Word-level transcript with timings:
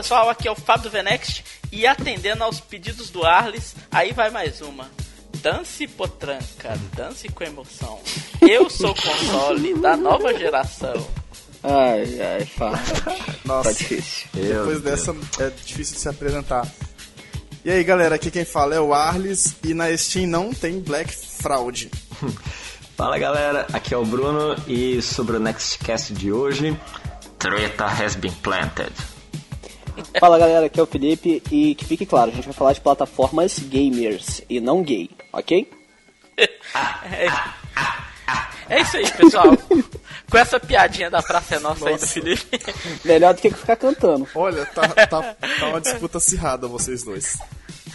pessoal, 0.00 0.30
aqui 0.30 0.48
é 0.48 0.50
o 0.50 0.56
Fábio 0.56 0.90
Venext 0.90 1.44
e 1.70 1.86
atendendo 1.86 2.42
aos 2.42 2.58
pedidos 2.58 3.10
do 3.10 3.22
Arles, 3.22 3.74
aí 3.92 4.14
vai 4.14 4.30
mais 4.30 4.62
uma. 4.62 4.90
Dance 5.42 5.86
potranca, 5.86 6.74
dance 6.96 7.28
com 7.28 7.44
emoção. 7.44 8.00
Eu 8.40 8.70
sou 8.70 8.92
o 8.92 8.94
console 8.94 9.74
da 9.74 9.98
nova 9.98 10.32
geração. 10.32 11.06
Ai, 11.62 12.18
ai, 12.18 12.46
Fábio. 12.46 12.80
Nossa, 13.44 13.68
Tá 13.68 13.76
difícil. 13.76 14.26
depois 14.32 14.80
dessa 14.80 15.14
é 15.38 15.50
difícil 15.50 15.94
de 15.96 16.00
se 16.00 16.08
apresentar. 16.08 16.66
E 17.62 17.70
aí, 17.70 17.84
galera, 17.84 18.14
aqui 18.14 18.30
quem 18.30 18.46
fala 18.46 18.74
é 18.74 18.80
o 18.80 18.94
Arles 18.94 19.54
e 19.62 19.74
na 19.74 19.94
Steam 19.94 20.26
não 20.26 20.50
tem 20.54 20.80
Black 20.80 21.14
Fraud. 21.14 21.90
Fala 22.96 23.18
galera, 23.18 23.66
aqui 23.72 23.92
é 23.94 23.96
o 23.96 24.04
Bruno 24.04 24.56
e 24.66 25.00
sobre 25.02 25.36
o 25.36 25.40
Nextcast 25.40 26.12
de 26.14 26.32
hoje, 26.32 26.78
Treta 27.38 27.86
has 27.86 28.14
been 28.14 28.32
planted. 28.42 28.92
Fala 30.18 30.38
galera, 30.38 30.66
aqui 30.66 30.78
é 30.78 30.82
o 30.82 30.86
Felipe 30.86 31.42
e 31.50 31.74
que 31.74 31.84
fique 31.84 32.06
claro, 32.06 32.30
a 32.30 32.34
gente 32.34 32.44
vai 32.44 32.54
falar 32.54 32.72
de 32.72 32.80
plataformas 32.80 33.58
gamers 33.58 34.42
e 34.48 34.60
não 34.60 34.82
gay, 34.82 35.10
ok? 35.32 35.70
É, 36.36 37.26
é 38.76 38.82
isso 38.82 38.96
aí, 38.96 39.10
pessoal. 39.10 39.46
Com 40.30 40.38
essa 40.38 40.60
piadinha 40.60 41.10
da 41.10 41.22
Praça 41.22 41.56
é 41.56 41.58
Nossa, 41.58 41.88
aí 41.88 41.98
do 41.98 42.06
Felipe. 42.06 42.60
Melhor 43.04 43.34
do 43.34 43.40
que 43.40 43.50
ficar 43.50 43.76
cantando. 43.76 44.28
Olha, 44.34 44.64
tá, 44.66 44.88
tá, 44.88 45.06
tá 45.08 45.66
uma 45.66 45.80
disputa 45.80 46.18
acirrada 46.18 46.68
vocês 46.68 47.02
dois. 47.02 47.36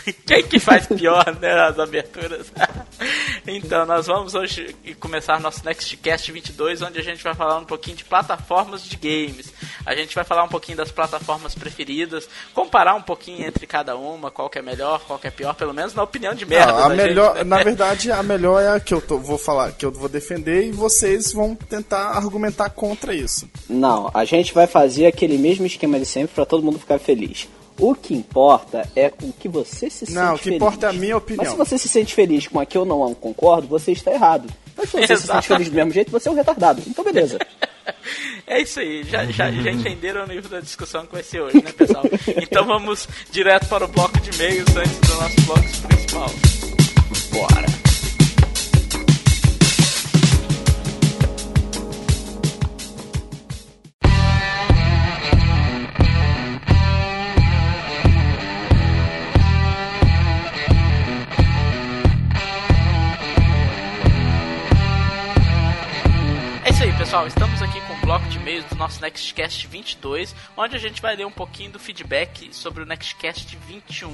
Quem 0.25 0.43
que 0.43 0.59
faz 0.59 0.85
pior, 0.87 1.25
né, 1.41 1.51
as 1.61 1.79
aberturas? 1.79 2.51
então, 3.47 3.85
nós 3.85 4.07
vamos 4.07 4.35
hoje 4.35 4.75
começar 4.99 5.39
nosso 5.39 5.65
Nextcast 5.65 6.31
22, 6.31 6.81
onde 6.81 6.99
a 6.99 7.03
gente 7.03 7.23
vai 7.23 7.33
falar 7.33 7.57
um 7.57 7.65
pouquinho 7.65 7.97
de 7.97 8.03
plataformas 8.05 8.83
de 8.83 8.95
games. 8.97 9.53
A 9.85 9.95
gente 9.95 10.13
vai 10.15 10.23
falar 10.23 10.43
um 10.43 10.47
pouquinho 10.47 10.77
das 10.77 10.91
plataformas 10.91 11.55
preferidas, 11.55 12.27
comparar 12.53 12.95
um 12.95 13.01
pouquinho 13.01 13.45
entre 13.47 13.65
cada 13.67 13.95
uma, 13.95 14.31
qual 14.31 14.49
que 14.49 14.59
é 14.59 14.61
melhor, 14.61 15.01
qual 15.05 15.17
que 15.19 15.27
é 15.27 15.31
pior, 15.31 15.53
pelo 15.55 15.73
menos 15.73 15.93
na 15.93 16.03
opinião 16.03 16.33
de 16.33 16.45
merda. 16.45 16.71
Não, 16.71 16.79
a 16.79 16.89
da 16.89 16.95
melhor, 16.95 17.35
gente, 17.37 17.43
né? 17.45 17.57
na 17.57 17.63
verdade, 17.63 18.11
a 18.11 18.23
melhor 18.23 18.61
é 18.61 18.69
a 18.69 18.79
que 18.79 18.93
eu 18.93 19.01
tô- 19.01 19.17
vou 19.17 19.37
falar, 19.37 19.71
que 19.71 19.85
eu 19.85 19.91
vou 19.91 20.09
defender 20.09 20.67
e 20.67 20.71
vocês 20.71 21.31
vão 21.33 21.55
tentar 21.55 22.11
argumentar 22.11 22.69
contra 22.69 23.13
isso. 23.13 23.49
Não, 23.69 24.09
a 24.13 24.23
gente 24.25 24.53
vai 24.53 24.67
fazer 24.67 25.05
aquele 25.07 25.37
mesmo 25.37 25.65
esquema 25.65 25.99
de 25.99 26.05
sempre 26.05 26.35
pra 26.35 26.45
todo 26.45 26.63
mundo 26.63 26.79
ficar 26.79 26.99
feliz. 26.99 27.47
O 27.79 27.93
que 27.93 28.13
importa 28.13 28.87
é 28.95 29.11
o 29.21 29.33
que 29.33 29.49
você 29.49 29.89
se 29.89 30.05
sente 30.05 30.13
Não, 30.13 30.35
o 30.35 30.37
que 30.37 30.45
feliz. 30.45 30.55
importa 30.57 30.87
é 30.87 30.89
a 30.89 30.93
minha 30.93 31.17
opinião. 31.17 31.43
Mas 31.43 31.51
se 31.51 31.57
você 31.57 31.77
se 31.77 31.89
sente 31.89 32.13
feliz 32.13 32.47
com 32.47 32.59
a 32.59 32.65
que 32.65 32.77
eu 32.77 32.85
não 32.85 33.13
concordo, 33.13 33.67
você 33.67 33.91
está 33.91 34.11
errado. 34.11 34.49
Mas 34.77 34.89
se 34.89 34.97
você 34.97 35.07
se 35.07 35.13
Exato. 35.13 35.33
sente 35.41 35.47
feliz 35.47 35.69
do 35.69 35.75
mesmo 35.75 35.91
jeito, 35.91 36.11
você 36.11 36.29
é 36.29 36.31
um 36.31 36.35
retardado. 36.35 36.81
Então 36.87 37.03
beleza. 37.03 37.37
É 38.47 38.61
isso 38.61 38.79
aí, 38.79 39.03
já, 39.03 39.25
já, 39.25 39.51
já 39.51 39.71
entenderam 39.71 40.23
o 40.23 40.27
nível 40.27 40.49
da 40.49 40.59
discussão 40.59 41.05
que 41.05 41.13
vai 41.13 41.23
ser 41.23 41.41
hoje, 41.41 41.63
né, 41.63 41.71
pessoal? 41.71 42.03
Então 42.41 42.65
vamos 42.65 43.07
direto 43.31 43.67
para 43.67 43.85
o 43.85 43.87
bloco 43.87 44.19
de 44.21 44.29
e-mails 44.35 44.75
antes 44.75 44.99
do 44.99 45.15
nosso 45.15 45.41
bloco 45.41 45.87
principal. 45.87 46.29
Bora. 47.31 47.84
Pessoal. 67.15 67.27
Estamos 67.27 67.61
aqui 67.61 67.79
com 67.81 67.93
o 67.93 68.01
bloco 68.01 68.27
de 68.27 68.37
e-mails 68.37 68.65
do 68.65 68.75
nosso 68.75 69.01
Nextcast 69.01 69.67
22, 69.67 70.35
onde 70.57 70.75
a 70.75 70.79
gente 70.79 71.01
vai 71.01 71.15
ler 71.15 71.25
um 71.25 71.31
pouquinho 71.31 71.71
do 71.71 71.79
feedback 71.79 72.53
sobre 72.53 72.83
o 72.83 72.85
Nextcast 72.85 73.55
21. 73.67 74.09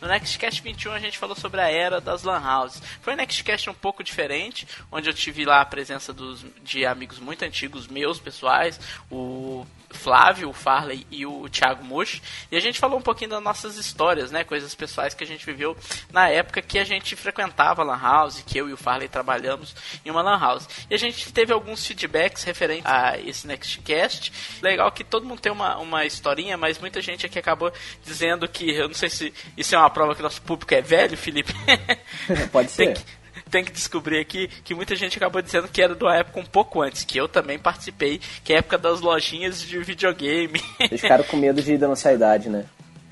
No 0.00 0.08
Nextcast 0.08 0.60
21 0.60 0.92
a 0.92 0.98
gente 0.98 1.18
falou 1.18 1.36
sobre 1.36 1.60
a 1.60 1.70
era 1.70 2.00
das 2.00 2.24
Lan 2.24 2.40
Houses. 2.40 2.82
Foi 3.00 3.12
um 3.12 3.16
Nextcast 3.16 3.70
um 3.70 3.74
pouco 3.74 4.02
diferente, 4.02 4.66
onde 4.90 5.08
eu 5.08 5.14
tive 5.14 5.44
lá 5.44 5.60
a 5.60 5.64
presença 5.64 6.12
dos, 6.12 6.44
de 6.64 6.84
amigos 6.84 7.20
muito 7.20 7.44
antigos 7.44 7.86
meus, 7.86 8.18
pessoais, 8.18 8.80
o 9.10 9.64
Flávio, 9.90 10.48
o 10.48 10.52
Farley 10.52 11.06
e 11.10 11.26
o 11.26 11.48
Thiago 11.48 11.84
Mocho. 11.84 12.20
E 12.50 12.56
a 12.56 12.60
gente 12.60 12.78
falou 12.78 12.98
um 12.98 13.02
pouquinho 13.02 13.30
das 13.30 13.42
nossas 13.42 13.76
histórias, 13.76 14.30
né? 14.30 14.44
Coisas 14.44 14.74
pessoais 14.74 15.14
que 15.14 15.24
a 15.24 15.26
gente 15.26 15.44
viveu 15.44 15.76
na 16.12 16.28
época 16.28 16.62
que 16.62 16.78
a 16.78 16.84
gente 16.84 17.16
frequentava 17.16 17.82
a 17.82 17.84
Lan 17.84 18.00
House, 18.00 18.42
que 18.46 18.56
eu 18.58 18.68
e 18.68 18.72
o 18.72 18.76
Farley 18.76 19.08
trabalhamos 19.08 19.74
em 20.04 20.10
uma 20.10 20.22
Lan 20.22 20.38
House. 20.38 20.68
E 20.88 20.94
a 20.94 20.98
gente 20.98 21.32
teve 21.32 21.52
alguns 21.52 21.86
feedbacks 21.86 22.44
referentes 22.44 22.86
a 22.86 23.18
esse 23.18 23.46
Nextcast. 23.46 24.32
Legal 24.62 24.90
que 24.92 25.04
todo 25.04 25.26
mundo 25.26 25.40
tem 25.40 25.52
uma, 25.52 25.76
uma 25.78 26.04
historinha, 26.06 26.56
mas 26.56 26.78
muita 26.78 27.02
gente 27.02 27.26
aqui 27.26 27.38
acabou 27.38 27.72
dizendo 28.04 28.48
que, 28.48 28.70
eu 28.70 28.88
não 28.88 28.94
sei 28.94 29.10
se 29.10 29.34
isso 29.56 29.74
é 29.74 29.78
uma 29.78 29.90
prova 29.90 30.14
que 30.14 30.22
nosso 30.22 30.40
público 30.42 30.72
é 30.74 30.80
velho, 30.80 31.16
Felipe. 31.16 31.52
Pode 32.52 32.68
Tem 32.72 32.94
ser. 32.94 33.02
que- 33.02 33.19
tem 33.50 33.64
que 33.64 33.72
descobrir 33.72 34.18
aqui 34.18 34.48
que 34.64 34.74
muita 34.74 34.94
gente 34.94 35.16
acabou 35.16 35.42
dizendo 35.42 35.68
que 35.68 35.82
era 35.82 35.94
de 35.94 36.02
uma 36.02 36.16
época 36.16 36.40
um 36.40 36.44
pouco 36.44 36.80
antes, 36.80 37.04
que 37.04 37.18
eu 37.18 37.28
também 37.28 37.58
participei, 37.58 38.20
que 38.44 38.52
é 38.52 38.56
a 38.56 38.58
época 38.60 38.78
das 38.78 39.00
lojinhas 39.00 39.60
de 39.60 39.78
videogame. 39.80 40.62
Eles 40.78 41.00
ficaram 41.00 41.24
com 41.24 41.36
medo 41.36 41.60
de 41.62 41.76
denunciar 41.76 42.12
a 42.12 42.16
idade, 42.16 42.48
né? 42.48 42.64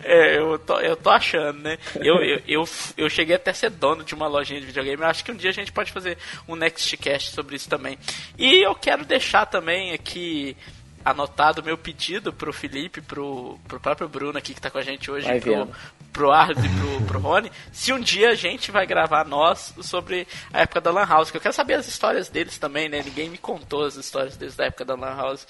É, 0.02 0.38
eu 0.38 0.58
tô, 0.60 0.78
eu 0.78 0.96
tô 0.96 1.10
achando, 1.10 1.58
né? 1.58 1.76
Eu, 1.96 2.22
eu, 2.22 2.40
eu, 2.46 2.68
eu 2.96 3.10
cheguei 3.10 3.34
até 3.34 3.50
a 3.50 3.54
ser 3.54 3.70
dono 3.70 4.04
de 4.04 4.14
uma 4.14 4.28
lojinha 4.28 4.60
de 4.60 4.66
videogame. 4.66 5.02
Eu 5.02 5.08
acho 5.08 5.24
que 5.24 5.32
um 5.32 5.36
dia 5.36 5.50
a 5.50 5.52
gente 5.52 5.72
pode 5.72 5.90
fazer 5.90 6.16
um 6.46 6.54
Nextcast 6.54 7.32
sobre 7.32 7.56
isso 7.56 7.68
também. 7.68 7.98
E 8.38 8.64
eu 8.64 8.74
quero 8.76 9.04
deixar 9.04 9.44
também 9.46 9.92
aqui 9.92 10.56
anotado 11.04 11.60
o 11.60 11.64
meu 11.64 11.76
pedido 11.76 12.32
pro 12.32 12.52
Felipe, 12.52 13.00
pro, 13.00 13.58
pro 13.66 13.80
próprio 13.80 14.08
Bruno 14.08 14.38
aqui 14.38 14.54
que 14.54 14.60
tá 14.60 14.70
com 14.70 14.78
a 14.78 14.82
gente 14.82 15.10
hoje, 15.10 15.26
Vai 15.26 15.40
pro. 15.40 15.68
Pro 16.18 16.32
Arles 16.32 16.58
e 16.64 16.68
pro, 16.68 17.06
pro 17.06 17.20
Rony, 17.20 17.50
se 17.70 17.92
um 17.92 18.00
dia 18.00 18.30
a 18.30 18.34
gente 18.34 18.72
vai 18.72 18.84
gravar 18.84 19.24
nós 19.24 19.72
sobre 19.82 20.26
a 20.52 20.62
época 20.62 20.80
da 20.80 20.90
Lan 20.90 21.06
House, 21.06 21.30
que 21.30 21.36
eu 21.36 21.40
quero 21.40 21.54
saber 21.54 21.74
as 21.74 21.86
histórias 21.86 22.28
deles 22.28 22.58
também, 22.58 22.88
né? 22.88 23.00
Ninguém 23.04 23.30
me 23.30 23.38
contou 23.38 23.84
as 23.84 23.94
histórias 23.94 24.36
deles 24.36 24.56
da 24.56 24.64
época 24.64 24.84
da 24.84 24.94
Lan 24.96 25.14
House, 25.16 25.46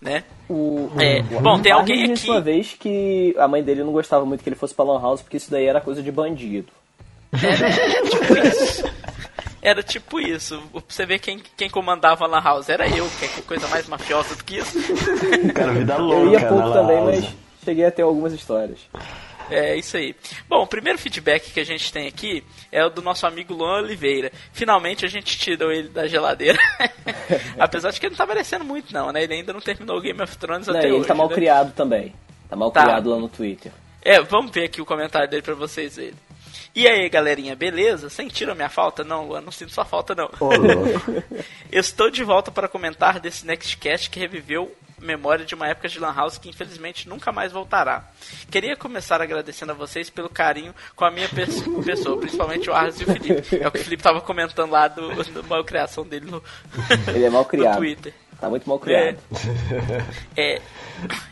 né? 0.00 0.24
O, 0.48 0.90
É, 0.98 1.20
o- 1.36 1.40
bom, 1.40 1.60
tem 1.60 1.70
alguém 1.72 2.12
aqui- 2.12 2.30
uma 2.30 2.40
vez 2.40 2.74
que 2.78 3.34
a 3.38 3.46
mãe 3.46 3.62
dele 3.62 3.84
não 3.84 3.92
gostava 3.92 4.24
muito 4.24 4.42
que 4.42 4.48
ele 4.48 4.56
fosse 4.56 4.74
pra 4.74 4.86
Lan 4.86 5.00
House 5.02 5.20
porque 5.20 5.36
isso 5.36 5.50
daí 5.50 5.66
era 5.66 5.80
coisa 5.82 6.02
de 6.02 6.10
bandido. 6.10 6.68
Era 7.32 8.08
tipo 8.08 8.38
isso. 8.46 8.84
Era 9.60 9.82
tipo 9.82 10.20
isso. 10.20 10.62
Pra 10.72 10.82
Você 10.88 11.04
vê 11.04 11.18
quem, 11.18 11.42
quem 11.56 11.68
comandava 11.68 12.24
a 12.24 12.28
Lan 12.28 12.40
House 12.40 12.68
era 12.70 12.88
eu, 12.88 13.06
que 13.18 13.24
é 13.26 13.28
coisa 13.46 13.68
mais 13.68 13.86
mafiosa 13.86 14.34
do 14.34 14.44
que 14.44 14.56
isso. 14.58 14.78
Cara, 15.54 15.72
vida 15.72 15.96
louca. 15.98 16.20
Eu 16.24 16.30
ia 16.32 16.40
pouco 16.46 16.68
Lan 16.68 16.72
também, 16.72 17.04
mas 17.04 17.34
cheguei 17.64 17.84
a 17.84 17.90
ter 17.90 18.02
algumas 18.02 18.32
histórias. 18.32 18.78
É 19.50 19.76
isso 19.76 19.96
aí. 19.96 20.14
Bom, 20.48 20.62
o 20.62 20.66
primeiro 20.66 20.98
feedback 20.98 21.52
que 21.52 21.60
a 21.60 21.64
gente 21.64 21.92
tem 21.92 22.06
aqui 22.08 22.42
é 22.72 22.84
o 22.84 22.90
do 22.90 23.00
nosso 23.02 23.26
amigo 23.26 23.54
Luan 23.54 23.82
Oliveira. 23.82 24.32
Finalmente 24.52 25.04
a 25.04 25.08
gente 25.08 25.38
tirou 25.38 25.70
ele 25.70 25.88
da 25.88 26.06
geladeira. 26.06 26.58
Apesar 27.58 27.90
de 27.90 28.00
que 28.00 28.06
ele 28.06 28.12
não 28.12 28.18
tá 28.18 28.26
merecendo 28.26 28.64
muito, 28.64 28.92
não, 28.92 29.12
né? 29.12 29.22
Ele 29.22 29.34
ainda 29.34 29.52
não 29.52 29.60
terminou 29.60 29.98
o 29.98 30.00
Game 30.00 30.20
of 30.20 30.36
Thrones 30.36 30.66
Não, 30.66 30.74
até 30.76 30.86
ele 30.88 30.96
hoje. 30.96 31.06
tá 31.08 31.14
mal 31.14 31.28
né? 31.28 31.34
criado 31.34 31.72
também. 31.74 32.12
Tá 32.48 32.56
mal 32.56 32.70
Tá. 32.70 32.82
criado 32.82 33.10
lá 33.10 33.18
no 33.18 33.28
Twitter. 33.28 33.72
É, 34.02 34.20
vamos 34.20 34.50
ver 34.52 34.64
aqui 34.64 34.80
o 34.80 34.86
comentário 34.86 35.28
dele 35.28 35.42
pra 35.42 35.54
vocês 35.54 35.96
verem. 35.96 36.14
E 36.76 36.86
aí, 36.86 37.08
galerinha, 37.08 37.56
beleza? 37.56 38.10
Sentiram 38.10 38.54
minha 38.54 38.68
falta? 38.68 39.02
Não, 39.02 39.26
Luan, 39.26 39.40
não 39.40 39.50
sinto 39.50 39.72
sua 39.72 39.86
falta, 39.86 40.14
não. 40.14 40.28
Estou 41.72 42.10
de 42.10 42.22
volta 42.22 42.50
para 42.52 42.68
comentar 42.68 43.18
desse 43.18 43.46
Nextcast 43.46 44.10
que 44.10 44.20
reviveu 44.20 44.70
memória 44.98 45.44
de 45.44 45.54
uma 45.54 45.66
época 45.68 45.88
de 45.88 45.98
Lan 45.98 46.12
House 46.14 46.36
que 46.38 46.48
infelizmente 46.50 47.08
nunca 47.08 47.32
mais 47.32 47.50
voltará. 47.52 48.04
Queria 48.50 48.76
começar 48.76 49.20
agradecendo 49.22 49.72
a 49.72 49.74
vocês 49.74 50.10
pelo 50.10 50.28
carinho 50.28 50.74
com 50.94 51.04
a 51.06 51.10
minha 51.10 51.28
pers- 51.28 51.62
pessoa, 51.84 52.18
principalmente 52.18 52.68
o 52.68 52.74
Arles 52.74 53.00
e 53.00 53.04
o 53.04 53.06
Felipe. 53.06 53.56
É 53.58 53.68
o 53.68 53.70
que 53.70 53.78
o 53.80 53.84
Felipe 53.84 54.02
tava 54.02 54.20
comentando 54.20 54.70
lá 54.70 54.86
do, 54.88 55.08
da 55.32 55.42
malcriação 55.44 56.04
dele 56.06 56.30
no, 56.30 56.42
Ele 57.14 57.24
é 57.24 57.30
mal 57.30 57.42
no 57.44 57.48
criado. 57.48 57.76
Twitter. 57.78 58.12
Tá 58.40 58.50
muito 58.50 58.68
mal 58.68 58.78
criado. 58.78 59.18
É, 60.36 60.60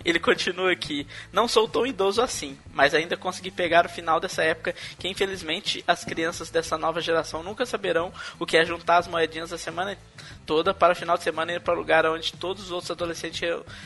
ele 0.05 0.19
continua 0.19 0.73
aqui. 0.73 1.06
Não 1.31 1.47
sou 1.47 1.69
tão 1.69 1.87
idoso 1.87 2.23
assim, 2.23 2.59
mas 2.73 2.95
ainda 2.95 3.17
consegui 3.17 3.51
pegar 3.51 3.85
o 3.85 3.89
final 3.89 4.19
dessa 4.19 4.43
época 4.43 4.75
que 4.99 5.09
infelizmente 5.09 5.85
as 5.87 6.05
crianças 6.05 6.51
dessa 6.51 6.79
nova 6.79 7.01
geração 7.01 7.43
nunca 7.43 7.67
saberão 7.67 8.12
o 8.39 8.47
que 8.47 8.56
é 8.56 8.65
juntar 8.65 8.99
as 8.99 9.06
moedinhas 9.06 9.53
a 9.53 9.59
semana 9.59 9.99
toda 10.47 10.73
para 10.73 10.93
o 10.93 10.97
final 10.97 11.17
de 11.17 11.23
semana 11.23 11.53
ir 11.53 11.61
para 11.61 11.75
o 11.75 11.77
lugar 11.77 12.06
onde 12.06 12.33
todos 12.33 12.65
os 12.65 12.71
outros 12.71 12.91
adolescentes 12.91 13.41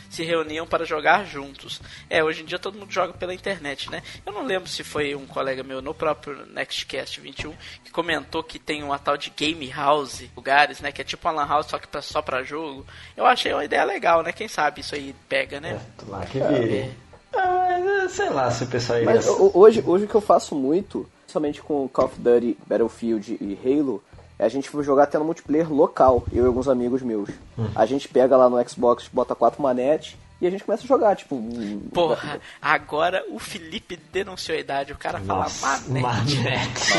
se 0.08 0.24
reuniam 0.24 0.66
para 0.66 0.84
jogar 0.84 1.24
juntos. 1.26 1.80
É, 2.08 2.22
hoje 2.22 2.42
em 2.42 2.44
dia 2.44 2.58
todo 2.58 2.78
mundo 2.78 2.92
joga 2.92 3.12
pela 3.12 3.34
internet, 3.34 3.90
né? 3.90 4.02
Eu 4.24 4.32
não 4.32 4.44
lembro 4.44 4.68
se 4.68 4.84
foi 4.84 5.14
um 5.14 5.26
colega 5.26 5.62
meu 5.62 5.82
no 5.82 5.94
próprio 5.94 6.46
Nextcast 6.46 7.20
21 7.20 7.54
que 7.84 7.90
comentou 7.90 8.42
que 8.42 8.58
tem 8.58 8.82
uma 8.82 8.98
tal 8.98 9.16
de 9.16 9.30
game 9.30 9.68
house, 9.70 10.24
lugares, 10.36 10.80
né, 10.80 10.92
que 10.92 11.00
é 11.00 11.04
tipo 11.04 11.26
uma 11.28 11.42
lan 11.42 11.48
house 11.48 11.66
só 11.66 11.78
que 11.78 11.88
pra, 11.88 12.02
só 12.02 12.22
para 12.22 12.42
jogo. 12.42 12.86
Eu 13.18 13.26
achei 13.26 13.52
uma 13.52 13.64
ideia 13.64 13.84
legal, 13.84 14.22
né? 14.22 14.30
Quem 14.32 14.46
sabe 14.46 14.80
isso 14.80 14.94
aí 14.94 15.12
pega, 15.28 15.60
né? 15.60 15.80
Lá 16.06 16.24
que 16.24 16.38
vire. 16.38 16.90
Ah, 17.34 17.78
mas 17.84 18.12
sei 18.12 18.30
lá 18.30 18.48
se 18.50 18.62
o 18.62 18.66
pessoal 18.68 18.98
iria... 19.00 19.12
Mas 19.12 19.26
ho- 19.26 19.50
hoje, 19.54 19.82
hoje 19.84 20.04
o 20.04 20.08
que 20.08 20.14
eu 20.14 20.20
faço 20.20 20.54
muito, 20.54 21.04
somente 21.26 21.60
com 21.60 21.88
Call 21.88 22.04
of 22.06 22.14
Duty, 22.20 22.56
Battlefield 22.66 23.36
e 23.40 23.58
Halo, 23.64 24.02
é 24.38 24.44
a 24.44 24.48
gente 24.48 24.70
jogar 24.84 25.02
até 25.02 25.18
no 25.18 25.24
multiplayer 25.24 25.68
local, 25.72 26.24
eu 26.32 26.44
e 26.44 26.46
alguns 26.46 26.68
amigos 26.68 27.02
meus. 27.02 27.28
A 27.74 27.84
gente 27.86 28.06
pega 28.08 28.36
lá 28.36 28.48
no 28.48 28.68
Xbox, 28.68 29.08
bota 29.12 29.34
quatro 29.34 29.60
manetes, 29.60 30.16
e 30.40 30.46
a 30.46 30.50
gente 30.50 30.62
começa 30.62 30.84
a 30.84 30.86
jogar, 30.86 31.16
tipo. 31.16 31.36
Porra, 31.92 32.40
agora 32.62 33.24
o 33.30 33.40
Felipe 33.40 33.98
denunciou 34.12 34.56
a 34.56 34.60
idade, 34.60 34.92
o 34.92 34.96
cara 34.96 35.18
fala 35.18 35.46
Manete. 35.88 36.36
Manete. 36.36 36.92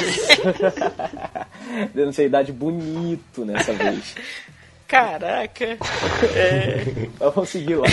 denunciou 1.96 2.26
a 2.26 2.28
idade 2.28 2.52
bonito 2.52 3.46
nessa 3.46 3.72
vez. 3.74 4.16
Caraca. 4.90 5.78
É... 6.36 6.84
Vamos 7.18 7.48
seguir 7.48 7.76
lá. 7.76 7.88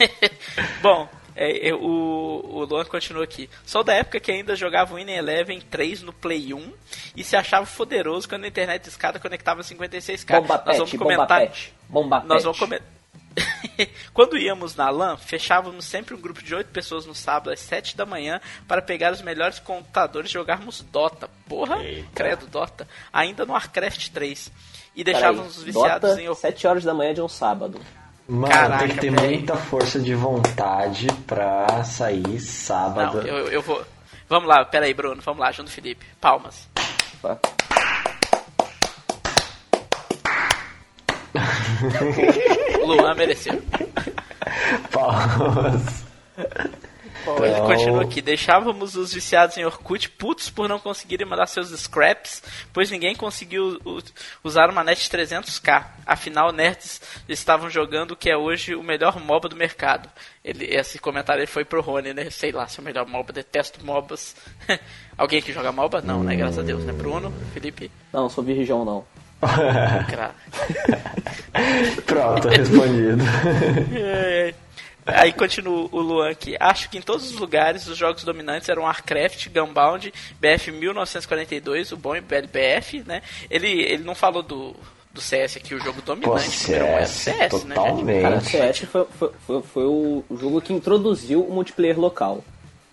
Bom, 0.80 1.06
é, 1.36 1.68
é, 1.68 1.74
o, 1.74 2.40
o 2.44 2.64
Luan 2.64 2.84
continua 2.84 3.24
aqui. 3.24 3.50
Sou 3.66 3.82
da 3.82 3.92
época 3.92 4.20
que 4.20 4.30
ainda 4.30 4.56
jogava 4.56 4.94
Winning 4.94 5.12
Eleven 5.12 5.60
3 5.60 6.02
no 6.02 6.12
Play 6.12 6.54
1 6.54 6.72
e 7.16 7.24
se 7.24 7.36
achava 7.36 7.66
poderoso 7.66 8.28
quando 8.28 8.44
a 8.44 8.48
internet 8.48 8.84
de 8.84 8.88
escada 8.88 9.18
conectava 9.18 9.62
56k. 9.62 10.40
Bomba 10.40 10.62
Nós 10.64 10.78
vamos 10.78 10.92
comentar. 10.92 11.26
Bomba 11.26 11.50
pet. 11.50 11.74
Bomba 11.88 12.24
Nós 12.24 12.44
vamos 12.44 12.58
comentar. 12.58 12.88
Quando 14.12 14.38
íamos 14.38 14.76
na 14.76 14.90
LAN, 14.90 15.16
fechávamos 15.16 15.84
sempre 15.84 16.14
um 16.14 16.20
grupo 16.20 16.42
de 16.42 16.54
8 16.54 16.70
pessoas 16.70 17.06
no 17.06 17.14
sábado 17.14 17.50
às 17.50 17.60
7 17.60 17.96
da 17.96 18.04
manhã 18.04 18.40
para 18.68 18.82
pegar 18.82 19.12
os 19.12 19.22
melhores 19.22 19.58
computadores 19.58 20.30
e 20.30 20.34
jogarmos 20.34 20.82
Dota. 20.82 21.28
Porra, 21.48 21.82
Eita. 21.82 22.08
credo, 22.14 22.46
Dota. 22.46 22.86
Ainda 23.12 23.44
no 23.44 23.52
Warcraft 23.52 24.08
3. 24.10 24.52
E 24.94 25.02
deixávamos 25.02 25.56
os 25.56 25.62
viciados 25.62 26.10
Dota, 26.10 26.20
em 26.20 26.28
Orkut. 26.28 26.40
7 26.40 26.66
horas 26.66 26.84
da 26.84 26.92
manhã 26.92 27.14
de 27.14 27.22
um 27.22 27.28
sábado. 27.28 27.80
Mano, 28.28 28.52
Caraca, 28.52 28.86
tem 28.86 28.88
que 28.94 29.00
ter 29.00 29.10
muita 29.10 29.56
força 29.56 29.98
de 29.98 30.14
vontade 30.14 31.06
pra 31.26 31.82
sair 31.82 32.38
sábado. 32.40 33.18
Não, 33.18 33.26
eu, 33.26 33.48
eu 33.48 33.62
vou. 33.62 33.82
Vamos 34.28 34.48
lá, 34.48 34.64
pera 34.64 34.86
aí, 34.86 34.94
Bruno. 34.94 35.20
Vamos 35.22 35.40
lá, 35.40 35.50
junto 35.50 35.70
Felipe. 35.70 36.06
Palmas. 36.20 36.68
Tá? 37.20 37.38
Luan 42.86 43.14
mereceu. 43.14 43.62
Palmas. 44.90 46.04
Ele 47.38 47.48
Então- 47.48 47.66
continua 47.66 48.02
aqui. 48.02 48.20
Deixávamos 48.20 48.96
os 48.96 49.12
viciados 49.12 49.56
em 49.56 49.64
Orkut 49.64 50.08
putos 50.10 50.50
por 50.50 50.68
não 50.68 50.78
conseguirem 50.78 51.26
mandar 51.26 51.46
seus 51.46 51.68
scraps, 51.70 52.42
pois 52.72 52.90
ninguém 52.90 53.14
conseguiu 53.14 53.80
usar 54.42 54.68
uma 54.70 54.82
net 54.84 55.08
300k. 55.08 55.86
Afinal, 56.06 56.52
nerds 56.52 57.00
estavam 57.28 57.70
jogando 57.70 58.12
o 58.12 58.16
que 58.16 58.30
é 58.30 58.36
hoje 58.36 58.74
o 58.74 58.82
melhor 58.82 59.18
MOBA 59.20 59.48
do 59.48 59.56
mercado. 59.56 60.08
Ele, 60.44 60.64
esse 60.64 60.98
comentário 60.98 61.40
ele 61.40 61.46
foi 61.46 61.64
pro 61.64 61.80
Rony, 61.80 62.12
né? 62.12 62.28
Sei 62.30 62.50
lá 62.50 62.66
se 62.66 62.78
é 62.78 62.82
o 62.82 62.84
melhor 62.84 63.06
MOBA, 63.06 63.32
detesto 63.32 63.84
MOBAs. 63.84 64.34
Alguém 65.16 65.40
que 65.40 65.52
joga 65.52 65.70
MOBA? 65.70 66.02
Não, 66.02 66.24
né? 66.24 66.34
Graças 66.34 66.58
a 66.58 66.62
Deus, 66.62 66.84
né? 66.84 66.92
Bruno, 66.92 67.32
Felipe, 67.54 67.90
Não, 68.12 68.28
sou 68.28 68.42
virgão, 68.42 68.84
não. 68.84 69.04
Pronto, 72.06 72.48
respondido. 72.48 73.22
É. 73.94 74.54
Aí 75.04 75.32
continua 75.32 75.88
o 75.90 76.00
Luan 76.00 76.30
aqui. 76.30 76.56
Acho 76.60 76.88
que 76.88 76.96
em 76.98 77.02
todos 77.02 77.30
os 77.30 77.36
lugares 77.38 77.86
os 77.88 77.98
jogos 77.98 78.22
dominantes 78.24 78.68
eram 78.68 78.82
Warcraft, 78.82 79.48
Gunbound, 79.48 80.12
BF 80.40 80.70
1942, 80.70 81.92
o 81.92 81.96
bom 81.96 82.14
e 82.14 82.20
velho 82.20 82.48
BF, 82.48 83.02
né? 83.06 83.22
Ele, 83.50 83.68
ele 83.82 84.04
não 84.04 84.14
falou 84.14 84.42
do, 84.42 84.76
do 85.12 85.20
CS 85.20 85.56
aqui, 85.56 85.74
o 85.74 85.80
jogo 85.80 86.00
Pô, 86.02 86.14
dominante. 86.14 86.66
número 86.70 86.84
um 86.84 86.88
é 86.88 87.02
o 87.02 87.06
CS, 87.06 87.10
CS, 87.10 87.64
né? 87.64 87.74
totalmente. 87.74 88.22
Cara, 88.22 88.36
o 88.36 88.40
CS 88.40 88.78
foi, 88.80 89.06
foi, 89.18 89.30
foi, 89.46 89.62
foi 89.62 89.84
o 89.84 90.24
jogo 90.40 90.60
que 90.60 90.72
introduziu 90.72 91.42
o 91.44 91.52
multiplayer 91.52 91.98
local. 91.98 92.44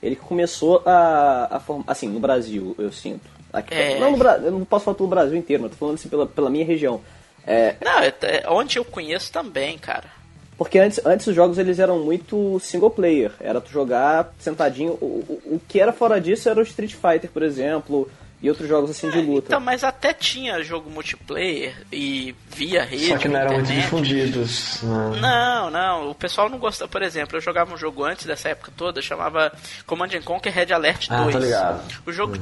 Ele 0.02 0.16
começou 0.16 0.82
a, 0.86 1.48
a 1.58 1.60
formar. 1.60 1.84
Assim, 1.88 2.08
no 2.08 2.20
Brasil, 2.20 2.74
eu 2.80 2.92
sinto. 2.92 3.30
Aqui, 3.52 3.74
É. 3.74 4.00
Não, 4.00 4.12
no 4.12 4.18
Bra... 4.18 4.38
eu 4.38 4.52
não 4.52 4.64
posso 4.66 4.86
falar 4.86 4.96
pelo 4.96 5.10
Brasil 5.10 5.38
inteiro, 5.38 5.62
mas 5.64 5.72
tô 5.74 5.78
falando 5.78 5.96
assim 5.96 6.08
pela, 6.10 6.26
pela 6.26 6.50
minha 6.50 6.66
região. 6.66 7.02
É, 7.46 7.76
Não, 7.84 8.00
é- 8.00 8.14
é 8.22 8.44
onde 8.50 8.78
eu 8.78 8.86
conheço 8.86 9.32
também, 9.32 9.78
cara. 9.78 10.19
Porque 10.60 10.78
antes, 10.78 11.00
antes 11.06 11.26
os 11.26 11.34
jogos 11.34 11.58
eles 11.58 11.80
eram 11.80 12.00
muito 12.00 12.60
single 12.60 12.92
player. 12.92 13.32
Era 13.40 13.62
tu 13.62 13.72
jogar 13.72 14.34
sentadinho. 14.38 14.92
O, 15.00 15.06
o, 15.06 15.56
o 15.56 15.62
que 15.66 15.80
era 15.80 15.94
fora 15.94 16.20
disso 16.20 16.50
era 16.50 16.60
o 16.60 16.64
Street 16.64 16.94
Fighter, 16.96 17.30
por 17.32 17.44
exemplo, 17.44 18.12
e 18.42 18.50
outros 18.50 18.68
jogos 18.68 18.90
assim 18.90 19.10
de 19.10 19.22
luta. 19.22 19.48
Então, 19.48 19.60
mas 19.62 19.86
até 19.86 20.12
tinha 20.12 20.62
jogo 20.62 20.90
multiplayer 20.90 21.74
e 21.90 22.36
via 22.54 22.84
rede. 22.84 23.08
Só 23.08 23.18
que 23.18 23.30
não 23.30 23.40
eram 23.40 23.54
muito 23.54 23.72
difundidos. 23.72 24.84
né? 24.84 25.20
Não, 25.22 25.70
não, 25.72 26.12
o 26.12 26.16
pessoal 26.16 26.50
não 26.50 26.60
gosta. 26.60 26.90
Por 26.90 27.02
exemplo, 27.02 27.38
eu 27.38 27.42
jogava 27.42 27.74
um 27.74 27.78
jogo 27.78 28.04
antes 28.04 28.26
dessa 28.26 28.50
época 28.50 28.70
toda, 28.76 29.02
chamava 29.02 29.54
Command 29.86 30.10
and 30.14 30.24
Conquer 30.24 30.52
Red 30.52 30.74
Alert 30.74 31.08
2. 31.08 31.22
Ah, 31.22 31.32
tô 31.32 31.40
ligado. 31.40 31.94
O 32.06 32.12
jogo, 32.12 32.38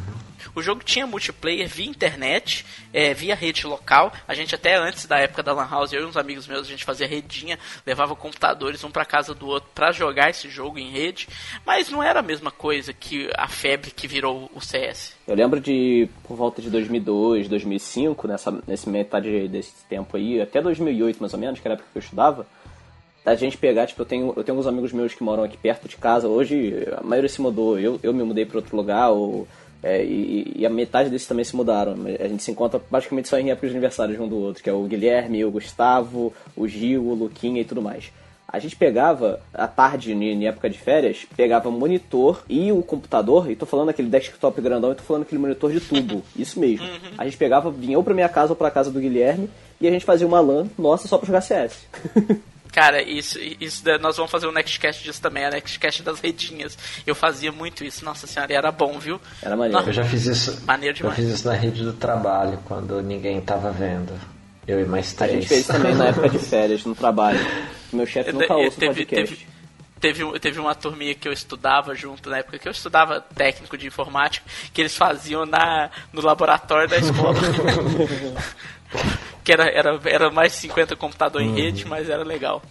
o 0.57 0.63
jogo 0.63 0.83
tinha 0.83 1.05
multiplayer 1.05 1.67
via 1.67 1.85
internet, 1.85 2.65
é, 2.91 3.13
via 3.13 3.35
rede 3.35 3.67
local. 3.67 4.11
A 4.27 4.33
gente 4.33 4.55
até 4.55 4.75
antes 4.75 5.05
da 5.05 5.19
época 5.19 5.43
da 5.43 5.53
Lan 5.53 5.67
House, 5.69 5.93
eu 5.93 6.01
e 6.01 6.05
uns 6.05 6.17
amigos 6.17 6.47
meus, 6.47 6.65
a 6.65 6.69
gente 6.69 6.83
fazia 6.83 7.07
redinha, 7.07 7.59
levava 7.85 8.15
computadores 8.15 8.83
um 8.83 8.89
pra 8.89 9.05
casa 9.05 9.35
do 9.35 9.47
outro 9.47 9.69
pra 9.75 9.91
jogar 9.91 10.31
esse 10.31 10.49
jogo 10.49 10.79
em 10.79 10.89
rede. 10.89 11.27
Mas 11.63 11.91
não 11.91 12.01
era 12.01 12.21
a 12.21 12.23
mesma 12.23 12.49
coisa 12.49 12.91
que 12.91 13.29
a 13.37 13.47
febre 13.47 13.91
que 13.91 14.07
virou 14.07 14.49
o 14.53 14.59
CS. 14.59 15.15
Eu 15.27 15.35
lembro 15.35 15.59
de, 15.59 16.09
por 16.23 16.35
volta 16.35 16.59
de 16.59 16.71
2002, 16.71 17.47
2005, 17.47 18.27
nessa, 18.27 18.59
nesse 18.65 18.89
metade 18.89 19.47
desse 19.47 19.85
tempo 19.87 20.17
aí, 20.17 20.41
até 20.41 20.59
2008 20.59 21.19
mais 21.19 21.33
ou 21.33 21.39
menos, 21.39 21.59
que 21.59 21.67
era 21.67 21.75
a 21.75 21.77
época 21.77 21.89
que 21.91 21.99
eu 21.99 22.01
estudava, 22.01 22.47
da 23.23 23.35
gente 23.35 23.57
pegar, 23.57 23.85
tipo, 23.85 24.01
eu 24.01 24.05
tenho, 24.05 24.33
eu 24.37 24.43
tenho 24.43 24.57
alguns 24.57 24.67
amigos 24.67 24.93
meus 24.93 25.13
que 25.13 25.21
moram 25.21 25.43
aqui 25.43 25.57
perto 25.57 25.87
de 25.87 25.97
casa, 25.97 26.29
hoje 26.29 26.87
a 26.97 27.03
maioria 27.03 27.27
se 27.27 27.41
mudou, 27.41 27.77
eu, 27.77 27.99
eu 28.01 28.13
me 28.13 28.23
mudei 28.23 28.45
para 28.45 28.57
outro 28.57 28.75
lugar, 28.75 29.09
ou, 29.09 29.45
é, 29.83 30.03
e, 30.03 30.53
e 30.55 30.65
a 30.65 30.69
metade 30.69 31.09
desses 31.09 31.27
também 31.27 31.45
se 31.45 31.55
mudaram. 31.55 31.95
A 32.19 32.27
gente 32.27 32.43
se 32.43 32.51
encontra 32.51 32.81
basicamente 32.89 33.27
só 33.27 33.37
em 33.37 33.51
épocas 33.51 33.69
de 33.69 33.75
aniversário 33.75 34.21
um 34.21 34.27
do 34.27 34.37
outro, 34.37 34.63
que 34.63 34.69
é 34.69 34.73
o 34.73 34.83
Guilherme, 34.83 35.45
o 35.45 35.51
Gustavo, 35.51 36.33
o 36.55 36.67
Gil, 36.67 37.03
o 37.03 37.13
Luquinha 37.13 37.61
e 37.61 37.65
tudo 37.65 37.81
mais. 37.81 38.11
A 38.47 38.59
gente 38.59 38.77
pegava, 38.77 39.41
à 39.53 39.67
tarde, 39.67 40.13
em 40.13 40.47
época 40.47 40.69
de 40.69 40.77
férias, 40.77 41.27
pegava 41.35 41.67
o 41.67 41.71
monitor 41.71 42.43
e 42.47 42.71
o 42.71 42.81
computador, 42.81 43.51
e 43.51 43.57
tô 43.57 43.65
falando 43.65 43.89
aquele 43.89 44.07
desktop 44.07 44.61
grandão, 44.61 44.93
e 44.93 44.95
tô 44.95 45.03
falando 45.03 45.23
aquele 45.23 45.41
monitor 45.41 45.69
de 45.69 45.81
tubo, 45.81 46.23
isso 46.33 46.57
mesmo. 46.57 46.87
A 47.17 47.25
gente 47.25 47.35
pegava, 47.35 47.69
vinha 47.69 47.97
ou 47.97 48.03
pra 48.05 48.13
minha 48.13 48.29
casa 48.29 48.53
ou 48.53 48.55
pra 48.55 48.71
casa 48.71 48.89
do 48.89 49.01
Guilherme, 49.01 49.49
e 49.81 49.87
a 49.87 49.91
gente 49.91 50.05
fazia 50.05 50.25
uma 50.25 50.39
LAN 50.39 50.67
nossa 50.79 51.09
só 51.09 51.17
pra 51.17 51.27
jogar 51.27 51.41
CS. 51.41 51.87
Cara, 52.77 53.01
isso, 53.01 53.39
isso 53.59 53.83
nós 53.99 54.17
vamos 54.17 54.31
fazer 54.31 54.45
um 54.45 54.51
Nextcast 54.51 55.03
disso 55.03 55.19
também, 55.19 55.43
a 55.43 55.49
Nextcast 55.49 56.03
das 56.03 56.19
redinhas. 56.19 56.77
Eu 57.07 57.15
fazia 57.15 57.51
muito 57.51 57.83
isso, 57.83 58.05
nossa 58.05 58.27
senhora, 58.27 58.53
e 58.53 58.55
era 58.55 58.71
bom, 58.71 58.99
viu? 58.99 59.19
Era 59.41 59.57
maneiro. 59.57 59.89
Eu 59.89 59.91
já 59.91 60.03
fiz 60.03 60.27
isso. 60.27 60.63
Maneiro 60.63 60.93
Eu 60.93 60.97
demais. 60.97 61.15
fiz 61.15 61.27
isso 61.27 61.47
na 61.47 61.55
rede 61.55 61.83
do 61.83 61.93
trabalho, 61.93 62.59
quando 62.65 63.01
ninguém 63.01 63.41
tava 63.41 63.71
vendo. 63.71 64.13
Eu 64.67 64.79
e 64.79 64.85
mais 64.85 65.11
A 65.13 65.25
três. 65.25 65.31
gente 65.31 65.47
fez 65.47 65.65
também 65.65 65.95
na 65.95 66.09
época 66.09 66.29
de 66.29 66.37
férias, 66.37 66.85
no 66.85 66.93
trabalho. 66.93 67.39
Meu 67.91 68.05
chefe 68.05 68.31
nunca 68.31 68.55
ouça 68.55 68.79
teve, 68.79 69.05
podcast. 69.07 69.35
teve, 69.99 70.23
teve, 70.23 70.39
teve 70.39 70.59
uma 70.59 70.75
turminha 70.75 71.15
que 71.15 71.27
eu 71.27 71.33
estudava 71.33 71.95
junto 71.95 72.29
na 72.29 72.37
época 72.37 72.59
que 72.59 72.67
eu 72.67 72.71
estudava 72.71 73.19
técnico 73.19 73.75
de 73.75 73.87
informática, 73.87 74.45
que 74.71 74.81
eles 74.81 74.95
faziam 74.95 75.47
na, 75.47 75.89
no 76.13 76.21
laboratório 76.21 76.87
da 76.87 76.99
escola. 76.99 77.39
que 79.47 79.53
era, 79.53 79.69
era, 79.69 79.97
era 80.03 80.29
mais 80.29 80.51
de 80.51 80.57
50 80.57 80.97
computador 80.97 81.41
em 81.41 81.55
rede, 81.55 81.85
mas 81.85 82.09
era 82.09 82.21
legal. 82.21 82.61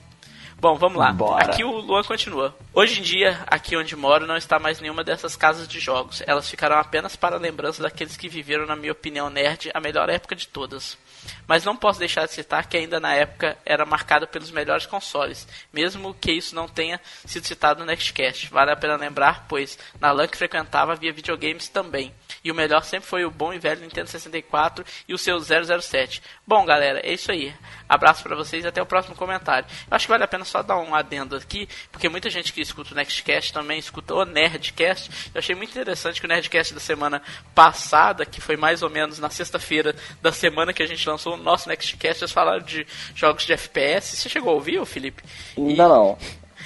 Bom, 0.58 0.74
vamos 0.74 0.98
lá. 0.98 1.10
Bora. 1.10 1.46
Aqui 1.46 1.64
o 1.64 1.70
Luan 1.70 2.02
continua. 2.02 2.54
Hoje 2.74 3.00
em 3.00 3.02
dia, 3.02 3.42
aqui 3.46 3.74
onde 3.74 3.96
moro, 3.96 4.26
não 4.26 4.36
está 4.36 4.58
mais 4.58 4.78
nenhuma 4.78 5.02
dessas 5.02 5.34
casas 5.36 5.66
de 5.66 5.80
jogos. 5.80 6.22
Elas 6.26 6.50
ficarão 6.50 6.76
apenas 6.76 7.16
para 7.16 7.38
lembrança 7.38 7.82
daqueles 7.82 8.14
que 8.18 8.28
viveram, 8.28 8.66
na 8.66 8.76
minha 8.76 8.92
opinião, 8.92 9.30
nerd, 9.30 9.70
a 9.72 9.80
melhor 9.80 10.10
época 10.10 10.36
de 10.36 10.48
todas. 10.48 10.98
Mas 11.46 11.64
não 11.64 11.74
posso 11.74 11.98
deixar 11.98 12.26
de 12.26 12.34
citar 12.34 12.68
que 12.68 12.76
ainda 12.76 13.00
na 13.00 13.14
época 13.14 13.56
era 13.64 13.86
marcada 13.86 14.26
pelos 14.26 14.50
melhores 14.50 14.84
consoles, 14.84 15.48
mesmo 15.72 16.12
que 16.12 16.32
isso 16.32 16.54
não 16.54 16.68
tenha 16.68 17.00
sido 17.24 17.46
citado 17.46 17.80
no 17.80 17.86
Nextcast. 17.86 18.50
Vale 18.50 18.70
a 18.70 18.76
pena 18.76 18.96
lembrar, 18.96 19.46
pois 19.48 19.78
na 19.98 20.12
LAN 20.12 20.28
que 20.28 20.36
frequentava 20.36 20.92
havia 20.92 21.12
videogames 21.12 21.70
também. 21.70 22.12
E 22.46 22.50
o 22.52 22.54
melhor 22.54 22.84
sempre 22.84 23.08
foi 23.08 23.24
o 23.24 23.30
bom 23.30 23.52
e 23.52 23.58
velho 23.58 23.80
Nintendo 23.80 24.08
64 24.08 24.84
e 25.08 25.12
o 25.12 25.18
seu 25.18 25.36
007. 25.40 26.22
Bom, 26.46 26.64
galera, 26.64 27.00
é 27.00 27.12
isso 27.12 27.32
aí. 27.32 27.52
Abraço 27.88 28.22
pra 28.22 28.36
vocês 28.36 28.64
e 28.64 28.68
até 28.68 28.80
o 28.80 28.86
próximo 28.86 29.16
comentário. 29.16 29.66
Eu 29.90 29.96
acho 29.96 30.06
que 30.06 30.12
vale 30.12 30.22
a 30.22 30.28
pena 30.28 30.44
só 30.44 30.62
dar 30.62 30.78
um 30.78 30.94
adendo 30.94 31.34
aqui, 31.34 31.68
porque 31.90 32.08
muita 32.08 32.30
gente 32.30 32.52
que 32.52 32.60
escuta 32.60 32.92
o 32.92 32.96
Nextcast 32.96 33.52
também 33.52 33.80
escuta 33.80 34.14
o 34.14 34.24
Nerdcast. 34.24 35.10
Eu 35.34 35.40
achei 35.40 35.56
muito 35.56 35.72
interessante 35.72 36.20
que 36.20 36.26
o 36.26 36.28
Nerdcast 36.28 36.72
da 36.72 36.78
semana 36.78 37.20
passada, 37.52 38.24
que 38.24 38.40
foi 38.40 38.56
mais 38.56 38.80
ou 38.80 38.90
menos 38.90 39.18
na 39.18 39.28
sexta-feira 39.28 39.96
da 40.22 40.30
semana 40.30 40.72
que 40.72 40.84
a 40.84 40.86
gente 40.86 41.08
lançou 41.08 41.34
o 41.34 41.36
nosso 41.36 41.68
Nextcast, 41.68 42.22
eles 42.22 42.32
falaram 42.32 42.62
de 42.62 42.86
jogos 43.12 43.44
de 43.44 43.54
FPS. 43.54 44.18
Você 44.18 44.28
chegou 44.28 44.52
a 44.52 44.54
ouvir, 44.54 44.86
Felipe? 44.86 45.24
Ainda 45.58 45.88
não. 45.88 46.16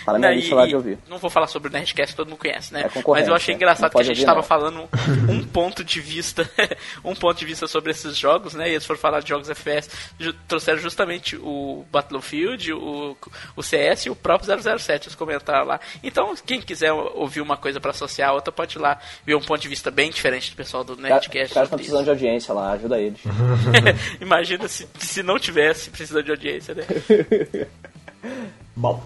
Minha 0.07 0.19
Não, 0.19 0.33
lista 0.33 0.55
lá 0.55 0.67
de 0.67 0.75
ouvir. 0.75 0.99
Não 1.09 1.19
vou 1.19 1.31
falar 1.31 1.47
sobre 1.47 1.69
o 1.69 1.73
Nerdcast, 1.73 2.17
todo 2.17 2.29
mundo 2.29 2.39
conhece, 2.39 2.73
né? 2.73 2.83
É 2.83 3.03
Mas 3.07 3.29
eu 3.29 3.35
achei 3.35 3.55
né? 3.55 3.57
engraçado 3.57 3.93
que 3.93 4.01
a 4.01 4.05
gente 4.05 4.19
estava 4.19 4.43
falando 4.43 4.89
um 5.29 5.43
ponto 5.45 5.85
de 5.85 6.01
vista, 6.01 6.49
um 7.05 7.15
ponto 7.15 7.39
de 7.39 7.45
vista 7.45 7.67
sobre 7.67 7.91
esses 7.91 8.17
jogos, 8.17 8.55
né? 8.55 8.69
E 8.69 8.73
eles 8.73 8.87
foram 8.87 9.01
falar 9.01 9.21
de 9.21 9.29
jogos 9.29 9.49
FPS, 9.51 9.91
trouxeram 10.49 10.79
justamente 10.79 11.37
o 11.37 11.85
Battlefield, 11.91 12.73
o, 12.73 13.17
o 13.57 13.63
CS 13.63 14.07
e 14.07 14.11
o 14.11 14.17
próprio 14.17 14.51
007, 14.79 15.09
eles 15.09 15.15
comentaram 15.15 15.67
lá. 15.67 15.81
Então, 16.03 16.35
quem 16.45 16.61
quiser 16.61 16.93
ouvir 16.93 17.41
uma 17.41 17.57
coisa 17.57 17.81
para 17.81 17.91
associar 17.91 18.31
a 18.31 18.33
outra, 18.33 18.53
pode 18.53 18.77
ir 18.77 18.81
lá 18.81 18.99
ver 19.25 19.35
um 19.35 19.41
ponto 19.41 19.61
de 19.61 19.69
vista 19.69 19.91
bem 19.91 20.11
diferente 20.11 20.51
do 20.51 20.57
pessoal 20.57 20.83
do 20.85 20.93
Os 20.93 20.99
caras 21.01 21.13
Nerdcast. 21.13 21.59
estão 21.59 21.79
precisando 21.79 22.05
de 22.05 22.11
audiência 22.11 22.55
lá, 22.55 22.73
ajuda 22.73 22.99
eles. 22.99 23.21
Imagina 24.21 24.69
se, 24.69 24.89
se 24.99 25.23
não 25.23 25.39
tivesse 25.39 25.91
precisando 25.91 26.25
de 26.25 26.31
audiência, 26.31 26.75
né? 26.75 26.85
Bom, 28.77 29.03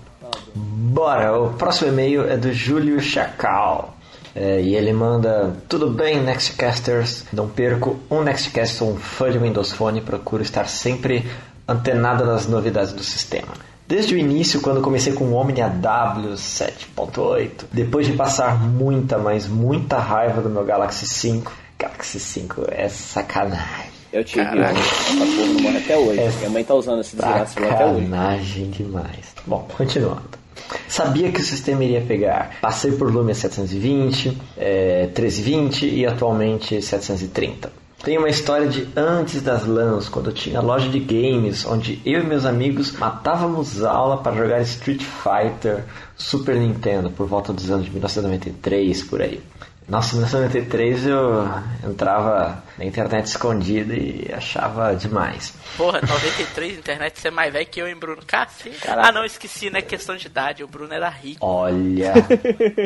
Bora, 0.54 1.36
o 1.38 1.54
próximo 1.54 1.88
e-mail 1.88 2.30
é 2.30 2.36
do 2.36 2.52
Júlio 2.52 3.00
Chacal. 3.00 3.96
É, 4.34 4.60
e 4.60 4.74
ele 4.74 4.92
manda: 4.92 5.56
Tudo 5.68 5.90
bem, 5.90 6.20
Nextcasters? 6.22 7.24
Não 7.32 7.48
perco 7.48 7.98
um 8.10 8.22
Nextcast, 8.22 8.76
sou 8.76 8.92
um 8.92 8.96
fã 8.96 9.30
de 9.30 9.38
Windows 9.38 9.72
Phone 9.72 9.98
e 9.98 10.02
procuro 10.02 10.42
estar 10.42 10.68
sempre 10.68 11.24
antenado 11.68 12.24
nas 12.24 12.46
novidades 12.46 12.92
do 12.92 13.02
sistema. 13.02 13.52
Desde 13.86 14.14
o 14.14 14.18
início, 14.18 14.60
quando 14.60 14.80
comecei 14.80 15.12
com 15.12 15.24
o 15.24 15.34
Omnia 15.34 15.68
W7.8, 15.68 17.66
depois 17.70 18.06
de 18.06 18.14
passar 18.14 18.58
muita, 18.58 19.18
mas 19.18 19.46
muita 19.46 19.98
raiva 19.98 20.40
do 20.40 20.48
meu 20.48 20.64
Galaxy 20.64 21.06
5, 21.06 21.52
Galaxy 21.78 22.18
5 22.18 22.64
é 22.68 22.88
sacanagem. 22.88 23.92
Eu 24.10 24.24
tive 24.24 24.42
um, 24.42 24.62
essa 24.62 25.62
porra 25.62 25.78
até 25.78 25.96
hoje. 25.98 26.20
É 26.20 26.30
Minha 26.38 26.50
mãe 26.50 26.64
tá 26.64 26.74
usando 26.74 27.00
esse 27.00 27.16
desgraça 27.16 27.60
até 27.60 27.84
hoje. 27.84 28.06
Sacanagem 28.06 28.70
demais. 28.70 29.34
Bom, 29.46 29.68
continuando. 29.76 30.43
Sabia 30.88 31.30
que 31.30 31.40
o 31.40 31.44
sistema 31.44 31.84
iria 31.84 32.00
pegar. 32.00 32.58
Passei 32.60 32.92
por 32.92 33.12
Lumia 33.12 33.34
720, 33.34 34.36
é, 34.56 35.02
1320 35.06 35.86
e 35.86 36.06
atualmente 36.06 36.80
730. 36.80 37.84
Tem 38.04 38.18
uma 38.18 38.28
história 38.28 38.68
de 38.68 38.86
antes 38.94 39.40
das 39.40 39.66
LANs, 39.66 40.10
quando 40.10 40.28
eu 40.28 40.34
tinha 40.34 40.60
loja 40.60 40.90
de 40.90 41.00
games, 41.00 41.64
onde 41.64 42.02
eu 42.04 42.20
e 42.20 42.26
meus 42.26 42.44
amigos 42.44 42.92
matávamos 42.92 43.82
aula 43.82 44.18
para 44.18 44.36
jogar 44.36 44.60
Street 44.60 45.02
Fighter 45.02 45.84
Super 46.14 46.56
Nintendo 46.56 47.08
por 47.08 47.26
volta 47.26 47.50
dos 47.50 47.70
anos 47.70 47.86
de 47.86 47.90
1993 47.90 49.02
por 49.04 49.22
aí. 49.22 49.40
Nossa, 49.86 50.14
em 50.16 50.18
1993 50.20 51.06
eu 51.06 51.46
entrava 51.88 52.62
na 52.78 52.84
internet 52.86 53.26
escondida 53.26 53.94
e 53.94 54.30
achava 54.34 54.94
demais. 54.96 55.52
Porra, 55.76 56.00
93, 56.00 56.78
internet, 56.78 57.20
você 57.20 57.28
é 57.28 57.30
mais 57.30 57.52
velho 57.52 57.66
que 57.66 57.80
eu, 57.80 57.86
hein, 57.86 57.94
Bruno? 57.94 58.22
Cacete. 58.26 58.78
Ah, 58.88 59.12
não, 59.12 59.24
esqueci, 59.24 59.68
não 59.68 59.78
é 59.78 59.82
questão 59.82 60.16
de 60.16 60.26
idade, 60.26 60.64
o 60.64 60.68
Bruno 60.68 60.92
era 60.94 61.08
rico. 61.08 61.44
Olha, 61.44 62.12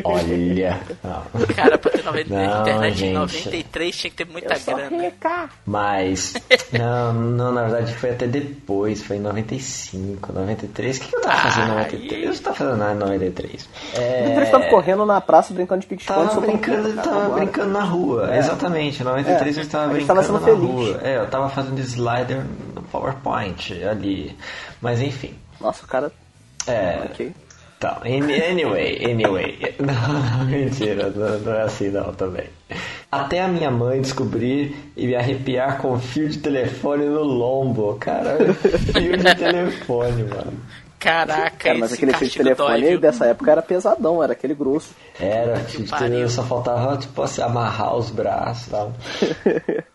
olha. 0.03 0.79
Não. 1.03 1.23
Cara, 1.55 1.77
pra 1.77 1.91
ter 1.91 2.03
90, 2.03 2.29
Não, 2.29 2.61
internet 2.61 2.97
gente. 2.97 3.09
em 3.09 3.13
93 3.13 3.95
tinha 3.95 4.11
que 4.11 4.17
ter 4.17 4.25
muita 4.25 4.53
Eu 4.53 4.59
sou 4.59 4.75
grana. 4.75 5.01
rica. 5.03 5.49
Mas, 5.65 6.33
não, 6.73 7.13
não, 7.13 7.51
na 7.53 7.63
verdade 7.63 7.93
foi 7.95 8.09
até 8.11 8.27
depois, 8.27 9.01
foi 9.01 9.17
em 9.17 9.21
95, 9.21 10.33
93. 10.33 10.97
O 10.97 11.01
que, 11.01 11.07
que 11.07 11.15
eu 11.15 11.21
tava 11.21 11.37
fazendo 11.39 11.67
em 11.67 11.71
Ai. 11.71 11.77
93? 11.77 12.23
Eu 12.23 12.33
não 12.33 12.37
tava 12.39 12.55
fazendo 12.55 12.77
nada 12.77 12.93
em 12.93 12.97
93. 12.99 13.69
É, 13.95 14.25
Eles 14.33 14.43
estavam 14.43 14.69
correndo 14.69 15.05
na 15.05 15.21
praça 15.21 15.53
brincando 15.53 15.81
de 15.81 15.87
pique-esconde. 15.87 16.19
Tava 16.19 16.31
soltando 16.33 16.51
brincando, 16.51 16.88
pipa, 16.91 17.01
cara, 17.01 17.09
tava 17.15 17.19
vambora. 17.25 17.41
brincando 17.43 17.69
na 17.73 17.83
rua, 17.83 18.35
É. 18.35 18.39
exatamente. 18.39 19.01
Em 19.01 19.05
93 19.05 19.57
É, 19.57 19.59
eu 19.59 19.63
estava 19.63 19.83
a 19.83 19.87
gente 19.87 19.95
brincando 20.07 20.21
tava 20.27 20.39
na 20.39 20.45
feliz. 20.45 20.61
rua. 20.61 20.99
É, 21.03 21.17
eu 21.17 21.27
tava 21.27 21.49
fazendo 21.49 21.79
slider 21.79 22.43
no 22.75 22.81
PowerPoint 22.83 23.83
ali. 23.83 24.35
Mas 24.81 25.01
enfim. 25.01 25.33
Nossa, 25.59 25.83
o 25.85 25.87
cara. 25.87 26.11
É. 26.67 26.99
Ok. 27.05 27.31
Então, 27.77 27.95
any- 28.03 28.41
anyway, 28.41 29.05
anyway. 29.09 29.75
Não, 29.79 30.45
mentira, 30.45 31.09
não, 31.15 31.39
não 31.39 31.53
é 31.53 31.61
assim 31.61 31.87
não 31.89 32.13
também. 32.13 32.43
Até 33.09 33.41
a 33.41 33.47
minha 33.47 33.71
mãe 33.71 34.01
descobrir 34.01 34.75
e 34.97 35.07
me 35.07 35.15
arrepiar 35.15 35.77
com 35.77 35.97
fio 35.97 36.27
de 36.27 36.39
telefone 36.39 37.05
no 37.05 37.23
lombo. 37.23 37.95
Cara, 37.97 38.37
fio 38.53 39.15
de 39.17 39.33
telefone, 39.35 40.23
mano. 40.23 40.53
Caraca, 40.99 41.51
Cara, 41.57 41.77
mas 41.77 41.93
esse 41.93 42.03
aquele 42.03 42.17
fio 42.17 42.27
de 42.29 42.37
dói, 42.37 42.43
telefone 42.43 42.87
viu? 42.89 42.99
dessa 42.99 43.25
época 43.25 43.51
era 43.51 43.61
pesadão, 43.61 44.21
era 44.21 44.33
aquele 44.33 44.53
grosso. 44.53 44.93
Era, 45.19 45.55
fio 45.61 45.83
de 45.83 45.89
telefone, 45.91 46.29
só 46.29 46.43
faltava 46.43 46.97
tipo 46.97 47.21
assim, 47.21 47.41
amarrar 47.41 47.95
os 47.95 48.11
braços 48.11 48.67
e 48.67 48.69
tal. 48.69 48.93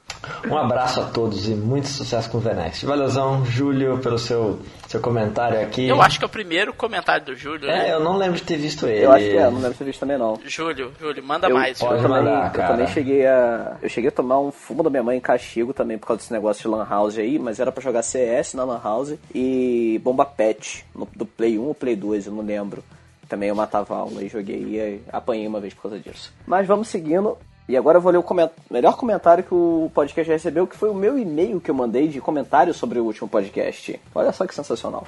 Um 0.49 0.57
abraço 0.57 1.01
a 1.01 1.05
todos 1.05 1.49
e 1.49 1.55
muito 1.55 1.89
sucesso 1.89 2.31
com 2.31 2.39
o 2.39 2.41
Venex. 2.41 2.83
Valeuzão, 2.83 3.45
Júlio, 3.45 3.99
pelo 3.99 4.19
seu, 4.19 4.59
seu 4.89 5.01
comentário 5.01 5.61
aqui. 5.61 5.89
Eu 5.89 6.01
acho 6.03 6.19
que 6.19 6.25
é 6.25 6.27
o 6.27 6.31
primeiro 6.31 6.73
comentário 6.75 7.25
do 7.27 7.35
Júlio, 7.35 7.69
É, 7.69 7.79
né? 7.89 7.93
eu 7.93 8.01
não 8.01 8.17
lembro 8.17 8.37
de 8.37 8.43
ter 8.43 8.57
visto 8.57 8.87
ele. 8.87 9.05
Eu 9.05 9.13
acho 9.13 9.25
que 9.25 9.37
é, 9.37 9.51
não 9.51 9.61
deve 9.61 9.75
ter 9.75 9.85
visto 9.85 10.01
também 10.01 10.19
não. 10.19 10.39
Júlio, 10.45 10.93
Júlio, 11.01 11.23
manda 11.25 11.49
Eu, 11.49 11.55
mais. 11.57 11.81
eu 11.81 11.87
pode 11.89 12.03
também, 12.03 12.19
mandar, 12.19 12.47
eu 12.47 12.53
cara. 12.53 12.69
também 12.75 12.87
cheguei 12.89 13.27
a. 13.27 13.77
Eu 13.83 13.89
cheguei 13.89 14.09
a 14.09 14.13
tomar 14.13 14.41
um 14.41 14.51
fumo 14.53 14.83
da 14.83 14.91
minha 14.91 15.03
mãe 15.03 15.17
em 15.17 15.21
castigo 15.21 15.73
também 15.73 15.99
por 15.99 16.07
causa 16.09 16.21
desse 16.23 16.33
negócio 16.33 16.63
de 16.63 16.69
Lan 16.69 16.87
House 16.89 17.19
aí, 17.19 17.39
mas 17.39 17.61
era 17.61 17.71
pra 17.73 17.83
jogar 17.83 18.03
CS 18.03 18.55
na 18.55 18.65
Lan 18.65 18.81
House 18.83 19.15
e 19.35 20.01
Bomba 20.03 20.25
Pet 20.25 20.85
no, 20.95 21.09
do 21.15 21.25
Play 21.27 21.59
1 21.59 21.63
ou 21.63 21.75
Play 21.75 21.97
2, 21.97 22.27
eu 22.27 22.33
não 22.33 22.43
lembro. 22.45 22.83
Também 23.29 23.49
eu 23.49 23.55
matava 23.55 23.97
aula 23.97 24.23
e 24.23 24.29
joguei 24.29 24.57
e 24.59 25.01
apanhei 25.11 25.47
uma 25.47 25.59
vez 25.59 25.73
por 25.73 25.83
causa 25.83 25.99
disso. 25.99 26.33
Mas 26.47 26.67
vamos 26.67 26.89
seguindo. 26.89 27.39
E 27.69 27.77
agora 27.77 27.97
eu 27.99 28.03
vou 28.03 28.13
ler 28.13 28.19
o 28.19 28.23
coment- 28.23 28.51
melhor 28.71 28.97
comentário 28.97 29.43
que 29.43 29.55
o 29.55 29.91
podcast 29.95 30.31
recebeu, 30.31 30.67
que 30.67 30.77
foi 30.77 30.91
o 30.91 30.95
meu 30.95 31.19
e-mail 31.19 31.61
que 31.61 31.71
eu 31.71 31.75
mandei 31.75 32.09
de 32.09 32.21
comentário 32.21 32.75
sobre 32.75 32.99
o 32.99 33.05
último 33.05 33.29
podcast. 33.29 33.99
Olha 34.15 34.33
só 34.33 34.47
que 34.47 34.55
sensacional. 34.55 35.07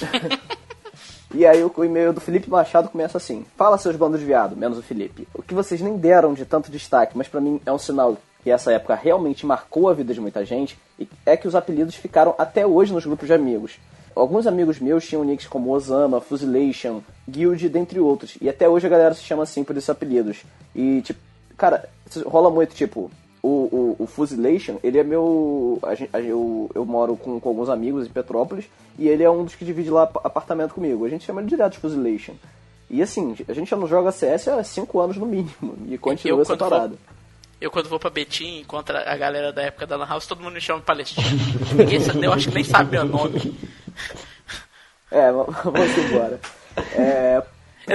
E 1.32 1.46
aí 1.46 1.62
o 1.62 1.84
e-mail 1.84 2.12
do 2.12 2.20
Felipe 2.20 2.50
Machado 2.50 2.88
começa 2.88 3.16
assim: 3.16 3.46
Fala 3.56 3.78
seus 3.78 3.94
bandos 3.94 4.18
de 4.18 4.26
viado, 4.26 4.56
menos 4.56 4.78
o 4.78 4.82
Felipe. 4.82 5.28
O 5.32 5.42
que 5.42 5.54
vocês 5.54 5.80
nem 5.80 5.96
deram 5.96 6.34
de 6.34 6.44
tanto 6.44 6.72
destaque, 6.72 7.16
mas 7.16 7.28
pra 7.28 7.40
mim 7.40 7.60
é 7.64 7.70
um 7.70 7.78
sinal 7.78 8.16
que 8.42 8.50
essa 8.50 8.72
época 8.72 8.96
realmente 8.96 9.46
marcou 9.46 9.88
a 9.88 9.94
vida 9.94 10.12
de 10.12 10.20
muita 10.20 10.44
gente, 10.44 10.76
e 10.98 11.08
é 11.24 11.36
que 11.36 11.46
os 11.46 11.54
apelidos 11.54 11.94
ficaram 11.94 12.34
até 12.36 12.66
hoje 12.66 12.92
nos 12.92 13.06
grupos 13.06 13.28
de 13.28 13.34
amigos. 13.34 13.78
Alguns 14.16 14.44
amigos 14.44 14.80
meus 14.80 15.06
tinham 15.06 15.22
nicks 15.22 15.46
como 15.46 15.70
Osama, 15.70 16.20
Fusilation, 16.20 17.00
Guild, 17.28 17.68
dentre 17.68 18.00
outros, 18.00 18.36
e 18.40 18.48
até 18.48 18.68
hoje 18.68 18.86
a 18.86 18.90
galera 18.90 19.14
se 19.14 19.22
chama 19.22 19.44
assim 19.44 19.62
por 19.62 19.76
esses 19.76 19.88
apelidos. 19.88 20.42
E 20.74 21.00
tipo, 21.02 21.20
cara, 21.60 21.88
rola 22.26 22.50
muito 22.50 22.74
tipo, 22.74 23.10
o, 23.42 23.48
o, 23.48 23.96
o 24.00 24.06
Fusilation, 24.06 24.78
ele 24.82 24.98
é 24.98 25.04
meu. 25.04 25.78
a 25.82 25.94
gen- 25.94 26.08
a- 26.12 26.20
eu, 26.20 26.70
eu 26.74 26.84
moro 26.84 27.16
com, 27.16 27.38
com 27.38 27.48
alguns 27.50 27.68
amigos 27.68 28.06
em 28.06 28.10
Petrópolis 28.10 28.64
e 28.98 29.06
ele 29.08 29.22
é 29.22 29.30
um 29.30 29.44
dos 29.44 29.54
que 29.54 29.64
divide 29.64 29.90
lá 29.90 30.04
ap- 30.04 30.24
apartamento 30.24 30.74
comigo. 30.74 31.04
A 31.04 31.08
gente 31.08 31.24
chama 31.24 31.40
ele 31.40 31.48
direto 31.48 31.72
de 31.74 31.78
Fusilation. 31.78 32.34
E 32.88 33.00
assim, 33.02 33.36
a 33.48 33.52
gente 33.52 33.70
já 33.70 33.76
não 33.76 33.86
joga 33.86 34.10
CS 34.10 34.48
há 34.48 34.64
5 34.64 34.98
anos 34.98 35.16
no 35.16 35.24
mínimo 35.26 35.76
e 35.88 35.96
continua 35.96 36.38
Eu, 36.38 36.42
essa 36.42 36.56
parada. 36.56 36.88
vou, 36.88 36.98
eu 37.60 37.70
quando 37.70 37.88
vou 37.88 38.00
pra 38.00 38.10
Betim 38.10 38.58
encontro 38.60 38.96
a 38.96 39.16
galera 39.16 39.52
da 39.52 39.62
época 39.62 39.86
da 39.86 39.96
Lan 39.96 40.06
House, 40.06 40.26
todo 40.26 40.42
mundo 40.42 40.54
me 40.54 40.60
chama 40.60 40.80
de 40.80 40.86
sabe, 42.00 42.24
eu 42.24 42.32
acho 42.32 42.48
que 42.48 42.54
nem 42.54 42.64
sabe 42.64 42.90
meu 42.90 43.04
nome. 43.04 43.54
É, 45.10 45.30
vamos 45.32 45.96
embora. 45.98 46.40
É, 46.94 47.42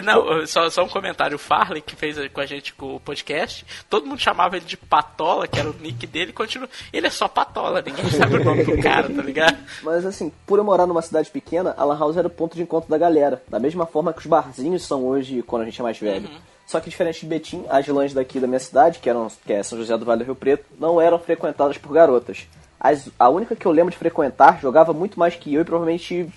Não, 0.01 0.45
só, 0.45 0.69
só 0.69 0.83
um 0.83 0.89
comentário. 0.89 1.35
O 1.35 1.39
Farley, 1.39 1.81
que 1.81 1.95
fez 1.95 2.17
com 2.31 2.41
a 2.41 2.45
gente 2.45 2.73
com 2.73 2.95
o 2.95 2.99
podcast, 2.99 3.65
todo 3.89 4.05
mundo 4.05 4.19
chamava 4.19 4.57
ele 4.57 4.65
de 4.65 4.77
Patola, 4.77 5.47
que 5.47 5.59
era 5.59 5.69
o 5.69 5.75
nick 5.79 6.05
dele, 6.07 6.31
e 6.31 6.33
continua. 6.33 6.69
Ele 6.91 7.07
é 7.07 7.09
só 7.09 7.27
Patola, 7.27 7.81
ninguém 7.81 8.09
sabe 8.09 8.35
o 8.35 8.43
nome 8.43 8.63
do 8.63 8.77
cara, 8.81 9.09
tá 9.09 9.21
ligado? 9.21 9.57
Mas 9.83 10.05
assim, 10.05 10.31
por 10.45 10.59
eu 10.59 10.63
morar 10.63 10.85
numa 10.85 11.01
cidade 11.01 11.29
pequena, 11.29 11.73
a 11.77 11.83
Lan 11.83 11.97
House 11.97 12.17
era 12.17 12.27
o 12.27 12.31
ponto 12.31 12.55
de 12.55 12.61
encontro 12.61 12.89
da 12.89 12.97
galera. 12.97 13.41
Da 13.47 13.59
mesma 13.59 13.85
forma 13.85 14.13
que 14.13 14.19
os 14.19 14.25
barzinhos 14.25 14.83
são 14.83 15.05
hoje 15.05 15.41
quando 15.41 15.63
a 15.63 15.65
gente 15.65 15.79
é 15.79 15.83
mais 15.83 15.99
velho. 15.99 16.29
Só 16.65 16.79
que 16.79 16.89
diferente 16.89 17.21
de 17.21 17.27
Betim, 17.27 17.63
as 17.69 17.87
lãs 17.87 18.13
daqui 18.13 18.39
da 18.39 18.47
minha 18.47 18.59
cidade, 18.59 18.99
que, 18.99 19.09
eram, 19.09 19.27
que 19.45 19.53
é 19.53 19.61
São 19.61 19.77
José 19.77 19.95
do 19.97 20.05
Vale 20.05 20.23
do 20.23 20.25
Rio 20.25 20.35
Preto, 20.35 20.65
não 20.79 20.99
eram 20.99 21.19
frequentadas 21.19 21.77
por 21.77 21.93
garotas. 21.93 22.47
As, 22.79 23.09
a 23.19 23.29
única 23.29 23.55
que 23.55 23.65
eu 23.65 23.71
lembro 23.71 23.91
de 23.91 23.97
frequentar 23.97 24.59
jogava 24.59 24.93
muito 24.93 25.19
mais 25.19 25.35
que 25.35 25.53
eu 25.53 25.61
e 25.61 25.65
provavelmente 25.65 26.27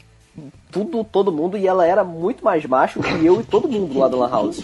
tudo, 0.70 1.04
todo 1.04 1.32
mundo, 1.32 1.56
e 1.56 1.66
ela 1.66 1.86
era 1.86 2.04
muito 2.04 2.44
mais 2.44 2.64
macho 2.66 3.00
que 3.00 3.24
eu 3.24 3.40
e 3.40 3.44
todo 3.44 3.68
mundo 3.68 3.98
lá 3.98 4.08
da 4.08 4.16
Lan 4.16 4.30
House. 4.30 4.62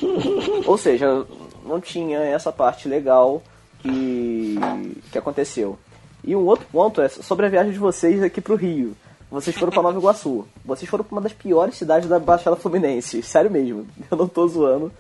Ou 0.66 0.78
seja, 0.78 1.24
não 1.64 1.80
tinha 1.80 2.18
essa 2.18 2.52
parte 2.52 2.88
legal 2.88 3.42
que, 3.80 4.56
que 5.10 5.18
aconteceu. 5.18 5.78
E 6.22 6.34
um 6.34 6.46
outro 6.46 6.66
ponto 6.70 7.00
é 7.00 7.08
sobre 7.08 7.46
a 7.46 7.48
viagem 7.48 7.72
de 7.72 7.78
vocês 7.78 8.22
aqui 8.22 8.40
pro 8.40 8.56
Rio. 8.56 8.96
Vocês 9.30 9.56
foram 9.56 9.72
pra 9.72 9.82
Nova 9.82 9.98
Iguaçu. 9.98 10.46
Vocês 10.64 10.88
foram 10.88 11.04
pra 11.04 11.14
uma 11.14 11.20
das 11.20 11.32
piores 11.32 11.76
cidades 11.76 12.08
da 12.08 12.18
Baixada 12.18 12.56
Fluminense. 12.56 13.22
Sério 13.22 13.50
mesmo. 13.50 13.86
Eu 14.10 14.16
não 14.16 14.28
tô 14.28 14.46
zoando. 14.46 14.92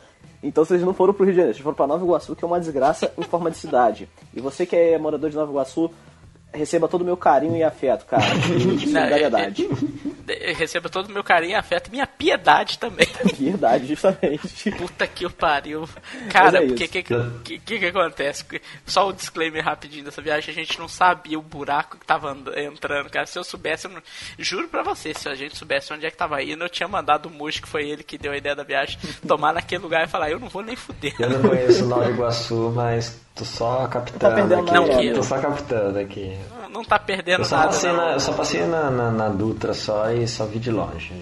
Então 0.42 0.62
vocês 0.64 0.82
não 0.82 0.92
foram 0.92 1.14
pro 1.14 1.24
Rio 1.24 1.32
de 1.32 1.38
Janeiro, 1.38 1.54
vocês 1.54 1.64
foram 1.64 1.74
pra 1.74 1.86
Nova 1.86 2.04
Iguaçu, 2.04 2.36
que 2.36 2.44
é 2.44 2.46
uma 2.46 2.60
desgraça 2.60 3.10
em 3.16 3.22
forma 3.22 3.50
de 3.50 3.56
cidade. 3.56 4.06
E 4.34 4.42
você 4.42 4.66
que 4.66 4.76
é 4.76 4.98
morador 4.98 5.30
de 5.30 5.36
Nova 5.36 5.50
Iguaçu, 5.50 5.90
receba 6.54 6.88
todo 6.88 7.02
o 7.02 7.04
meu 7.04 7.16
carinho 7.16 7.56
e 7.56 7.62
afeto, 7.62 8.06
cara. 8.06 8.24
E 8.54 8.80
solidariedade. 8.80 9.68
Eu 10.26 10.54
recebo 10.54 10.88
todo 10.88 11.08
o 11.08 11.12
meu 11.12 11.22
carinho 11.22 11.52
e 11.52 11.54
afeto, 11.54 11.90
minha 11.90 12.06
piedade 12.06 12.78
também. 12.78 13.06
Verdade, 13.38 13.86
justamente. 13.86 14.70
Puta 14.72 15.06
que 15.06 15.26
o 15.26 15.30
pariu. 15.30 15.86
Cara, 16.30 16.52
Mas 16.52 16.72
é 16.72 16.74
que, 16.74 16.88
que, 16.88 17.58
que 17.58 17.78
que 17.78 17.86
acontece? 17.86 18.44
Só 18.86 19.08
o 19.08 19.12
disclaimer 19.12 19.62
rapidinho 19.62 20.04
dessa 20.04 20.22
viagem, 20.22 20.50
a 20.50 20.54
gente 20.54 20.78
não 20.78 20.88
sabia 20.88 21.38
o 21.38 21.42
buraco 21.42 21.98
que 21.98 22.06
tava 22.06 22.30
and- 22.30 22.56
entrando, 22.56 23.10
cara. 23.10 23.26
Se 23.26 23.38
eu 23.38 23.44
soubesse, 23.44 23.86
eu 23.86 23.90
não... 23.90 24.02
juro 24.38 24.68
pra 24.68 24.82
você, 24.82 25.12
se 25.12 25.28
a 25.28 25.34
gente 25.34 25.56
soubesse 25.56 25.92
onde 25.92 26.06
é 26.06 26.10
que 26.10 26.16
tava 26.16 26.42
indo, 26.42 26.64
eu 26.64 26.68
tinha 26.70 26.88
mandado 26.88 27.26
o 27.26 27.30
Mush, 27.30 27.60
que 27.60 27.68
foi 27.68 27.88
ele 27.88 28.02
que 28.02 28.16
deu 28.16 28.32
a 28.32 28.36
ideia 28.36 28.54
da 28.56 28.62
viagem, 28.64 28.98
tomar 29.26 29.52
naquele 29.52 29.82
lugar 29.82 30.04
e 30.04 30.08
falar, 30.10 30.30
eu 30.30 30.40
não 30.40 30.48
vou 30.48 30.62
nem 30.62 30.76
fuder. 30.76 31.14
Eu 31.18 31.28
não 31.30 31.42
conheço 31.50 31.84
Nova 31.86 32.08
Iguaçu, 32.08 32.72
mas 32.74 33.20
tô 33.34 33.44
só 33.44 33.86
captando 33.88 34.34
perdendo 34.34 34.54
aqui. 34.92 35.08
Não, 35.08 35.14
tô 35.16 35.22
só 35.22 35.38
captando 35.38 35.98
aqui. 35.98 36.38
Não, 36.62 36.68
não 36.70 36.84
tá 36.84 36.98
perdendo 36.98 37.40
Eu 37.40 37.44
só 37.44 37.56
nada. 37.56 37.68
passei, 37.68 37.90
não. 37.90 37.96
na, 37.96 38.12
eu 38.12 38.20
só 38.20 38.32
passei 38.32 38.66
na, 38.66 38.90
na, 38.90 39.10
na 39.10 39.28
Dutra 39.28 39.74
só 39.74 40.10
e 40.10 40.26
só 40.28 40.44
vi 40.46 40.58
de 40.58 40.70
longe. 40.70 41.12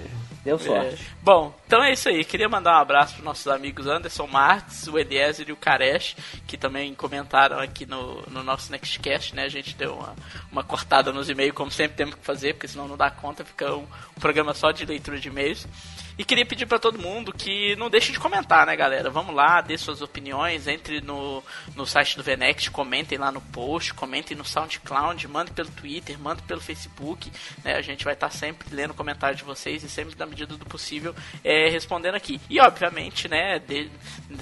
Deu 0.45 0.57
É. 0.57 0.59
sorte. 0.59 1.12
Bom, 1.25 1.55
então 1.64 1.81
é 1.81 1.93
isso 1.93 2.09
aí. 2.09 2.25
Queria 2.25 2.49
mandar 2.49 2.76
um 2.76 2.81
abraço 2.81 3.14
para 3.14 3.25
nossos 3.25 3.47
amigos 3.47 3.87
Anderson 3.87 4.26
Martins, 4.26 4.88
o 4.88 4.99
Eliezer 4.99 5.49
e 5.49 5.52
o 5.52 5.57
Karesh, 5.57 6.17
que 6.49 6.57
também 6.57 6.93
comentaram 6.97 7.61
aqui 7.61 7.87
no, 7.87 8.23
no 8.23 8.43
nosso 8.43 8.73
Nextcast, 8.73 9.33
né? 9.33 9.45
A 9.45 9.49
gente 9.49 9.76
deu 9.76 9.95
uma, 9.95 10.17
uma 10.50 10.64
cortada 10.64 11.12
nos 11.12 11.31
e-mails, 11.31 11.55
como 11.55 11.71
sempre 11.71 11.97
temos 11.97 12.17
que 12.17 12.25
fazer, 12.25 12.55
porque 12.55 12.67
senão 12.67 12.88
não 12.88 12.97
dá 12.97 13.09
conta, 13.09 13.45
fica 13.45 13.73
um, 13.73 13.87
um 14.17 14.21
programa 14.21 14.52
só 14.52 14.73
de 14.73 14.85
leitura 14.85 15.21
de 15.21 15.29
e-mails. 15.29 15.64
E 16.19 16.25
queria 16.25 16.45
pedir 16.45 16.67
para 16.67 16.79
todo 16.79 16.99
mundo 16.99 17.33
que 17.33 17.75
não 17.76 17.88
deixe 17.88 18.12
de 18.12 18.21
comentar, 18.21 18.67
né, 18.67 18.76
galera? 18.76 19.09
Vamos 19.09 19.35
lá, 19.35 19.62
dê 19.62 19.79
suas 19.79 20.02
opiniões, 20.02 20.69
entre 20.69 21.00
no, 21.00 21.43
no 21.75 21.87
site 21.87 22.17
do 22.17 22.23
Venext, 22.23 22.71
comentem 22.71 23.17
lá 23.17 23.33
no 23.33 23.41
post, 23.41 23.95
comentem 23.95 24.37
no 24.37 24.45
SoundCloud, 24.45 25.26
mandem 25.26 25.55
pelo 25.55 25.71
Twitter, 25.71 26.19
mandem 26.19 26.45
pelo 26.45 26.61
Facebook, 26.61 27.33
né? 27.64 27.76
A 27.76 27.83
gente 27.83 28.05
vai 28.05 28.12
estar 28.12 28.29
tá 28.29 28.35
sempre 28.35 28.75
lendo 28.75 28.93
comentários 28.93 29.38
de 29.38 29.45
vocês 29.45 29.83
e 29.83 29.88
sempre, 29.88 30.14
na 30.19 30.26
medida 30.26 30.55
do 30.55 30.67
possível, 30.67 31.12
é, 31.42 31.69
respondendo 31.69 32.14
aqui. 32.14 32.40
E, 32.49 32.61
obviamente, 32.61 33.26
né, 33.28 33.59
de, 33.59 33.90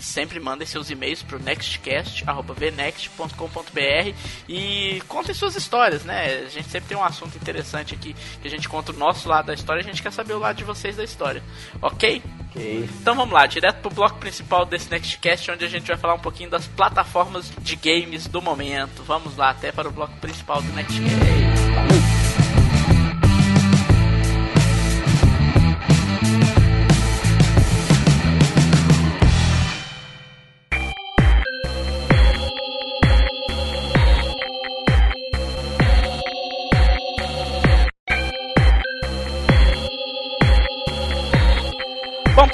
sempre 0.01 0.39
mandem 0.41 0.67
seus 0.67 0.91
e-mails 0.91 1.23
pro 1.23 1.39
nextcast.vnext.com.br 1.39 4.15
e 4.49 5.01
contem 5.09 5.35
suas 5.35 5.57
histórias, 5.57 6.05
né? 6.05 6.45
A 6.47 6.49
gente 6.49 6.69
sempre 6.69 6.89
tem 6.89 6.99
um 6.99 7.05
assunto 7.05 7.37
interessante 7.37 7.95
aqui, 7.95 8.15
que 8.41 8.49
a 8.49 8.51
gente 8.51 8.69
conta 8.69 8.93
o 8.93 8.97
nosso 8.97 9.29
lado 9.29 9.47
da 9.47 9.55
história, 9.55 9.81
a 9.81 9.85
gente 9.85 10.03
quer 10.03 10.13
saber 10.13 10.35
o 10.35 10.39
lado 10.39 10.57
de 10.57 10.65
vocês 10.65 10.97
da 10.97 11.05
história. 11.05 11.43
Ok? 11.81 12.23
Ok. 12.51 12.89
Então 13.01 13.15
vamos 13.15 13.33
lá, 13.33 13.47
direto 13.47 13.81
pro 13.81 13.91
bloco 13.91 14.19
principal 14.19 14.67
desse 14.67 14.91
Nextcast, 14.91 15.53
onde 15.53 15.65
a 15.65 15.69
gente 15.69 15.87
vai 15.87 15.97
falar 15.97 16.15
um 16.15 16.19
pouquinho 16.19 16.51
das 16.51 16.67
plataformas 16.67 17.53
de 17.61 17.77
games 17.77 18.27
do 18.27 18.43
momento. 18.43 19.05
Vamos 19.05 19.37
lá, 19.37 19.51
até 19.51 19.71
para 19.71 19.89
o 19.89 19.93
bloco 19.93 20.17
principal 20.17 20.61
do 20.61 20.73
Nextcast. 20.73 22.30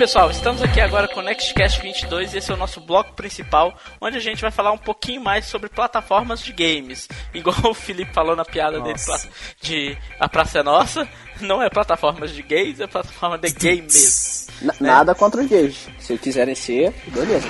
Pessoal, 0.06 0.30
estamos 0.30 0.62
aqui 0.62 0.80
agora 0.80 1.08
com 1.08 1.18
o 1.18 1.22
Nextcast 1.22 1.82
22 1.82 2.32
e 2.32 2.38
esse 2.38 2.48
é 2.48 2.54
o 2.54 2.56
nosso 2.56 2.80
bloco 2.80 3.12
principal, 3.14 3.74
onde 4.00 4.16
a 4.16 4.20
gente 4.20 4.40
vai 4.40 4.52
falar 4.52 4.70
um 4.70 4.78
pouquinho 4.78 5.20
mais 5.20 5.46
sobre 5.46 5.68
plataformas 5.68 6.38
de 6.38 6.52
games. 6.52 7.08
Igual 7.34 7.56
o 7.64 7.74
Felipe 7.74 8.14
falou 8.14 8.36
na 8.36 8.44
piada 8.44 8.78
nossa. 8.78 9.18
dele 9.18 9.34
de 9.60 9.98
A 10.20 10.28
Praça 10.28 10.60
é 10.60 10.62
Nossa, 10.62 11.08
não 11.40 11.60
é 11.60 11.68
plataformas 11.68 12.30
de 12.30 12.40
gays, 12.40 12.78
é 12.78 12.86
plataforma 12.86 13.36
de 13.36 13.50
games. 13.50 14.46
N 14.62 14.68
né? 14.68 14.74
Nada 14.78 15.12
contra 15.12 15.40
os 15.40 15.48
gays. 15.48 15.88
Se 15.98 16.16
quiserem 16.16 16.54
ser, 16.54 16.94
beleza. 17.08 17.48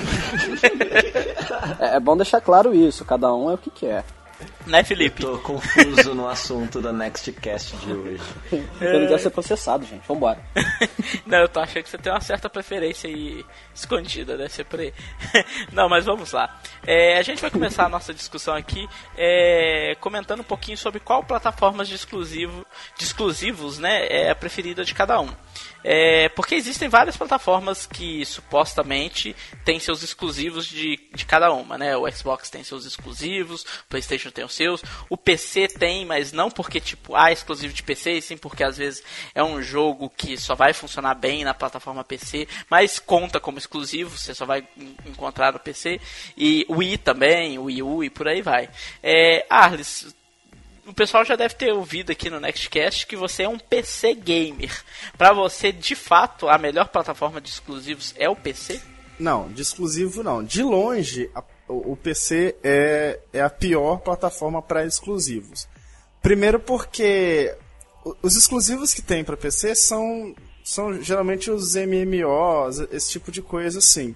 é, 1.78 1.96
é 1.96 2.00
bom 2.00 2.16
deixar 2.16 2.40
claro 2.40 2.74
isso, 2.74 3.04
cada 3.04 3.34
um 3.34 3.50
é 3.50 3.54
o 3.54 3.58
que 3.58 3.68
quer. 3.68 4.02
Né, 4.66 4.82
Felipe? 4.82 5.22
Eu 5.22 5.38
tô 5.38 5.38
confuso 5.38 6.12
no 6.12 6.28
assunto 6.28 6.80
da 6.80 6.92
Nextcast 6.92 7.76
de 7.76 7.92
hoje. 7.92 8.22
Eu 8.80 9.00
não 9.00 9.06
quero 9.06 9.18
ser 9.20 9.30
processado, 9.30 9.86
gente. 9.86 10.06
Vambora. 10.08 10.40
não, 11.24 11.38
eu 11.38 11.48
tô 11.48 11.60
achando 11.60 11.84
que 11.84 11.90
você 11.90 11.98
tem 11.98 12.12
uma 12.12 12.20
certa 12.20 12.50
preferência 12.50 13.08
aí 13.08 13.44
escondida, 13.72 14.36
deve 14.36 14.52
ser 14.52 14.64
por 14.64 14.80
aí. 14.80 14.92
não, 15.72 15.88
mas 15.88 16.04
vamos 16.04 16.32
lá. 16.32 16.58
É, 16.84 17.16
a 17.16 17.22
gente 17.22 17.40
vai 17.40 17.50
começar 17.50 17.86
a 17.86 17.88
nossa 17.88 18.12
discussão 18.12 18.54
aqui 18.54 18.88
é, 19.16 19.96
comentando 20.00 20.40
um 20.40 20.44
pouquinho 20.44 20.76
sobre 20.76 20.98
qual 20.98 21.22
plataformas 21.22 21.86
de, 21.86 21.94
exclusivo, 21.94 22.66
de 22.98 23.04
exclusivos 23.04 23.78
né, 23.78 24.06
é 24.08 24.30
a 24.30 24.34
preferida 24.34 24.84
de 24.84 24.94
cada 24.94 25.20
um. 25.20 25.28
É, 25.88 26.28
porque 26.30 26.56
existem 26.56 26.88
várias 26.88 27.16
plataformas 27.16 27.86
que 27.86 28.26
supostamente 28.26 29.36
têm 29.64 29.78
seus 29.78 30.02
exclusivos 30.02 30.66
de, 30.66 30.98
de 31.14 31.24
cada 31.24 31.52
uma, 31.52 31.78
né? 31.78 31.96
O 31.96 32.10
Xbox 32.10 32.50
tem 32.50 32.64
seus 32.64 32.84
exclusivos, 32.84 33.62
o 33.62 33.86
PlayStation 33.88 34.32
tem 34.32 34.44
os 34.44 34.52
seus, 34.52 34.82
o 35.08 35.16
PC 35.16 35.68
tem, 35.68 36.04
mas 36.04 36.32
não 36.32 36.50
porque 36.50 36.80
tipo, 36.80 37.14
ah, 37.14 37.30
é 37.30 37.32
exclusivo 37.32 37.72
de 37.72 37.84
PC, 37.84 38.20
sim 38.20 38.36
porque 38.36 38.64
às 38.64 38.76
vezes 38.76 39.00
é 39.32 39.44
um 39.44 39.62
jogo 39.62 40.10
que 40.10 40.36
só 40.36 40.56
vai 40.56 40.72
funcionar 40.72 41.14
bem 41.14 41.44
na 41.44 41.54
plataforma 41.54 42.02
PC, 42.02 42.48
mas 42.68 42.98
conta 42.98 43.38
como 43.38 43.56
exclusivo, 43.56 44.18
você 44.18 44.34
só 44.34 44.44
vai 44.44 44.66
encontrar 45.06 45.52
no 45.52 45.60
PC. 45.60 46.00
E 46.36 46.66
o 46.68 46.78
Wii 46.78 46.98
também, 46.98 47.60
o 47.60 47.64
Wii 47.64 47.82
U 47.84 48.02
e 48.02 48.10
por 48.10 48.26
aí 48.26 48.42
vai. 48.42 48.68
É, 49.00 49.46
Arles, 49.48 50.12
o 50.86 50.94
pessoal 50.94 51.24
já 51.24 51.34
deve 51.34 51.54
ter 51.54 51.72
ouvido 51.72 52.12
aqui 52.12 52.30
no 52.30 52.38
Nextcast 52.38 53.06
que 53.06 53.16
você 53.16 53.42
é 53.42 53.48
um 53.48 53.58
PC 53.58 54.14
gamer. 54.14 54.72
Para 55.18 55.32
você, 55.32 55.72
de 55.72 55.94
fato, 55.94 56.48
a 56.48 56.56
melhor 56.56 56.88
plataforma 56.88 57.40
de 57.40 57.50
exclusivos 57.50 58.14
é 58.16 58.28
o 58.28 58.36
PC? 58.36 58.80
Não, 59.18 59.48
de 59.48 59.62
exclusivo 59.62 60.22
não. 60.22 60.44
De 60.44 60.62
longe, 60.62 61.28
a, 61.34 61.42
o, 61.68 61.92
o, 61.92 61.96
PC 61.96 62.56
é, 62.62 63.18
é 63.32 63.42
a 63.42 63.50
pior 63.50 63.98
plataforma 63.98 64.62
para 64.62 64.86
exclusivos. 64.86 65.66
Primeiro 66.22 66.60
porque 66.60 67.54
os 68.22 68.36
exclusivos 68.36 68.94
que 68.94 69.02
tem 69.02 69.24
para 69.24 69.36
PC 69.36 69.74
são, 69.74 70.34
são 70.64 71.02
geralmente 71.02 71.50
os 71.50 71.74
MMOs, 71.74 72.80
esse 72.92 73.10
tipo 73.10 73.32
de 73.32 73.42
coisa 73.42 73.80
assim. 73.80 74.14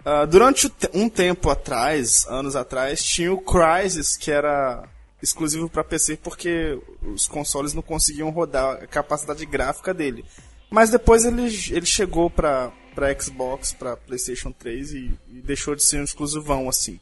Uh, 0.00 0.26
durante 0.26 0.72
um 0.94 1.08
tempo 1.08 1.50
atrás, 1.50 2.26
anos 2.26 2.56
atrás, 2.56 3.04
tinha 3.04 3.32
o 3.32 3.40
Crysis, 3.40 4.16
que 4.16 4.30
era 4.30 4.88
exclusivo 5.22 5.68
para 5.68 5.84
PC 5.84 6.16
porque 6.16 6.78
os 7.02 7.26
consoles 7.26 7.74
não 7.74 7.82
conseguiam 7.82 8.30
rodar 8.30 8.82
a 8.82 8.86
capacidade 8.86 9.44
gráfica 9.46 9.92
dele. 9.92 10.24
Mas 10.70 10.90
depois 10.90 11.24
ele, 11.24 11.42
ele 11.42 11.86
chegou 11.86 12.30
para 12.30 12.72
para 12.94 13.18
Xbox, 13.18 13.72
para 13.72 13.96
PlayStation 13.96 14.52
3 14.52 14.92
e, 14.92 15.10
e, 15.28 15.40
deixou 15.42 15.74
de 15.74 15.82
ser 15.82 16.00
um 16.00 16.04
exclusivão 16.04 16.68
assim. 16.68 16.98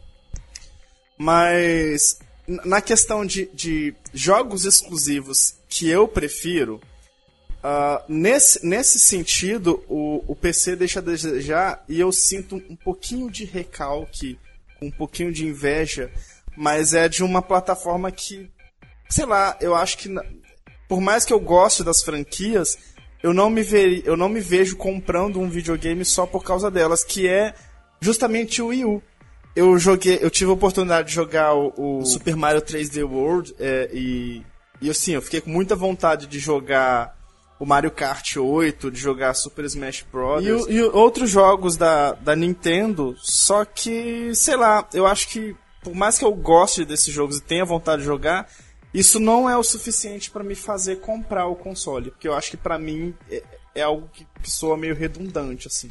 Mas 1.17 2.19
na 2.47 2.81
questão 2.81 3.27
de, 3.27 3.47
de 3.53 3.95
jogos 4.13 4.65
exclusivos 4.65 5.57
que 5.69 5.89
eu 5.89 6.07
prefiro, 6.07 6.81
uh, 7.59 8.03
nesse, 8.09 8.65
nesse 8.65 8.99
sentido 8.99 9.85
o, 9.89 10.25
o 10.27 10.37
PC 10.37 10.77
deixa 10.77 11.01
a 11.01 11.03
desejar 11.03 11.85
e 11.89 11.99
eu 11.99 12.13
sinto 12.13 12.57
um 12.57 12.77
pouquinho 12.77 13.31
de 13.31 13.45
recalque, 13.45 14.39
um 14.81 14.91
pouquinho 14.91 15.33
de 15.33 15.47
inveja 15.47 16.11
mas 16.59 16.93
é 16.93 17.09
de 17.09 17.23
uma 17.23 17.41
plataforma 17.41 18.11
que, 18.11 18.51
sei 19.09 19.25
lá, 19.25 19.57
eu 19.61 19.77
acho 19.77 19.97
que 19.99 20.13
por 20.89 21.01
mais 21.01 21.25
que 21.25 21.33
eu 21.33 21.39
goste 21.39 21.85
das 21.85 22.03
franquias, 22.03 22.77
eu 23.23 23.33
não 23.33 23.49
me 23.49 23.63
eu 24.05 24.17
não 24.17 24.29
me 24.29 24.41
vejo 24.41 24.77
comprando 24.77 25.39
um 25.41 25.49
videogame 25.49 26.05
só 26.05 26.27
por 26.27 26.43
causa 26.43 26.71
delas, 26.71 27.05
que 27.05 27.29
é 27.29 27.55
justamente 28.01 28.61
o 28.61 28.69
Wii 28.69 28.85
U. 28.85 29.03
Eu 29.55 29.79
joguei, 29.79 30.19
eu 30.21 30.31
tive 30.31 30.51
a 30.51 30.55
oportunidade 30.55 31.09
de 31.09 31.15
jogar 31.15 31.55
o, 31.55 32.01
o 32.01 32.05
Super 32.05 32.37
Mario 32.37 32.63
3D 32.63 33.05
World 33.05 33.55
é, 33.59 33.89
e 33.93 34.43
e 34.81 34.91
assim, 34.91 35.13
eu 35.13 35.23
fiquei 35.23 35.41
com 35.41 35.51
muita 35.51 35.75
vontade 35.75 36.27
de 36.27 36.39
jogar 36.39 37.17
o 37.59 37.67
Mario 37.67 37.91
Kart 37.91 38.37
8, 38.37 38.91
de 38.91 39.01
jogar 39.01 39.35
Super 39.35 39.65
Smash 39.65 40.07
Bros. 40.11 40.45
E, 40.45 40.75
e, 40.75 40.83
outros 40.83 41.29
jogos 41.29 41.77
da, 41.77 42.13
da 42.13 42.37
Nintendo, 42.37 43.17
só 43.19 43.65
que, 43.65 44.33
sei 44.35 44.57
lá, 44.57 44.89
eu 44.95 45.07
acho 45.07 45.29
que 45.29 45.57
por 45.89 45.97
mais 45.97 46.19
que 46.19 46.25
eu 46.25 46.35
goste 46.35 46.85
desses 46.85 47.13
jogos 47.13 47.39
e 47.39 47.43
tenha 47.43 47.65
vontade 47.65 48.03
de 48.03 48.07
jogar, 48.07 48.47
isso 48.93 49.19
não 49.19 49.49
é 49.49 49.57
o 49.57 49.63
suficiente 49.63 50.31
para 50.31 50.45
me 50.45 50.55
fazer 50.55 50.97
comprar 50.97 51.47
o 51.47 51.57
console, 51.57 52.11
porque 52.11 52.29
eu 52.29 52.35
acho 52.35 52.51
que 52.51 52.57
para 52.59 52.79
mim 52.79 53.15
é, 53.31 53.43
é, 53.75 53.83
algo 53.83 54.09
que, 54.13 54.27
que 54.43 54.51
soa 54.51 54.77
meio 54.77 54.95
redundante 54.95 55.67
assim. 55.67 55.91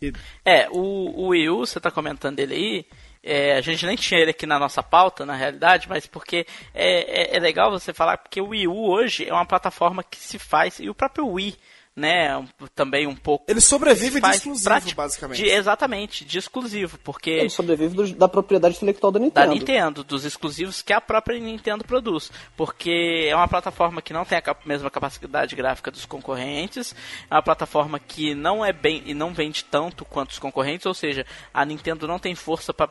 E... 0.00 0.10
É, 0.42 0.68
o, 0.70 0.78
o 0.78 1.28
Wii 1.28 1.50
U, 1.50 1.66
você 1.66 1.78
tá 1.78 1.90
comentando 1.90 2.38
ele 2.38 2.54
aí, 2.54 2.86
é, 3.22 3.56
a 3.56 3.60
gente 3.60 3.84
nem 3.84 3.96
tinha 3.96 4.20
ele 4.20 4.30
aqui 4.30 4.46
na 4.46 4.58
nossa 4.58 4.82
pauta, 4.82 5.26
na 5.26 5.36
realidade, 5.36 5.86
mas 5.86 6.06
porque 6.06 6.46
é, 6.72 7.34
é, 7.34 7.36
é, 7.36 7.38
legal 7.38 7.70
você 7.70 7.92
falar, 7.92 8.16
porque 8.16 8.40
o 8.40 8.48
Wii 8.48 8.68
U 8.68 8.88
hoje 8.88 9.28
é 9.28 9.32
uma 9.34 9.44
plataforma 9.44 10.02
que 10.02 10.18
se 10.18 10.38
faz, 10.38 10.80
e 10.80 10.88
o 10.88 10.94
próprio 10.94 11.28
Wii 11.28 11.56
né, 11.96 12.46
também 12.74 13.06
um 13.06 13.16
pouco. 13.16 13.46
Ele 13.48 13.60
sobrevive 13.60 14.20
de 14.20 14.28
exclusivo, 14.28 14.94
basicamente. 14.94 15.42
De, 15.42 15.48
exatamente, 15.48 16.24
de 16.26 16.38
exclusivo, 16.38 16.98
porque. 16.98 17.30
Ele 17.30 17.48
sobrevive 17.48 17.94
do, 17.94 18.14
da 18.14 18.28
propriedade 18.28 18.76
intelectual 18.76 19.10
da 19.10 19.18
Nintendo. 19.18 19.46
Da 19.46 19.54
Nintendo, 19.54 20.04
dos 20.04 20.26
exclusivos 20.26 20.82
que 20.82 20.92
a 20.92 21.00
própria 21.00 21.40
Nintendo 21.40 21.84
produz. 21.84 22.30
Porque 22.54 23.26
é 23.28 23.34
uma 23.34 23.48
plataforma 23.48 24.02
que 24.02 24.12
não 24.12 24.26
tem 24.26 24.36
a 24.38 24.56
mesma 24.66 24.90
capacidade 24.90 25.56
gráfica 25.56 25.90
dos 25.90 26.04
concorrentes, 26.04 26.94
é 27.30 27.34
uma 27.34 27.42
plataforma 27.42 27.98
que 27.98 28.34
não 28.34 28.62
é 28.62 28.72
bem 28.72 29.02
e 29.06 29.14
não 29.14 29.32
vende 29.32 29.64
tanto 29.64 30.04
quanto 30.04 30.32
os 30.32 30.38
concorrentes, 30.38 30.84
ou 30.84 30.94
seja, 30.94 31.24
a 31.54 31.64
Nintendo 31.64 32.06
não 32.06 32.18
tem 32.18 32.34
força 32.34 32.74
para 32.74 32.90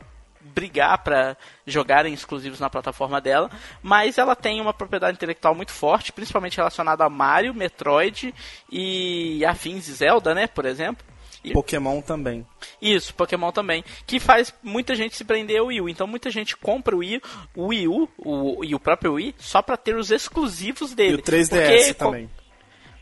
brigar 0.54 1.00
para 1.00 1.36
jogarem 1.66 2.14
exclusivos 2.14 2.60
na 2.60 2.70
plataforma 2.70 3.20
dela, 3.20 3.50
mas 3.82 4.18
ela 4.18 4.36
tem 4.36 4.62
uma 4.62 4.74
propriedade 4.74 5.16
intelectual 5.16 5.56
muito 5.56 5.72
forte, 5.72 6.12
principalmente 6.12 6.58
relacionada 6.58 7.04
a 7.04 7.10
Mario, 7.10 7.54
Metroid 7.54 8.34
e 8.72 9.44
afins 9.46 9.86
Zelda, 9.86 10.34
né, 10.34 10.48
por 10.48 10.66
exemplo. 10.66 11.06
E... 11.44 11.54
Pokémon 11.54 12.02
também. 12.02 12.46
Isso, 12.82 13.14
Pokémon 13.14 13.52
também. 13.52 13.84
Que 14.08 14.20
faz 14.20 14.54
muita 14.64 14.96
gente 14.96 15.16
se 15.16 15.24
prender 15.24 15.60
ao 15.60 15.68
Wii 15.68 15.82
U. 15.82 15.90
Então 15.90 16.08
muita 16.08 16.32
gente 16.32 16.58
compra 16.58 16.96
o 16.96 17.00
Wii, 17.00 17.22
o 17.56 17.68
Wii 17.68 17.88
U 17.88 18.10
o, 18.18 18.64
e 18.64 18.74
o 18.74 18.80
próprio 18.80 19.14
Wii 19.14 19.36
só 19.38 19.62
para 19.62 19.78
ter 19.78 19.96
os 19.96 20.10
exclusivos 20.10 20.94
dele. 20.94 21.18
E 21.18 21.20
o 21.20 21.22
3DS 21.22 21.94
também 21.96 22.30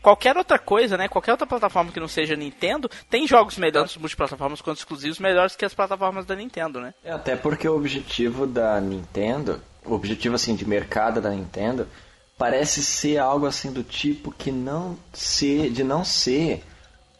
qualquer 0.04 0.36
outra 0.36 0.58
coisa, 0.58 0.96
né? 0.98 1.08
Qualquer 1.08 1.32
outra 1.32 1.46
plataforma 1.46 1.90
que 1.90 1.98
não 1.98 2.06
seja 2.06 2.36
Nintendo, 2.36 2.90
tem 3.10 3.26
jogos 3.26 3.56
melhores 3.56 3.96
multiplataformas 3.96 4.60
quanto 4.60 4.78
exclusivos 4.78 5.18
melhores 5.18 5.56
que 5.56 5.64
as 5.64 5.72
plataformas 5.74 6.26
da 6.26 6.36
Nintendo, 6.36 6.78
né? 6.80 6.92
É, 7.02 7.10
até 7.10 7.34
porque 7.34 7.66
o 7.66 7.74
objetivo 7.74 8.46
da 8.46 8.78
Nintendo 8.80 9.60
o 9.84 9.94
objetivo 9.94 10.34
assim 10.34 10.54
de 10.54 10.66
mercado 10.66 11.20
da 11.20 11.30
Nintendo 11.30 11.86
parece 12.38 12.82
ser 12.82 13.18
algo 13.18 13.46
assim 13.46 13.72
do 13.72 13.82
tipo 13.82 14.30
que 14.32 14.50
não 14.52 14.96
ser 15.12 15.70
de 15.70 15.82
não 15.84 16.04
ser 16.04 16.62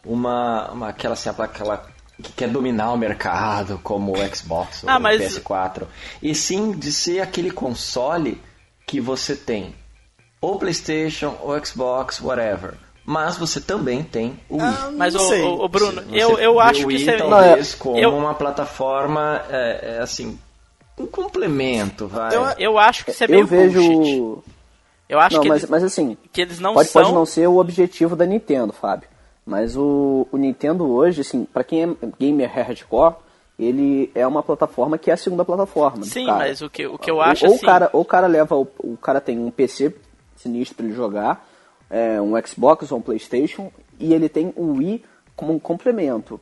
uma, 0.03 0.71
uma 0.71 0.89
aquela 0.89 1.13
assim, 1.13 1.29
aquela 1.29 1.85
que 2.21 2.31
quer 2.31 2.47
dominar 2.49 2.91
o 2.93 2.97
mercado 2.97 3.79
como 3.83 4.13
o 4.13 4.35
Xbox 4.35 4.83
ou 4.83 4.89
Ah, 4.89 4.97
o 4.97 5.01
mas- 5.01 5.21
PS4 5.21 5.83
e 6.23 6.33
sim 6.33 6.71
de 6.71 6.91
ser 6.91 7.19
aquele 7.21 7.51
console 7.51 8.41
que 8.87 8.99
você 9.01 9.35
tem 9.35 9.75
ou 10.45 10.59
PlayStation 10.59 11.33
ou 11.41 11.63
Xbox 11.65 12.21
whatever 12.21 12.73
mas 13.07 13.37
você 13.37 13.61
também 13.61 14.01
tem 14.01 14.39
o 14.49 14.55
Wii 14.57 14.63
Ah, 14.65 14.91
Mas, 14.97 15.13
não 15.13 15.21
ô, 15.21 15.65
ô, 15.65 15.67
Bruno, 15.69 16.01
Você 16.01 16.23
eu, 16.23 16.39
eu 16.39 16.59
acho 16.59 16.79
o 16.85 16.87
que 16.87 16.95
Wii, 16.95 17.01
isso 17.01 17.09
é... 17.11 17.17
talvez 17.17 17.75
como 17.75 17.97
eu- 17.99 18.15
uma 18.15 18.33
plataforma 18.33 19.43
é, 19.49 19.97
é, 19.97 20.01
assim 20.01 20.39
um 20.97 21.05
complemento 21.05 22.07
vai 22.07 22.35
Eu- 22.35 22.45
Eu 22.57 22.77
acho 22.79 23.05
que 23.05 23.11
isso 23.11 23.23
é 23.23 23.27
meio 23.27 23.41
eu 23.43 23.45
vejo. 23.47 23.79
bullshit. 23.81 24.43
Eu 25.07 25.19
acho 25.19 25.35
Não, 25.35 25.43
que, 25.43 25.49
mas, 25.49 25.59
eles, 25.61 25.69
mas 25.69 25.83
assim, 25.83 26.17
que 26.33 26.41
eles 26.41 26.59
não 26.59 26.73
pode, 26.73 26.89
são... 26.89 27.01
pode 27.03 27.13
não 27.13 27.25
ser 27.27 27.47
o 27.47 27.57
objetivo 27.57 28.15
da 28.15 28.25
Nintendo, 28.25 28.73
Fábio. 28.73 29.07
Mas 29.45 29.75
o, 29.77 30.27
o 30.31 30.37
Nintendo 30.37 30.89
hoje, 30.89 31.21
assim, 31.21 31.45
pra 31.45 31.63
quem 31.63 31.83
é 31.83 31.89
gamer 32.17 32.51
hardcore, 32.51 33.13
ele 33.59 34.09
é 34.15 34.25
uma 34.25 34.41
plataforma 34.41 34.97
que 34.97 35.11
é 35.11 35.13
a 35.13 35.17
segunda 35.17 35.45
plataforma. 35.45 36.03
Sim, 36.05 36.25
cara. 36.25 36.39
mas 36.39 36.61
o 36.61 36.69
que, 36.71 36.87
o 36.87 36.97
que 36.97 37.11
eu 37.11 37.17
Ou- 37.17 37.21
acho 37.21 37.45
ou, 37.45 37.53
assim... 37.53 37.63
o 37.63 37.67
cara, 37.67 37.89
ou 37.93 38.01
o 38.01 38.05
cara 38.05 38.25
leva. 38.25 38.55
O, 38.55 38.67
o 38.79 38.97
cara 38.97 39.21
tem 39.21 39.37
um 39.37 39.51
PC 39.51 39.93
sinistro 40.45 40.75
pra 40.75 40.85
ele 40.85 40.95
jogar, 40.95 41.47
é, 41.89 42.21
um 42.21 42.33
Xbox 42.45 42.91
ou 42.91 42.99
um 42.99 43.01
Playstation, 43.01 43.71
e 43.99 44.13
ele 44.13 44.29
tem 44.29 44.53
um 44.55 44.77
Wii 44.77 45.03
como 45.35 45.53
um 45.53 45.59
complemento. 45.59 46.39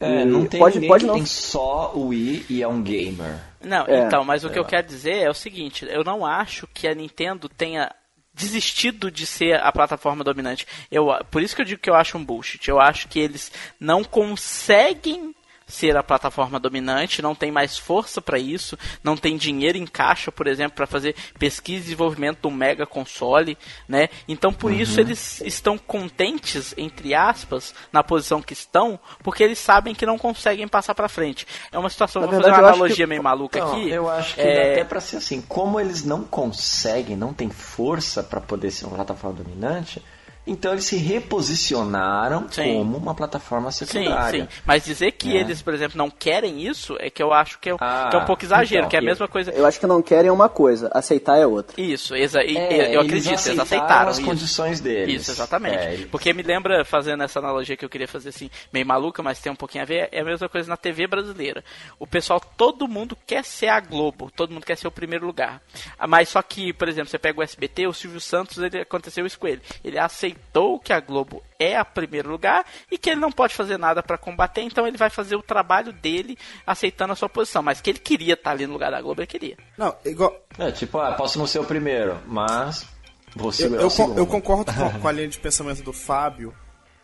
É, 0.00 0.22
E 0.22 0.24
não 0.24 0.46
tem 0.46 0.60
pode, 0.60 0.74
ninguém 0.74 0.88
pode 0.90 1.04
que 1.04 1.08
não. 1.08 1.14
tem 1.14 1.26
só 1.26 1.92
o 1.94 2.08
Wii 2.08 2.46
e 2.50 2.62
é 2.62 2.68
um 2.68 2.82
gamer. 2.82 3.38
Não, 3.62 3.86
É, 3.86 4.06
então, 4.06 4.24
mas 4.24 4.44
o 4.44 4.50
que 4.50 4.58
eu 4.58 4.64
quero 4.64 4.86
dizer 4.86 5.22
é 5.22 5.30
o 5.30 5.34
seguinte, 5.34 5.86
eu 5.88 6.04
não 6.04 6.24
acho 6.24 6.66
que 6.66 6.86
a 6.86 6.94
Nintendo 6.94 7.48
tenha 7.48 7.90
desistido 8.34 9.10
de 9.10 9.26
ser 9.26 9.54
a 9.60 9.72
plataforma 9.72 10.22
dominante. 10.22 10.66
Eu, 10.90 11.08
por 11.30 11.40
isso 11.40 11.56
que 11.56 11.62
eu 11.62 11.66
digo 11.66 11.80
que 11.80 11.88
eu 11.88 11.94
acho 11.94 12.18
um 12.18 12.24
bullshit. 12.24 12.68
Eu 12.68 12.78
acho 12.78 13.08
que 13.08 13.18
eles 13.18 13.50
não 13.80 14.04
conseguem 14.04 15.34
ser 15.66 15.96
a 15.96 16.02
plataforma 16.02 16.60
dominante, 16.60 17.20
não 17.20 17.34
tem 17.34 17.50
mais 17.50 17.76
força 17.76 18.20
para 18.22 18.38
isso, 18.38 18.78
não 19.02 19.16
tem 19.16 19.36
dinheiro 19.36 19.76
em 19.76 19.84
caixa, 19.86 20.30
por 20.30 20.46
exemplo, 20.46 20.76
para 20.76 20.86
fazer 20.86 21.16
pesquisa 21.38 21.80
e 21.80 21.82
desenvolvimento 21.82 22.38
de 22.42 22.46
um 22.46 22.52
mega 22.52 22.86
console, 22.86 23.58
né? 23.88 24.08
Então 24.28 24.52
por 24.52 24.72
isso 24.72 25.00
eles 25.00 25.40
estão 25.40 25.76
contentes 25.76 26.72
entre 26.78 27.14
aspas 27.14 27.74
na 27.92 28.04
posição 28.04 28.40
que 28.40 28.52
estão, 28.52 28.98
porque 29.24 29.42
eles 29.42 29.58
sabem 29.58 29.92
que 29.94 30.06
não 30.06 30.16
conseguem 30.16 30.68
passar 30.68 30.94
para 30.94 31.08
frente. 31.08 31.46
É 31.72 31.78
uma 31.78 31.90
situação, 31.90 32.22
Na 32.22 32.28
vou 32.28 32.36
verdade, 32.36 32.54
fazer 32.54 32.62
uma 32.62 32.68
acho 32.70 32.76
que- 32.76 32.82
analogia 32.84 33.06
meio 33.08 33.22
maluca 33.22 33.58
Então, 33.58 33.72
aqui. 33.72 33.90
eu 33.90 34.08
acho 34.08 34.34
que 34.36 34.40
É, 34.40 34.72
até 34.72 34.84
pra 34.84 35.00
ser 35.00 35.16
assim, 35.16 35.40
como 35.42 35.80
eles 35.80 36.04
não 36.04 36.22
conseguem, 36.22 37.16
não 37.16 37.32
tem 37.34 37.50
força 37.50 38.22
pra 38.22 38.40
poder 38.40 38.70
ser 38.70 38.86
uma 38.86 38.94
plataforma 38.96 39.42
dominante, 39.42 40.00
então 40.46 40.72
eles 40.72 40.84
se 40.84 40.96
reposicionaram 40.96 42.46
Sim. 42.50 42.62
como 42.78 42.96
uma 42.96 43.14
plataforma 43.14 43.70
Sim, 43.72 43.86
secundária. 43.86 44.42
sim. 44.44 44.48
Mas 44.64 44.84
dizer 44.84 45.12
que 45.12 45.36
É. 45.36 45.40
eles, 45.40 45.62
por 45.62 45.74
exemplo, 45.74 45.96
não 45.98 46.10
querem 46.10 46.66
isso 46.66 46.96
é 47.00 47.10
que 47.10 47.22
eu 47.22 47.32
acho 47.32 47.58
que 47.58 47.70
é, 47.70 47.76
Ah, 47.80 48.08
que 48.10 48.16
é 48.16 48.18
um 48.20 48.24
pouco 48.24 48.44
exagero, 48.44 48.80
então, 48.82 48.90
que 48.90 48.96
é 48.96 48.98
a 48.98 49.02
mesma 49.02 49.26
coisa. 49.28 49.50
Eu 49.50 49.66
acho 49.66 49.80
que 49.80 49.86
não 49.86 50.02
querem 50.02 50.30
uma 50.30 50.48
coisa, 50.48 50.90
aceitar 50.92 51.36
é 51.38 51.46
outra. 51.46 51.80
Isso, 51.80 52.14
exa 52.14 52.40
É, 52.42 52.94
eu 52.94 53.00
eles 53.00 53.06
acredito, 53.06 53.28
eles 53.28 53.40
aceitaram 53.40 53.62
aceitaram 53.62 54.10
as 54.10 54.18
isso. 54.18 54.26
condições 54.26 54.80
deles. 54.80 55.22
Isso, 55.22 55.30
exatamente. 55.32 55.76
É, 55.76 55.92
eles- 55.94 56.06
Porque 56.10 56.32
me 56.32 56.42
lembra, 56.42 56.84
fazendo 56.84 57.22
essa 57.22 57.38
analogia 57.38 57.76
que 57.76 57.84
eu 57.84 57.88
queria 57.88 58.08
fazer 58.08 58.28
assim, 58.30 58.50
meio 58.72 58.86
maluca, 58.86 59.22
mas 59.22 59.40
tem 59.40 59.50
um 59.52 59.56
pouquinho 59.56 59.82
a 59.82 59.86
ver, 59.86 60.08
é 60.12 60.20
a 60.20 60.24
mesma 60.24 60.48
coisa 60.48 60.68
na 60.68 60.76
TV 60.76 61.06
brasileira. 61.06 61.64
O 61.98 62.06
pessoal, 62.06 62.40
todo 62.56 62.86
mundo 62.86 63.16
quer 63.26 63.44
ser 63.44 63.68
a 63.68 63.80
Globo, 63.80 64.30
todo 64.34 64.52
mundo 64.52 64.64
quer 64.64 64.76
ser 64.76 64.86
o 64.86 64.90
primeiro 64.92 65.26
lugar. 65.26 65.60
Ah, 65.98 66.06
Mas 66.06 66.28
só 66.28 66.40
que, 66.42 66.72
por 66.72 66.88
exemplo, 66.88 67.10
você 67.10 67.18
pega 67.18 67.40
o 67.40 67.42
SBT, 67.42 67.86
o 67.86 67.92
Silvio 67.92 68.20
Santos, 68.20 68.58
ele 68.58 68.80
aconteceu 68.80 69.26
isso 69.26 69.38
com 69.38 69.48
ele. 69.48 69.60
Ele 69.84 69.98
aceitou 69.98 70.35
que 70.82 70.92
a 70.92 71.00
Globo 71.00 71.42
é 71.58 71.76
a 71.76 71.84
primeiro 71.84 72.30
lugar 72.30 72.64
e 72.90 72.96
que 72.98 73.10
ele 73.10 73.20
não 73.20 73.30
pode 73.32 73.54
fazer 73.54 73.78
nada 73.78 74.02
para 74.02 74.16
combater, 74.18 74.62
então 74.62 74.86
ele 74.86 74.96
vai 74.96 75.10
fazer 75.10 75.36
o 75.36 75.42
trabalho 75.42 75.92
dele 75.92 76.36
aceitando 76.66 77.12
a 77.12 77.16
sua 77.16 77.28
posição. 77.28 77.62
Mas 77.62 77.80
que 77.80 77.90
ele 77.90 77.98
queria 77.98 78.34
estar 78.34 78.50
ali 78.52 78.66
no 78.66 78.72
lugar 78.74 78.90
da 78.90 79.00
Globo, 79.00 79.20
ele 79.20 79.26
queria. 79.26 79.56
Não, 79.76 79.94
igual. 80.04 80.34
É, 80.58 80.70
tipo, 80.72 80.98
ah, 80.98 81.12
posso 81.12 81.38
não 81.38 81.46
ser 81.46 81.58
o 81.58 81.64
primeiro, 81.64 82.18
mas 82.26 82.86
você 83.34 83.66
Eu, 83.66 83.74
é 83.74 83.78
o 83.78 83.80
eu, 83.82 83.82
con- 83.84 83.90
segundo. 83.90 84.18
eu 84.18 84.26
concordo 84.26 84.72
com, 84.72 85.00
com 85.00 85.08
a 85.08 85.12
linha 85.12 85.28
de 85.28 85.38
pensamento 85.38 85.82
do 85.82 85.92
Fábio, 85.92 86.54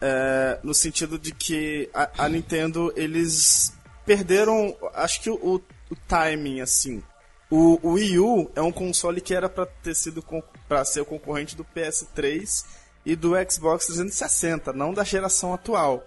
é, 0.01 0.59
no 0.63 0.75
sentido 0.75 1.19
de 1.19 1.33
que 1.33 1.89
a, 1.95 2.25
a 2.25 2.29
Nintendo, 2.29 2.93
eles 2.97 3.73
perderam, 4.05 4.77
acho 4.95 5.21
que 5.21 5.31
o, 5.31 5.63
o 5.91 5.97
timing, 6.09 6.61
assim. 6.61 7.03
O, 7.51 7.79
o 7.87 7.93
Wii 7.93 8.19
U 8.19 8.51
é 8.57 8.63
um 8.63 8.73
console 8.73 9.21
que 9.21 9.35
era 9.35 9.47
pra 9.49 9.67
ter 9.67 9.95
sido 9.95 10.25
para 10.67 10.83
ser 10.87 11.03
o 11.03 11.05
concorrente 11.05 11.55
do 11.55 11.65
PS3 11.67 12.65
e 13.05 13.17
do 13.17 13.33
Xbox 13.51 13.87
360, 13.87 14.73
não 14.73 14.95
da 14.95 15.05
geração 15.05 15.53
atual. 15.53 16.05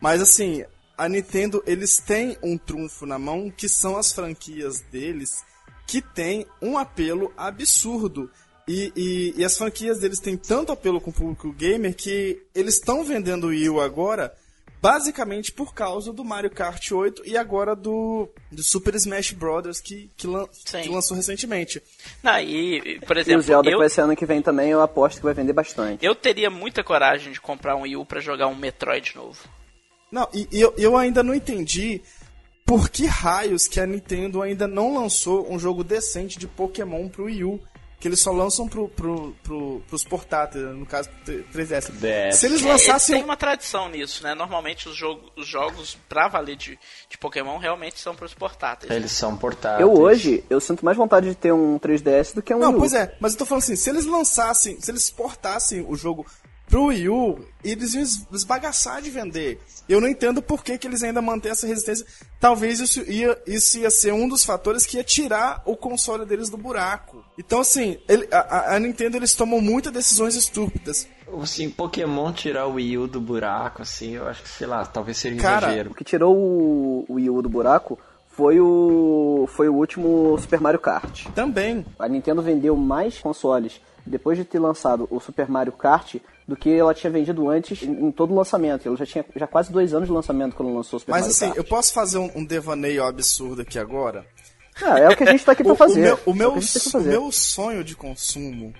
Mas 0.00 0.20
assim, 0.20 0.64
a 0.96 1.08
Nintendo, 1.08 1.62
eles 1.66 1.98
têm 1.98 2.36
um 2.42 2.58
trunfo 2.58 3.06
na 3.06 3.18
mão, 3.18 3.50
que 3.50 3.68
são 3.68 3.96
as 3.96 4.12
franquias 4.12 4.80
deles, 4.80 5.44
que 5.86 6.02
tem 6.02 6.46
um 6.60 6.76
apelo 6.76 7.32
absurdo. 7.36 8.30
E, 8.66 8.92
e, 8.94 9.34
e 9.36 9.44
as 9.44 9.56
franquias 9.56 9.98
deles 9.98 10.20
têm 10.20 10.36
tanto 10.36 10.72
apelo 10.72 11.00
com 11.00 11.10
o 11.10 11.14
público 11.14 11.52
gamer 11.52 11.94
que 11.94 12.42
eles 12.54 12.74
estão 12.74 13.02
vendendo 13.02 13.44
o 13.44 13.50
Wii 13.50 13.70
U 13.70 13.80
agora 13.80 14.34
basicamente 14.80 15.52
por 15.52 15.74
causa 15.74 16.12
do 16.12 16.24
Mario 16.24 16.50
Kart 16.50 16.90
8 16.92 17.22
e 17.26 17.36
agora 17.36 17.74
do, 17.74 18.28
do 18.50 18.62
Super 18.62 18.94
Smash 18.94 19.32
Bros. 19.32 19.80
que, 19.80 20.10
que, 20.16 20.26
lan- 20.26 20.46
Sim. 20.52 20.82
que 20.82 20.88
lançou 20.88 21.16
recentemente. 21.16 21.82
Não, 22.22 22.38
e, 22.40 23.00
por 23.00 23.16
E 23.16 23.20
o 23.20 23.22
exemplo, 23.22 23.42
Zelda 23.42 23.68
eu, 23.68 23.72
que 23.72 23.78
vai 23.78 23.88
ser 23.88 24.02
ano 24.02 24.16
que 24.16 24.26
vem 24.26 24.40
também, 24.42 24.70
eu 24.70 24.80
aposto 24.80 25.18
que 25.18 25.24
vai 25.24 25.34
vender 25.34 25.52
bastante. 25.52 26.04
eu 26.04 26.14
teria 26.14 26.48
muita 26.50 26.82
coragem 26.84 27.32
de 27.32 27.40
comprar 27.40 27.76
um 27.76 27.82
Wii 27.82 27.96
U 27.96 28.06
pra 28.06 28.20
jogar 28.20 28.46
um 28.46 28.54
Metroid 28.54 29.14
novo. 29.16 29.38
Não, 30.10 30.26
e, 30.32 30.48
e 30.52 30.60
eu, 30.60 30.72
eu 30.78 30.96
ainda 30.96 31.22
não 31.22 31.34
entendi 31.34 32.00
por 32.64 32.88
que 32.88 33.06
raios 33.06 33.66
que 33.66 33.80
a 33.80 33.86
Nintendo 33.86 34.42
ainda 34.42 34.66
não 34.66 34.94
lançou 34.94 35.50
um 35.52 35.58
jogo 35.58 35.82
decente 35.82 36.38
de 36.38 36.46
Pokémon 36.46 37.08
pro 37.08 37.24
Wii 37.24 37.44
U. 37.44 37.60
Que 38.00 38.06
eles 38.06 38.20
só 38.20 38.30
lançam 38.30 38.68
pro, 38.68 38.88
pro, 38.88 39.34
pro, 39.42 39.82
pros 39.88 40.04
portáteis, 40.04 40.64
no 40.76 40.86
caso 40.86 41.08
pro 41.24 41.34
3DS. 41.52 41.90
DS. 41.90 42.36
Se 42.36 42.46
eles 42.46 42.62
É, 42.64 42.68
lançassem. 42.68 43.16
tem 43.16 43.24
uma 43.24 43.36
tradição 43.36 43.88
nisso, 43.88 44.22
né? 44.22 44.34
Normalmente 44.36 44.88
os, 44.88 44.96
jogo, 44.96 45.30
os 45.36 45.46
jogos 45.48 45.98
pra 46.08 46.28
valer 46.28 46.54
de, 46.56 46.78
de 47.10 47.18
Pokémon 47.18 47.58
realmente 47.58 47.98
são 47.98 48.14
pros 48.14 48.32
portáteis. 48.34 48.92
Eles 48.92 49.10
são 49.10 49.36
portáteis. 49.36 49.80
Eu 49.80 49.92
hoje, 49.92 50.44
eu 50.48 50.60
sinto 50.60 50.84
mais 50.84 50.96
vontade 50.96 51.28
de 51.28 51.34
ter 51.34 51.52
um 51.52 51.76
3DS 51.80 52.34
do 52.36 52.42
que 52.42 52.54
um 52.54 52.58
Não, 52.60 52.68
Wii 52.68 52.76
U. 52.76 52.78
pois 52.78 52.92
é, 52.94 53.16
mas 53.20 53.32
eu 53.32 53.38
tô 53.40 53.44
falando 53.44 53.62
assim, 53.64 53.74
se 53.74 53.90
eles 53.90 54.06
lançassem, 54.06 54.80
se 54.80 54.90
eles 54.90 55.10
portassem 55.10 55.84
o 55.88 55.96
jogo 55.96 56.24
pro 56.68 56.86
Wii 56.86 57.08
U, 57.08 57.38
eles 57.64 57.94
iam 57.94 58.02
es- 58.02 58.26
esbagaçar 58.32 59.00
de 59.02 59.10
vender. 59.10 59.60
Eu 59.88 60.00
não 60.00 60.08
entendo 60.08 60.42
por 60.42 60.62
que, 60.62 60.76
que 60.76 60.86
eles 60.86 61.02
ainda 61.02 61.22
mantêm 61.22 61.50
essa 61.50 61.66
resistência. 61.66 62.04
Talvez 62.38 62.78
isso 62.80 63.00
ia, 63.10 63.36
isso 63.46 63.78
ia 63.78 63.90
ser 63.90 64.12
um 64.12 64.28
dos 64.28 64.44
fatores 64.44 64.84
que 64.86 64.96
ia 64.98 65.04
tirar 65.04 65.62
o 65.64 65.76
console 65.76 66.24
deles 66.26 66.48
do 66.50 66.56
buraco. 66.56 67.24
Então, 67.38 67.60
assim, 67.60 67.98
ele- 68.08 68.28
a, 68.30 68.74
a- 68.74 68.78
Nintendo 68.78 69.16
eles 69.16 69.34
tomam 69.34 69.60
muitas 69.60 69.92
decisões 69.92 70.34
estúpidas. 70.34 71.08
Assim, 71.42 71.68
Pokémon 71.70 72.32
tirar 72.32 72.66
o 72.66 72.74
Wii 72.74 72.98
U 72.98 73.06
do 73.06 73.20
buraco, 73.20 73.82
assim, 73.82 74.16
eu 74.16 74.26
acho 74.28 74.42
que, 74.42 74.48
sei 74.48 74.66
lá, 74.66 74.84
talvez 74.86 75.18
seria 75.18 75.38
um 75.38 75.42
Cara, 75.42 75.66
exagero. 75.68 75.90
O 75.90 75.94
que 75.94 76.04
tirou 76.04 76.34
o, 76.36 77.04
o 77.08 77.14
Wii 77.14 77.30
U 77.30 77.42
do 77.42 77.48
buraco 77.48 77.98
foi 78.30 78.60
o, 78.60 79.46
foi 79.54 79.68
o 79.68 79.74
último 79.74 80.38
Super 80.38 80.60
Mario 80.60 80.78
Kart. 80.80 81.26
Também. 81.34 81.84
A 81.98 82.08
Nintendo 82.08 82.40
vendeu 82.40 82.76
mais 82.76 83.18
consoles 83.18 83.80
depois 84.06 84.38
de 84.38 84.44
ter 84.44 84.58
lançado 84.58 85.06
o 85.10 85.18
Super 85.20 85.48
Mario 85.48 85.72
Kart 85.72 86.16
do 86.48 86.56
que 86.56 86.72
ela 86.72 86.94
tinha 86.94 87.10
vendido 87.10 87.48
antes 87.50 87.82
em, 87.82 88.06
em 88.06 88.10
todo 88.10 88.32
o 88.32 88.34
lançamento. 88.36 88.88
Ela 88.88 88.96
já 88.96 89.04
tinha 89.04 89.24
já 89.36 89.46
quase 89.46 89.70
dois 89.70 89.92
anos 89.92 90.08
de 90.08 90.14
lançamento 90.14 90.56
quando 90.56 90.74
lançou 90.74 90.96
o 90.96 91.00
Super 91.00 91.12
Mas 91.12 91.20
Mario 91.20 91.32
assim, 91.36 91.46
Kart. 91.48 91.56
eu 91.58 91.64
posso 91.64 91.92
fazer 91.92 92.16
um, 92.18 92.30
um 92.34 92.44
devaneio 92.44 93.04
absurdo 93.04 93.60
aqui 93.62 93.78
agora? 93.78 94.26
Ah, 94.82 94.98
é 94.98 95.08
o 95.10 95.16
que 95.16 95.24
a 95.24 95.30
gente 95.30 95.44
tá 95.44 95.52
aqui 95.52 95.62
pra 95.64 95.74
fazer. 95.74 96.00
O 96.00 96.02
meu, 96.02 96.18
o 96.24 96.30
É 96.30 96.34
meu, 96.34 96.52
o 96.56 96.62
fazer. 96.62 97.08
meu 97.10 97.30
sonho 97.30 97.84
de 97.84 97.94
consumo 97.94 98.72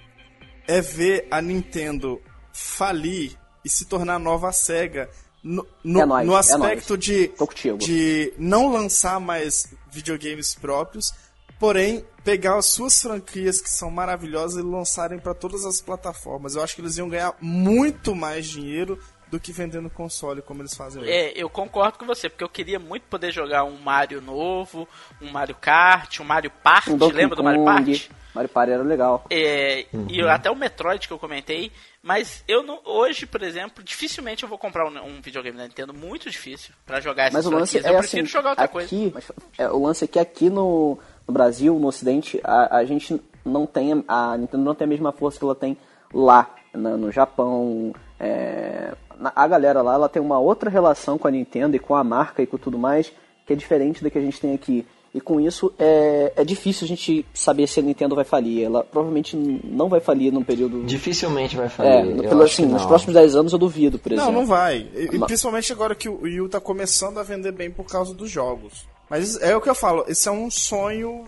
é 0.67 0.81
ver 0.81 1.29
a 1.31 1.43
Nintendo 1.43 2.21
falir 2.53 3.37
e 3.65 3.69
se 3.69 3.85
tornar 3.85 4.15
a 4.15 4.19
nova 4.19 4.51
SEGA 4.53 5.09
no, 5.43 5.67
no, 5.85 6.01
É 6.01 6.07
nóis, 6.07 6.27
no 6.27 6.35
é 6.35 6.39
aspecto 6.39 6.91
nóis. 6.95 7.01
de, 7.05 7.31
de 7.79 8.33
não 8.39 8.73
lançar 8.73 9.21
mais 9.21 9.67
videogames 9.91 10.55
próprios, 10.55 11.13
porém 11.59 12.05
pegar 12.29 12.57
as 12.57 12.67
suas 12.67 13.01
franquias 13.01 13.59
que 13.59 13.71
são 13.71 13.91
maravilhosas 13.91 14.63
e 14.63 14.67
lançarem 14.67 15.19
para 15.19 15.33
todas 15.33 15.65
as 15.65 15.81
plataformas. 15.81 16.55
Eu 16.55 16.63
acho 16.63 16.75
que 16.75 16.83
eles 16.83 16.99
iam 16.99 17.09
ganhar 17.09 17.35
muito 17.41 18.15
mais 18.15 18.47
dinheiro 18.47 18.99
do 19.31 19.41
que 19.41 19.51
vendendo 19.51 19.89
console 19.89 20.43
como 20.43 20.61
eles 20.61 20.75
fazem 20.75 21.01
hoje. 21.01 21.11
É, 21.11 21.33
eu 21.35 21.49
concordo 21.49 21.99
com 21.99 22.05
você, 22.05 22.29
porque 22.29 22.45
eu 22.45 22.49
queria 22.51 22.79
muito 22.79 23.05
poder 23.05 23.33
jogar 23.33 23.65
um 23.65 23.79
Mario 23.79 24.21
novo, 24.21 24.87
um 25.23 25.31
Mario 25.31 25.55
Kart, 25.55 26.21
um 26.21 26.25
Mario 26.25 26.51
Party, 26.51 26.91
Um 26.91 27.07
lembra 27.07 27.35
do 27.35 27.43
Mario 27.43 27.65
Party? 27.65 28.11
Mario 28.35 28.51
Party 28.51 28.73
era 28.73 28.83
legal. 28.83 29.25
É, 29.31 29.87
uhum. 29.91 30.07
E 30.11 30.21
até 30.21 30.51
o 30.51 30.55
Metroid 30.55 31.09
que 31.09 31.13
eu 31.15 31.19
comentei. 31.19 31.73
Mas 32.03 32.45
eu 32.47 32.63
não. 32.63 32.81
Hoje, 32.85 33.27
por 33.27 33.43
exemplo, 33.43 33.83
dificilmente 33.83 34.43
eu 34.43 34.49
vou 34.49 34.59
comprar 34.59 34.87
um, 34.87 35.17
um 35.17 35.21
videogame 35.23 35.57
da 35.57 35.65
Nintendo. 35.65 35.95
Muito 35.95 36.31
difícil 36.31 36.75
para 36.87 37.01
jogar 37.01 37.25
essas 37.25 37.35
Mas 37.35 37.47
o 37.47 37.51
lance 37.51 37.73
franquias. 37.73 37.85
é 37.87 37.97
Eu 37.97 37.99
prefiro 37.99 38.23
assim, 38.23 38.33
jogar 38.33 38.51
outra 38.51 38.65
aqui, 38.67 38.73
coisa. 38.73 39.11
mas, 39.15 39.33
é, 39.59 39.69
o 39.71 39.83
lance 39.83 40.05
é 40.05 40.09
que 40.09 40.19
aqui 40.19 40.49
no, 40.49 40.99
no 41.29 41.35
Brasil, 41.35 41.79
no 41.79 41.87
Ocidente, 41.87 42.41
a, 42.43 42.79
a 42.79 42.85
gente 42.85 43.21
não 43.45 43.67
tem. 43.67 44.03
A 44.09 44.37
Nintendo 44.37 44.65
não 44.65 44.75
tem 44.75 44.87
a 44.87 44.89
mesma 44.89 45.13
força 45.13 45.39
que 45.39 45.45
ela 45.45 45.55
tem 45.55 45.77
lá, 46.13 46.53
na- 46.75 46.97
no 46.97 47.13
Japão. 47.13 47.93
é, 48.21 48.95
na- 49.21 49.33
a 49.37 49.47
galera 49.47 49.81
lá 49.83 49.95
ela 49.95 50.09
tem 50.09 50.21
uma 50.21 50.39
outra 50.41 50.69
relação 50.69 51.17
com 51.19 51.29
a 51.29 51.31
Nintendo 51.31 51.77
e 51.77 51.79
com 51.79 51.95
a 51.95 52.03
marca 52.03 52.43
e 52.43 52.47
com 52.47 52.57
tudo 52.59 52.77
mais, 52.79 53.13
que 53.47 53.53
é 53.53 53.57
diferente 53.57 54.03
da 54.03 54.11
que 54.11 54.19
a 54.19 54.21
gente 54.21 54.41
tem 54.41 54.53
aqui. 54.55 54.85
E 55.15 55.21
com 55.21 55.41
isso 55.41 55.73
é, 55.79 56.33
é 56.37 56.45
difícil 56.45 56.85
a 56.85 56.89
gente 56.89 57.25
saber 57.33 57.67
se 57.67 57.81
a 57.81 57.83
Nintendo 57.83 58.15
vai 58.15 58.25
falir. 58.25 58.65
Ela 58.65 58.83
provavelmente 58.85 59.37
não 59.37 59.89
vai 59.89 60.01
falir 60.01 60.33
num 60.33 60.43
período. 60.43 60.83
Dificilmente 60.85 61.57
vai 61.57 61.67
É, 61.67 61.69
falir. 61.69 62.17
eu 62.17 62.29
pelo, 62.29 62.43
assim, 62.43 62.67
nos 62.67 62.85
próximos 62.85 63.15
10 63.15 63.35
anos 63.37 63.53
eu 63.53 63.59
duvido, 63.59 63.99
por 63.99 64.13
exemplo. 64.13 64.33
Não, 64.33 64.41
não 64.41 64.47
vai. 64.47 64.87
E, 64.95 65.07
e 65.15 65.19
Mas- 65.19 65.27
principalmente 65.29 65.73
agora 65.73 65.95
que 65.95 66.09
o 66.09 66.23
Wii 66.23 66.41
U 66.43 66.49
tá 66.49 66.61
começando 66.61 67.19
a 67.19 67.23
vender 67.23 67.53
bem 67.53 67.71
por 67.71 67.85
causa 67.87 68.13
dos 68.13 68.31
jogos. 68.31 68.87
Mas 69.09 69.41
é 69.41 69.57
o 69.57 69.61
que 69.61 69.69
eu 69.71 69.75
falo, 69.75 70.05
esse 70.09 70.29
é 70.29 70.33
um 70.33 70.51
sonho 70.51 71.25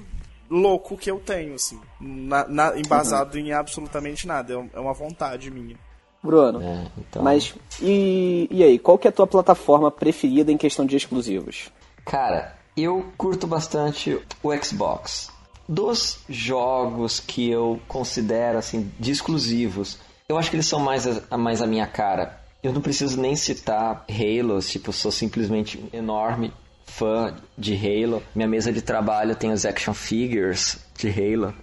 louco 0.51 0.97
que 0.97 1.11
eu 1.11 1.19
tenho, 1.21 1.55
assim. 1.55 1.81
Na, 2.01 2.47
na- 2.47 2.79
embasado 2.79 3.39
em 3.39 3.53
absolutamente 3.53 4.27
nada. 4.27 4.53
É 4.55 4.77
É 4.77 4.81
uma 4.81 4.93
vontade 4.93 5.51
minha. 5.51 5.77
Bruno, 6.23 6.61
É, 6.61 6.87
então... 6.99 7.23
Mas 7.23 7.55
e, 7.81 8.47
e 8.51 8.63
aí, 8.63 8.79
qual 8.79 8.99
que 8.99 9.09
é 9.09 9.11
a 9.11 9.13
tua 9.13 9.27
plataforma 9.27 9.91
preferida 9.91 10.53
em 10.53 10.59
questão 10.59 10.85
de 10.85 10.95
exclusivos? 10.95 11.71
Cara, 12.05 12.55
eu 12.77 13.07
curto 13.17 13.47
bastante 13.47 14.21
o 14.43 14.55
Xbox. 14.63 15.31
Dos 15.67 16.19
jogos 16.29 17.21
que 17.21 17.49
eu 17.49 17.81
considero 17.89 18.59
assim 18.59 18.93
de 18.99 19.13
exclusivos, 19.13 19.99
eu 20.29 20.37
acho 20.37 20.51
que 20.51 20.57
eles 20.57 20.67
são 20.67 20.81
mais 20.81 21.07
a, 21.31 21.39
mais 21.39 21.63
a 21.63 21.67
minha 21.67 21.87
cara. 21.87 22.39
Eu 22.63 22.73
não 22.73 22.83
preciso 22.83 23.19
nem 23.19 23.35
citar 23.35 24.05
Halo, 24.09 24.61
tipo, 24.61 24.91
eu 24.91 24.93
sou 24.93 25.11
simplesmente 25.11 25.79
um 25.79 25.97
enorme 25.97 26.53
fã 26.91 27.35
de 27.57 27.75
Halo. 27.75 28.23
Minha 28.35 28.49
mesa 28.49 28.73
de 28.73 28.83
trabalho 28.83 29.35
tem 29.35 29.53
os 29.53 29.65
action 29.65 29.95
figures 29.95 30.79
de 30.97 31.09
Halo. 31.09 31.55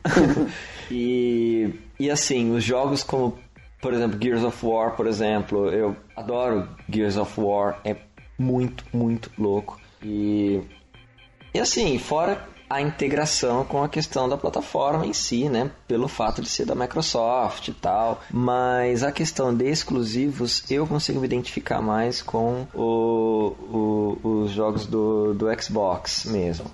e, 0.89 1.73
e 1.99 2.09
assim, 2.09 2.51
os 2.55 2.63
jogos 2.63 3.03
como, 3.03 3.37
por 3.81 3.93
exemplo, 3.93 4.17
Gears 4.21 4.43
of 4.43 4.65
War, 4.65 4.95
por 4.95 5.05
exemplo, 5.05 5.69
eu 5.69 5.95
adoro 6.15 6.67
Gears 6.89 7.17
of 7.17 7.39
War, 7.39 7.79
é 7.83 7.95
muito, 8.39 8.83
muito 8.93 9.29
louco. 9.37 9.79
E, 10.01 10.61
e 11.53 11.59
assim, 11.59 11.97
fora 11.99 12.47
a 12.69 12.81
integração 12.81 13.63
com 13.63 13.81
a 13.81 13.87
questão 13.89 14.27
da 14.27 14.35
plataforma 14.37 15.05
em 15.05 15.13
si, 15.13 15.47
né? 15.47 15.71
Pelo 15.87 16.07
fato 16.07 16.41
de 16.41 16.49
ser 16.49 16.65
da 16.65 16.75
Microsoft 16.75 17.67
e 17.69 17.73
tal. 17.73 18.21
Mas 18.31 19.03
a 19.03 19.11
questão 19.11 19.55
de 19.55 19.69
exclusivos, 19.69 20.63
eu 20.69 20.85
consigo 20.85 21.19
me 21.19 21.25
identificar 21.25 21.81
mais 21.81 22.21
com 22.21 22.65
o, 22.73 23.53
o- 23.71 24.17
os 24.43 24.51
jogos 24.51 24.85
do, 24.85 25.33
do 25.33 25.47
Xbox 25.61 26.25
mesmo. 26.25 26.65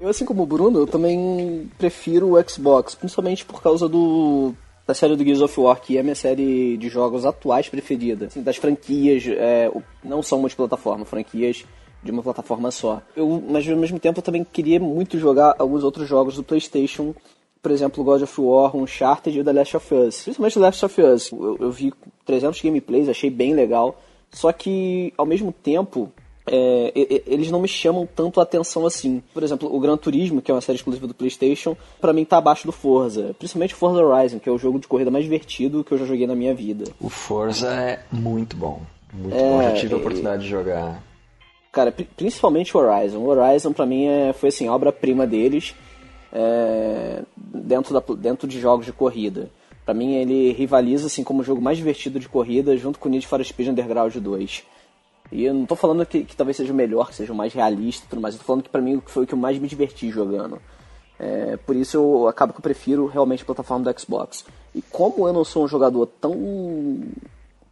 Eu, 0.00 0.08
assim 0.08 0.24
como 0.24 0.42
o 0.42 0.46
Bruno, 0.46 0.78
eu 0.80 0.86
também 0.86 1.70
prefiro 1.78 2.34
o 2.38 2.48
Xbox, 2.50 2.94
principalmente 2.94 3.44
por 3.44 3.62
causa 3.62 3.88
do 3.88 4.54
da 4.86 4.92
série 4.92 5.16
do 5.16 5.24
Gears 5.24 5.40
of 5.40 5.58
War, 5.58 5.80
que 5.80 5.96
é 5.96 6.00
a 6.00 6.02
minha 6.02 6.14
série 6.14 6.76
de 6.76 6.90
jogos 6.90 7.24
atuais 7.24 7.66
preferida. 7.70 8.26
Assim, 8.26 8.42
das 8.42 8.56
franquias, 8.56 9.24
é, 9.26 9.70
não 10.04 10.22
são 10.22 10.38
multiplataforma, 10.38 11.06
franquias 11.06 11.64
de 12.04 12.10
uma 12.10 12.22
plataforma 12.22 12.70
só. 12.70 13.00
Eu, 13.16 13.42
mas 13.48 13.66
ao 13.68 13.76
mesmo 13.76 13.98
tempo 13.98 14.18
eu 14.18 14.22
também 14.22 14.44
queria 14.44 14.78
muito 14.78 15.18
jogar 15.18 15.56
alguns 15.58 15.82
outros 15.82 16.06
jogos 16.08 16.36
do 16.36 16.42
PlayStation, 16.44 17.14
por 17.62 17.70
exemplo, 17.72 18.04
God 18.04 18.22
of 18.22 18.40
War, 18.40 18.76
Uncharted 18.76 19.36
e 19.36 19.40
o 19.40 19.44
The 19.44 19.52
Last 19.52 19.76
of 19.76 19.94
Us. 19.94 20.22
Principalmente 20.22 20.54
The 20.54 20.60
Last 20.60 20.84
of 20.84 21.02
Us. 21.02 21.32
Eu, 21.32 21.56
eu 21.60 21.70
vi 21.70 21.92
300 22.26 22.60
gameplays, 22.60 23.08
achei 23.08 23.30
bem 23.30 23.54
legal. 23.54 23.98
Só 24.30 24.52
que, 24.52 25.14
ao 25.16 25.24
mesmo 25.24 25.50
tempo, 25.52 26.12
é, 26.46 26.92
eles 27.26 27.50
não 27.50 27.60
me 27.62 27.68
chamam 27.68 28.06
tanto 28.06 28.38
a 28.38 28.42
atenção 28.42 28.84
assim. 28.84 29.22
Por 29.32 29.42
exemplo, 29.42 29.74
o 29.74 29.80
Gran 29.80 29.96
Turismo, 29.96 30.42
que 30.42 30.50
é 30.50 30.54
uma 30.54 30.60
série 30.60 30.76
exclusiva 30.76 31.06
do 31.06 31.14
PlayStation, 31.14 31.74
pra 32.00 32.12
mim 32.12 32.24
tá 32.24 32.36
abaixo 32.36 32.66
do 32.66 32.72
Forza. 32.72 33.34
Principalmente 33.38 33.72
o 33.72 33.76
Forza 33.78 34.02
Horizon, 34.04 34.38
que 34.40 34.48
é 34.48 34.52
o 34.52 34.58
jogo 34.58 34.78
de 34.78 34.86
corrida 34.88 35.10
mais 35.10 35.24
divertido 35.24 35.82
que 35.82 35.92
eu 35.92 35.98
já 35.98 36.04
joguei 36.04 36.26
na 36.26 36.34
minha 36.34 36.54
vida. 36.54 36.84
O 37.00 37.08
Forza 37.08 37.68
é 37.72 38.00
muito 38.12 38.56
bom. 38.56 38.82
Muito 39.12 39.34
É, 39.36 39.48
bom, 39.48 39.62
já 39.62 39.72
tive 39.74 39.94
a 39.94 39.96
e- 39.96 40.00
oportunidade 40.00 40.42
de 40.42 40.48
jogar. 40.50 41.00
Cara, 41.74 41.90
pri- 41.92 42.08
principalmente 42.16 42.76
o 42.76 42.80
Horizon. 42.80 43.18
O 43.18 43.26
Horizon 43.26 43.72
pra 43.72 43.84
mim 43.84 44.06
é, 44.06 44.32
foi 44.32 44.48
assim, 44.48 44.68
obra-prima 44.68 45.26
deles 45.26 45.74
é, 46.32 47.22
dentro, 47.36 47.92
da, 47.92 48.02
dentro 48.14 48.46
de 48.46 48.60
jogos 48.60 48.86
de 48.86 48.92
corrida. 48.92 49.50
Pra 49.84 49.92
mim 49.92 50.14
ele 50.14 50.52
rivaliza 50.52 51.08
assim 51.08 51.22
como 51.24 51.40
o 51.42 51.44
jogo 51.44 51.60
mais 51.60 51.76
divertido 51.76 52.18
de 52.18 52.28
corrida 52.28 52.76
junto 52.76 52.98
com 52.98 53.08
o 53.08 53.10
Need 53.10 53.26
for 53.26 53.44
Speed 53.44 53.68
Underground 53.68 54.14
2. 54.14 54.62
E 55.32 55.44
eu 55.44 55.52
não 55.52 55.66
tô 55.66 55.74
falando 55.74 56.06
que, 56.06 56.22
que 56.24 56.36
talvez 56.36 56.56
seja 56.56 56.72
o 56.72 56.76
melhor, 56.76 57.08
que 57.08 57.16
seja 57.16 57.32
o 57.32 57.36
mais 57.36 57.52
realista 57.52 58.06
e 58.06 58.08
tudo 58.08 58.22
mais. 58.22 58.34
Eu 58.34 58.38
tô 58.40 58.46
falando 58.46 58.62
que 58.62 58.68
pra 58.70 58.80
mim 58.80 59.02
foi 59.04 59.24
o 59.24 59.26
que 59.26 59.34
eu 59.34 59.38
mais 59.38 59.58
me 59.58 59.66
diverti 59.68 60.10
jogando. 60.10 60.60
É, 61.18 61.56
por 61.56 61.74
isso 61.76 61.96
eu 61.96 62.28
acabo 62.28 62.52
que 62.52 62.58
eu 62.58 62.62
prefiro 62.62 63.06
realmente 63.06 63.42
a 63.42 63.46
plataforma 63.46 63.84
do 63.92 64.00
Xbox. 64.00 64.44
E 64.74 64.80
como 64.80 65.26
eu 65.26 65.32
não 65.32 65.44
sou 65.44 65.64
um 65.64 65.68
jogador 65.68 66.06
tão 66.20 66.32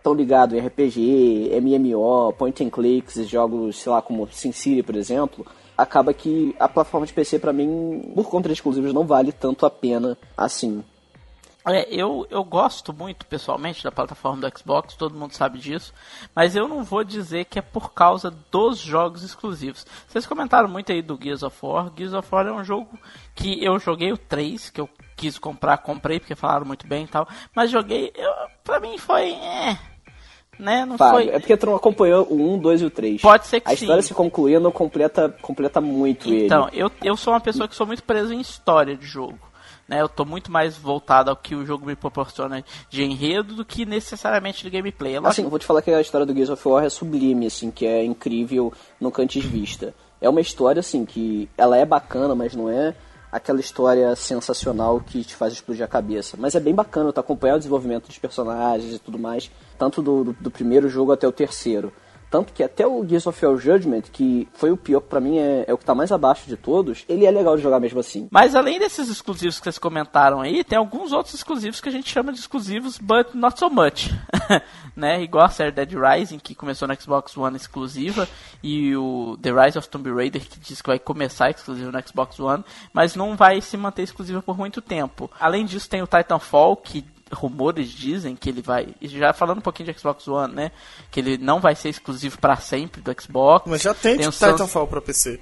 tão 0.02 0.14
ligado 0.14 0.56
em 0.56 0.60
RPG, 0.60 1.50
MMO, 1.60 2.32
point 2.32 2.64
and 2.64 2.70
clicks, 2.70 3.14
jogos, 3.28 3.80
sei 3.80 3.92
lá, 3.92 4.02
como 4.02 4.28
SimCity, 4.30 4.82
por 4.82 4.96
exemplo, 4.96 5.46
acaba 5.76 6.12
que 6.12 6.54
a 6.58 6.68
plataforma 6.68 7.06
de 7.06 7.12
PC 7.12 7.38
pra 7.38 7.52
mim, 7.52 8.12
por 8.14 8.28
conta 8.28 8.48
de 8.48 8.54
exclusivos, 8.54 8.92
não 8.92 9.06
vale 9.06 9.32
tanto 9.32 9.64
a 9.64 9.70
pena 9.70 10.16
assim. 10.36 10.82
É, 11.64 11.86
eu, 11.94 12.26
eu 12.28 12.42
gosto 12.42 12.92
muito, 12.92 13.24
pessoalmente, 13.26 13.84
da 13.84 13.92
plataforma 13.92 14.48
do 14.48 14.58
Xbox, 14.58 14.94
todo 14.96 15.16
mundo 15.16 15.32
sabe 15.32 15.60
disso, 15.60 15.94
mas 16.34 16.56
eu 16.56 16.66
não 16.66 16.82
vou 16.82 17.04
dizer 17.04 17.44
que 17.44 17.58
é 17.58 17.62
por 17.62 17.92
causa 17.92 18.32
dos 18.50 18.78
jogos 18.78 19.22
exclusivos. 19.22 19.86
Vocês 20.08 20.26
comentaram 20.26 20.68
muito 20.68 20.90
aí 20.90 21.00
do 21.00 21.18
Gears 21.22 21.44
of 21.44 21.56
War. 21.62 21.92
Gears 21.96 22.14
of 22.14 22.28
War 22.32 22.48
é 22.48 22.52
um 22.52 22.64
jogo 22.64 22.98
que 23.34 23.64
eu 23.64 23.78
joguei 23.78 24.12
o 24.12 24.18
3, 24.18 24.70
que 24.70 24.80
eu 24.80 24.90
quis 25.16 25.38
comprar, 25.38 25.78
comprei, 25.78 26.18
porque 26.18 26.34
falaram 26.34 26.66
muito 26.66 26.84
bem 26.84 27.04
e 27.04 27.08
tal, 27.08 27.28
mas 27.54 27.70
joguei, 27.70 28.12
eu, 28.16 28.32
pra 28.64 28.80
mim 28.80 28.98
foi... 28.98 29.30
É, 29.30 29.91
né, 30.62 30.86
não 30.86 30.96
foi... 30.96 31.28
é 31.28 31.38
porque 31.40 31.56
tu 31.56 31.66
não 31.66 31.74
acompanhou 31.74 32.24
o 32.30 32.54
1, 32.54 32.58
2 32.58 32.82
e 32.82 32.84
o 32.84 32.90
3. 32.90 33.20
Pode 33.20 33.46
ser 33.46 33.60
que 33.60 33.68
A 33.68 33.74
história 33.74 34.00
sim. 34.00 34.08
se 34.08 34.14
concluindo 34.14 34.70
completa, 34.70 35.28
completa 35.42 35.80
muito 35.80 36.32
Então, 36.32 36.68
ele. 36.72 36.82
eu, 36.82 36.90
eu 37.02 37.16
sou 37.16 37.32
uma 37.32 37.40
pessoa 37.40 37.66
que 37.66 37.74
sou 37.74 37.86
muito 37.86 38.02
preso 38.04 38.32
em 38.32 38.40
história 38.40 38.96
de 38.96 39.04
jogo. 39.04 39.38
Né? 39.88 40.00
Eu 40.00 40.08
tô 40.08 40.24
muito 40.24 40.52
mais 40.52 40.76
voltado 40.76 41.30
ao 41.30 41.36
que 41.36 41.56
o 41.56 41.66
jogo 41.66 41.84
me 41.84 41.96
proporciona 41.96 42.64
de 42.88 43.02
enredo 43.02 43.54
do 43.54 43.64
que 43.64 43.84
necessariamente 43.84 44.62
de 44.62 44.70
gameplay. 44.70 45.16
É 45.16 45.20
Assim, 45.24 45.42
eu 45.42 45.50
vou 45.50 45.58
te 45.58 45.66
falar 45.66 45.82
que 45.82 45.90
a 45.90 46.00
história 46.00 46.24
do 46.24 46.32
Gears 46.32 46.50
of 46.50 46.68
War 46.68 46.84
é 46.84 46.88
sublime, 46.88 47.46
assim, 47.46 47.70
que 47.70 47.84
é 47.84 48.04
incrível, 48.04 48.72
nunca 49.00 49.20
antes 49.20 49.44
vista. 49.44 49.92
É 50.20 50.28
uma 50.28 50.40
história, 50.40 50.78
assim, 50.78 51.04
que 51.04 51.48
ela 51.58 51.76
é 51.76 51.84
bacana, 51.84 52.34
mas 52.36 52.54
não 52.54 52.70
é 52.70 52.94
aquela 53.32 53.60
história 53.60 54.14
sensacional 54.14 55.00
que 55.00 55.24
te 55.24 55.34
faz 55.34 55.54
explodir 55.54 55.82
a 55.82 55.88
cabeça. 55.88 56.36
Mas 56.38 56.54
é 56.54 56.60
bem 56.60 56.74
bacana, 56.74 57.12
tu 57.12 57.18
acompanhar 57.18 57.54
o 57.54 57.58
desenvolvimento 57.58 58.06
dos 58.06 58.18
personagens 58.18 58.94
e 58.94 58.98
tudo 58.98 59.18
mais, 59.18 59.50
tanto 59.78 60.02
do, 60.02 60.24
do, 60.24 60.32
do 60.34 60.50
primeiro 60.50 60.86
jogo 60.90 61.12
até 61.12 61.26
o 61.26 61.32
terceiro. 61.32 61.90
Tanto 62.32 62.54
que 62.54 62.62
até 62.62 62.86
o 62.86 63.06
Gears 63.06 63.26
of 63.26 63.44
War 63.44 63.58
Judgment, 63.58 64.04
que 64.10 64.48
foi 64.54 64.70
o 64.72 64.76
pior, 64.76 65.02
pra 65.02 65.20
mim 65.20 65.36
é, 65.36 65.66
é 65.68 65.74
o 65.74 65.76
que 65.76 65.84
tá 65.84 65.94
mais 65.94 66.10
abaixo 66.10 66.48
de 66.48 66.56
todos, 66.56 67.04
ele 67.06 67.26
é 67.26 67.30
legal 67.30 67.58
de 67.58 67.62
jogar 67.62 67.78
mesmo 67.78 68.00
assim. 68.00 68.26
Mas 68.30 68.54
além 68.54 68.78
desses 68.78 69.10
exclusivos 69.10 69.58
que 69.58 69.64
vocês 69.64 69.76
comentaram 69.76 70.40
aí, 70.40 70.64
tem 70.64 70.78
alguns 70.78 71.12
outros 71.12 71.34
exclusivos 71.34 71.78
que 71.78 71.90
a 71.90 71.92
gente 71.92 72.08
chama 72.08 72.32
de 72.32 72.38
exclusivos, 72.38 72.96
but 72.96 73.34
not 73.34 73.58
so 73.58 73.68
much. 73.68 74.08
né? 74.96 75.22
Igual 75.22 75.44
a 75.44 75.50
série 75.50 75.72
Dead 75.72 75.92
Rising, 75.92 76.38
que 76.38 76.54
começou 76.54 76.88
no 76.88 76.98
Xbox 76.98 77.36
One 77.36 77.54
exclusiva, 77.54 78.26
e 78.62 78.96
o 78.96 79.36
The 79.42 79.50
Rise 79.52 79.76
of 79.76 79.90
Tomb 79.90 80.10
Raider, 80.10 80.40
que 80.40 80.58
diz 80.58 80.80
que 80.80 80.88
vai 80.88 80.98
começar 80.98 81.50
exclusivo 81.50 81.92
no 81.92 82.08
Xbox 82.08 82.40
One, 82.40 82.64
mas 82.94 83.14
não 83.14 83.36
vai 83.36 83.60
se 83.60 83.76
manter 83.76 84.04
exclusiva 84.04 84.40
por 84.40 84.56
muito 84.56 84.80
tempo. 84.80 85.30
Além 85.38 85.66
disso, 85.66 85.86
tem 85.86 86.00
o 86.00 86.06
Titanfall, 86.06 86.76
que 86.76 87.04
rumores 87.32 87.88
dizem 87.90 88.36
que 88.36 88.48
ele 88.48 88.62
vai, 88.62 88.88
já 89.02 89.32
falando 89.32 89.58
um 89.58 89.62
pouquinho 89.62 89.92
de 89.92 89.98
Xbox 89.98 90.26
One, 90.28 90.54
né, 90.54 90.70
que 91.10 91.20
ele 91.20 91.38
não 91.38 91.60
vai 91.60 91.74
ser 91.74 91.88
exclusivo 91.88 92.38
para 92.38 92.56
sempre 92.56 93.00
do 93.00 93.14
Xbox. 93.20 93.68
Mas 93.70 93.82
já 93.82 93.94
tem, 93.94 94.12
Tem 94.16 94.20
tipo, 94.20 94.32
Sans- 94.32 94.52
Titanfall 94.52 94.86
pra 94.86 95.00
PC. 95.00 95.40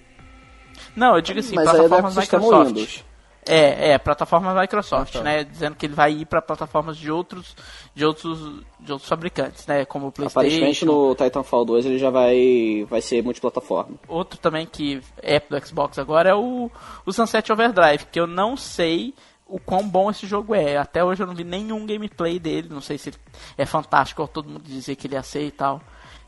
Não, 0.97 1.15
eu 1.17 1.21
digo 1.21 1.39
assim, 1.41 1.55
Mas 1.55 1.69
é 1.69 1.73
do 1.73 1.77
plataformas 1.79 2.17
Microsoft. 2.17 2.67
Windows. 2.69 3.05
É, 3.47 3.93
é, 3.93 3.99
plataformas 3.99 4.55
Microsoft, 4.55 5.15
Ah, 5.17 5.19
tá. 5.19 5.25
né? 5.25 5.45
Dizendo 5.45 5.75
que 5.75 5.87
ele 5.87 5.95
vai 5.95 6.13
ir 6.13 6.27
para 6.27 6.43
plataformas 6.43 6.97
de 6.99 7.11
outros, 7.11 7.57
de 7.95 8.05
outros, 8.05 8.39
de 8.79 8.93
outros 8.93 9.09
fabricantes, 9.09 9.67
né? 9.67 9.85
Como 9.87 10.07
o 10.07 10.09
Aparentemente 10.11 10.85
PlayStation. 10.85 10.87
no 10.87 11.15
Titanfall 11.15 11.65
2 11.65 11.87
ele 11.87 11.99
já 11.99 12.11
vai, 12.11 12.87
vai 12.89 13.01
ser 13.01 13.23
multiplataforma. 13.25 13.97
Outro 14.07 14.39
também 14.39 14.67
que 14.67 15.01
é 15.23 15.41
do 15.41 15.67
Xbox 15.67 15.99
agora 15.99 16.29
é 16.29 16.35
o, 16.35 16.71
o 17.07 17.13
Sunset 17.13 17.51
Overdrive, 17.51 18.05
que 18.13 18.21
eu 18.21 18.27
não 18.27 18.57
sei 18.59 19.15
o 19.51 19.59
quão 19.59 19.87
bom 19.89 20.11
esse 20.11 20.27
jogo 20.27 20.55
é. 20.55 20.77
Até 20.77 21.03
hoje 21.05 21.23
eu 21.23 21.27
não 21.27 21.35
vi 21.35 21.45
nenhum 21.45 21.85
gameplay 21.87 22.39
dele, 22.39 22.69
não 22.71 22.81
sei 22.81 22.97
se 22.99 23.13
é 23.59 23.67
fantástico, 23.67 24.23
ou 24.23 24.29
todo 24.29 24.49
mundo 24.49 24.63
dizia 24.65 24.95
que 24.97 25.07
ele 25.07 25.15
ia 25.15 25.23
ser 25.23 25.45
e 25.47 25.51
tal. 25.51 25.81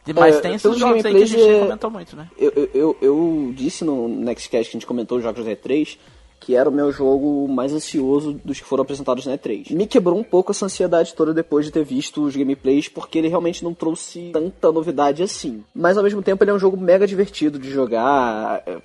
De- 0.04 0.12
Mas 0.12 0.36
É, 0.36 0.40
tem 0.40 0.54
esses 0.54 0.76
jogos 0.78 1.04
aí 1.04 1.14
que 1.14 1.22
a 1.22 1.26
gente 1.26 1.40
é- 1.48 1.60
comentou 1.60 1.90
muito, 1.90 2.16
né? 2.16 2.28
Eu, 2.36 2.50
eu, 2.56 2.70
eu, 2.74 2.96
eu 3.00 3.52
disse 3.54 3.84
no 3.84 4.08
Nextcast 4.08 4.70
que 4.70 4.76
a 4.76 4.80
gente 4.80 4.86
comentou 4.86 5.18
os 5.18 5.22
jogos 5.24 5.44
da 5.44 5.52
E3 5.52 5.96
que 6.44 6.56
era 6.56 6.68
o 6.68 6.72
meu 6.72 6.90
jogo 6.90 7.46
mais 7.46 7.72
ansioso 7.72 8.32
dos 8.44 8.58
que 8.58 8.66
foram 8.66 8.82
apresentados 8.82 9.24
na 9.24 9.38
E3. 9.38 9.72
Me 9.72 9.86
quebrou 9.86 10.18
um 10.18 10.24
pouco 10.24 10.50
essa 10.50 10.66
ansiedade 10.66 11.14
toda 11.14 11.32
depois 11.32 11.64
de 11.64 11.70
ter 11.70 11.84
visto 11.84 12.24
os 12.24 12.34
gameplays, 12.34 12.88
porque 12.88 13.18
ele 13.18 13.28
realmente 13.28 13.62
não 13.62 13.72
trouxe 13.72 14.30
tanta 14.32 14.72
novidade 14.72 15.22
assim. 15.22 15.62
Mas 15.72 15.96
ao 15.96 16.02
mesmo 16.02 16.20
tempo 16.20 16.42
ele 16.42 16.50
é 16.50 16.54
um 16.54 16.58
jogo 16.58 16.76
mega 16.76 17.06
divertido 17.06 17.60
de 17.60 17.70
jogar, 17.70 18.60
é, 18.66 18.78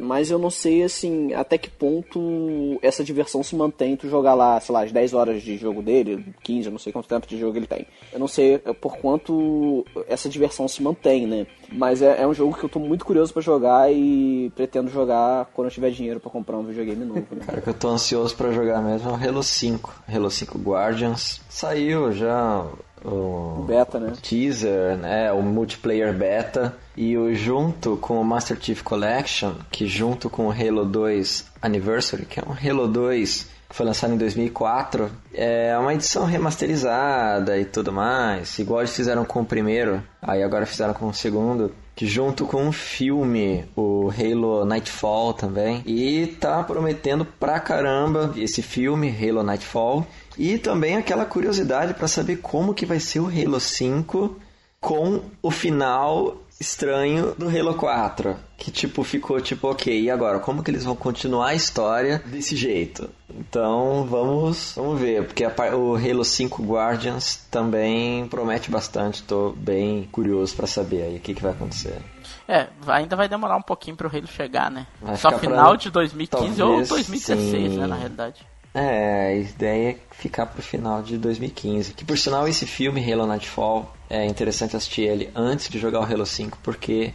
mas 0.00 0.30
eu 0.30 0.38
não 0.40 0.50
sei 0.50 0.82
assim 0.82 1.32
até 1.34 1.56
que 1.56 1.70
ponto 1.70 2.78
essa 2.82 3.04
diversão 3.04 3.44
se 3.44 3.54
mantém 3.54 3.96
tu 3.96 4.08
jogar 4.08 4.34
lá, 4.34 4.58
sei 4.58 4.72
lá, 4.72 4.82
as 4.82 4.90
10 4.90 5.14
horas 5.14 5.42
de 5.42 5.56
jogo 5.56 5.82
dele, 5.82 6.24
15, 6.42 6.66
eu 6.66 6.72
não 6.72 6.78
sei 6.80 6.92
quanto 6.92 7.08
tempo 7.08 7.28
de 7.28 7.38
jogo 7.38 7.56
ele 7.56 7.66
tem. 7.66 7.86
Eu 8.12 8.18
não 8.18 8.28
sei 8.28 8.60
é, 8.64 8.72
por 8.72 8.96
quanto 8.96 9.86
essa 10.08 10.28
diversão 10.28 10.66
se 10.66 10.82
mantém, 10.82 11.28
né? 11.28 11.46
Mas 11.72 12.02
é, 12.02 12.22
é 12.22 12.26
um 12.26 12.34
jogo 12.34 12.56
que 12.56 12.64
eu 12.64 12.68
tô 12.68 12.80
muito 12.80 13.04
curioso 13.04 13.32
para 13.32 13.42
jogar 13.42 13.92
e 13.92 14.50
pretendo 14.56 14.90
jogar 14.90 15.46
quando 15.54 15.68
eu 15.68 15.72
tiver 15.72 15.90
dinheiro 15.90 16.18
para 16.18 16.30
comprar 16.30 16.58
um 16.58 16.64
videogame 16.64 17.03
novo. 17.04 17.26
Né? 17.30 17.42
Cara, 17.46 17.60
que 17.60 17.68
eu 17.68 17.74
tô 17.74 17.88
ansioso 17.88 18.34
para 18.36 18.52
jogar 18.52 18.80
mesmo 18.82 19.10
é 19.10 19.12
o 19.12 19.16
Halo 19.16 19.42
5. 19.42 20.02
Halo 20.12 20.30
5 20.30 20.58
Guardians. 20.58 21.40
Saiu 21.48 22.12
já 22.12 22.66
o, 23.04 23.60
o 23.60 23.64
beta, 23.66 24.00
né? 24.00 24.12
teaser, 24.22 24.96
né? 24.96 25.32
O 25.32 25.42
multiplayer 25.42 26.12
beta. 26.12 26.74
E 26.96 27.16
o 27.16 27.34
junto 27.34 27.96
com 27.96 28.20
o 28.20 28.24
Master 28.24 28.56
Chief 28.60 28.82
Collection, 28.82 29.54
que 29.70 29.86
junto 29.86 30.30
com 30.30 30.46
o 30.46 30.52
Halo 30.52 30.84
2 30.84 31.46
Anniversary, 31.60 32.24
que 32.24 32.40
é 32.40 32.42
um 32.42 32.52
Halo 32.52 32.86
2 32.88 33.54
que 33.68 33.74
foi 33.74 33.86
lançado 33.86 34.12
em 34.12 34.18
2004, 34.18 35.10
é 35.32 35.76
uma 35.76 35.92
edição 35.94 36.24
remasterizada 36.24 37.58
e 37.58 37.64
tudo 37.64 37.92
mais, 37.92 38.58
igual 38.58 38.80
eles 38.80 38.94
fizeram 38.94 39.24
com 39.24 39.40
o 39.40 39.44
primeiro, 39.44 40.02
aí 40.22 40.42
agora 40.42 40.66
fizeram 40.66 40.94
com 40.94 41.08
o 41.08 41.14
segundo, 41.14 41.72
que 41.94 42.06
junto 42.06 42.46
com 42.46 42.64
um 42.64 42.72
filme, 42.72 43.64
o 43.76 44.10
Halo 44.10 44.64
Nightfall 44.64 45.32
também, 45.32 45.82
e 45.86 46.26
tá 46.26 46.62
prometendo 46.62 47.24
pra 47.24 47.60
caramba 47.60 48.32
esse 48.36 48.62
filme, 48.62 49.08
Halo 49.08 49.42
Nightfall, 49.42 50.06
e 50.36 50.58
também 50.58 50.96
aquela 50.96 51.24
curiosidade 51.24 51.94
para 51.94 52.08
saber 52.08 52.36
como 52.38 52.74
que 52.74 52.84
vai 52.84 52.98
ser 52.98 53.20
o 53.20 53.28
Halo 53.28 53.60
5 53.60 54.36
com 54.80 55.20
o 55.40 55.50
final 55.50 56.36
estranho 56.60 57.34
do 57.38 57.48
Halo 57.48 57.74
4. 57.74 58.36
Que 58.64 58.70
tipo, 58.70 59.04
ficou 59.04 59.38
tipo, 59.42 59.68
ok, 59.68 60.00
e 60.00 60.10
agora? 60.10 60.38
Como 60.38 60.62
que 60.62 60.70
eles 60.70 60.84
vão 60.84 60.96
continuar 60.96 61.48
a 61.48 61.54
história 61.54 62.22
desse 62.24 62.56
jeito? 62.56 63.10
Então 63.28 64.06
vamos, 64.06 64.72
vamos 64.74 64.98
ver, 64.98 65.26
porque 65.26 65.44
a, 65.44 65.52
o 65.76 65.96
Halo 65.96 66.24
5 66.24 66.62
Guardians 66.62 67.46
também 67.50 68.26
promete 68.26 68.70
bastante, 68.70 69.22
tô 69.22 69.50
bem 69.50 70.08
curioso 70.10 70.56
para 70.56 70.66
saber 70.66 71.02
aí 71.02 71.16
o 71.18 71.20
que, 71.20 71.34
que 71.34 71.42
vai 71.42 71.52
acontecer. 71.52 72.00
É, 72.48 72.68
ainda 72.86 73.14
vai 73.14 73.28
demorar 73.28 73.58
um 73.58 73.62
pouquinho 73.62 73.98
pro 73.98 74.08
Halo 74.08 74.26
chegar, 74.26 74.70
né? 74.70 74.86
Vai 74.98 75.14
Só 75.18 75.38
final 75.38 75.72
pra... 75.72 75.76
de 75.76 75.90
2015 75.90 76.56
Talvez, 76.56 76.90
ou 76.90 76.96
2016, 76.96 77.50
sim. 77.50 77.78
né, 77.78 77.86
na 77.86 77.96
realidade. 77.96 78.46
É, 78.72 79.26
a 79.26 79.34
ideia 79.34 79.90
é 79.90 79.98
ficar 80.10 80.46
pro 80.46 80.62
final 80.62 81.02
de 81.02 81.18
2015. 81.18 81.92
Que 81.92 82.02
por 82.02 82.16
sinal 82.16 82.48
esse 82.48 82.64
filme, 82.64 83.12
Halo 83.12 83.26
Nightfall, 83.26 83.94
é 84.08 84.24
interessante 84.24 84.74
assistir 84.74 85.02
ele 85.02 85.30
antes 85.34 85.68
de 85.68 85.78
jogar 85.78 86.00
o 86.00 86.02
Halo 86.02 86.24
5, 86.24 86.58
porque 86.62 87.12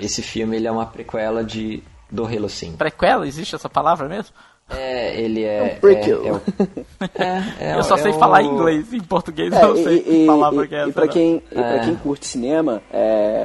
esse 0.00 0.22
filme 0.22 0.56
ele 0.56 0.66
é 0.66 0.70
uma 0.70 0.86
prequela 0.86 1.42
de, 1.44 1.82
do 2.10 2.24
Halo 2.24 2.48
5. 2.48 2.76
Prequela? 2.76 3.26
Existe 3.26 3.54
essa 3.54 3.68
palavra 3.68 4.08
mesmo? 4.08 4.34
É, 4.70 5.20
ele 5.20 5.42
é. 5.42 5.58
É 5.58 5.62
um 5.62 5.80
prequel. 5.80 6.40
É, 7.18 7.22
é, 7.22 7.72
é, 7.72 7.78
eu 7.78 7.82
só 7.82 7.96
sei 7.96 8.12
falar 8.14 8.42
inglês, 8.42 8.92
em 8.92 9.00
português 9.00 9.52
eu 9.52 9.68
não 9.68 9.76
sei 9.76 9.98
e, 9.98 10.02
que 10.02 10.26
palavra 10.26 10.64
e, 10.64 10.68
que 10.68 10.74
é 10.74 10.78
essa. 10.78 10.88
E 10.88 10.92
pra 10.92 11.08
quem, 11.08 11.42
e 11.50 11.54
pra 11.54 11.78
quem 11.80 11.96
curte 11.96 12.26
cinema, 12.26 12.82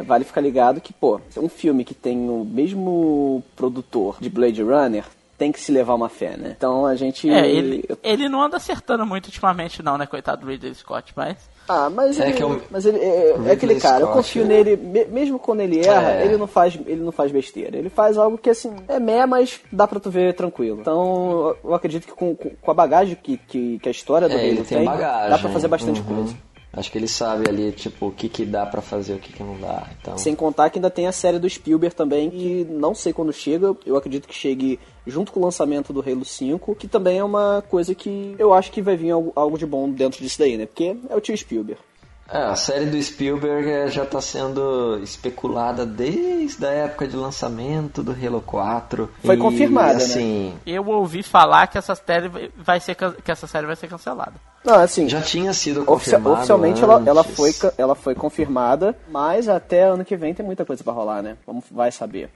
vale 0.06 0.24
ficar 0.24 0.42
ligado 0.42 0.80
que, 0.80 0.94
pô, 0.94 1.20
um 1.36 1.50
filme 1.50 1.84
que 1.84 1.94
tem 1.94 2.30
o 2.30 2.46
mesmo 2.46 3.44
produtor 3.56 4.18
de 4.20 4.30
Blade 4.30 4.62
Runner 4.62 5.04
tem 5.38 5.52
que 5.52 5.60
se 5.60 5.72
levar 5.72 5.94
uma 5.94 6.10
fé, 6.10 6.36
né? 6.36 6.56
Então 6.58 6.86
a 6.86 6.96
gente. 6.96 7.30
É, 7.30 7.48
ele, 7.48 7.84
ele 8.02 8.28
não 8.28 8.42
anda 8.42 8.58
acertando 8.58 9.06
muito 9.06 9.28
ultimamente, 9.28 9.84
não, 9.84 9.98
né? 9.98 10.06
Coitado 10.06 10.42
do 10.42 10.48
Ridley 10.48 10.74
Scott, 10.74 11.14
mas. 11.16 11.38
Ah, 11.68 11.90
mas 11.90 12.20
é, 12.20 12.30
ele, 12.30 12.42
eu, 12.42 12.62
mas 12.70 12.86
ele 12.86 12.98
é, 12.98 13.36
é 13.46 13.52
aquele 13.52 13.76
cara, 13.80 13.98
Scott, 13.98 14.10
eu 14.10 14.14
confio 14.14 14.44
é. 14.44 14.46
nele, 14.46 14.78
mesmo 15.10 15.38
quando 15.38 15.60
ele 15.62 15.86
erra, 15.86 16.14
é. 16.14 16.26
ele 16.26 16.38
não 16.38 16.48
faz, 16.48 16.80
ele 16.86 17.02
não 17.02 17.12
faz 17.12 17.32
besteira. 17.32 17.78
Ele 17.78 17.90
faz 17.90 18.18
algo 18.18 18.38
que 18.38 18.50
assim, 18.50 18.74
é 18.88 19.00
mé, 19.00 19.26
mas 19.26 19.60
dá 19.72 19.86
pra 19.88 20.00
tu 20.00 20.10
ver 20.10 20.34
tranquilo. 20.34 20.80
Então, 20.80 21.56
eu 21.64 21.74
acredito 21.74 22.06
que 22.08 22.14
com, 22.14 22.36
com 22.36 22.72
a 22.72 22.74
bagagem 22.74 23.18
que, 23.22 23.38
que, 23.38 23.80
que 23.80 23.88
a 23.90 23.92
história 23.92 24.30
do 24.30 24.36
é, 24.36 24.50
Halo 24.50 24.64
tem, 24.64 24.78
tem 24.78 24.86
dá 24.86 25.38
pra 25.40 25.50
fazer 25.50 25.68
bastante 25.68 26.00
uhum. 26.02 26.16
coisa. 26.16 26.36
Acho 26.78 26.92
que 26.92 26.98
ele 27.00 27.08
sabe 27.08 27.50
ali, 27.50 27.72
tipo, 27.72 28.08
o 28.08 28.12
que, 28.12 28.30
que 28.30 28.46
dá 28.46 28.64
para 28.64 28.82
fazer, 28.82 29.16
o 29.16 29.20
que, 29.20 29.34
que 29.34 29.42
não 29.42 29.60
dá. 29.60 29.88
Então... 30.00 30.16
Sem 30.16 30.36
contar 30.36 30.70
que 30.70 30.78
ainda 30.78 30.92
tem 30.92 31.08
a 31.08 31.12
série 31.12 31.40
do 31.40 31.50
Spielberg 31.50 31.96
também, 31.96 32.30
e 32.32 32.64
não 32.70 32.94
sei 32.94 33.12
quando 33.12 33.34
chega, 33.34 33.76
eu 33.84 33.98
acredito 33.98 34.28
que 34.28 34.36
chegue 34.36 34.80
junto 35.06 35.32
com 35.32 35.40
o 35.40 35.44
lançamento 35.44 35.92
do 35.92 36.02
Halo 36.02 36.24
5, 36.24 36.76
que 36.76 36.88
também 36.88 37.18
é 37.18 37.24
uma 37.24 37.64
coisa 37.68 37.96
que 37.96 38.36
eu 38.38 38.54
acho 38.54 38.72
que 38.72 38.80
vai 38.82 38.96
vir 38.96 39.10
algo, 39.10 39.32
algo 39.36 39.58
de 39.58 39.66
bom 39.66 39.90
dentro 39.90 40.22
disso 40.22 40.38
daí, 40.38 40.56
né? 40.56 40.68
Porque 40.68 40.96
é 41.10 41.16
o 41.16 41.20
tio 41.20 41.36
Spielberg. 41.36 41.82
É, 42.30 42.40
a 42.40 42.56
série 42.56 42.86
do 42.86 43.02
Spielberg 43.02 43.70
é, 43.70 43.88
já 43.88 44.04
está 44.04 44.20
sendo 44.20 45.00
especulada 45.02 45.86
desde 45.86 46.66
a 46.66 46.70
época 46.70 47.08
de 47.08 47.16
lançamento 47.16 48.04
do 48.04 48.12
Halo 48.12 48.42
4. 48.42 49.10
Foi 49.24 49.36
e, 49.36 49.38
confirmada, 49.38 49.94
né? 49.94 50.04
assim, 50.04 50.50
né? 50.50 50.60
Eu 50.66 50.86
ouvi 50.88 51.24
falar 51.24 51.68
que 51.68 51.78
essa 51.78 51.96
série 51.96 52.30
vai 52.58 52.80
ser 52.80 52.96
que 52.96 53.32
essa 53.32 53.48
série 53.48 53.66
vai 53.66 53.76
ser 53.76 53.88
cancelada. 53.88 54.34
Não, 54.64 54.76
assim, 54.76 55.08
já 55.08 55.22
tinha 55.22 55.54
sido 55.54 55.86
confirmada. 55.86 56.38
Oficialmente 56.38 56.84
ela, 56.84 57.02
ela, 57.06 57.24
foi, 57.24 57.56
ela 57.78 57.96
foi 57.96 58.14
confirmada, 58.14 58.94
mas 59.10 59.48
até 59.48 59.84
ano 59.84 60.04
que 60.04 60.18
vem 60.18 60.34
tem 60.34 60.46
muita 60.46 60.66
coisa 60.66 60.84
para 60.84 60.94
rolar, 60.94 61.22
né? 61.22 61.38
Vamos 61.46 61.64
vai 61.72 61.92
saber. 61.92 62.30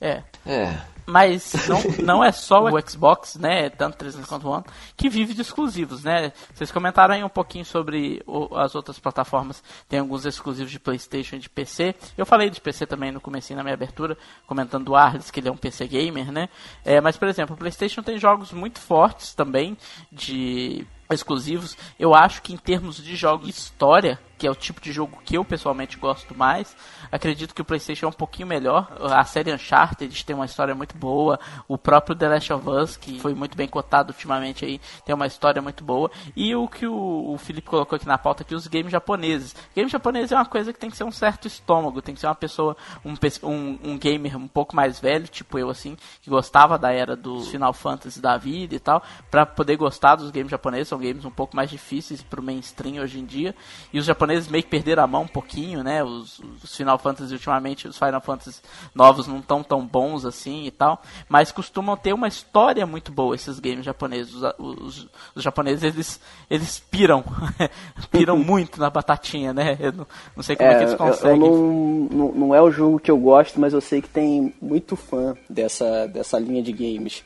É. 0.00 0.22
É. 0.46 0.74
Mas 1.08 1.54
não, 1.66 1.82
não 2.04 2.24
é 2.24 2.30
só 2.30 2.62
o 2.62 2.80
Xbox, 2.86 3.36
né, 3.36 3.70
tanto 3.70 3.96
360 3.96 4.28
quanto 4.28 4.46
o 4.46 4.50
One, 4.50 4.64
que 4.94 5.08
vive 5.08 5.32
de 5.32 5.40
exclusivos, 5.40 6.04
né? 6.04 6.32
Vocês 6.52 6.70
comentaram 6.70 7.14
aí 7.14 7.24
um 7.24 7.30
pouquinho 7.30 7.64
sobre 7.64 8.22
o, 8.26 8.54
as 8.54 8.74
outras 8.74 8.98
plataformas, 8.98 9.62
tem 9.88 10.00
alguns 10.00 10.26
exclusivos 10.26 10.70
de 10.70 10.78
Playstation 10.78 11.36
e 11.36 11.38
de 11.38 11.48
PC. 11.48 11.94
Eu 12.16 12.26
falei 12.26 12.50
de 12.50 12.60
PC 12.60 12.84
também 12.84 13.10
no 13.10 13.22
começo 13.22 13.54
na 13.54 13.62
minha 13.62 13.74
abertura, 13.74 14.18
comentando 14.46 14.84
do 14.84 14.94
Arles, 14.94 15.30
que 15.30 15.40
ele 15.40 15.48
é 15.48 15.52
um 15.52 15.56
PC 15.56 15.88
gamer, 15.88 16.30
né? 16.30 16.50
É, 16.84 17.00
mas, 17.00 17.16
por 17.16 17.26
exemplo, 17.26 17.54
o 17.54 17.58
Playstation 17.58 18.02
tem 18.02 18.18
jogos 18.18 18.52
muito 18.52 18.78
fortes 18.78 19.32
também 19.32 19.78
de 20.12 20.86
exclusivos. 21.10 21.74
Eu 21.98 22.14
acho 22.14 22.42
que 22.42 22.52
em 22.52 22.58
termos 22.58 23.02
de 23.02 23.16
jogos 23.16 23.48
história, 23.48 24.20
que 24.38 24.46
é 24.46 24.50
o 24.50 24.54
tipo 24.54 24.80
de 24.80 24.92
jogo 24.92 25.18
que 25.24 25.36
eu 25.36 25.44
pessoalmente 25.44 25.98
gosto 25.98 26.34
mais, 26.36 26.76
acredito 27.10 27.54
que 27.54 27.60
o 27.60 27.64
PlayStation 27.64 28.06
é 28.06 28.08
um 28.08 28.12
pouquinho 28.12 28.46
melhor. 28.46 28.90
A 29.00 29.24
série 29.24 29.52
Uncharted 29.52 30.24
tem 30.24 30.34
uma 30.34 30.46
história 30.46 30.74
muito 30.74 30.96
boa. 30.96 31.40
O 31.66 31.76
próprio 31.76 32.14
The 32.14 32.28
Last 32.28 32.52
of 32.52 32.68
Us, 32.68 32.96
que 32.96 33.18
foi 33.18 33.34
muito 33.34 33.56
bem 33.56 33.66
cotado 33.66 34.12
ultimamente 34.12 34.64
aí, 34.64 34.80
tem 35.04 35.14
uma 35.14 35.26
história 35.26 35.60
muito 35.60 35.82
boa. 35.82 36.10
E 36.36 36.54
o 36.54 36.68
que 36.68 36.86
o, 36.86 37.32
o 37.32 37.38
Felipe 37.38 37.68
colocou 37.68 37.96
aqui 37.96 38.06
na 38.06 38.16
pauta 38.16 38.42
aqui, 38.42 38.54
os 38.54 38.66
games 38.66 38.92
japoneses. 38.92 39.54
Game 39.74 39.90
japonês 39.90 40.30
é 40.30 40.36
uma 40.36 40.46
coisa 40.46 40.72
que 40.72 40.78
tem 40.78 40.90
que 40.90 40.96
ser 40.96 41.04
um 41.04 41.10
certo 41.10 41.48
estômago, 41.48 42.00
tem 42.00 42.14
que 42.14 42.20
ser 42.20 42.28
uma 42.28 42.34
pessoa, 42.34 42.76
um, 43.04 43.14
um, 43.42 43.78
um 43.82 43.98
gamer 43.98 44.36
um 44.36 44.48
pouco 44.48 44.76
mais 44.76 45.00
velho, 45.00 45.26
tipo 45.26 45.58
eu 45.58 45.68
assim, 45.68 45.96
que 46.22 46.30
gostava 46.30 46.78
da 46.78 46.92
era 46.92 47.16
do 47.16 47.40
Final 47.42 47.72
Fantasy 47.72 48.20
da 48.20 48.36
vida 48.36 48.74
e 48.74 48.78
tal, 48.78 49.02
para 49.30 49.44
poder 49.44 49.76
gostar 49.76 50.14
dos 50.14 50.30
games 50.30 50.50
japoneses. 50.50 50.88
São 50.88 50.98
games 50.98 51.24
um 51.24 51.30
pouco 51.30 51.56
mais 51.56 51.68
difíceis 51.68 52.22
pro 52.22 52.42
mainstream 52.42 53.02
hoje 53.02 53.18
em 53.18 53.24
dia. 53.24 53.54
E 53.92 53.98
os 53.98 54.04
japoneses 54.04 54.27
meio 54.48 54.62
que 54.62 54.70
perderam 54.70 55.02
a 55.02 55.06
mão 55.06 55.22
um 55.22 55.28
pouquinho, 55.28 55.82
né? 55.82 56.02
Os, 56.02 56.40
os 56.62 56.76
Final 56.76 56.98
Fantasy 56.98 57.32
ultimamente, 57.32 57.88
os 57.88 57.98
Final 57.98 58.20
Fantasy 58.20 58.60
novos 58.94 59.26
não 59.26 59.38
estão 59.38 59.62
tão 59.62 59.86
bons 59.86 60.24
assim 60.24 60.66
e 60.66 60.70
tal. 60.70 61.02
Mas 61.28 61.52
costumam 61.52 61.96
ter 61.96 62.12
uma 62.12 62.28
história 62.28 62.86
muito 62.86 63.10
boa 63.10 63.34
esses 63.34 63.58
games 63.58 63.84
japoneses. 63.84 64.34
Os, 64.34 64.54
os, 64.58 65.08
os 65.34 65.42
japoneses, 65.42 65.82
eles, 65.82 66.20
eles 66.50 66.78
piram. 66.78 67.24
piram 68.10 68.36
muito 68.36 68.80
na 68.80 68.90
batatinha, 68.90 69.52
né? 69.52 69.76
Eu 69.80 69.92
não, 69.92 70.06
não 70.36 70.42
sei 70.42 70.56
como 70.56 70.68
é, 70.68 70.74
é 70.74 70.76
que 70.76 70.84
eles 70.84 70.94
conseguem. 70.94 71.40
Eu, 71.40 71.46
eu 71.46 71.50
não, 71.50 72.08
não, 72.10 72.32
não 72.32 72.54
é 72.54 72.60
o 72.60 72.70
jogo 72.70 72.98
que 72.98 73.10
eu 73.10 73.18
gosto, 73.18 73.58
mas 73.60 73.72
eu 73.72 73.80
sei 73.80 74.02
que 74.02 74.08
tem 74.08 74.54
muito 74.60 74.96
fã 74.96 75.34
dessa, 75.48 76.06
dessa 76.06 76.38
linha 76.38 76.62
de 76.62 76.72
games 76.72 77.24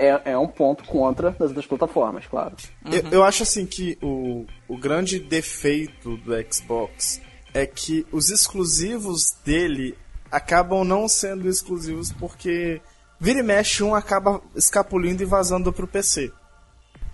é, 0.00 0.32
é 0.32 0.38
um 0.38 0.48
ponto 0.48 0.84
contra 0.84 1.30
das 1.32 1.48
outras 1.48 1.66
plataformas, 1.66 2.26
claro. 2.26 2.56
Uhum. 2.84 2.92
Eu, 2.92 3.10
eu, 3.10 3.24
acho 3.24 3.42
assim 3.42 3.66
que 3.66 3.98
o, 4.00 4.46
o 4.66 4.78
grande 4.78 5.20
defeito 5.20 6.16
do 6.16 6.32
Xbox 6.50 7.20
é 7.52 7.66
que 7.66 8.06
os 8.10 8.30
exclusivos 8.30 9.32
dele 9.44 9.96
acabam 10.32 10.84
não 10.84 11.06
sendo 11.06 11.48
exclusivos 11.48 12.12
porque 12.12 12.80
vira 13.18 13.40
e 13.40 13.42
mexe 13.42 13.82
um 13.82 13.94
acaba 13.94 14.40
escapulindo 14.54 15.22
e 15.22 15.26
vazando 15.26 15.72
pro 15.72 15.86
PC. 15.86 16.32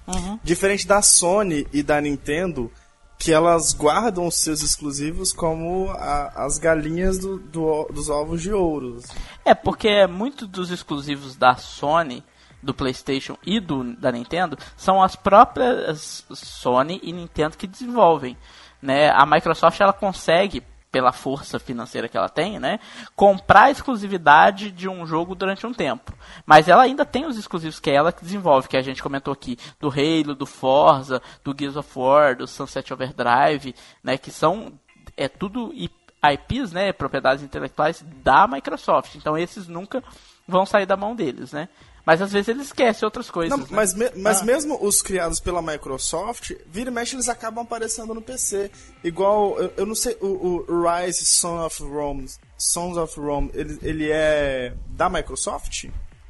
Uhum. 0.06 0.38
Diferente 0.44 0.86
da 0.86 1.02
Sony 1.02 1.66
e 1.72 1.82
da 1.82 2.00
Nintendo, 2.00 2.70
que 3.18 3.32
elas 3.32 3.72
guardam 3.72 4.28
os 4.28 4.36
seus 4.36 4.62
exclusivos 4.62 5.32
como 5.32 5.90
a, 5.90 6.44
as 6.44 6.58
galinhas 6.58 7.18
do, 7.18 7.38
do, 7.38 7.88
dos 7.92 8.08
ovos 8.08 8.42
de 8.42 8.52
ouro. 8.52 9.00
É, 9.44 9.54
porque 9.54 10.06
muito 10.06 10.46
dos 10.46 10.70
exclusivos 10.70 11.34
da 11.34 11.56
Sony 11.56 12.22
do 12.62 12.74
PlayStation 12.74 13.36
e 13.44 13.60
do, 13.60 13.94
da 13.96 14.10
Nintendo 14.10 14.58
são 14.76 15.02
as 15.02 15.14
próprias 15.14 16.24
Sony 16.30 17.00
e 17.02 17.12
Nintendo 17.12 17.56
que 17.56 17.66
desenvolvem. 17.66 18.36
Né? 18.82 19.10
A 19.10 19.24
Microsoft 19.24 19.80
ela 19.80 19.92
consegue 19.92 20.62
pela 20.96 21.12
força 21.12 21.58
financeira 21.58 22.08
que 22.08 22.16
ela 22.16 22.28
tem, 22.28 22.58
né, 22.58 22.80
comprar 23.14 23.64
a 23.64 23.70
exclusividade 23.70 24.70
de 24.70 24.88
um 24.88 25.06
jogo 25.06 25.34
durante 25.34 25.66
um 25.66 25.74
tempo. 25.74 26.10
Mas 26.46 26.68
ela 26.68 26.84
ainda 26.84 27.04
tem 27.04 27.26
os 27.26 27.36
exclusivos 27.36 27.78
que 27.78 27.90
é 27.90 27.94
ela 27.94 28.10
desenvolve, 28.10 28.66
que 28.66 28.78
a 28.78 28.82
gente 28.82 29.02
comentou 29.02 29.30
aqui, 29.30 29.58
do 29.78 29.90
Halo, 29.90 30.34
do 30.34 30.46
Forza, 30.46 31.20
do 31.44 31.54
Gears 31.58 31.76
of 31.76 31.90
War, 31.98 32.36
do 32.36 32.46
Sunset 32.46 32.94
Overdrive, 32.94 33.74
né, 34.02 34.16
que 34.16 34.30
são 34.30 34.72
é 35.18 35.28
tudo 35.28 35.70
IPs, 35.74 36.72
né, 36.72 36.92
propriedades 36.94 37.44
intelectuais 37.44 38.02
da 38.22 38.46
Microsoft. 38.46 39.16
Então 39.16 39.36
esses 39.36 39.68
nunca 39.68 40.02
vão 40.48 40.64
sair 40.64 40.86
da 40.86 40.96
mão 40.96 41.14
deles, 41.14 41.52
né? 41.52 41.68
Mas 42.06 42.22
às 42.22 42.30
vezes 42.30 42.46
eles 42.46 42.66
esquecem 42.66 43.04
outras 43.04 43.28
coisas. 43.28 43.50
Não, 43.50 43.66
né? 43.66 43.72
Mas, 43.72 43.92
me, 43.92 44.08
mas 44.14 44.40
ah. 44.40 44.44
mesmo 44.44 44.78
os 44.80 45.02
criados 45.02 45.40
pela 45.40 45.60
Microsoft, 45.60 46.52
vira 46.66 46.88
e 46.88 46.92
mexe, 46.92 47.16
eles 47.16 47.28
acabam 47.28 47.64
aparecendo 47.64 48.14
no 48.14 48.22
PC. 48.22 48.70
Igual, 49.02 49.58
eu, 49.58 49.72
eu 49.78 49.84
não 49.84 49.94
sei, 49.96 50.16
o, 50.20 50.64
o, 50.68 50.88
Rise 50.88 51.26
Son 51.26 51.66
of 51.66 51.82
Rome, 51.82 52.28
Sons 52.56 52.96
of 52.96 53.18
Rome, 53.18 53.50
ele, 53.52 53.76
ele 53.82 54.08
é 54.08 54.72
da 54.86 55.10
Microsoft? 55.10 55.86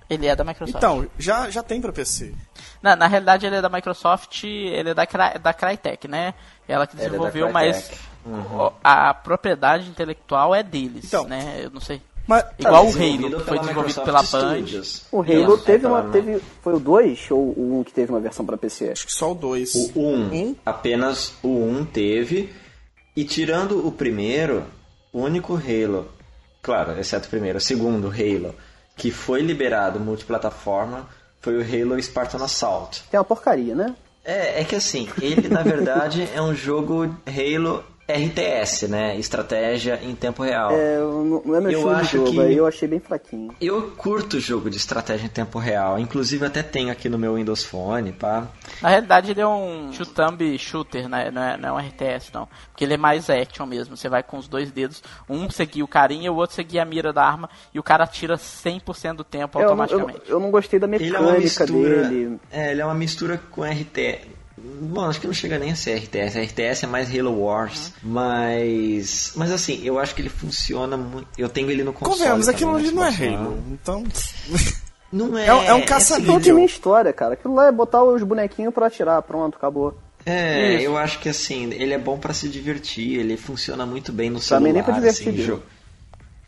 Ele 0.08 0.26
é 0.26 0.34
da 0.34 0.44
Microsoft. 0.44 0.78
Então, 0.78 1.06
já, 1.18 1.50
já 1.50 1.62
tem 1.62 1.78
pra 1.78 1.92
PC. 1.92 2.34
Na, 2.80 2.96
na 2.96 3.06
realidade, 3.06 3.44
ele 3.44 3.56
é 3.56 3.60
da 3.60 3.68
Microsoft, 3.68 4.44
ele 4.44 4.90
é 4.90 4.94
da, 4.94 5.04
da 5.42 5.52
Crytek, 5.52 6.08
né? 6.08 6.32
Ela 6.66 6.86
que 6.86 6.96
é 6.96 7.04
desenvolveu, 7.04 7.48
é 7.48 7.52
mas 7.52 7.90
uhum. 8.24 8.70
a 8.82 9.12
propriedade 9.12 9.90
intelectual 9.90 10.54
é 10.54 10.62
deles, 10.62 11.04
então, 11.04 11.28
né? 11.28 11.60
Eu 11.62 11.70
não 11.70 11.82
sei. 11.82 12.00
Mas, 12.26 12.44
Igual 12.58 12.86
o 12.86 12.88
Halo, 12.88 13.38
que 13.38 13.44
foi 13.44 13.58
desenvolvido 13.60 14.02
pela 14.02 14.22
Band. 14.22 14.64
O 15.12 15.20
Halo 15.22 15.58
teve 15.58 15.86
uma. 15.86 16.02
Teve, 16.10 16.40
foi 16.60 16.74
o 16.74 16.80
2 16.80 17.30
ou 17.30 17.38
o 17.38 17.78
1 17.80 17.84
que 17.84 17.92
teve 17.92 18.10
uma 18.10 18.20
versão 18.20 18.44
para 18.44 18.56
PC? 18.56 18.90
Acho 18.90 19.06
que 19.06 19.12
só 19.12 19.30
o 19.30 19.34
2. 19.34 19.92
O 19.94 20.00
1. 20.00 20.56
Apenas 20.66 21.34
o 21.42 21.48
1 21.48 21.84
teve. 21.86 22.52
E 23.16 23.24
tirando 23.24 23.86
o 23.86 23.92
primeiro, 23.92 24.64
o 25.12 25.20
único 25.20 25.54
Halo, 25.54 26.08
claro, 26.60 26.98
exceto 26.98 27.28
o 27.28 27.30
primeiro, 27.30 27.56
o 27.56 27.60
segundo 27.60 28.08
Halo, 28.08 28.54
que 28.94 29.10
foi 29.10 29.40
liberado 29.40 29.98
multiplataforma, 29.98 31.08
foi 31.40 31.56
o 31.56 31.62
Halo 31.62 32.02
Spartan 32.02 32.44
Assault. 32.44 33.04
Tem 33.10 33.18
uma 33.18 33.24
porcaria, 33.24 33.74
né? 33.74 33.94
É, 34.22 34.60
é 34.60 34.64
que 34.64 34.74
assim, 34.74 35.08
ele 35.22 35.48
na 35.48 35.62
verdade 35.62 36.28
é 36.34 36.42
um 36.42 36.54
jogo 36.54 37.04
Halo 37.24 37.84
RTS, 38.08 38.86
né? 38.88 39.16
Estratégia 39.18 40.00
em 40.02 40.14
tempo 40.14 40.42
real. 40.42 40.70
É, 40.70 40.98
não 40.98 41.56
é 41.56 41.60
meu 41.60 41.70
eu 41.72 41.90
acho 41.90 42.18
jogo, 42.18 42.30
que 42.30 42.54
eu 42.54 42.66
achei 42.66 42.86
bem 42.86 43.00
fraquinho. 43.00 43.52
Eu 43.60 43.90
curto 43.96 44.38
jogo 44.38 44.70
de 44.70 44.76
estratégia 44.76 45.26
em 45.26 45.30
tempo 45.30 45.58
real, 45.58 45.98
inclusive 45.98 46.46
até 46.46 46.62
tenho 46.62 46.92
aqui 46.92 47.08
no 47.08 47.18
meu 47.18 47.34
Windows 47.34 47.64
Phone, 47.64 48.12
pá. 48.12 48.46
Na 48.80 48.90
realidade 48.90 49.32
ele 49.32 49.40
é 49.40 49.46
um 49.46 49.92
shoot 49.92 50.12
shooter, 50.58 51.08
né? 51.08 51.30
não, 51.32 51.42
é, 51.42 51.56
não 51.56 51.68
é 51.68 51.72
um 51.72 51.88
RTS 51.88 52.30
não, 52.32 52.48
porque 52.70 52.84
ele 52.84 52.94
é 52.94 52.96
mais 52.96 53.28
action 53.28 53.66
mesmo, 53.66 53.96
você 53.96 54.08
vai 54.08 54.22
com 54.22 54.38
os 54.38 54.46
dois 54.46 54.70
dedos, 54.70 55.02
um 55.28 55.50
seguir 55.50 55.82
o 55.82 55.88
carinha, 55.88 56.30
o 56.30 56.36
outro 56.36 56.54
seguir 56.54 56.78
a 56.78 56.84
mira 56.84 57.12
da 57.12 57.24
arma 57.24 57.50
e 57.74 57.78
o 57.78 57.82
cara 57.82 58.04
atira 58.04 58.36
100% 58.36 59.16
do 59.16 59.24
tempo 59.24 59.58
automaticamente. 59.58 60.20
Eu, 60.20 60.24
eu, 60.26 60.34
eu, 60.34 60.40
não 60.40 60.50
gostei 60.50 60.78
da 60.78 60.86
mecânica 60.86 61.18
ele 61.18 61.28
é 61.28 61.40
mistura, 61.40 62.08
dele. 62.08 62.40
É, 62.52 62.70
ele 62.70 62.80
é 62.80 62.84
uma 62.84 62.94
mistura 62.94 63.40
com 63.50 63.64
RTS 63.64 64.35
Bom, 64.80 65.04
acho 65.04 65.20
que 65.20 65.26
não 65.26 65.34
chega 65.34 65.58
nem 65.58 65.72
a 65.72 65.76
ser 65.76 65.96
RTS. 65.96 66.36
A 66.36 66.42
RTS 66.42 66.84
é 66.84 66.86
mais 66.86 67.14
Halo 67.14 67.40
Wars. 67.40 67.92
Uhum. 68.02 68.10
Mas. 68.10 69.32
Mas 69.36 69.50
assim, 69.50 69.80
eu 69.84 69.98
acho 69.98 70.14
que 70.14 70.22
ele 70.22 70.28
funciona 70.28 70.96
muito. 70.96 71.28
Eu 71.38 71.48
tenho 71.48 71.70
ele 71.70 71.84
no 71.84 71.92
console. 71.92 72.18
Convenhamos, 72.18 72.48
aquilo 72.48 72.74
ali 72.74 72.90
não 72.90 73.04
é 73.04 73.08
Halo. 73.08 73.62
Então. 73.70 74.04
Não 75.12 75.38
é. 75.38 75.46
É, 75.46 75.66
é 75.68 75.74
um 75.74 75.82
caça-níquel. 75.82 76.50
É 76.50 76.52
minha 76.52 76.66
história, 76.66 77.12
cara. 77.12 77.34
Aquilo 77.34 77.54
lá 77.54 77.68
é 77.68 77.72
botar 77.72 78.02
os 78.02 78.22
bonequinhos 78.24 78.74
pra 78.74 78.88
atirar. 78.88 79.22
Pronto, 79.22 79.56
acabou. 79.56 79.96
É, 80.26 80.74
Isso. 80.74 80.84
eu 80.84 80.98
acho 80.98 81.20
que 81.20 81.28
assim, 81.28 81.72
ele 81.72 81.94
é 81.94 81.98
bom 81.98 82.18
para 82.18 82.34
se 82.34 82.48
divertir, 82.48 83.20
ele 83.20 83.36
funciona 83.36 83.86
muito 83.86 84.12
bem 84.12 84.28
no 84.28 84.40
celular. 84.40 84.58
Também 84.58 84.72
nem 84.72 84.82
pra 84.82 84.94
divertir. 84.94 85.28
Assim, 85.28 85.40
jogo, 85.40 85.62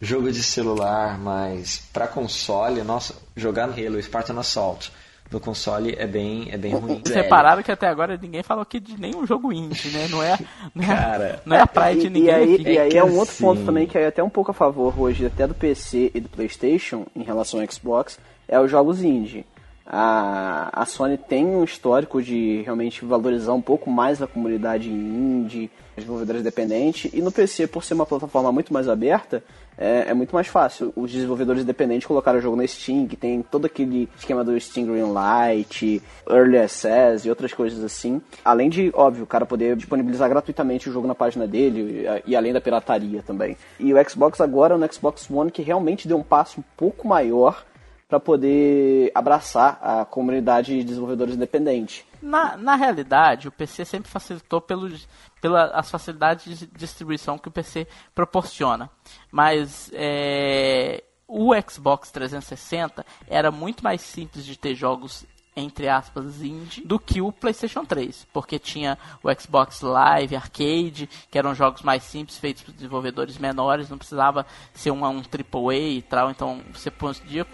jogo 0.01 0.33
de 0.33 0.43
celular, 0.43 1.16
mas 1.16 1.83
para 1.93 2.09
console, 2.09 2.83
nossa, 2.83 3.14
jogar 3.37 3.69
no 3.69 3.73
Halo 3.73 4.03
Spartan 4.03 4.37
Assault 4.41 4.91
no 5.31 5.39
console 5.39 5.95
é 5.99 6.07
bem, 6.07 6.49
é 6.51 6.57
bem 6.57 6.72
ruim. 6.74 7.03
Repararam 7.07 7.62
que 7.62 7.70
até 7.70 7.87
agora 7.87 8.18
ninguém 8.20 8.43
falou 8.43 8.62
aqui 8.62 8.81
de 8.81 8.99
nenhum 8.99 9.26
jogo 9.26 9.53
indie, 9.53 9.91
né? 9.91 10.09
Não 10.09 10.22
é, 10.22 10.39
não 10.74 10.85
é, 10.85 10.87
Cara, 10.87 11.43
não 11.45 11.57
é 11.57 11.61
a 11.61 11.66
praia 11.66 11.97
de 11.97 12.09
ninguém. 12.09 12.24
E 12.24 12.31
aí, 12.31 12.55
aqui. 12.55 12.62
E 12.62 12.79
aí 12.79 12.97
é, 12.97 13.05
um 13.05 13.16
outro 13.16 13.35
assim... 13.35 13.45
ponto 13.45 13.64
também 13.64 13.87
que 13.87 13.99
é 13.99 14.07
até 14.07 14.22
um 14.22 14.31
pouco 14.31 14.51
a 14.51 14.55
favor 14.55 14.99
hoje, 14.99 15.26
até 15.26 15.47
do 15.47 15.55
PC 15.55 16.12
e 16.14 16.20
do 16.20 16.29
PlayStation, 16.29 17.07
em 17.14 17.22
relação 17.22 17.61
ao 17.61 17.70
Xbox, 17.70 18.18
é 18.47 18.59
os 18.59 18.70
jogos 18.70 19.03
indie. 19.03 19.45
A, 19.87 20.83
a 20.83 20.85
Sony 20.85 21.16
tem 21.16 21.47
um 21.47 21.64
histórico 21.64 22.22
de 22.22 22.62
realmente 22.62 23.05
valorizar 23.05 23.55
um 23.55 23.62
pouco 23.62 23.91
mais 23.91 24.20
a 24.22 24.26
comunidade 24.26 24.91
indie, 24.91 25.70
desenvolvedores 25.97 26.43
independentes, 26.43 27.11
e 27.12 27.22
no 27.22 27.33
PC, 27.33 27.66
por 27.66 27.85
ser 27.85 27.95
uma 27.95 28.05
plataforma 28.05 28.53
muito 28.53 28.72
mais 28.72 28.89
aberta, 28.89 29.43
é, 29.79 30.07
é, 30.09 30.14
muito 30.14 30.35
mais 30.35 30.49
fácil. 30.49 30.93
Os 30.97 31.12
desenvolvedores 31.12 31.62
independentes 31.62 32.07
colocaram 32.07 32.39
o 32.39 32.43
jogo 32.43 32.57
na 32.57 32.66
Steam, 32.66 33.07
que 33.07 33.16
tem 33.16 33.43
todo 33.43 33.66
aquele 33.66 34.09
esquema 34.18 34.43
do 34.43 34.59
Steam 34.61 34.87
Greenlight, 34.87 36.03
Early 36.29 36.59
Access 36.59 37.26
e 37.26 37.31
outras 37.31 37.55
coisas 37.55 37.83
assim. 37.85 38.20
Além 38.45 38.68
de, 38.68 38.91
óbvio, 38.93 39.22
o 39.22 39.26
cara 39.26 39.47
poder 39.47 39.76
disponibilizar 39.76 40.29
gratuitamente 40.29 40.91
o 40.91 40.93
jogo 40.93 41.07
na 41.07 41.14
página 41.14 41.47
dele 41.47 42.07
e, 42.26 42.33
e 42.33 42.37
além 42.37 42.53
da 42.53 42.61
pirataria 42.61 43.22
também. 43.22 43.57
E 43.79 43.95
o 43.95 44.11
Xbox 44.11 44.41
agora, 44.41 44.76
no 44.76 44.93
Xbox 44.93 45.31
One, 45.31 45.51
que 45.51 45.62
realmente 45.62 46.09
deu 46.09 46.16
um 46.16 46.24
passo 46.24 46.59
um 46.61 46.64
pouco 46.76 47.07
maior 47.07 47.64
para 48.09 48.18
poder 48.18 49.12
abraçar 49.14 49.79
a 49.83 50.05
comunidade 50.05 50.74
de 50.74 50.83
desenvolvedores 50.83 51.35
independentes. 51.35 52.05
Na, 52.21 52.57
na 52.57 52.75
realidade, 52.77 53.49
o 53.49 53.53
PC 53.53 53.85
sempre 53.85 54.11
facilitou 54.11 54.61
pelas 54.61 55.91
facilidades 55.91 56.59
de 56.59 56.66
distribuição 56.66 57.39
que 57.39 57.49
o 57.49 57.53
PC 57.53 57.87
proporciona. 58.14 58.91
Mas 59.31 59.91
é, 59.95 61.05
o 61.27 61.51
Xbox 61.69 62.11
360 62.11 63.05
era 63.27 63.51
muito 63.51 63.85
mais 63.85 64.01
simples 64.01 64.45
de 64.45 64.59
ter 64.59 64.75
jogos 64.75 65.27
entre 65.59 65.89
aspas, 65.89 66.41
indie, 66.41 66.83
do 66.85 66.99
que 66.99 67.21
o 67.21 67.33
PlayStation 67.33 67.85
3, 67.85 68.27
porque 68.33 68.59
tinha 68.59 68.97
o 69.23 69.29
Xbox 69.35 69.81
Live 69.81 70.37
Arcade, 70.37 71.09
que 71.29 71.37
eram 71.37 71.55
jogos 71.55 71.83
mais 71.83 72.05
simples, 72.05 72.39
feitos 72.39 72.62
por 72.62 72.73
desenvolvedores 72.73 73.37
menores, 73.39 73.91
não 73.91 73.99
precisava 73.99 74.47
ser 74.73 74.93
um, 74.93 75.05
um 75.05 75.19
AAA 75.19 75.75
e 75.75 76.03
tal, 76.03 76.31
então 76.31 76.62
você 76.73 76.91
podia 76.91 77.45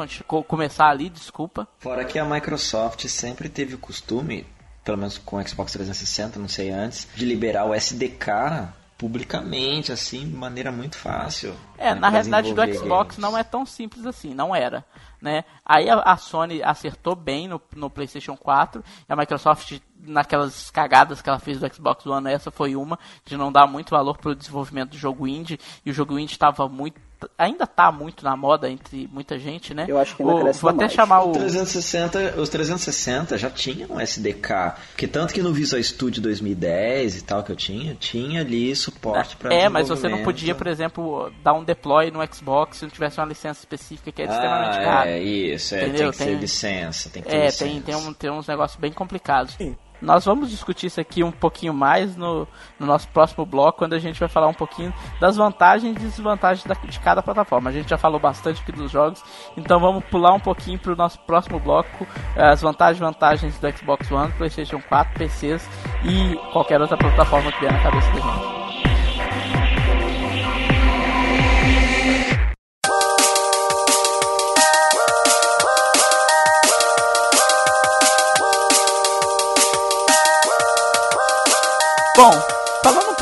começar 0.46 0.88
ali, 0.88 1.08
desculpa. 1.08 1.66
Fora 1.78 2.04
que 2.04 2.18
a 2.18 2.24
Microsoft 2.24 3.06
sempre 3.08 3.48
teve 3.48 3.74
o 3.74 3.78
costume 3.78 4.46
pelo 4.84 4.98
menos 4.98 5.18
com 5.18 5.36
o 5.36 5.48
Xbox 5.48 5.72
360, 5.72 6.38
não 6.38 6.48
sei 6.48 6.70
antes, 6.70 7.08
de 7.16 7.24
liberar 7.24 7.64
o 7.64 7.74
SDK 7.74 8.68
publicamente, 8.96 9.90
assim, 9.90 10.28
de 10.28 10.36
maneira 10.36 10.70
muito 10.70 10.96
fácil. 10.96 11.54
É, 11.76 11.94
né, 11.94 12.00
na 12.00 12.08
realidade 12.08 12.52
do 12.54 12.74
Xbox 12.74 13.16
games. 13.16 13.18
não 13.18 13.36
é 13.36 13.42
tão 13.42 13.66
simples 13.66 14.06
assim, 14.06 14.32
não 14.34 14.54
era. 14.54 14.84
Né? 15.20 15.44
Aí 15.64 15.88
a, 15.88 16.00
a 16.00 16.16
Sony 16.16 16.62
acertou 16.62 17.16
bem 17.16 17.48
no, 17.48 17.60
no 17.74 17.90
PlayStation 17.90 18.36
4, 18.36 18.84
e 19.08 19.12
a 19.12 19.16
Microsoft, 19.16 19.80
naquelas 19.98 20.70
cagadas 20.70 21.22
que 21.22 21.28
ela 21.28 21.38
fez 21.38 21.58
do 21.58 21.74
Xbox 21.74 22.06
One, 22.06 22.30
essa 22.30 22.50
foi 22.50 22.76
uma, 22.76 22.98
de 23.24 23.36
não 23.36 23.50
dar 23.50 23.66
muito 23.66 23.90
valor 23.90 24.18
para 24.18 24.30
o 24.30 24.34
desenvolvimento 24.34 24.90
do 24.90 24.98
jogo 24.98 25.26
indie, 25.26 25.58
e 25.84 25.90
o 25.90 25.94
jogo 25.94 26.18
indie 26.18 26.34
estava 26.34 26.68
muito 26.68 27.00
ainda 27.38 27.66
tá 27.66 27.90
muito 27.90 28.24
na 28.24 28.36
moda 28.36 28.70
entre 28.70 29.08
muita 29.12 29.38
gente, 29.38 29.74
né? 29.74 29.86
Eu 29.88 29.98
acho 29.98 30.16
que 30.16 30.22
ainda 30.22 30.34
o, 30.34 30.52
Vou 30.52 30.70
até 30.70 30.80
mais. 30.80 30.92
chamar 30.92 31.22
o... 31.22 31.30
o 31.30 31.32
360, 31.32 32.40
os 32.40 32.48
360 32.48 33.38
já 33.38 33.50
tinham 33.50 33.90
um 33.90 34.00
SDK, 34.00 34.74
que 34.96 35.06
tanto 35.06 35.34
que 35.34 35.42
no 35.42 35.52
Visual 35.52 35.82
Studio 35.82 36.22
2010 36.22 37.18
e 37.18 37.22
tal 37.22 37.42
que 37.42 37.52
eu 37.52 37.56
tinha, 37.56 37.94
tinha 37.94 38.40
ali 38.40 38.74
suporte 38.74 39.36
para 39.36 39.54
É, 39.54 39.68
mas 39.68 39.88
você 39.88 40.08
não 40.08 40.22
podia, 40.22 40.54
por 40.54 40.66
exemplo, 40.66 41.32
dar 41.42 41.54
um 41.54 41.64
deploy 41.64 42.10
no 42.10 42.20
Xbox 42.32 42.78
se 42.78 42.84
não 42.84 42.90
tivesse 42.90 43.18
uma 43.18 43.26
licença 43.26 43.60
específica 43.60 44.12
que 44.12 44.22
é 44.22 44.26
extremamente 44.26 44.78
ah, 44.78 44.84
caro. 44.84 45.10
É, 45.10 45.22
isso, 45.22 45.74
é, 45.74 45.80
tem 45.80 45.92
que 45.92 45.98
tem, 46.18 46.26
ter 46.26 46.34
licença, 46.40 47.10
tem 47.10 47.22
que 47.22 47.28
ter 47.28 47.36
É, 47.36 47.46
licença. 47.46 47.64
tem, 47.64 47.80
tem, 47.82 47.94
um, 47.94 48.12
tem 48.12 48.30
uns 48.30 48.46
negócios 48.46 48.78
bem 48.78 48.92
complicados. 48.92 49.54
Sim. 49.54 49.76
Nós 50.04 50.24
vamos 50.24 50.50
discutir 50.50 50.86
isso 50.86 51.00
aqui 51.00 51.24
um 51.24 51.32
pouquinho 51.32 51.72
mais 51.72 52.14
no, 52.14 52.46
no, 52.78 52.86
nosso 52.86 53.08
próximo 53.08 53.46
bloco, 53.46 53.78
quando 53.78 53.94
a 53.94 53.98
gente 53.98 54.20
vai 54.20 54.28
falar 54.28 54.48
um 54.48 54.54
pouquinho 54.54 54.92
das 55.18 55.36
vantagens 55.36 55.96
e 55.96 55.98
desvantagens 55.98 56.64
da, 56.66 56.74
de 56.74 57.00
cada 57.00 57.22
plataforma. 57.22 57.70
A 57.70 57.72
gente 57.72 57.88
já 57.88 57.96
falou 57.96 58.20
bastante 58.20 58.60
aqui 58.60 58.70
dos 58.70 58.90
jogos, 58.90 59.22
então 59.56 59.80
vamos 59.80 60.04
pular 60.04 60.34
um 60.34 60.40
pouquinho 60.40 60.78
para 60.78 60.92
o 60.92 60.96
nosso 60.96 61.18
próximo 61.20 61.58
bloco, 61.58 62.06
as 62.36 62.60
vantagens 62.60 62.98
e 62.98 63.00
vantagens 63.00 63.58
do 63.58 63.76
Xbox 63.76 64.10
One, 64.12 64.32
PlayStation 64.32 64.80
4, 64.88 65.18
PCs 65.18 65.68
e 66.04 66.36
qualquer 66.52 66.80
outra 66.80 66.98
plataforma 66.98 67.50
que 67.50 67.60
vier 67.60 67.72
na 67.72 67.82
cabeça 67.82 68.10
da 68.10 68.20
gente. 68.20 68.63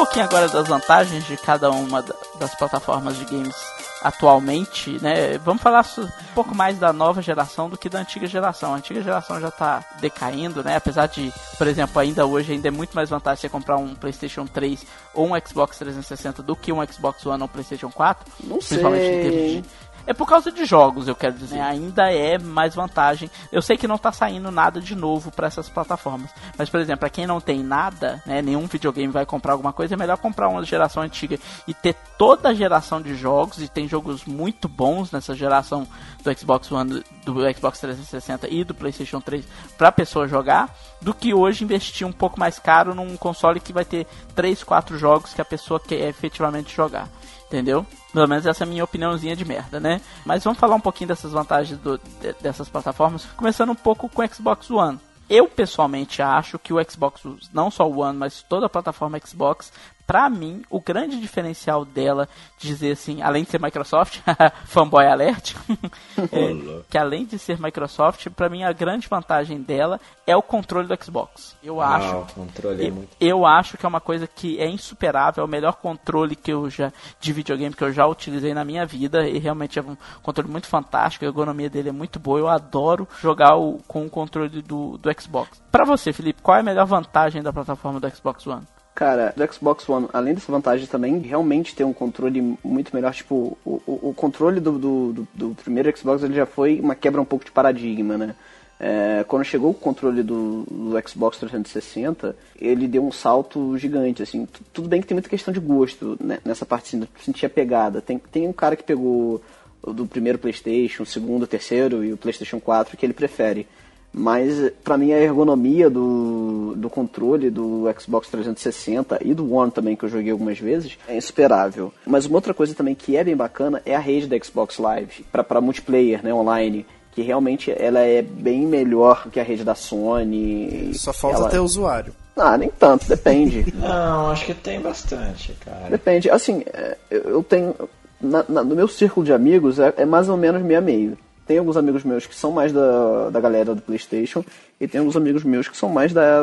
Pouquinho 0.03 0.25
agora 0.25 0.49
das 0.49 0.67
vantagens 0.67 1.25
de 1.27 1.37
cada 1.37 1.71
uma 1.71 2.05
das 2.39 2.55
plataformas 2.57 3.17
de 3.17 3.25
games 3.25 3.55
atualmente, 4.03 4.99
né? 5.01 5.39
Vamos 5.39 5.63
falar 5.63 5.87
um 5.97 6.35
pouco 6.35 6.53
mais 6.53 6.77
da 6.77 6.93
nova 6.93 7.23
geração 7.23 7.71
do 7.71 7.79
que 7.79 7.89
da 7.89 8.01
antiga 8.01 8.27
geração. 8.27 8.75
A 8.75 8.79
antiga 8.79 9.01
geração 9.01 9.41
já 9.41 9.47
está 9.47 9.85
decaindo, 10.01 10.65
né? 10.65 10.75
Apesar 10.75 11.07
de, 11.07 11.33
por 11.57 11.69
exemplo, 11.69 12.01
ainda 12.01 12.27
hoje 12.27 12.53
ainda 12.53 12.67
é 12.67 12.71
muito 12.71 12.95
mais 12.95 13.11
vantagem 13.11 13.41
você 13.41 13.49
comprar 13.49 13.77
um 13.77 13.95
PlayStation 13.95 14.45
3 14.45 14.85
ou 15.15 15.29
um 15.29 15.41
Xbox 15.47 15.79
360 15.79 16.43
do 16.43 16.57
que 16.57 16.73
um 16.73 16.85
Xbox 16.85 17.25
One 17.25 17.41
ou 17.41 17.47
um 17.47 17.49
PlayStation 17.49 17.91
4. 17.91 18.33
Não 18.43 18.59
principalmente 18.59 19.05
sei. 19.05 19.19
em 19.19 19.23
termos 19.23 19.51
de 19.51 19.65
é 20.07 20.13
por 20.13 20.27
causa 20.27 20.51
de 20.51 20.65
jogos, 20.65 21.09
eu 21.09 21.15
quero 21.15 21.35
dizer. 21.35 21.61
Ainda 21.61 22.13
é 22.13 22.39
mais 22.39 22.75
vantagem. 22.75 23.31
Eu 23.51 23.63
sei 23.63 23.77
que 23.77 23.89
não 23.89 23.99
tá 23.99 24.13
saindo 24.13 24.51
nada 24.51 24.81
de 24.81 24.95
novo 24.95 25.31
para 25.31 25.47
essas 25.47 25.69
plataformas. 25.69 26.31
Mas, 26.57 26.69
por 26.69 26.81
exemplo, 26.81 27.01
para 27.01 27.11
quem 27.11 27.27
não 27.27 27.41
tem 27.41 27.63
nada, 27.63 28.23
né, 28.27 28.43
nenhum 28.43 28.67
videogame 28.67 29.13
vai 29.13 29.27
comprar 29.27 29.53
alguma 29.53 29.73
coisa, 29.73 29.95
é 29.95 29.97
melhor 29.97 30.19
comprar 30.19 30.49
uma 30.49 30.63
geração 30.65 31.03
antiga 31.03 31.39
e 31.67 31.75
ter 31.75 31.95
toda 32.19 32.51
a 32.51 32.55
geração 32.55 33.01
de 33.01 33.15
jogos. 33.15 33.61
E 33.61 33.69
tem 33.69 33.89
jogos 33.89 34.25
muito 34.25 34.69
bons 34.69 35.13
nessa 35.13 35.35
geração 35.35 35.87
do 36.23 36.39
Xbox 36.39 36.71
One, 36.71 37.03
do 37.25 37.35
Xbox 37.55 37.79
360 37.81 38.49
e 38.49 38.65
do 38.65 38.75
PlayStation 38.75 39.21
3 39.21 39.45
para 39.79 39.93
pessoa 39.93 40.27
jogar, 40.27 40.75
do 41.01 41.15
que 41.15 41.33
hoje 41.33 41.65
investir 41.65 42.07
um 42.07 42.13
pouco 42.13 42.39
mais 42.39 42.59
caro 42.59 42.95
num 42.95 43.17
console 43.17 43.61
que 43.61 43.73
vai 43.73 43.85
ter 43.85 44.07
3, 44.35 44.63
4 44.63 44.99
jogos 44.99 45.33
que 45.33 45.41
a 45.41 45.45
pessoa 45.45 45.81
quer 45.81 46.09
efetivamente 46.09 46.75
jogar. 46.75 47.09
Entendeu? 47.47 47.87
Pelo 48.13 48.27
menos 48.27 48.47
essa 48.47 48.65
é 48.65 48.67
a 48.67 48.69
minha 48.69 48.85
opiniãozinha 48.85 49.37
de 49.37 49.45
merda, 49.45 49.79
né? 49.79 50.01
Mas 50.25 50.43
vamos 50.43 50.59
falar 50.59 50.75
um 50.75 50.81
pouquinho 50.81 51.09
dessas 51.09 51.33
vantagens 51.33 51.79
do, 51.79 51.99
de, 51.99 52.33
dessas 52.41 52.69
plataformas, 52.69 53.27
começando 53.37 53.71
um 53.71 53.75
pouco 53.75 54.09
com 54.09 54.23
o 54.23 54.35
Xbox 54.35 54.71
One. 54.71 54.99
Eu 55.29 55.49
pessoalmente 55.49 56.21
acho 56.21 56.59
que 56.59 56.75
o 56.75 56.91
Xbox, 56.91 57.23
não 57.53 57.71
só 57.71 57.89
o 57.89 58.01
One, 58.01 58.19
mas 58.19 58.43
toda 58.43 58.67
a 58.67 58.69
plataforma 58.69 59.19
Xbox, 59.25 59.73
pra 60.07 60.29
mim, 60.29 60.63
o 60.69 60.81
grande 60.81 61.21
diferencial 61.21 61.85
dela, 61.85 62.29
dizer 62.59 62.93
assim, 62.93 63.23
além 63.23 63.45
de 63.45 63.51
ser 63.51 63.61
Microsoft, 63.61 64.21
fanboy 64.67 65.07
alert, 65.07 65.55
é, 66.31 66.83
que 66.89 66.99
além 66.99 67.25
de 67.25 67.39
ser 67.39 67.61
Microsoft, 67.61 68.29
pra 68.31 68.49
mim 68.49 68.63
a 68.65 68.73
grande 68.73 69.09
vantagem 69.09 69.61
dela 69.63 70.01
é 70.27 70.37
o 70.37 70.43
controle 70.43 70.87
do 70.87 71.05
Xbox. 71.05 71.57
Eu 71.63 71.81
Ah, 71.81 71.97
acho. 71.97 72.17
o 72.17 72.27
controle 72.35 72.87
é 72.87 72.91
muito. 72.91 73.17
eu 73.21 73.47
acho 73.47 73.77
que 73.79 73.87
é 73.87 73.89
uma 73.89 74.01
coisa 74.01 74.27
que 74.27 74.59
é 74.61 74.69
insuperável, 74.69 75.43
é 75.43 75.45
o 75.47 75.51
melhor 75.51 75.75
controle 75.77 76.37
que 76.37 76.53
eu 76.53 76.69
já 76.69 76.93
de 77.21 77.33
videogame 77.33 77.75
que 77.75 77.83
eu 77.85 77.93
já 77.93 78.07
utilizei 78.07 78.53
na 78.55 78.65
minha 78.65 78.85
vida 78.87 79.27
e 79.29 79.39
realmente 79.39 79.79
é 79.79 79.83
um 79.83 79.97
controle 80.23 80.51
muito 80.51 80.67
fantástico, 80.67 81.25
a 81.25 81.29
ergonomia 81.29 81.71
dele 81.71 81.89
é 81.89 81.93
muito 81.93 82.19
boa, 82.21 82.39
eu 82.39 82.49
adoro 82.49 83.09
jogar 83.21 83.57
o- 83.57 83.81
com 83.89 84.05
o 84.07 84.11
controle 84.11 84.63
do, 84.63 84.99
do 84.99 85.21
Xbox. 85.21 85.61
Pra 85.71 85.85
você, 85.85 86.13
Felipe, 86.13 86.43
qual 86.43 86.57
é 86.57 86.61
a 86.61 86.65
melhor 86.65 86.87
vantagem 86.87 87.43
da 87.43 87.53
plataforma 87.53 87.99
do 87.99 88.11
Xbox 88.15 88.47
One? 88.47 88.67
Cara, 88.95 89.33
do 89.35 89.53
Xbox 89.53 89.89
One, 89.89 90.07
além 90.13 90.35
dessa 90.35 90.53
vantagem 90.53 90.87
também, 90.87 91.19
realmente 91.19 91.75
tem 91.75 91.85
um 91.87 91.95
controle 91.95 92.59
muito 92.63 92.95
melhor. 92.95 93.15
Tipo, 93.15 93.57
o, 93.65 93.81
o, 93.87 94.11
o 94.11 94.15
controle 94.15 94.61
do, 94.61 94.79
do, 94.79 95.27
do- 95.33 95.55
primeiro 95.55 95.97
Xbox 95.97 96.23
ele 96.23 96.35
já 96.35 96.45
foi 96.45 96.79
uma 96.79 96.95
quebra 96.95 97.21
um 97.21 97.25
pouco 97.25 97.45
de 97.45 97.51
paradigma, 97.51 98.19
né? 98.19 98.35
É, 98.79 99.25
quando 99.29 99.45
chegou 99.45 99.71
o 99.71 99.75
controle 99.75 100.23
do, 100.23 100.65
do 100.71 101.09
Xbox 101.09 101.39
360, 101.39 102.37
ele 102.61 102.87
deu 102.89 103.03
um 103.07 103.13
salto 103.13 103.79
gigante, 103.79 104.23
assim. 104.23 104.45
Tu- 104.45 104.61
Tudo 104.75 104.89
bem 104.89 105.01
que 105.01 105.07
tem 105.07 105.15
muita 105.15 105.29
questão 105.29 105.55
de 105.55 105.61
gosto 105.61 106.19
né, 106.21 106.39
nessa 106.45 106.67
parte, 106.67 106.95
assim, 106.97 107.09
sentir 107.25 107.47
a 107.47 107.51
pegada. 107.51 108.03
Tem, 108.03 108.19
tem 108.19 108.47
um 108.47 108.53
cara 108.53 108.77
que 108.77 108.83
pegou 108.85 109.41
o 109.83 109.93
do 109.93 110.05
primeiro 110.07 110.39
PlayStation, 110.39 111.05
o 111.05 111.07
segundo, 111.07 111.47
terceiro 111.47 112.05
e 112.05 112.13
o 112.13 112.17
PlayStation 112.19 112.61
4 112.61 112.97
que 112.97 113.07
ele 113.07 113.15
prefere. 113.15 113.67
Mas 114.13 114.71
pra 114.85 114.99
mim 114.99 115.13
a 115.13 115.19
ergonomia 115.19 115.89
do, 115.89 116.75
do 116.77 116.91
controle 116.91 117.49
do 117.51 117.85
Xbox 117.99 118.29
360 118.29 119.19
e 119.25 119.33
do 119.33 119.53
One 119.55 119.71
também, 119.71 119.97
que 119.97 120.05
eu 120.05 120.09
joguei 120.09 120.31
algumas 120.31 120.59
vezes, 120.59 120.99
é 121.09 121.17
insuperável. 121.17 121.93
Mas 122.07 122.27
uma 122.27 122.37
outra 122.37 122.53
coisa 122.53 122.75
também 122.75 122.95
que 122.95 123.17
é 123.17 123.25
bem 123.25 123.35
bacana 123.37 123.81
é 123.87 123.95
a 123.97 123.99
rede 123.99 124.27
da 124.27 124.39
Xbox 124.39 124.79
Live, 124.79 125.25
pra 125.33 125.43
pra 125.43 125.61
multiplayer, 125.61 126.23
né, 126.23 126.33
online. 126.33 126.85
Que 127.15 127.21
realmente 127.21 127.71
ela 127.71 128.01
é 128.01 128.23
bem 128.23 128.67
melhor 128.67 129.29
que 129.31 129.39
a 129.39 129.43
rede 129.43 129.65
da 129.65 129.75
Sony. 129.75 130.93
Só 130.95 131.13
falta 131.13 131.41
ela... 131.41 131.49
ter 131.51 131.59
usuário. 131.59 132.15
Ah, 132.35 132.57
nem 132.57 132.71
tanto, 132.71 133.07
depende. 133.07 133.67
Não, 133.77 134.31
acho 134.31 134.47
que 134.47 134.55
tem 134.55 134.81
bastante, 134.81 135.53
cara. 135.63 135.91
Depende. 135.91 136.31
Assim, 136.31 136.63
é, 136.73 136.97
eu 137.11 137.43
tenho. 137.43 137.75
na- 138.19 138.45
na- 138.49 138.65
no 138.65 138.75
meu 138.75 138.89
círculo 138.89 139.27
de 139.27 139.33
amigos 139.35 139.79
é, 139.79 139.93
é 139.99 140.05
mais 140.07 140.31
ou 140.31 140.39
menos 140.39 140.63
meio 140.63 140.79
a 140.79 140.83
meio. 140.83 141.19
Tem 141.53 141.59
alguns 141.59 141.77
amigos 141.77 142.03
meus 142.03 142.25
que 142.25 142.35
são 142.35 142.51
mais 142.51 142.73
da, 142.73 143.29
da 143.29 143.39
galera 143.39 143.75
do 143.75 143.83
PlayStation 143.83 144.43
e 144.81 144.89
tem 144.89 145.01
alguns 145.01 145.19
amigos 145.19 145.45
meus 145.45 145.69
que 145.69 145.77
são 145.77 145.91
mais 145.91 146.11
da, 146.11 146.41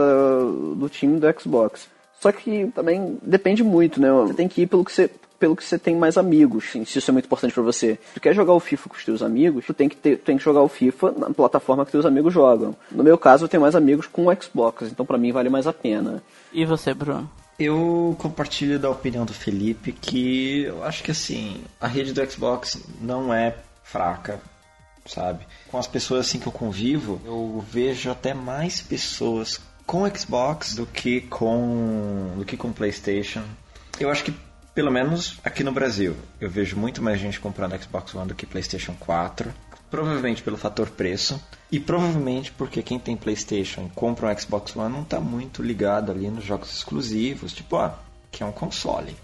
do 0.75 0.87
time 0.87 1.19
do 1.19 1.25
Xbox. 1.41 1.89
Só 2.21 2.31
que 2.31 2.67
também 2.75 3.17
depende 3.23 3.63
muito, 3.63 3.99
né? 3.99 4.11
Você 4.11 4.35
tem 4.35 4.47
que 4.47 4.61
ir 4.61 4.67
pelo 4.67 4.85
que 4.85 4.91
você, 4.91 5.09
pelo 5.39 5.55
que 5.55 5.63
você 5.63 5.79
tem 5.79 5.95
mais 5.95 6.15
amigos, 6.15 6.65
assim, 6.69 6.85
se 6.85 6.99
isso 6.99 7.09
é 7.09 7.11
muito 7.11 7.25
importante 7.25 7.55
pra 7.55 7.63
você. 7.63 7.97
Se 8.09 8.13
tu 8.13 8.21
quer 8.21 8.35
jogar 8.35 8.53
o 8.53 8.59
FIFA 8.59 8.89
com 8.89 8.95
os 8.97 9.03
teus 9.03 9.23
amigos, 9.23 9.65
tu 9.65 9.73
tem 9.73 9.89
que, 9.89 9.95
ter, 9.95 10.17
tu 10.17 10.25
tem 10.25 10.37
que 10.37 10.43
jogar 10.43 10.61
o 10.61 10.67
FIFA 10.67 11.11
na 11.17 11.31
plataforma 11.31 11.83
que 11.87 11.91
teus 11.91 12.05
amigos 12.05 12.31
jogam. 12.31 12.75
No 12.91 13.03
meu 13.03 13.17
caso, 13.17 13.45
eu 13.45 13.49
tenho 13.49 13.61
mais 13.61 13.75
amigos 13.75 14.05
com 14.05 14.27
o 14.27 14.35
Xbox, 14.39 14.91
então 14.91 15.07
pra 15.07 15.17
mim 15.17 15.31
vale 15.31 15.49
mais 15.49 15.65
a 15.65 15.73
pena. 15.73 16.21
E 16.53 16.65
você, 16.65 16.93
Bruno? 16.93 17.27
Eu 17.57 18.15
compartilho 18.19 18.77
da 18.77 18.91
opinião 18.91 19.25
do 19.25 19.33
Felipe 19.33 19.91
que 19.91 20.65
eu 20.65 20.83
acho 20.83 21.01
que 21.01 21.09
assim, 21.09 21.63
a 21.81 21.87
rede 21.87 22.13
do 22.13 22.31
Xbox 22.31 22.79
não 23.01 23.33
é 23.33 23.55
fraca, 23.83 24.39
sabe? 25.09 25.45
Com 25.67 25.77
as 25.77 25.87
pessoas 25.87 26.27
assim 26.27 26.39
que 26.39 26.47
eu 26.47 26.51
convivo, 26.51 27.21
eu 27.25 27.63
vejo 27.69 28.11
até 28.11 28.33
mais 28.33 28.79
pessoas 28.79 29.59
com 29.85 30.07
Xbox 30.15 30.75
do 30.75 30.85
que 30.85 31.21
com 31.21 32.35
do 32.37 32.45
que 32.45 32.55
com 32.55 32.71
PlayStation. 32.71 33.43
Eu 33.99 34.09
acho 34.09 34.23
que 34.23 34.33
pelo 34.73 34.91
menos 34.91 35.37
aqui 35.43 35.63
no 35.63 35.71
Brasil, 35.71 36.15
eu 36.39 36.49
vejo 36.49 36.77
muito 36.77 37.01
mais 37.01 37.19
gente 37.19 37.39
comprando 37.39 37.77
Xbox 37.81 38.13
One 38.13 38.27
do 38.27 38.35
que 38.35 38.45
PlayStation 38.45 38.95
4. 38.99 39.51
Provavelmente 39.89 40.43
pelo 40.43 40.55
fator 40.55 40.87
preço. 40.91 41.41
E 41.71 41.79
provavelmente 41.79 42.51
porque 42.51 42.83
quem 42.83 42.99
tem 42.99 43.17
PlayStation 43.17 43.87
e 43.87 43.89
compra 43.89 44.31
um 44.31 44.37
Xbox 44.37 44.75
One 44.75 44.93
não 44.93 45.01
está 45.01 45.19
muito 45.19 45.63
ligado 45.63 46.11
ali 46.11 46.29
nos 46.29 46.45
jogos 46.45 46.71
exclusivos, 46.71 47.51
tipo, 47.51 47.75
ah, 47.75 47.97
que 48.31 48.43
é 48.43 48.45
um 48.45 48.51
console. 48.51 49.15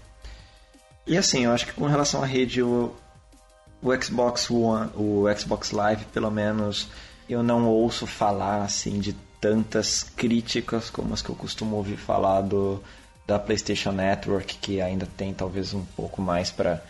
E 1.06 1.16
assim, 1.16 1.44
eu 1.44 1.52
acho 1.52 1.66
que 1.66 1.72
com 1.72 1.86
relação 1.86 2.20
à 2.22 2.26
rede, 2.26 2.62
o, 2.62 2.92
o 3.82 3.94
Xbox 4.02 4.50
One, 4.50 4.90
o 4.94 5.24
Xbox 5.36 5.70
Live, 5.70 6.04
pelo 6.06 6.30
menos, 6.30 6.88
eu 7.28 7.42
não 7.42 7.66
ouço 7.66 8.06
falar 8.06 8.62
assim 8.62 8.98
de 8.98 9.12
tantas 9.40 10.02
críticas 10.02 10.90
como 10.90 11.14
as 11.14 11.22
que 11.22 11.28
eu 11.28 11.34
costumo 11.34 11.76
ouvir 11.76 11.96
falar 11.96 12.40
do 12.40 12.82
da 13.26 13.38
PlayStation 13.38 13.90
Network, 13.90 14.58
que 14.58 14.80
ainda 14.80 15.06
tem 15.16 15.34
talvez 15.34 15.74
um 15.74 15.84
pouco 15.84 16.22
mais 16.22 16.50
para 16.50 16.80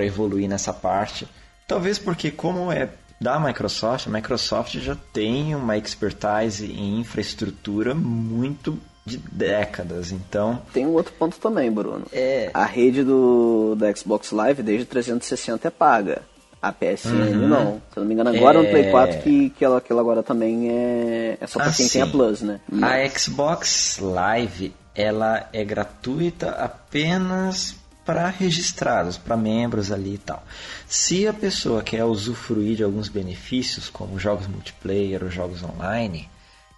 evoluir 0.00 0.48
nessa 0.48 0.72
parte. 0.72 1.26
Talvez 1.68 1.98
porque 1.98 2.32
como 2.32 2.72
é 2.72 2.88
da 3.20 3.38
Microsoft, 3.38 4.06
a 4.06 4.10
Microsoft 4.10 4.76
já 4.78 4.96
tem 5.12 5.54
uma 5.54 5.76
expertise 5.76 6.66
em 6.66 7.00
infraestrutura 7.00 7.94
muito 7.94 8.78
de 9.08 9.18
décadas, 9.18 10.12
então 10.12 10.60
Tem 10.72 10.86
um 10.86 10.92
outro 10.92 11.12
ponto 11.18 11.36
também, 11.38 11.70
Bruno. 11.70 12.04
É. 12.12 12.50
A 12.54 12.64
rede 12.64 13.02
do, 13.02 13.74
da 13.76 13.92
Xbox 13.94 14.30
Live 14.30 14.62
desde 14.62 14.84
360 14.86 15.66
é 15.66 15.70
paga. 15.70 16.22
A 16.60 16.72
PSN 16.72 17.36
não. 17.48 17.80
Se 17.92 17.98
eu 17.98 18.00
não 18.02 18.04
me 18.04 18.14
engano, 18.14 18.30
agora 18.30 18.58
no 18.60 18.66
É. 18.66 18.70
Play 18.70 18.90
4 18.90 19.18
que, 19.22 19.50
que, 19.50 19.64
ela, 19.64 19.80
que 19.80 19.92
ela 19.92 20.00
agora 20.00 20.24
também 20.24 20.68
é, 20.70 21.38
é 21.40 21.46
só 21.46 21.60
pra 21.60 21.68
Ah, 21.68 21.72
quem 21.72 21.88
tem 21.88 22.02
a. 22.02 22.06
Plus, 22.06 22.42
né? 22.42 22.60
A 22.82 23.08
Xbox 23.08 23.98
Live 24.00 24.74
ela 24.92 25.48
é 25.52 25.64
gratuita 25.64 26.50
apenas 26.50 27.76
para 28.04 28.26
registrados, 28.28 29.16
para 29.16 29.36
membros 29.36 29.92
ali 29.92 30.14
e 30.14 30.18
tal. 30.18 30.42
Se 30.88 31.28
a 31.28 31.32
pessoa 31.32 31.82
quer 31.82 32.04
usufruir 32.04 32.76
de 32.76 32.82
alguns 32.82 33.08
benefícios, 33.08 33.88
como 33.88 34.18
jogos 34.18 34.48
multiplayer 34.48 35.22
ou 35.22 35.30
jogos 35.30 35.62
online, 35.62 36.28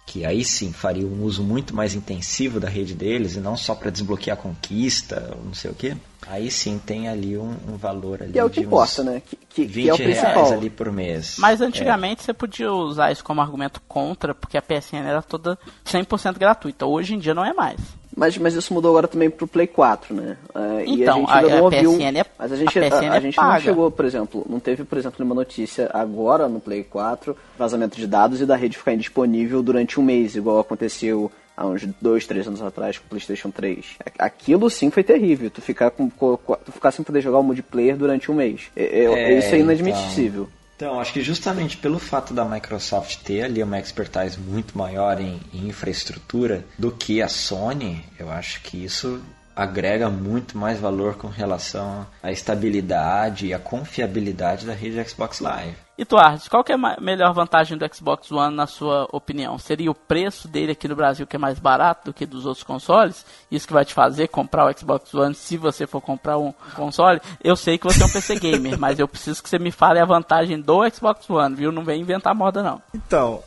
que 0.05 0.25
aí 0.25 0.43
sim 0.43 0.73
faria 0.73 1.05
um 1.05 1.23
uso 1.23 1.43
muito 1.43 1.75
mais 1.75 1.93
intensivo 1.93 2.59
da 2.59 2.67
rede 2.67 2.93
deles 2.93 3.35
e 3.35 3.39
não 3.39 3.55
só 3.55 3.73
para 3.73 3.89
desbloquear 3.89 4.35
conquista 4.37 5.33
ou 5.37 5.45
não 5.45 5.53
sei 5.53 5.71
o 5.71 5.73
que, 5.73 5.95
aí 6.27 6.51
sim 6.51 6.79
tem 6.83 7.07
ali 7.07 7.37
um, 7.37 7.55
um 7.67 7.77
valor 7.77 8.21
ali 8.21 8.33
Que 8.33 8.39
é 8.39 8.43
o 8.43 8.49
que 8.49 8.61
importa, 8.61 9.03
né? 9.03 9.21
Que, 9.21 9.35
que, 9.35 9.65
20 9.65 9.83
que 9.83 9.89
é 9.89 9.93
o 9.93 9.97
reais 9.97 10.19
principal. 10.19 10.53
ali 10.53 10.69
por 10.69 10.91
mês. 10.91 11.35
Mas 11.37 11.61
É. 11.61 11.65
antigamente 11.65 12.23
você 12.23 12.33
podia 12.33 12.71
usar 12.73 13.11
isso 13.11 13.23
como 13.23 13.41
argumento 13.41 13.81
contra, 13.87 14.33
porque 14.35 14.57
a 14.57 14.61
PSN 14.61 15.05
era 15.07 15.21
toda 15.21 15.57
100% 15.85 16.37
gratuita. 16.37 16.85
Hoje 16.85 17.13
em 17.15 17.19
dia 17.19 17.33
não 17.33 17.45
é 17.45 17.53
mais. 17.53 17.79
Mas, 18.15 18.37
mas 18.37 18.53
isso 18.55 18.73
mudou 18.73 18.91
agora 18.91 19.07
também 19.07 19.29
pro 19.29 19.47
Play 19.47 19.67
4, 19.67 20.13
né? 20.13 20.37
É, 20.53 20.85
e 20.85 21.01
a 21.01 21.03
Então, 21.03 21.19
gente 21.19 21.31
ainda 21.31 21.47
a- 21.47 21.49
não 21.51 21.57
a 21.57 21.61
ouviu. 21.61 21.91
PSN 21.97 22.17
é- 22.19 22.25
mas 22.37 22.51
a 22.51 22.55
gente, 22.55 22.79
a 22.79 22.81
a, 22.81 22.99
a 23.13 23.17
é 23.17 23.21
gente 23.21 23.37
não 23.37 23.43
paga. 23.45 23.61
chegou, 23.61 23.89
por 23.91 24.05
exemplo, 24.05 24.45
não 24.49 24.59
teve, 24.59 24.83
por 24.83 24.97
exemplo, 24.97 25.15
nenhuma 25.19 25.35
notícia 25.35 25.89
agora 25.93 26.47
no 26.49 26.59
Play 26.59 26.83
4, 26.83 27.35
vazamento 27.57 27.95
de 27.97 28.05
dados 28.05 28.41
e 28.41 28.45
da 28.45 28.55
rede 28.55 28.77
ficar 28.77 28.93
indisponível 28.93 29.63
durante 29.63 29.99
um 29.99 30.03
mês, 30.03 30.35
igual 30.35 30.59
aconteceu 30.59 31.31
há 31.55 31.65
uns 31.65 31.85
dois, 32.01 32.25
três 32.27 32.47
anos 32.47 32.61
atrás 32.61 32.97
com 32.97 33.05
o 33.05 33.09
PlayStation 33.09 33.49
3. 33.49 33.85
Aquilo 34.19 34.69
sim 34.69 34.89
foi 34.89 35.03
terrível, 35.03 35.49
tu 35.49 35.61
ficar, 35.61 35.91
com, 35.91 36.09
com- 36.09 36.37
com- 36.37 36.55
tu 36.55 36.71
ficar 36.71 36.91
sem 36.91 37.05
poder 37.05 37.21
jogar 37.21 37.39
o 37.39 37.43
multiplayer 37.43 37.95
durante 37.95 38.29
um 38.29 38.35
mês. 38.35 38.63
É, 38.75 38.83
é- 38.83 39.05
É, 39.05 39.37
isso 39.39 39.55
é 39.55 39.59
inadmissível. 39.59 40.43
Então, 40.43 40.60
acho 40.99 41.13
que 41.13 41.21
justamente 41.21 41.77
pelo 41.77 41.99
fato 41.99 42.33
da 42.33 42.43
Microsoft 42.43 43.17
ter 43.23 43.43
ali 43.43 43.61
uma 43.61 43.79
expertise 43.79 44.39
muito 44.39 44.77
maior 44.77 45.19
em, 45.19 45.39
em 45.53 45.67
infraestrutura 45.67 46.65
do 46.77 46.91
que 46.91 47.21
a 47.21 47.27
Sony, 47.27 48.03
eu 48.17 48.31
acho 48.31 48.61
que 48.61 48.83
isso 48.83 49.21
agrega 49.55 50.09
muito 50.09 50.57
mais 50.57 50.79
valor 50.79 51.15
com 51.15 51.27
relação 51.27 52.05
à 52.21 52.31
estabilidade 52.31 53.47
e 53.47 53.53
à 53.53 53.59
confiabilidade 53.59 54.65
da 54.65 54.73
rede 54.73 55.03
Xbox 55.07 55.39
Live. 55.39 55.75
E 56.01 56.05
tu, 56.05 56.17
Ars, 56.17 56.47
qual 56.47 56.63
que 56.63 56.71
é 56.71 56.75
a 56.75 56.99
melhor 56.99 57.31
vantagem 57.31 57.77
do 57.77 57.95
Xbox 57.95 58.31
One 58.31 58.55
na 58.55 58.65
sua 58.65 59.07
opinião? 59.11 59.59
Seria 59.59 59.91
o 59.91 59.93
preço 59.93 60.47
dele 60.47 60.71
aqui 60.71 60.87
no 60.87 60.95
Brasil 60.95 61.27
que 61.27 61.35
é 61.35 61.39
mais 61.39 61.59
barato 61.59 62.05
do 62.05 62.13
que 62.13 62.25
dos 62.25 62.47
outros 62.47 62.63
consoles? 62.63 63.23
Isso 63.51 63.67
que 63.67 63.73
vai 63.73 63.85
te 63.85 63.93
fazer 63.93 64.27
comprar 64.27 64.65
o 64.65 64.75
Xbox 64.75 65.13
One 65.13 65.35
se 65.35 65.57
você 65.57 65.85
for 65.85 66.01
comprar 66.01 66.39
um 66.39 66.51
console? 66.75 67.21
Eu 67.43 67.55
sei 67.55 67.77
que 67.77 67.85
você 67.85 68.01
é 68.01 68.05
um 68.07 68.11
PC 68.11 68.39
gamer, 68.39 68.77
mas 68.81 68.97
eu 68.97 69.07
preciso 69.07 69.43
que 69.43 69.49
você 69.49 69.59
me 69.59 69.69
fale 69.69 69.99
a 69.99 70.05
vantagem 70.05 70.59
do 70.59 70.89
Xbox 70.89 71.29
One, 71.29 71.55
viu? 71.55 71.71
Não 71.71 71.83
vem 71.83 72.01
inventar 72.01 72.33
moda 72.33 72.63
não. 72.63 72.81
Então, 72.95 73.43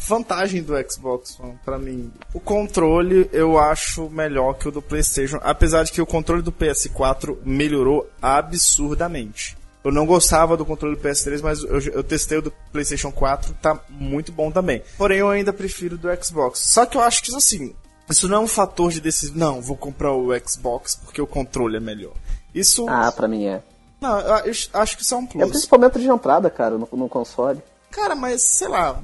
vantagem 0.00 0.62
do 0.62 0.74
Xbox 0.90 1.38
One 1.38 1.58
para 1.64 1.78
mim. 1.78 2.10
O 2.32 2.40
controle 2.40 3.28
eu 3.32 3.58
acho 3.58 4.08
melhor 4.08 4.54
que 4.54 4.68
o 4.68 4.72
do 4.72 4.80
PlayStation, 4.80 5.38
apesar 5.42 5.84
de 5.84 5.92
que 5.92 6.00
o 6.00 6.06
controle 6.06 6.42
do 6.42 6.52
PS4 6.52 7.38
melhorou 7.44 8.08
absurdamente. 8.20 9.56
Eu 9.82 9.90
não 9.90 10.04
gostava 10.04 10.56
do 10.56 10.64
controle 10.64 10.96
do 10.96 11.02
PS3, 11.02 11.40
mas 11.42 11.62
eu, 11.62 11.80
eu, 11.94 12.04
testei 12.04 12.36
o 12.36 12.42
do 12.42 12.52
PlayStation 12.70 13.10
4, 13.10 13.54
tá 13.62 13.80
muito 13.88 14.30
bom 14.30 14.50
também. 14.50 14.82
Porém, 14.98 15.18
eu 15.18 15.30
ainda 15.30 15.54
prefiro 15.54 15.96
do 15.96 16.08
Xbox. 16.22 16.60
Só 16.60 16.84
que 16.84 16.98
eu 16.98 17.00
acho 17.00 17.22
que 17.22 17.34
assim, 17.34 17.74
isso 18.08 18.28
não 18.28 18.38
é 18.38 18.40
um 18.40 18.46
fator 18.46 18.90
de 18.90 19.00
decisão. 19.00 19.36
Não, 19.36 19.62
vou 19.62 19.76
comprar 19.76 20.12
o 20.12 20.28
Xbox 20.46 20.96
porque 20.96 21.22
o 21.22 21.26
controle 21.26 21.78
é 21.78 21.80
melhor. 21.80 22.12
Isso. 22.54 22.86
Ah, 22.88 23.10
pra 23.10 23.26
mim 23.26 23.46
é. 23.46 23.62
Não, 24.00 24.18
eu 24.20 24.52
acho 24.74 24.96
que 24.96 25.02
isso 25.02 25.14
é 25.14 25.16
um 25.16 25.26
plus. 25.26 25.42
É 25.42 25.46
principalmente 25.46 25.98
de 25.98 26.08
entrada, 26.08 26.50
cara, 26.50 26.76
no, 26.76 26.88
no 26.92 27.08
console. 27.08 27.62
Cara, 27.90 28.14
mas 28.14 28.42
sei 28.42 28.68
lá, 28.68 29.02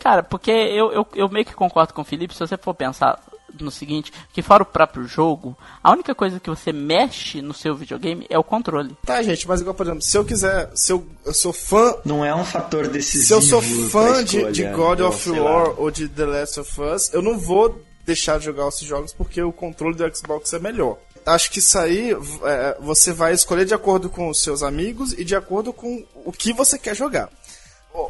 Cara, 0.00 0.22
porque 0.22 0.50
eu, 0.50 0.92
eu, 0.92 1.06
eu 1.14 1.28
meio 1.28 1.44
que 1.44 1.54
concordo 1.54 1.94
com 1.94 2.02
o 2.02 2.04
Felipe, 2.04 2.34
se 2.34 2.40
você 2.40 2.56
for 2.56 2.74
pensar 2.74 3.20
no 3.62 3.70
seguinte, 3.70 4.12
que 4.32 4.42
fora 4.42 4.62
o 4.62 4.66
próprio 4.66 5.06
jogo, 5.06 5.56
a 5.82 5.90
única 5.90 6.14
coisa 6.14 6.38
que 6.38 6.50
você 6.50 6.72
mexe 6.72 7.40
no 7.40 7.54
seu 7.54 7.74
videogame 7.74 8.26
é 8.28 8.38
o 8.38 8.44
controle. 8.44 8.96
Tá, 9.04 9.22
gente, 9.22 9.46
mas 9.46 9.60
igual, 9.60 9.74
por 9.74 9.86
exemplo, 9.86 10.02
se 10.02 10.16
eu 10.16 10.24
quiser, 10.24 10.70
se 10.74 10.92
eu, 10.92 11.06
eu 11.24 11.32
sou 11.32 11.52
fã... 11.52 11.94
Não 12.04 12.24
é 12.24 12.34
um 12.34 12.44
fator 12.44 12.88
decisivo 12.88 13.24
Se 13.24 13.32
eu 13.32 13.42
sou 13.42 13.62
fã 13.62 14.22
de, 14.22 14.50
de 14.52 14.64
God 14.64 15.00
of 15.00 15.30
War 15.30 15.80
ou 15.80 15.90
de 15.90 16.08
The 16.08 16.26
Last 16.26 16.60
of 16.60 16.80
Us, 16.80 17.12
eu 17.12 17.22
não 17.22 17.38
vou 17.38 17.80
deixar 18.04 18.38
de 18.38 18.44
jogar 18.44 18.68
esses 18.68 18.86
jogos 18.86 19.12
porque 19.12 19.42
o 19.42 19.52
controle 19.52 19.96
do 19.96 20.16
Xbox 20.16 20.52
é 20.52 20.58
melhor. 20.58 20.98
Acho 21.24 21.50
que 21.50 21.58
isso 21.58 21.76
aí 21.76 22.12
é, 22.44 22.76
você 22.80 23.12
vai 23.12 23.32
escolher 23.32 23.64
de 23.64 23.74
acordo 23.74 24.08
com 24.08 24.28
os 24.28 24.40
seus 24.40 24.62
amigos 24.62 25.12
e 25.12 25.24
de 25.24 25.34
acordo 25.34 25.72
com 25.72 26.04
o 26.24 26.30
que 26.30 26.52
você 26.52 26.78
quer 26.78 26.94
jogar. 26.94 27.28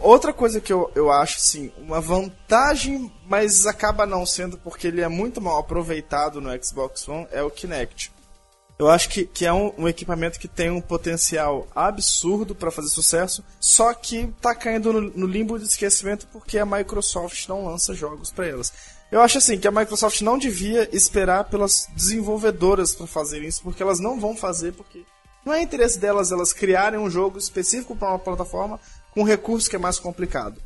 Outra 0.03 0.32
coisa 0.32 0.61
que 0.61 0.72
eu, 0.72 0.91
eu 0.97 1.12
acho, 1.12 1.37
assim, 1.37 1.72
uma 1.78 2.01
vantagem, 2.01 3.12
mas 3.28 3.66
acaba 3.66 4.05
não 4.05 4.26
sendo 4.26 4.59
porque 4.59 4.89
ele 4.89 5.01
é 5.01 5.09
muito 5.09 5.41
mal 5.41 5.59
aproveitado 5.59 6.41
no 6.41 6.51
Xbox 6.62 7.09
One, 7.09 7.28
é 7.30 7.41
o 7.41 7.51
Kinect. 7.51 8.11
Eu 8.78 8.89
acho 8.91 9.09
que, 9.09 9.24
que 9.24 9.47
é 9.47 9.53
um, 9.53 9.72
um 9.78 9.89
equipamento 9.89 10.41
que 10.41 10.49
tem 10.49 10.70
um 10.70 10.80
potencial 10.80 11.66
absurdo 11.74 12.55
para 12.55 12.70
fazer 12.70 12.89
sucesso, 12.89 13.45
só 13.61 13.95
que 13.95 14.26
tá 14.41 14.55
caindo 14.55 14.93
no, 14.93 15.01
no, 15.01 15.26
limbo 15.26 15.59
de 15.59 15.64
esquecimento 15.64 16.26
porque 16.32 16.59
a 16.59 16.66
Microsoft 16.66 17.49
não 17.49 17.64
lança 17.64 17.95
jogos 17.95 18.30
para 18.30 18.47
elas. 18.47 18.72
Eu 19.11 19.22
acho 19.22 19.39
assim 19.39 19.57
que 19.57 19.68
a 19.68 19.70
Microsoft 19.70 20.20
não 20.20 20.37
devia 20.37 20.89
esperar 20.95 21.45
pelas 21.45 21.89
desenvolvedoras 21.95 22.95
para 22.95 23.07
fazerem 23.07 23.49
isso, 23.49 23.62
porque 23.62 23.82
elas 23.82 24.01
não 24.01 24.20
vão 24.20 24.37
fazer 24.37 24.72
porque 24.72 25.05
não 25.45 25.55
é 25.55 25.62
interesse 25.62 25.99
delas 25.99 26.32
elas 26.32 26.53
criarem 26.53 26.99
um 26.99 27.09
jogo 27.09 27.39
específico 27.39 27.95
para 27.95 28.09
uma 28.09 28.18
plataforma 28.18 28.80
com 29.17 29.23
um 29.23 29.25
recurso 29.25 29.71
que 29.71 29.77
é 29.77 29.79
mais 29.79 29.99
complicado. 29.99 30.61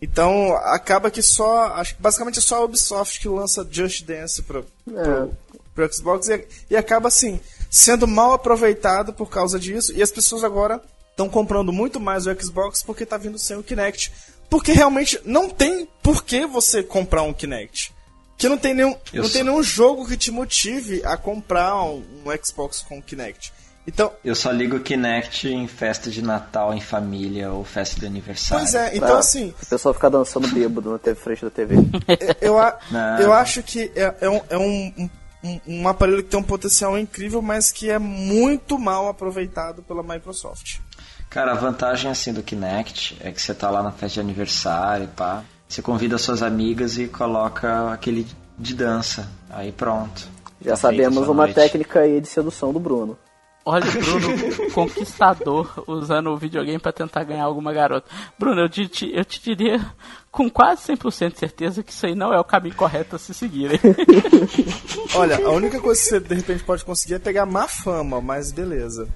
Então, 0.00 0.56
acaba 0.56 1.08
que 1.08 1.22
só. 1.22 1.66
Acho 1.74 1.94
que 1.94 2.02
basicamente 2.02 2.40
é 2.40 2.42
só 2.42 2.56
a 2.56 2.64
Ubisoft 2.64 3.20
que 3.20 3.28
lança 3.28 3.66
Just 3.70 4.04
Dance 4.04 4.42
para 4.42 4.58
é. 4.58 5.28
pro, 5.72 5.94
Xbox 5.94 6.28
e, 6.28 6.44
e 6.68 6.76
acaba 6.76 7.06
assim, 7.06 7.38
sendo 7.70 8.08
mal 8.08 8.32
aproveitado 8.32 9.12
por 9.12 9.30
causa 9.30 9.60
disso. 9.60 9.92
E 9.92 10.02
as 10.02 10.10
pessoas 10.10 10.42
agora 10.42 10.82
estão 11.12 11.28
comprando 11.28 11.72
muito 11.72 12.00
mais 12.00 12.26
o 12.26 12.34
Xbox 12.34 12.82
porque 12.82 13.04
está 13.04 13.16
vindo 13.16 13.38
sem 13.38 13.56
o 13.56 13.62
Kinect. 13.62 14.12
Porque 14.50 14.72
realmente 14.72 15.20
não 15.24 15.48
tem 15.48 15.88
por 16.02 16.24
que 16.24 16.44
você 16.44 16.82
comprar 16.82 17.22
um 17.22 17.32
Kinect. 17.32 17.94
Que 18.36 18.48
não 18.48 18.58
tem 18.58 18.74
nenhum, 18.74 18.96
não 19.12 19.28
tem 19.28 19.44
nenhum 19.44 19.62
jogo 19.62 20.08
que 20.08 20.16
te 20.16 20.32
motive 20.32 21.00
a 21.04 21.16
comprar 21.16 21.80
um, 21.84 22.02
um 22.26 22.44
Xbox 22.44 22.80
com 22.80 23.00
Kinect. 23.00 23.52
Então, 23.86 24.12
eu 24.24 24.34
só 24.34 24.50
ligo 24.52 24.76
o 24.76 24.80
Kinect 24.80 25.48
em 25.48 25.66
festa 25.66 26.08
de 26.08 26.22
Natal 26.22 26.72
em 26.72 26.80
família 26.80 27.50
ou 27.50 27.64
festa 27.64 27.98
de 27.98 28.06
aniversário. 28.06 28.64
Pois 28.64 28.74
é, 28.74 28.96
então 28.96 29.08
pra 29.08 29.18
assim. 29.18 29.52
O 29.60 29.66
pessoal 29.66 29.92
ficar 29.92 30.08
dançando 30.08 30.46
bêbado 30.48 31.00
na 31.04 31.14
frente 31.16 31.44
da 31.44 31.50
TV. 31.50 31.74
eu, 32.40 32.54
eu 33.20 33.32
acho 33.32 33.62
que 33.62 33.90
é, 33.96 34.14
é, 34.20 34.30
um, 34.30 34.40
é 34.48 34.56
um, 34.58 35.08
um, 35.42 35.60
um, 35.66 35.88
aparelho 35.88 36.22
que 36.22 36.28
tem 36.28 36.38
um 36.38 36.44
potencial 36.44 36.96
incrível, 36.96 37.42
mas 37.42 37.72
que 37.72 37.90
é 37.90 37.98
muito 37.98 38.78
mal 38.78 39.08
aproveitado 39.08 39.82
pela 39.82 40.02
Microsoft. 40.02 40.78
Cara, 41.28 41.52
a 41.52 41.56
vantagem 41.56 42.08
assim 42.08 42.32
do 42.32 42.42
Kinect 42.42 43.16
é 43.20 43.32
que 43.32 43.42
você 43.42 43.52
tá 43.52 43.68
lá 43.68 43.82
na 43.82 43.90
festa 43.90 44.14
de 44.14 44.20
aniversário, 44.20 45.08
pá. 45.08 45.42
Você 45.68 45.82
convida 45.82 46.18
suas 46.18 46.42
amigas 46.42 46.98
e 46.98 47.08
coloca 47.08 47.90
aquele 47.92 48.28
de 48.56 48.74
dança. 48.74 49.28
Aí 49.50 49.72
pronto. 49.72 50.28
Já 50.60 50.72
tá 50.72 50.76
sabemos 50.76 51.26
uma 51.26 51.44
noite. 51.44 51.54
técnica 51.54 52.00
aí 52.00 52.20
de 52.20 52.28
sedução 52.28 52.72
do 52.72 52.78
Bruno. 52.78 53.18
Olha 53.64 53.86
o 53.88 53.92
Bruno 53.92 54.70
conquistador 54.72 55.84
usando 55.86 56.30
o 56.30 56.36
videogame 56.36 56.78
para 56.78 56.92
tentar 56.92 57.22
ganhar 57.22 57.44
alguma 57.44 57.72
garota. 57.72 58.08
Bruno, 58.38 58.60
eu 58.60 58.68
te, 58.68 59.10
eu 59.14 59.24
te 59.24 59.40
diria 59.40 59.80
com 60.32 60.50
quase 60.50 60.92
100% 60.94 61.32
de 61.32 61.38
certeza 61.38 61.82
que 61.82 61.92
isso 61.92 62.06
aí 62.06 62.14
não 62.14 62.32
é 62.32 62.40
o 62.40 62.44
caminho 62.44 62.74
correto 62.74 63.14
a 63.14 63.18
se 63.18 63.32
seguir. 63.32 63.80
Olha, 65.14 65.46
a 65.46 65.50
única 65.50 65.78
coisa 65.78 66.00
que 66.00 66.08
você 66.08 66.20
de 66.20 66.34
repente 66.34 66.64
pode 66.64 66.84
conseguir 66.84 67.14
é 67.14 67.18
pegar 67.18 67.46
má 67.46 67.68
fama, 67.68 68.20
mas 68.20 68.50
beleza. 68.50 69.06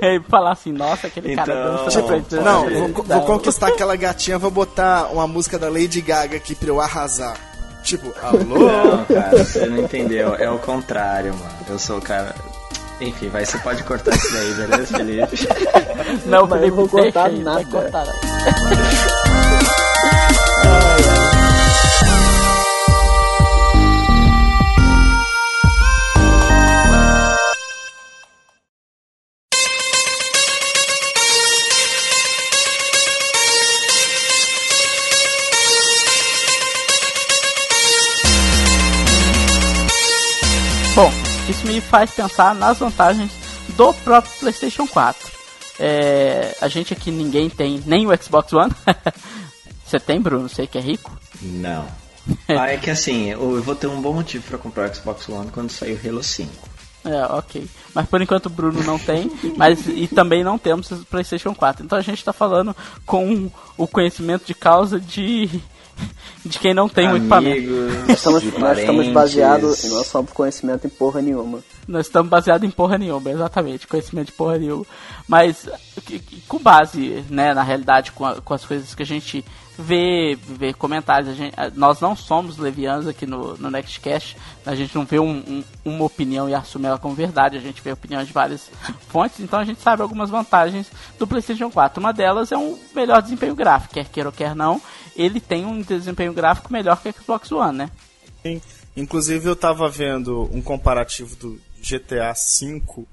É, 0.00 0.16
é 0.16 0.20
falar 0.20 0.52
assim, 0.52 0.72
nossa, 0.72 1.06
aquele 1.06 1.32
então, 1.32 1.44
cara 1.44 1.76
dança 1.76 2.02
tipo, 2.02 2.36
Não, 2.42 2.92
vou, 2.92 3.04
vou 3.04 3.22
conquistar 3.22 3.68
aquela 3.68 3.96
gatinha, 3.96 4.38
vou 4.38 4.50
botar 4.50 5.08
uma 5.12 5.26
música 5.26 5.58
da 5.58 5.68
Lady 5.68 6.00
Gaga 6.00 6.36
aqui 6.36 6.54
pra 6.54 6.68
eu 6.68 6.80
arrasar. 6.80 7.36
Tipo, 7.84 8.12
alô? 8.22 8.66
Não, 8.66 9.04
cara, 9.04 9.44
você 9.44 9.66
não 9.66 9.84
entendeu. 9.84 10.34
É 10.34 10.50
o 10.50 10.58
contrário, 10.58 11.34
mano. 11.34 11.54
Eu 11.68 11.78
sou 11.78 11.98
o 11.98 12.02
cara. 12.02 12.34
Enfim, 13.08 13.28
vai, 13.28 13.44
você 13.44 13.58
pode 13.58 13.82
cortar 13.84 14.14
isso 14.14 14.32
daí, 14.32 14.54
beleza, 14.54 14.96
Felipe? 14.96 15.48
Não, 16.26 16.48
Felipe, 16.48 16.68
não 16.68 16.76
vou 16.76 16.88
cortar 16.88 17.30
nada. 17.32 17.62
Vai 17.62 17.64
cortar 17.64 18.06
nada. 18.06 19.14
me 41.64 41.80
faz 41.80 42.10
pensar 42.10 42.54
nas 42.54 42.78
vantagens 42.78 43.30
do 43.76 43.92
próprio 43.94 44.32
PlayStation 44.40 44.86
4. 44.86 45.32
É, 45.78 46.56
a 46.60 46.68
gente 46.68 46.92
aqui 46.92 47.10
ninguém 47.10 47.50
tem 47.50 47.82
nem 47.86 48.06
o 48.06 48.22
Xbox 48.22 48.52
One. 48.52 48.72
Você 49.84 49.98
tem, 49.98 50.20
Bruno? 50.20 50.48
Você 50.48 50.66
que 50.66 50.78
é 50.78 50.80
rico? 50.80 51.10
Não. 51.42 51.86
ah, 52.48 52.70
é 52.70 52.76
que 52.78 52.90
assim, 52.90 53.30
eu 53.30 53.62
vou 53.62 53.74
ter 53.74 53.86
um 53.86 54.00
bom 54.00 54.12
motivo 54.12 54.44
para 54.44 54.58
comprar 54.58 54.90
o 54.90 54.94
Xbox 54.94 55.28
One 55.28 55.50
quando 55.50 55.70
sair 55.70 55.92
o 55.92 56.08
Halo 56.08 56.22
5. 56.22 56.74
É, 57.04 57.26
ok. 57.26 57.68
Mas 57.94 58.06
por 58.06 58.22
enquanto 58.22 58.46
o 58.46 58.50
Bruno 58.50 58.82
não 58.82 58.98
tem, 58.98 59.30
mas 59.56 59.86
e 59.86 60.08
também 60.08 60.42
não 60.42 60.56
temos 60.56 60.90
o 60.90 61.04
PlayStation 61.04 61.54
4. 61.54 61.84
Então 61.84 61.98
a 61.98 62.02
gente 62.02 62.18
está 62.18 62.32
falando 62.32 62.74
com 63.04 63.50
o 63.76 63.86
conhecimento 63.86 64.46
de 64.46 64.54
causa 64.54 64.98
de 64.98 65.50
de 66.44 66.58
quem 66.58 66.74
não 66.74 66.88
tem 66.88 67.06
Amigos, 67.06 67.20
um 67.20 67.24
equipamento. 67.24 68.06
Nós 68.06 68.18
estamos, 68.18 68.58
nós 68.58 68.78
estamos 68.78 69.08
baseados, 69.08 69.84
nós 69.90 70.06
somos 70.06 70.32
conhecimento 70.32 70.86
em 70.86 70.90
porra 70.90 71.22
nenhuma. 71.22 71.60
Nós 71.88 72.06
estamos 72.06 72.30
baseados 72.30 72.66
em 72.66 72.70
porra 72.70 72.98
nenhuma, 72.98 73.30
exatamente, 73.30 73.86
conhecimento 73.86 74.26
de 74.26 74.32
porra 74.32 74.58
nenhuma. 74.58 74.86
Mas 75.26 75.68
com 76.46 76.58
base, 76.58 77.24
né, 77.30 77.54
na 77.54 77.62
realidade, 77.62 78.12
com, 78.12 78.26
a, 78.26 78.40
com 78.40 78.54
as 78.54 78.64
coisas 78.64 78.94
que 78.94 79.02
a 79.02 79.06
gente 79.06 79.44
ver, 79.78 80.36
ver 80.36 80.74
comentários. 80.74 81.36
Gente, 81.36 81.54
nós 81.74 82.00
não 82.00 82.14
somos 82.14 82.58
levianos 82.58 83.06
aqui 83.06 83.26
no, 83.26 83.56
no 83.56 83.70
Nextcast, 83.70 84.36
a 84.64 84.74
gente 84.74 84.94
não 84.94 85.04
vê 85.04 85.18
um, 85.18 85.30
um, 85.30 85.64
uma 85.84 86.04
opinião 86.04 86.48
e 86.48 86.54
assume 86.54 86.86
ela 86.86 86.98
como 86.98 87.14
verdade, 87.14 87.56
a 87.56 87.60
gente 87.60 87.82
vê 87.82 87.92
opiniões 87.92 88.26
de 88.26 88.32
várias 88.32 88.70
fontes, 89.08 89.40
então 89.40 89.58
a 89.58 89.64
gente 89.64 89.80
sabe 89.80 90.02
algumas 90.02 90.30
vantagens 90.30 90.90
do 91.18 91.26
PlayStation 91.26 91.70
4. 91.70 92.00
Uma 92.00 92.12
delas 92.12 92.52
é 92.52 92.56
um 92.56 92.78
melhor 92.94 93.20
desempenho 93.20 93.54
gráfico, 93.54 93.94
quer 93.94 94.06
queira 94.08 94.28
ou 94.28 94.32
quer 94.32 94.54
não, 94.54 94.80
ele 95.16 95.40
tem 95.40 95.64
um 95.64 95.80
desempenho 95.80 96.32
gráfico 96.32 96.72
melhor 96.72 97.00
que 97.00 97.08
o 97.08 97.12
Xbox 97.12 97.52
One, 97.52 97.78
né? 97.78 97.90
Sim. 98.42 98.60
Inclusive 98.96 99.48
eu 99.48 99.54
estava 99.54 99.88
vendo 99.88 100.48
um 100.52 100.62
comparativo 100.62 101.34
do 101.36 101.60
GTA 101.80 102.32
V 102.32 103.06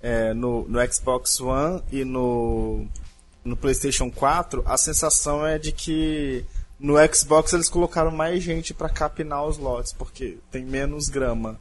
é, 0.00 0.34
no, 0.34 0.66
no 0.68 0.92
Xbox 0.92 1.40
One 1.40 1.82
e 1.90 2.04
no 2.04 2.86
no 3.44 3.56
PlayStation 3.56 4.10
4, 4.10 4.64
a 4.66 4.76
sensação 4.76 5.46
é 5.46 5.56
de 5.56 5.70
que 5.70 6.44
no 6.80 6.94
Xbox 7.14 7.52
eles 7.52 7.68
colocaram 7.68 8.10
mais 8.10 8.42
gente 8.42 8.74
para 8.74 8.88
capinar 8.88 9.46
os 9.46 9.56
lotes, 9.56 9.92
porque 9.92 10.38
tem 10.50 10.64
menos 10.64 11.08
grama 11.08 11.56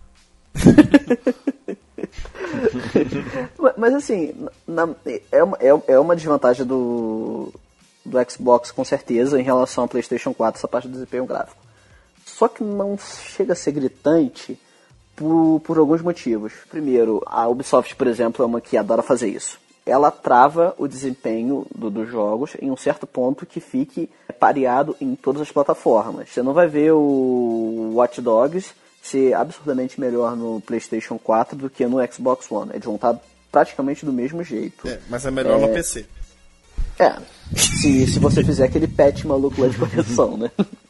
Mas 3.77 3.93
assim, 3.93 4.33
na, 4.67 4.89
é, 5.31 5.43
uma, 5.43 5.57
é, 5.59 5.67
é 5.87 5.99
uma 5.99 6.15
desvantagem 6.15 6.65
do, 6.65 7.53
do 8.05 8.17
Xbox 8.29 8.71
com 8.71 8.85
certeza 8.85 9.39
em 9.39 9.43
relação 9.43 9.83
ao 9.83 9.87
PlayStation 9.87 10.33
4, 10.33 10.59
essa 10.59 10.67
parte 10.67 10.87
do 10.87 10.93
desempenho 10.93 11.25
gráfico. 11.25 11.57
Só 12.25 12.47
que 12.47 12.63
não 12.63 12.97
chega 12.97 13.53
a 13.53 13.55
ser 13.55 13.71
gritante 13.71 14.59
por, 15.15 15.61
por 15.61 15.77
alguns 15.77 16.01
motivos. 16.01 16.53
Primeiro, 16.69 17.21
a 17.25 17.47
Ubisoft, 17.47 17.95
por 17.95 18.07
exemplo, 18.07 18.43
é 18.43 18.45
uma 18.45 18.61
que 18.61 18.77
adora 18.77 19.01
fazer 19.01 19.29
isso. 19.29 19.59
Ela 19.85 20.09
trava 20.09 20.73
o 20.77 20.87
desempenho 20.87 21.65
do, 21.73 21.89
dos 21.89 22.09
jogos 22.09 22.55
em 22.59 22.71
um 22.71 22.77
certo 22.77 23.05
ponto 23.05 23.45
que 23.45 23.59
fique 23.59 24.09
pareado 24.39 24.95
em 24.99 25.15
todas 25.15 25.43
as 25.43 25.51
plataformas. 25.51 26.29
Você 26.29 26.41
não 26.41 26.53
vai 26.53 26.67
ver 26.67 26.91
o 26.91 27.91
Watch 27.93 28.19
Dogs 28.21 28.73
ser 29.01 29.33
absurdamente 29.35 30.01
melhor 30.01 30.35
no 30.35 30.59
PlayStation 30.61 31.19
4 31.19 31.55
do 31.55 31.69
que 31.69 31.85
no 31.85 31.97
Xbox 32.11 32.51
One. 32.51 32.71
Eles 32.73 32.85
vão 32.85 32.95
estar 32.95 33.15
praticamente 33.51 34.03
do 34.03 34.11
mesmo 34.11 34.43
jeito. 34.43 34.87
É, 34.87 34.99
mas 35.07 35.25
é 35.25 35.31
melhor 35.31 35.59
é... 35.59 35.67
no 35.67 35.71
PC. 35.71 36.07
É, 36.97 37.15
se, 37.53 38.07
se 38.07 38.19
você 38.19 38.43
fizer 38.43 38.65
aquele 38.65 38.87
patch 38.87 39.25
maluco 39.25 39.61
lá 39.61 39.67
de 39.67 39.77
correção, 39.77 40.37
né? 40.37 40.51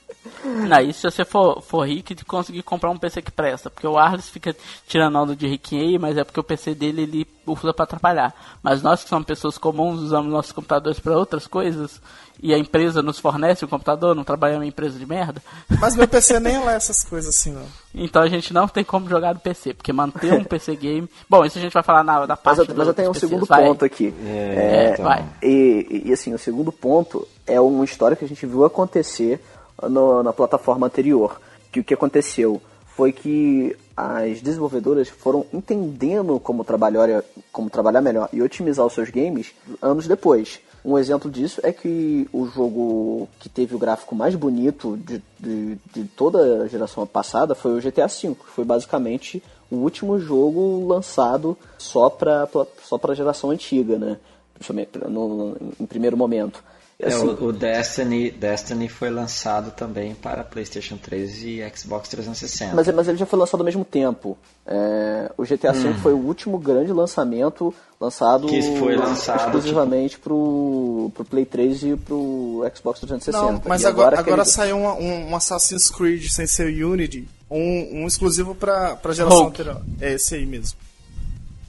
Não, 0.45 0.79
e 0.79 0.93
se 0.93 1.03
você 1.03 1.25
for, 1.25 1.61
for 1.61 1.87
rico 1.87 2.13
e 2.13 2.15
conseguir 2.23 2.63
comprar 2.63 2.89
um 2.89 2.97
PC 2.97 3.21
que 3.21 3.31
presta? 3.31 3.69
Porque 3.69 3.87
o 3.87 3.97
Arles 3.97 4.29
fica 4.29 4.55
tirando 4.87 5.17
onda 5.17 5.35
de 5.35 5.47
riquinho, 5.47 5.99
mas 5.99 6.17
é 6.17 6.23
porque 6.23 6.39
o 6.39 6.43
PC 6.43 6.75
dele 6.75 7.03
ele 7.03 7.27
usa 7.45 7.73
para 7.73 7.83
atrapalhar. 7.83 8.33
Mas 8.61 8.81
nós 8.81 9.03
que 9.03 9.09
somos 9.09 9.25
pessoas 9.25 9.57
comuns, 9.57 10.01
usamos 10.01 10.31
nossos 10.31 10.51
computadores 10.51 10.99
para 10.99 11.17
outras 11.17 11.47
coisas, 11.47 12.01
e 12.41 12.53
a 12.53 12.57
empresa 12.57 13.01
nos 13.01 13.19
fornece 13.19 13.63
o 13.63 13.67
computador, 13.67 14.15
não 14.15 14.23
trabalhamos 14.23 14.65
em 14.65 14.69
empresa 14.69 14.99
de 14.99 15.05
merda. 15.05 15.41
Mas 15.79 15.95
meu 15.95 16.07
PC 16.07 16.39
nem 16.39 16.55
é 16.55 16.75
essas 16.75 17.03
coisas 17.03 17.35
assim, 17.35 17.51
não. 17.51 17.65
Então 17.97 18.21
a 18.21 18.27
gente 18.27 18.53
não 18.53 18.67
tem 18.67 18.83
como 18.83 19.07
jogar 19.07 19.33
no 19.33 19.39
PC, 19.39 19.73
porque 19.73 19.93
manter 19.93 20.33
um 20.33 20.43
PC 20.43 20.75
game. 20.75 21.09
Bom, 21.29 21.45
isso 21.45 21.57
a 21.57 21.61
gente 21.61 21.71
vai 21.71 21.81
falar 21.81 22.03
na, 22.03 22.27
na 22.27 22.35
parte 22.35 22.59
Mas 22.59 22.69
eu, 22.69 22.75
mas 22.75 22.87
eu 22.89 22.93
tenho 22.93 23.09
um 23.09 23.13
PCs, 23.13 23.29
segundo 23.29 23.45
vai. 23.45 23.63
ponto 23.63 23.85
aqui. 23.85 24.13
É, 24.25 24.29
é, 24.29 24.91
então. 24.91 25.05
vai. 25.05 25.25
E, 25.41 26.03
e 26.05 26.11
assim, 26.11 26.33
o 26.33 26.37
segundo 26.37 26.73
ponto 26.73 27.25
é 27.47 27.59
uma 27.61 27.85
história 27.85 28.17
que 28.17 28.25
a 28.25 28.27
gente 28.27 28.45
viu 28.45 28.65
acontecer 28.65 29.41
no, 29.83 30.23
na 30.23 30.33
plataforma 30.33 30.87
anterior. 30.87 31.39
Que 31.71 31.79
o 31.79 31.83
que 31.83 31.93
aconteceu 31.93 32.61
foi 32.95 33.11
que 33.11 33.75
as 33.95 34.41
desenvolvedoras 34.41 35.09
foram 35.09 35.45
entendendo 35.53 36.39
como 36.39 36.63
trabalhar, 36.63 37.23
como 37.51 37.69
trabalhar 37.69 38.01
melhor 38.01 38.29
e 38.31 38.41
otimizar 38.41 38.85
os 38.85 38.93
seus 38.93 39.09
games 39.09 39.53
anos 39.81 40.07
depois. 40.07 40.61
Um 40.83 40.97
exemplo 40.97 41.31
disso 41.31 41.59
é 41.63 41.73
que 41.73 42.27
o 42.31 42.45
jogo 42.45 43.27
que 43.39 43.49
teve 43.49 43.75
o 43.75 43.79
gráfico 43.79 44.15
mais 44.15 44.35
bonito 44.35 44.97
de, 44.97 45.21
de, 45.39 45.77
de 45.93 46.03
toda 46.15 46.63
a 46.63 46.67
geração 46.67 47.05
passada 47.07 47.55
foi 47.55 47.77
o 47.77 47.81
GTA 47.81 48.07
V, 48.07 48.35
que 48.35 48.45
foi 48.45 48.63
basicamente 48.63 49.41
o 49.71 49.77
último 49.77 50.19
jogo 50.19 50.87
lançado 50.87 51.57
só 51.77 52.09
para 52.09 52.47
só 52.83 52.99
a 53.01 53.15
geração 53.15 53.49
antiga, 53.49 53.97
né? 53.97 54.17
No, 55.09 55.27
no, 55.27 55.57
em 55.79 55.85
primeiro 55.85 56.15
momento. 56.15 56.63
É, 56.97 57.07
assim, 57.07 57.25
o, 57.25 57.45
o, 57.45 57.51
Destiny, 57.51 58.31
Destiny 58.31 58.87
foi 58.87 59.09
lançado 59.09 59.71
também 59.71 60.15
para 60.15 60.45
PlayStation 60.45 60.95
3 60.95 61.43
e 61.43 61.71
Xbox 61.75 62.07
360. 62.07 62.73
Mas, 62.73 62.87
mas 62.87 63.07
ele 63.09 63.17
já 63.17 63.25
foi 63.25 63.37
lançado 63.37 63.59
ao 63.59 63.65
mesmo 63.65 63.83
tempo. 63.83 64.37
É, 64.65 65.29
o 65.37 65.43
GTA 65.43 65.73
V 65.73 65.89
hum. 65.89 65.93
foi 65.95 66.13
o 66.13 66.17
último 66.17 66.57
grande 66.57 66.93
lançamento 66.93 67.73
lançado, 67.99 68.47
que 68.47 68.61
foi 68.79 68.95
lançado 68.95 69.45
exclusivamente 69.47 70.17
para 70.17 70.33
o 70.33 71.11
Play 71.29 71.45
3 71.45 71.83
e 71.83 71.95
para 71.97 72.13
o 72.13 72.63
Xbox 72.73 72.99
360. 73.01 73.37
Não, 73.37 73.61
mas 73.65 73.81
e 73.81 73.87
agora, 73.87 74.17
agora, 74.17 74.19
agora 74.19 74.45
saiu 74.45 74.77
um, 74.77 75.31
um, 75.31 75.35
Assassin's 75.35 75.89
Creed 75.89 76.27
sem 76.29 76.47
ser 76.47 76.67
Unity, 76.83 77.27
um, 77.51 78.03
um 78.03 78.07
exclusivo 78.07 78.55
para 78.55 78.97
a 79.03 79.11
geração 79.11 79.47
anterior. 79.47 79.81
É 79.99 80.13
esse 80.13 80.35
aí 80.35 80.45
mesmo. 80.45 80.77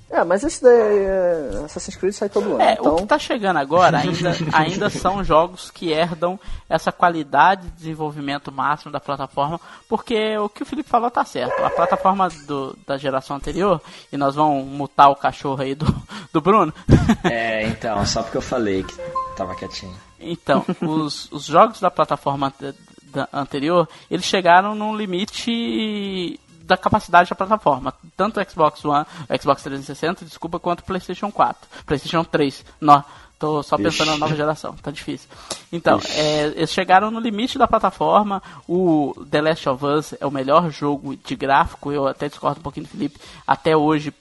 É, 0.09 0.23
mas 0.23 0.45
esse 0.45 0.63
daí, 0.63 0.99
é, 0.99 1.63
Assassin's 1.65 1.97
Creed 1.97 2.15
sai 2.15 2.29
todo 2.29 2.53
ano. 2.53 2.61
É, 2.61 2.75
então... 2.75 2.95
o 2.95 2.97
que 2.97 3.07
tá 3.07 3.19
chegando 3.19 3.57
agora 3.57 3.99
ainda, 3.99 4.33
ainda 4.53 4.89
são 4.89 5.25
jogos 5.25 5.71
que 5.71 5.91
herdam 5.91 6.39
essa 6.69 6.93
qualidade 6.93 7.63
de 7.63 7.71
desenvolvimento 7.71 8.53
máximo 8.53 8.93
da 8.93 9.01
plataforma, 9.01 9.61
porque 9.89 10.39
o 10.39 10.49
que 10.49 10.63
o 10.63 10.67
Felipe 10.67 10.89
falou 10.89 11.11
tá 11.11 11.25
certo. 11.25 11.61
A 11.65 11.71
plataforma 11.71 12.29
do, 12.47 12.79
da 12.87 12.97
geração 12.97 13.37
anterior, 13.37 13.81
e 14.13 14.17
nós 14.17 14.37
vamos 14.37 14.65
mutar 14.65 15.09
o 15.09 15.17
cachorro 15.17 15.63
aí 15.63 15.75
do, 15.75 15.87
do 16.33 16.41
Bruno. 16.41 16.73
É, 17.25 17.67
então, 17.67 18.05
só 18.07 18.23
porque 18.23 18.37
eu 18.37 18.43
falei 18.43 18.85
que 18.85 18.95
tava 19.37 19.57
quietinho. 19.57 19.95
Então, 20.21 20.65
os, 20.83 21.31
os 21.33 21.45
jogos 21.45 21.81
da 21.81 21.91
plataforma 21.91 22.53
anterior, 23.33 23.89
eles 24.11 24.25
chegaram 24.25 24.75
num 24.75 24.97
limite 24.97 26.39
da 26.67 26.77
capacidade 26.77 27.31
da 27.31 27.37
plataforma. 27.37 27.95
Tanto 28.17 28.41
o 28.41 28.51
Xbox 28.51 28.85
One, 28.85 29.07
o 29.29 29.41
Xbox 29.41 29.63
360, 29.63 30.25
desculpa, 30.25 30.59
quanto 30.59 30.81
o 30.81 30.85
PlayStation 30.85 31.31
4. 31.31 31.69
PlayStation 31.87 32.25
3. 32.25 32.65
Não, 32.81 33.05
tô 33.39 33.63
só 33.63 33.77
pensando 33.77 34.09
Ixi. 34.09 34.11
na 34.11 34.19
nova 34.19 34.35
geração, 34.35 34.75
tá 34.75 34.91
difícil. 34.91 35.29
Então, 35.73 36.01
é, 36.11 36.47
eles 36.57 36.73
chegaram 36.73 37.11
no 37.11 37.21
limite 37.21 37.59
da 37.59 37.69
plataforma. 37.69 38.43
O 38.69 39.15
The 39.31 39.41
Last 39.41 39.69
of 39.69 39.85
Us 39.85 40.15
é 40.21 40.27
o 40.27 40.31
melhor 40.31 40.71
jogo 40.71 41.17
de 41.17 41.37
gráfico, 41.37 41.93
eu 41.93 42.07
até 42.07 42.29
discordo 42.29 42.61
um 42.61 42.63
pouquinho 42.63 42.87
do 42.87 42.91
Felipe, 42.91 43.21
até 43.47 43.77
hoje 43.77 44.13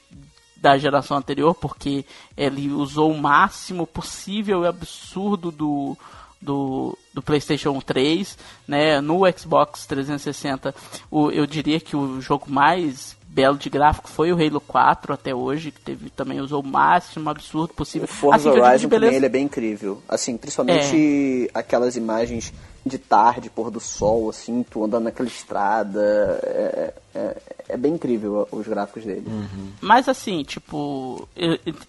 da 0.56 0.78
geração 0.78 1.18
anterior, 1.18 1.54
porque 1.54 2.06
ele 2.36 2.72
usou 2.72 3.12
o 3.12 3.22
máximo 3.22 3.86
possível 3.86 4.64
e 4.64 4.68
absurdo 4.68 5.52
do, 5.52 5.98
do, 6.42 6.98
do 7.14 7.22
PlayStation 7.22 7.80
3, 7.80 8.38
né? 8.68 9.02
No 9.02 9.22
Xbox 9.32 9.86
360, 9.86 10.74
o, 11.10 11.32
eu 11.32 11.46
diria 11.46 11.80
que 11.80 11.96
o 11.96 12.22
jogo 12.22 12.46
mais 12.50 13.16
belo 13.28 13.58
de 13.58 13.70
gráfico 13.70 14.10
foi 14.10 14.32
o 14.32 14.36
Halo 14.36 14.62
4 14.62 15.14
até 15.14 15.36
hoje, 15.36 15.72
que 15.72 15.82
teve 15.82 16.10
também 16.10 16.40
usou 16.40 16.62
o 16.62 16.66
máximo 16.66 17.30
absurdo 17.30 17.74
possível. 17.74 18.06
O 18.06 18.08
Forza 18.08 18.50
assim, 18.50 18.60
Horizon 18.60 18.90
também 18.90 19.14
ele 19.14 19.26
é 19.26 19.30
bem 19.30 19.44
incrível. 19.44 20.02
Assim, 20.08 20.38
principalmente 20.38 21.50
é. 21.54 21.60
aquelas 21.60 21.98
imagens 21.98 22.54
de 22.86 22.98
tarde, 22.98 23.50
pôr 23.50 23.72
do 23.72 23.80
sol, 23.80 24.30
assim, 24.30 24.64
tu 24.64 24.84
andando 24.84 25.06
naquela 25.06 25.28
estrada. 25.28 26.40
É, 26.44 26.94
é, 27.16 27.38
é 27.70 27.78
bem 27.78 27.94
incrível 27.94 28.48
os 28.52 28.68
gráficos 28.68 29.06
dele. 29.06 29.26
Uhum. 29.26 29.72
Mas 29.80 30.10
assim, 30.10 30.44
tipo, 30.44 31.28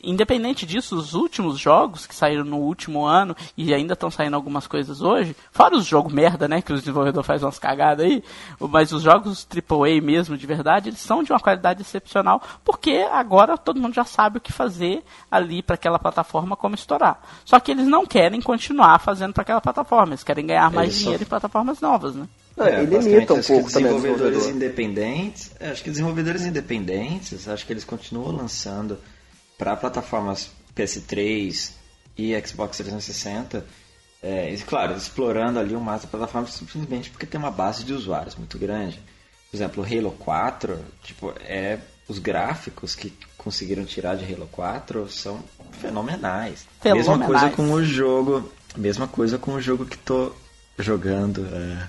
independente 0.03 0.65
disso, 0.65 0.97
os 0.97 1.15
últimos 1.15 1.59
jogos 1.59 2.07
que 2.07 2.15
saíram 2.15 2.45
no 2.45 2.59
último 2.59 3.05
ano 3.05 3.37
e 3.57 3.75
ainda 3.75 3.95
estão 3.95 4.11
saindo 4.11 4.37
algumas 4.37 4.67
coisas 4.69 5.03
hoje, 5.03 5.37
fora 5.51 5.77
os 5.77 5.85
jogos 5.85 6.13
merda, 6.13 6.47
né, 6.47 6.63
que 6.63 6.73
os 6.73 6.81
desenvolvedores 6.81 7.27
fazem 7.27 7.45
umas 7.45 7.59
cagadas 7.59 8.07
aí, 8.07 8.23
mas 8.61 8.93
os 8.93 9.03
jogos 9.03 9.47
AAA 9.51 10.01
mesmo, 10.01 10.37
de 10.37 10.47
verdade, 10.47 10.89
eles 10.89 11.01
são 11.01 11.23
de 11.23 11.33
uma 11.33 11.41
qualidade 11.41 11.83
excepcional, 11.83 12.41
porque 12.65 13.07
agora 13.11 13.59
todo 13.59 13.81
mundo 13.81 13.95
já 13.95 14.05
sabe 14.05 14.39
o 14.39 14.41
que 14.41 14.53
fazer 14.53 15.03
ali 15.29 15.61
para 15.61 15.75
aquela 15.75 15.99
plataforma 15.99 16.57
como 16.57 16.77
estourar. 16.77 17.21
Só 17.45 17.59
que 17.59 17.73
eles 17.73 17.87
não 17.87 18.07
querem 18.07 18.41
continuar 18.41 19.01
fazendo 19.01 19.33
para 19.33 19.43
aquela 19.43 19.61
plataforma, 19.61 20.13
eles 20.13 20.25
querem 20.25 20.47
ganhar 20.47 20.71
mais 20.71 20.86
mais 20.87 20.99
dinheiro 20.99 21.23
em 21.23 21.27
plataformas 21.27 21.81
novas, 21.81 22.15
né? 22.15 22.29
É, 22.59 22.83
ele 22.83 22.99
limita 22.99 23.35
um 23.35 23.43
pouco 23.43 23.71
também. 23.71 23.93
Desenvolvedores 23.93 24.47
independentes, 24.47 25.51
é, 25.61 25.71
acho 25.71 25.85
que 25.85 25.91
desenvolvedores 25.91 26.43
independentes, 26.43 27.47
acho 27.49 27.67
que 27.67 27.73
eles 27.73 27.85
continuam 27.85 28.35
lançando 28.35 28.99
para 29.59 29.77
plataformas 29.77 30.51
PS3 30.75 31.73
e 32.17 32.41
Xbox 32.47 32.79
360. 32.79 33.65
É, 34.23 34.53
e, 34.53 34.59
claro, 34.59 34.97
explorando 34.97 35.59
ali 35.59 35.75
o 35.75 35.81
máximo 35.81 36.11
da 36.11 36.19
plataforma 36.19 36.49
simplesmente 36.49 37.11
porque 37.11 37.27
tem 37.27 37.39
uma 37.39 37.51
base 37.51 37.85
de 37.85 37.93
usuários 37.93 38.35
muito 38.35 38.59
grande. 38.59 39.01
Por 39.51 39.57
exemplo, 39.57 39.83
o 39.83 39.87
Halo 39.87 40.13
4, 40.13 40.79
tipo, 41.03 41.33
é 41.41 41.79
os 42.09 42.19
gráficos 42.19 42.95
que 42.95 43.13
conseguiram 43.37 43.85
tirar 43.85 44.17
de 44.17 44.33
Halo 44.33 44.49
4 44.51 45.11
são 45.11 45.43
fenomenais. 45.81 46.67
fenomenais. 46.81 47.09
Mesma 47.09 47.27
coisa 47.27 47.51
com 47.51 47.73
o 47.73 47.85
jogo, 47.85 48.53
mesma 48.77 49.09
coisa 49.09 49.39
com 49.39 49.53
o 49.53 49.61
jogo 49.61 49.85
que 49.85 49.99
tô 49.99 50.33
jogando 50.79 51.47
é, 51.47 51.89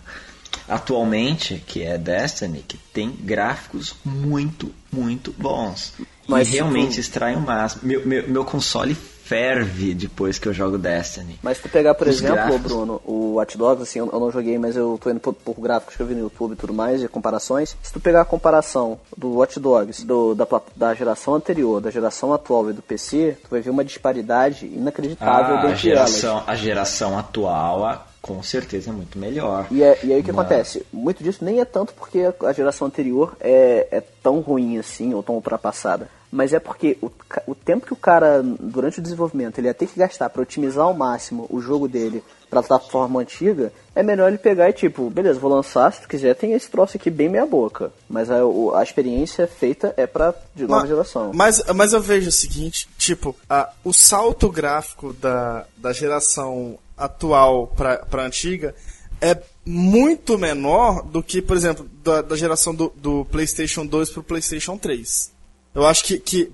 atualmente, 0.67 1.63
que 1.65 1.83
é 1.83 1.97
Destiny, 1.97 2.63
que 2.67 2.77
tem 2.77 3.11
gráficos 3.11 3.95
muito, 4.03 4.73
muito 4.91 5.33
bons. 5.37 5.93
Mas, 6.27 6.49
e 6.49 6.51
realmente 6.53 6.89
tipo... 6.89 7.01
extrai 7.01 7.35
o 7.35 7.39
máximo. 7.39 7.81
Meu, 7.85 8.05
meu, 8.05 8.27
meu 8.27 8.45
console 8.45 8.93
ferve 8.93 9.93
depois 9.93 10.39
que 10.39 10.47
eu 10.47 10.53
jogo 10.53 10.77
Destiny. 10.77 11.37
Mas 11.43 11.57
se 11.57 11.63
tu 11.63 11.69
pegar, 11.69 11.93
por 11.93 12.07
Os 12.07 12.15
exemplo, 12.15 12.35
gráficos... 12.35 12.71
Bruno, 12.71 13.01
o 13.05 13.33
Watch 13.35 13.57
Dogs, 13.57 13.83
assim, 13.83 13.99
eu 13.99 14.07
não 14.07 14.31
joguei, 14.31 14.57
mas 14.57 14.77
eu 14.77 14.97
tô 15.01 15.09
indo 15.09 15.19
por, 15.19 15.33
por 15.33 15.59
gráficos 15.59 15.97
que 15.97 16.01
eu 16.01 16.07
vi 16.07 16.15
no 16.15 16.21
YouTube 16.21 16.53
e 16.53 16.55
tudo 16.55 16.73
mais, 16.73 17.01
de 17.01 17.09
comparações. 17.09 17.75
Se 17.83 17.91
tu 17.91 17.99
pegar 17.99 18.21
a 18.21 18.25
comparação 18.25 18.97
do 19.17 19.33
Watch 19.33 19.59
Dogs 19.59 20.05
do, 20.05 20.33
da, 20.33 20.47
da 20.75 20.93
geração 20.93 21.35
anterior, 21.35 21.81
da 21.81 21.91
geração 21.91 22.33
atual 22.33 22.69
e 22.69 22.73
do 22.73 22.81
PC, 22.81 23.37
tu 23.43 23.49
vai 23.51 23.59
ver 23.59 23.69
uma 23.69 23.83
disparidade 23.83 24.65
inacreditável 24.65 25.57
ah, 25.57 25.61
a 25.61 25.75
geração, 25.75 26.37
elas. 26.37 26.49
A 26.49 26.55
geração 26.55 27.19
atual 27.19 28.06
com 28.27 28.43
certeza 28.43 28.89
é 28.89 28.93
muito 28.93 29.17
melhor. 29.17 29.67
E, 29.71 29.81
é, 29.81 29.97
e 30.03 30.13
aí 30.13 30.19
o 30.19 30.23
que 30.23 30.31
Mas... 30.31 30.45
acontece? 30.45 30.85
Muito 30.91 31.23
disso 31.23 31.43
nem 31.45 31.61
é 31.61 31.65
tanto 31.65 31.93
porque 31.93 32.19
a 32.43 32.51
geração 32.51 32.87
anterior 32.87 33.35
é, 33.39 33.87
é 33.89 34.01
tão 34.21 34.41
ruim 34.41 34.77
assim, 34.77 35.13
ou 35.13 35.23
tão 35.23 35.35
ultrapassada. 35.35 36.09
mas 36.29 36.51
é 36.51 36.59
porque 36.59 36.97
o, 37.01 37.09
o 37.47 37.55
tempo 37.55 37.85
que 37.85 37.93
o 37.93 37.95
cara, 37.95 38.43
durante 38.43 38.99
o 38.99 39.01
desenvolvimento, 39.01 39.57
ele 39.57 39.67
ia 39.67 39.73
ter 39.73 39.87
que 39.87 39.97
gastar 39.97 40.29
para 40.29 40.41
otimizar 40.41 40.85
ao 40.85 40.93
máximo 40.93 41.47
o 41.49 41.61
jogo 41.61 41.87
dele 41.87 42.21
pra 42.49 42.63
plataforma 42.63 43.21
antiga, 43.21 43.71
é 43.95 44.03
melhor 44.03 44.27
ele 44.27 44.37
pegar 44.37 44.69
e 44.69 44.73
tipo, 44.73 45.09
beleza, 45.09 45.39
vou 45.39 45.51
lançar, 45.51 45.91
se 45.91 46.01
tu 46.01 46.07
quiser 46.07 46.35
tem 46.35 46.53
esse 46.53 46.69
troço 46.69 46.97
aqui 46.97 47.09
bem 47.09 47.29
meia 47.29 47.45
boca. 47.45 47.91
Mas 48.09 48.29
a, 48.29 48.39
a 48.75 48.83
experiência 48.83 49.47
feita 49.47 49.93
é 49.97 50.05
pra 50.05 50.33
de 50.55 50.63
nova 50.63 50.81
mas, 50.81 50.89
geração. 50.89 51.31
Mas, 51.33 51.63
mas 51.75 51.93
eu 51.93 52.01
vejo 52.01 52.29
o 52.29 52.31
seguinte, 52.31 52.89
tipo, 52.97 53.35
a, 53.49 53.69
o 53.83 53.93
salto 53.93 54.49
gráfico 54.49 55.13
da, 55.13 55.65
da 55.77 55.91
geração 55.93 56.77
atual 56.97 57.67
pra, 57.67 57.97
pra 57.97 58.25
antiga 58.25 58.73
é 59.21 59.41
muito 59.65 60.37
menor 60.37 61.03
do 61.03 61.23
que, 61.23 61.41
por 61.41 61.57
exemplo, 61.57 61.89
da, 62.03 62.21
da 62.21 62.35
geração 62.35 62.73
do, 62.73 62.93
do 62.95 63.25
PlayStation 63.25 63.85
2 63.85 64.11
pro 64.11 64.23
PlayStation 64.23 64.77
3. 64.77 65.31
Eu 65.73 65.85
acho 65.85 66.03
que, 66.03 66.17
que 66.17 66.51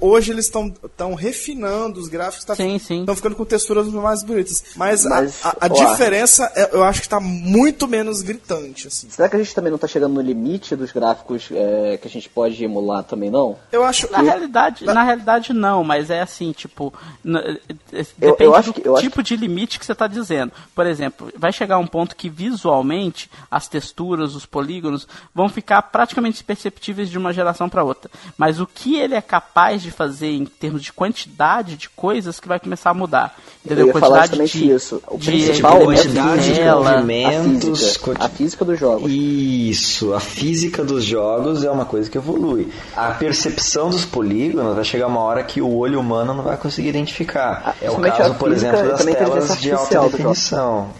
hoje 0.00 0.32
eles 0.32 0.46
estão 0.46 1.14
refinando 1.14 2.00
os 2.00 2.08
gráficos, 2.08 2.40
estão 2.48 3.04
tá, 3.06 3.14
ficando 3.14 3.36
com 3.36 3.44
texturas 3.44 3.86
mais 3.88 4.22
bonitas. 4.22 4.64
Mas, 4.76 5.04
Mas 5.04 5.44
a, 5.44 5.50
a, 5.50 5.56
a 5.66 5.68
diferença 5.68 6.50
é, 6.54 6.70
eu 6.72 6.82
acho 6.82 7.00
que 7.00 7.06
está 7.06 7.20
muito 7.20 7.86
menos 7.86 8.22
gritante. 8.22 8.88
Assim. 8.88 9.08
Será 9.10 9.28
que 9.28 9.36
a 9.36 9.38
gente 9.38 9.54
também 9.54 9.70
não 9.70 9.76
está 9.76 9.86
chegando 9.86 10.14
no 10.14 10.20
limite 10.20 10.74
dos 10.74 10.92
gráficos 10.92 11.48
é, 11.52 11.96
que 11.96 12.08
a 12.08 12.10
gente 12.10 12.28
pode 12.28 12.62
emular 12.64 13.04
também, 13.04 13.30
não? 13.30 13.56
Eu 13.70 13.84
acho 13.84 14.10
na 14.10 14.18
que... 14.18 14.24
realidade 14.24 14.84
na... 14.84 14.94
na 14.94 15.02
realidade 15.02 15.52
não, 15.52 15.84
mas 15.84 16.10
é 16.10 16.20
assim, 16.20 16.52
tipo, 16.52 16.92
depende 17.24 18.16
eu, 18.20 18.36
eu 18.38 18.54
acho 18.54 18.72
do 18.72 18.80
que, 18.80 18.88
eu 18.88 18.94
tipo 18.94 19.20
acho... 19.20 19.22
de 19.22 19.36
limite 19.36 19.78
que 19.78 19.86
você 19.86 19.92
está 19.92 20.06
dizendo. 20.06 20.52
Por 20.74 20.86
exemplo, 20.86 21.32
vai 21.36 21.52
chegar 21.52 21.78
um 21.78 21.86
ponto 21.86 22.16
que 22.16 22.28
visualmente 22.28 23.30
as 23.50 23.68
texturas, 23.68 24.34
os 24.34 24.46
polígonos 24.46 25.06
vão 25.34 25.48
ficar 25.48 25.82
praticamente 25.82 26.42
perceptíveis 26.42 27.10
de 27.10 27.18
uma 27.18 27.32
geração 27.32 27.68
para 27.68 27.84
outra. 27.84 28.10
Mas 28.42 28.58
o 28.58 28.66
que 28.66 28.96
ele 28.96 29.14
é 29.14 29.22
capaz 29.22 29.80
de 29.80 29.92
fazer 29.92 30.32
em 30.32 30.44
termos 30.44 30.82
de 30.82 30.92
quantidade 30.92 31.76
de 31.76 31.88
coisas 31.88 32.40
que 32.40 32.48
vai 32.48 32.58
começar 32.58 32.90
a 32.90 32.94
mudar. 32.94 33.36
Entendeu? 33.64 33.84
Eu 33.84 33.86
ia 33.86 33.92
quantidade 33.92 34.30
falar 34.32 34.46
de, 34.46 34.72
isso. 34.72 35.00
O 35.06 35.16
de, 35.16 35.26
principal 35.30 35.78
de 35.78 35.84
quantidade 35.84 36.54
de 36.54 36.64
movimentos, 36.64 37.68
a 37.68 37.86
física, 37.86 38.16
a 38.18 38.28
física 38.28 38.64
dos 38.64 38.80
jogos. 38.80 39.12
Isso, 39.12 40.12
a 40.12 40.18
física 40.18 40.82
dos 40.82 41.04
jogos 41.04 41.62
é 41.62 41.70
uma 41.70 41.84
coisa 41.84 42.10
que 42.10 42.18
evolui. 42.18 42.66
A 42.96 43.12
percepção 43.12 43.90
dos 43.90 44.04
polígonos 44.04 44.74
vai 44.74 44.82
chegar 44.82 45.06
uma 45.06 45.20
hora 45.20 45.44
que 45.44 45.62
o 45.62 45.76
olho 45.76 46.00
humano 46.00 46.34
não 46.34 46.42
vai 46.42 46.56
conseguir 46.56 46.88
identificar. 46.88 47.62
Ah, 47.64 47.74
é 47.80 47.92
o 47.92 48.00
caso, 48.00 48.34
por 48.34 48.50
exemplo, 48.50 48.88
das 48.88 49.04
telas 49.04 49.60
de 49.60 49.70
alta 49.70 50.00
definição. 50.08 50.90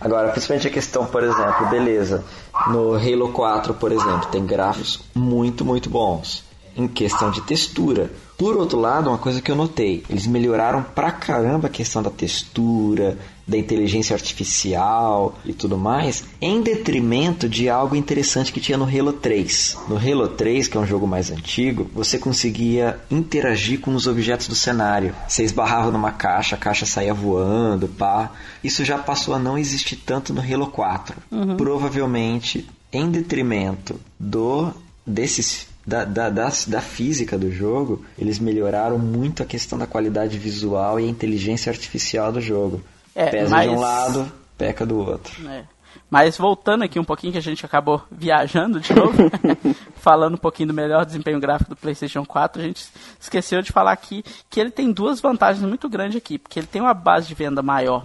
Agora, 0.00 0.28
principalmente 0.28 0.68
a 0.68 0.70
questão, 0.70 1.06
por 1.06 1.24
exemplo, 1.24 1.66
beleza, 1.68 2.22
no 2.68 2.94
Halo 2.94 3.32
4, 3.32 3.74
por 3.74 3.90
exemplo, 3.90 4.28
tem 4.30 4.46
gráficos 4.46 5.00
muito, 5.12 5.64
muito 5.64 5.90
bons 5.90 6.53
em 6.76 6.86
questão 6.88 7.30
de 7.30 7.40
textura. 7.42 8.10
Por 8.36 8.56
outro 8.56 8.80
lado, 8.80 9.08
uma 9.08 9.18
coisa 9.18 9.40
que 9.40 9.50
eu 9.50 9.54
notei, 9.54 10.02
eles 10.10 10.26
melhoraram 10.26 10.82
pra 10.82 11.12
caramba 11.12 11.68
a 11.68 11.70
questão 11.70 12.02
da 12.02 12.10
textura, 12.10 13.16
da 13.46 13.56
inteligência 13.56 14.14
artificial 14.14 15.38
e 15.44 15.52
tudo 15.52 15.78
mais, 15.78 16.24
em 16.40 16.60
detrimento 16.60 17.48
de 17.48 17.68
algo 17.68 17.94
interessante 17.94 18.52
que 18.52 18.60
tinha 18.60 18.76
no 18.76 18.84
Halo 18.84 19.12
3. 19.12 19.76
No 19.88 19.96
Halo 19.96 20.28
3, 20.28 20.66
que 20.66 20.76
é 20.76 20.80
um 20.80 20.86
jogo 20.86 21.06
mais 21.06 21.30
antigo, 21.30 21.88
você 21.94 22.18
conseguia 22.18 22.98
interagir 23.10 23.80
com 23.80 23.94
os 23.94 24.06
objetos 24.06 24.48
do 24.48 24.54
cenário. 24.54 25.14
Você 25.28 25.44
esbarrava 25.44 25.92
numa 25.92 26.10
caixa, 26.10 26.56
a 26.56 26.58
caixa 26.58 26.86
saía 26.86 27.14
voando, 27.14 27.86
pá. 27.86 28.32
Isso 28.64 28.84
já 28.84 28.98
passou 28.98 29.34
a 29.34 29.38
não 29.38 29.56
existir 29.56 29.96
tanto 29.96 30.32
no 30.32 30.40
Halo 30.40 30.66
4. 30.66 31.16
Uhum. 31.30 31.56
Provavelmente 31.56 32.68
em 32.92 33.10
detrimento 33.10 34.00
do 34.18 34.72
desses 35.06 35.66
da, 35.86 36.04
da, 36.04 36.30
da, 36.30 36.48
da, 36.68 36.80
física 36.80 37.38
do 37.38 37.50
jogo, 37.50 38.04
eles 38.18 38.38
melhoraram 38.38 38.98
muito 38.98 39.42
a 39.42 39.46
questão 39.46 39.78
da 39.78 39.86
qualidade 39.86 40.38
visual 40.38 40.98
e 40.98 41.04
a 41.04 41.08
inteligência 41.08 41.70
artificial 41.70 42.32
do 42.32 42.40
jogo. 42.40 42.82
É, 43.14 43.30
Pesa 43.30 43.50
mas... 43.50 43.70
de 43.70 43.76
um 43.76 43.78
lado, 43.78 44.32
peca 44.56 44.86
do 44.86 44.98
outro. 44.98 45.48
É. 45.48 45.64
Mas 46.10 46.36
voltando 46.36 46.84
aqui 46.84 46.98
um 46.98 47.04
pouquinho, 47.04 47.32
que 47.32 47.38
a 47.38 47.42
gente 47.42 47.64
acabou 47.64 48.02
viajando 48.10 48.80
de 48.80 48.94
novo, 48.94 49.16
falando 49.96 50.34
um 50.34 50.38
pouquinho 50.38 50.68
do 50.68 50.74
melhor 50.74 51.04
desempenho 51.04 51.40
gráfico 51.40 51.70
do 51.70 51.76
PlayStation 51.76 52.24
4, 52.24 52.62
a 52.62 52.64
gente 52.64 52.86
esqueceu 53.20 53.62
de 53.62 53.72
falar 53.72 53.92
aqui 53.92 54.24
que 54.48 54.60
ele 54.60 54.70
tem 54.70 54.92
duas 54.92 55.20
vantagens 55.20 55.66
muito 55.66 55.88
grandes 55.88 56.16
aqui, 56.16 56.38
porque 56.38 56.58
ele 56.58 56.66
tem 56.66 56.80
uma 56.80 56.94
base 56.94 57.28
de 57.28 57.34
venda 57.34 57.62
maior, 57.62 58.04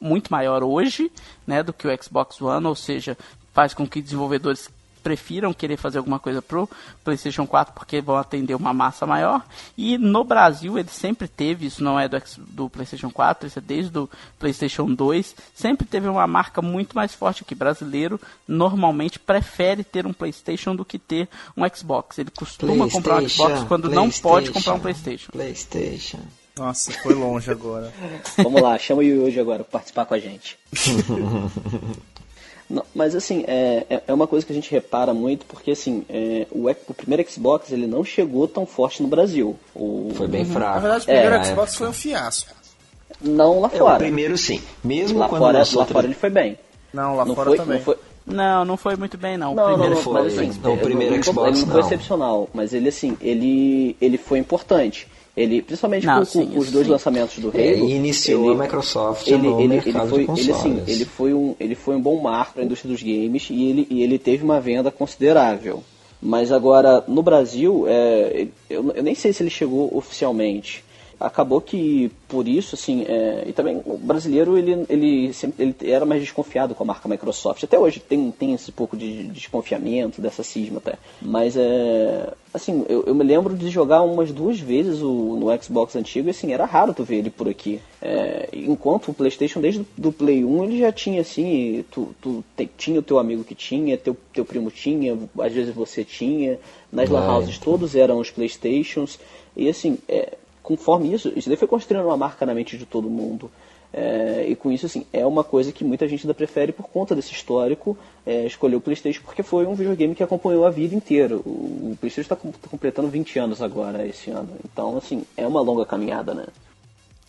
muito 0.00 0.30
maior 0.30 0.62
hoje, 0.62 1.10
né, 1.46 1.62
do 1.62 1.72
que 1.72 1.86
o 1.86 2.02
Xbox 2.02 2.40
One, 2.40 2.66
ou 2.66 2.74
seja, 2.74 3.16
faz 3.52 3.74
com 3.74 3.86
que 3.86 4.00
desenvolvedores 4.00 4.70
prefiram 5.08 5.54
querer 5.54 5.78
fazer 5.78 5.96
alguma 5.96 6.18
coisa 6.18 6.42
pro 6.42 6.68
PlayStation 7.02 7.46
4 7.46 7.72
porque 7.72 7.98
vão 7.98 8.18
atender 8.18 8.54
uma 8.54 8.74
massa 8.74 9.06
maior. 9.06 9.42
E 9.74 9.96
no 9.96 10.22
Brasil 10.22 10.78
ele 10.78 10.90
sempre 10.90 11.26
teve, 11.26 11.64
isso 11.64 11.82
não 11.82 11.98
é 11.98 12.06
do, 12.06 12.20
do 12.36 12.68
PlayStation 12.68 13.10
4, 13.10 13.48
isso 13.48 13.58
é 13.58 13.62
desde 13.62 13.98
o 13.98 14.06
PlayStation 14.38 14.84
2, 14.86 15.34
sempre 15.54 15.86
teve 15.86 16.06
uma 16.08 16.26
marca 16.26 16.60
muito 16.60 16.94
mais 16.94 17.14
forte 17.14 17.42
aqui. 17.42 17.54
Brasileiro 17.54 18.20
normalmente 18.46 19.18
prefere 19.18 19.82
ter 19.82 20.06
um 20.06 20.12
PlayStation 20.12 20.76
do 20.76 20.84
que 20.84 20.98
ter 20.98 21.26
um 21.56 21.66
Xbox. 21.74 22.18
Ele 22.18 22.30
costuma 22.30 22.86
comprar 22.90 23.22
um 23.22 23.26
Xbox 23.26 23.64
quando 23.64 23.88
não 23.88 24.10
pode 24.10 24.50
comprar 24.50 24.74
um 24.74 24.80
PlayStation. 24.80 25.32
PlayStation. 25.32 26.20
Nossa, 26.54 26.92
foi 26.92 27.14
longe 27.14 27.50
agora. 27.50 27.90
Vamos 28.36 28.60
lá, 28.60 28.76
chama 28.78 29.00
o 29.00 29.04
Yuji 29.04 29.40
agora 29.40 29.64
para 29.64 29.72
participar 29.72 30.04
com 30.04 30.12
a 30.12 30.18
gente. 30.18 30.58
Não, 32.68 32.84
mas 32.94 33.14
assim, 33.14 33.44
é, 33.48 33.86
é, 33.88 34.02
é 34.08 34.12
uma 34.12 34.26
coisa 34.26 34.44
que 34.44 34.52
a 34.52 34.54
gente 34.54 34.70
repara 34.70 35.14
muito, 35.14 35.46
porque 35.46 35.70
assim, 35.70 36.04
é, 36.08 36.46
o, 36.50 36.68
o 36.68 36.94
primeiro 36.94 37.28
Xbox 37.30 37.72
ele 37.72 37.86
não 37.86 38.04
chegou 38.04 38.46
tão 38.46 38.66
forte 38.66 39.02
no 39.02 39.08
Brasil. 39.08 39.56
O... 39.74 40.12
Foi 40.14 40.28
bem 40.28 40.44
fraco. 40.44 40.74
Na 40.74 40.80
verdade, 40.80 41.04
o 41.04 41.06
primeiro 41.06 41.34
é, 41.34 41.44
Xbox 41.44 41.76
foi 41.76 41.88
um 41.88 41.92
fiasco. 41.92 42.54
Não 43.22 43.60
lá 43.60 43.70
fora. 43.70 43.92
É, 43.92 43.96
o 43.96 43.98
primeiro 43.98 44.36
sim. 44.36 44.60
Mesmo 44.84 45.18
lá 45.18 45.28
quando 45.28 45.40
fora, 45.40 45.58
lá 45.58 45.86
fora 45.86 46.06
ele 46.06 46.14
foi 46.14 46.30
bem. 46.30 46.58
Não, 46.92 47.16
lá 47.16 47.24
não 47.24 47.34
fora 47.34 47.50
foi, 47.50 47.56
também. 47.56 47.78
Não, 47.78 47.84
foi... 47.84 47.96
não, 48.26 48.64
não 48.64 48.76
foi 48.76 48.96
muito 48.96 49.16
bem 49.16 49.38
não. 49.38 49.54
não 49.54 49.64
o 49.64 49.66
primeiro 49.68 49.94
não, 49.94 50.02
foi, 50.02 50.12
mas, 50.12 50.38
assim, 50.38 50.60
não, 50.62 50.74
o 50.74 50.78
primeiro 50.78 51.14
ele, 51.14 51.22
Xbox 51.22 51.48
ele 51.48 51.66
não 51.66 51.72
foi 51.72 51.80
excepcional, 51.80 52.48
mas 52.52 52.74
ele 52.74 52.88
assim, 52.88 53.16
ele, 53.20 53.96
ele 53.98 54.18
foi 54.18 54.38
importante. 54.38 55.08
Ele, 55.38 55.62
principalmente 55.62 56.04
não, 56.04 56.18
com, 56.18 56.24
sim, 56.24 56.46
com 56.46 56.58
os 56.58 56.70
dois 56.72 56.86
sim. 56.86 56.92
lançamentos 56.92 57.38
do 57.38 57.48
Halo. 57.48 57.58
É, 57.60 57.78
iniciou 57.78 58.50
ele, 58.50 58.60
a 58.60 58.62
Microsoft 58.64 59.28
ele, 59.28 59.48
no 59.48 59.60
ele, 59.60 59.68
mercado 59.68 60.02
ele 60.02 60.08
foi, 60.08 60.18
de 60.18 60.26
consoles. 60.26 60.48
Ele, 60.48 60.80
assim, 60.80 60.82
ele, 60.92 61.04
foi 61.04 61.32
um, 61.32 61.54
ele 61.60 61.74
foi 61.76 61.94
um 61.94 62.00
bom 62.00 62.20
marco 62.20 62.54
para 62.54 62.62
a 62.62 62.64
indústria 62.64 62.92
dos 62.92 63.00
games 63.00 63.48
e 63.48 63.64
ele, 63.70 63.86
e 63.88 64.02
ele 64.02 64.18
teve 64.18 64.42
uma 64.42 64.60
venda 64.60 64.90
considerável. 64.90 65.82
Mas 66.20 66.50
agora, 66.50 67.04
no 67.06 67.22
Brasil, 67.22 67.84
é, 67.86 68.48
eu, 68.68 68.90
eu 68.92 69.02
nem 69.02 69.14
sei 69.14 69.32
se 69.32 69.40
ele 69.44 69.50
chegou 69.50 69.96
oficialmente 69.96 70.82
acabou 71.20 71.60
que 71.60 72.10
por 72.28 72.46
isso 72.46 72.74
assim 72.74 73.04
é, 73.08 73.44
e 73.46 73.52
também 73.52 73.82
o 73.84 73.96
brasileiro 73.96 74.56
ele 74.56 74.86
ele 74.88 75.32
sempre 75.32 75.74
ele 75.80 75.90
era 75.90 76.04
mais 76.04 76.20
desconfiado 76.20 76.74
com 76.74 76.84
a 76.84 76.86
marca 76.86 77.08
Microsoft. 77.08 77.64
Até 77.64 77.78
hoje 77.78 78.00
tem 78.00 78.30
tem 78.30 78.54
esse 78.54 78.70
pouco 78.70 78.96
de 78.96 79.24
desconfiamento 79.24 80.20
dessa 80.20 80.42
cisma 80.42 80.78
até. 80.78 80.94
Mas 81.20 81.56
é 81.56 82.32
assim 82.54 82.84
eu, 82.88 83.04
eu 83.06 83.14
me 83.14 83.24
lembro 83.24 83.56
de 83.56 83.68
jogar 83.68 84.02
umas 84.02 84.30
duas 84.30 84.60
vezes 84.60 85.02
o, 85.02 85.36
no 85.36 85.62
Xbox 85.62 85.96
antigo 85.96 86.28
e 86.28 86.30
assim 86.30 86.52
era 86.52 86.64
raro 86.64 86.94
tu 86.94 87.02
ver 87.02 87.16
ele 87.16 87.30
por 87.30 87.48
aqui. 87.48 87.80
É, 88.00 88.48
enquanto 88.52 89.08
o 89.08 89.14
PlayStation 89.14 89.60
desde 89.60 89.84
do 89.96 90.12
Play 90.12 90.44
1 90.44 90.64
ele 90.64 90.78
já 90.78 90.92
tinha 90.92 91.20
assim 91.20 91.84
tu, 91.90 92.14
tu 92.20 92.44
te, 92.56 92.70
tinha 92.78 93.00
o 93.00 93.02
teu 93.02 93.18
amigo 93.18 93.42
que 93.42 93.56
tinha 93.56 93.98
teu 93.98 94.16
teu 94.32 94.44
primo 94.44 94.70
tinha 94.70 95.18
às 95.40 95.52
vezes 95.52 95.74
você 95.74 96.04
tinha. 96.04 96.58
Nas 96.92 97.10
lan 97.10 97.30
houses 97.30 97.58
todos 97.58 97.94
eram 97.94 98.18
os 98.18 98.30
PlayStations. 98.30 99.18
E 99.56 99.68
assim 99.68 99.98
é, 100.08 100.34
conforme 100.68 101.14
isso, 101.14 101.32
isso 101.34 101.48
daí 101.48 101.56
foi 101.56 101.66
construindo 101.66 102.04
uma 102.04 102.16
marca 102.18 102.44
na 102.44 102.52
mente 102.52 102.76
de 102.76 102.84
todo 102.84 103.08
mundo. 103.08 103.50
É, 103.90 104.44
e 104.46 104.54
com 104.54 104.70
isso, 104.70 104.84
assim, 104.84 105.06
é 105.14 105.24
uma 105.24 105.42
coisa 105.42 105.72
que 105.72 105.82
muita 105.82 106.06
gente 106.06 106.26
ainda 106.26 106.34
prefere 106.34 106.72
por 106.72 106.86
conta 106.90 107.14
desse 107.14 107.32
histórico 107.32 107.96
é, 108.26 108.44
escolher 108.44 108.76
o 108.76 108.80
PlayStation 108.82 109.22
porque 109.24 109.42
foi 109.42 109.64
um 109.64 109.74
videogame 109.74 110.14
que 110.14 110.22
acompanhou 110.22 110.66
a 110.66 110.70
vida 110.70 110.94
inteira. 110.94 111.36
O, 111.36 111.92
o 111.92 111.96
PlayStation 111.98 112.34
está 112.34 112.36
tá 112.36 112.68
completando 112.68 113.08
20 113.08 113.38
anos 113.38 113.62
agora, 113.62 114.06
esse 114.06 114.28
ano. 114.30 114.50
Então, 114.62 114.98
assim, 114.98 115.24
é 115.38 115.46
uma 115.46 115.62
longa 115.62 115.86
caminhada, 115.86 116.34
né? 116.34 116.44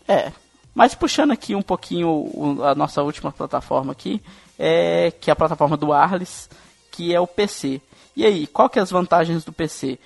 É. 0.05 0.33
Mas 0.75 0.93
puxando 0.93 1.31
aqui 1.31 1.55
um 1.55 1.61
pouquinho 1.61 2.61
a 2.61 2.75
nossa 2.75 3.01
última 3.01 3.31
plataforma 3.31 3.93
aqui, 3.93 4.21
é, 4.57 5.11
que 5.11 5.29
é 5.29 5.33
a 5.33 5.35
plataforma 5.35 5.77
do 5.77 5.93
Arles, 5.93 6.49
que 6.91 7.15
é 7.15 7.21
o 7.21 7.25
PC. 7.25 7.79
E 8.17 8.25
aí, 8.25 8.45
qual 8.47 8.69
que 8.69 8.79
é 8.79 8.81
as 8.81 8.91
vantagens 8.91 9.45
do 9.45 9.53
PC? 9.53 9.97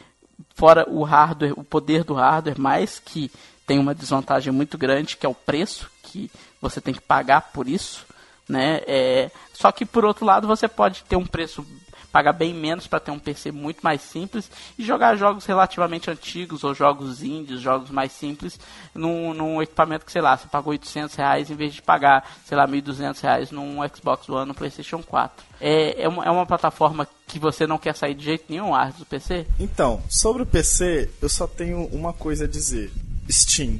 Fora 0.56 0.86
o 0.90 1.04
hardware, 1.04 1.54
o 1.58 1.64
poder 1.64 2.04
do 2.04 2.14
hardware, 2.14 2.60
mas 2.60 3.00
que 3.00 3.32
tem 3.66 3.80
uma 3.80 3.96
desvantagem 3.96 4.52
muito 4.52 4.78
grande, 4.78 5.18
que 5.18 5.26
é 5.26 5.30
o 5.30 5.34
preço 5.34 5.90
que 6.04 6.30
você 6.62 6.80
tem 6.80 6.94
que 6.94 7.02
pagar 7.02 7.52
por 7.54 7.68
isso, 7.68 8.06
né? 8.48 8.82
É, 8.86 9.32
só 9.54 9.72
que 9.72 9.86
por 9.86 10.06
outro 10.06 10.26
lado 10.26 10.48
você 10.48 10.68
pode 10.68 11.04
ter 11.04 11.16
um 11.16 11.26
preço 11.26 11.66
pagar 12.14 12.32
bem 12.32 12.54
menos 12.54 12.86
para 12.86 13.00
ter 13.00 13.10
um 13.10 13.18
PC 13.18 13.52
muito 13.52 13.80
mais 13.82 14.00
simples 14.00 14.50
e 14.78 14.86
jogar 14.86 15.16
jogos 15.16 15.48
relativamente 15.48 16.12
antigos 16.12 16.64
ou 16.64 16.72
jogos 16.76 17.24
indies, 17.24 17.60
jogos 17.60 17.90
mais 17.90 18.12
simples, 18.12 18.60
num, 18.94 19.34
num 19.34 19.60
equipamento 19.64 20.06
que, 20.06 20.12
sei 20.12 20.22
lá, 20.22 20.38
você 20.38 20.48
pagou 20.48 20.70
800 20.72 21.16
reais 21.16 21.50
em 21.50 21.56
vez 21.56 21.74
de 21.74 21.82
pagar, 21.82 22.24
sei 22.46 22.56
lá, 22.56 22.68
1.200 22.68 23.20
reais 23.20 23.50
num 23.50 23.78
Xbox 23.90 24.30
One, 24.30 24.48
no 24.48 24.54
PlayStation 24.54 25.02
4. 25.02 25.44
É, 25.60 26.04
é, 26.04 26.08
uma, 26.08 26.24
é 26.24 26.30
uma 26.30 26.46
plataforma 26.46 27.08
que 27.26 27.40
você 27.40 27.66
não 27.66 27.80
quer 27.80 27.96
sair 27.96 28.14
de 28.14 28.24
jeito 28.24 28.46
nenhum, 28.48 28.76
Ars, 28.76 28.96
do 28.96 29.06
PC? 29.08 29.48
Então, 29.60 30.04
sobre 30.08 30.44
o 30.44 30.46
PC, 30.46 31.10
eu 31.20 31.30
só 31.30 31.48
tenho 31.48 31.88
uma 31.88 32.14
coisa 32.14 32.46
a 32.46 32.48
dizer: 32.48 32.92
Steam. 33.28 33.80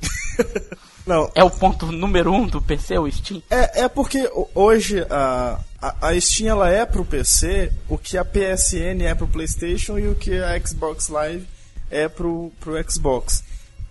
não. 1.06 1.30
É 1.34 1.42
o 1.42 1.50
ponto 1.50 1.90
número 1.90 2.32
um 2.32 2.46
do 2.46 2.62
PC, 2.62 2.98
o 2.98 3.10
Steam? 3.10 3.42
É, 3.50 3.82
é 3.82 3.88
porque 3.88 4.30
hoje 4.54 5.04
a, 5.10 5.58
a, 5.80 6.08
a 6.08 6.20
Steam 6.20 6.48
ela 6.48 6.70
é 6.70 6.86
pro 6.86 7.04
PC 7.04 7.72
o 7.88 7.98
que 7.98 8.16
a 8.16 8.24
PSN 8.24 9.02
é 9.04 9.14
pro 9.14 9.26
PlayStation 9.26 9.98
e 9.98 10.08
o 10.08 10.14
que 10.14 10.38
a 10.38 10.58
Xbox 10.64 11.08
Live 11.08 11.46
é 11.90 12.08
pro, 12.08 12.52
pro 12.60 12.74
Xbox. 12.90 13.42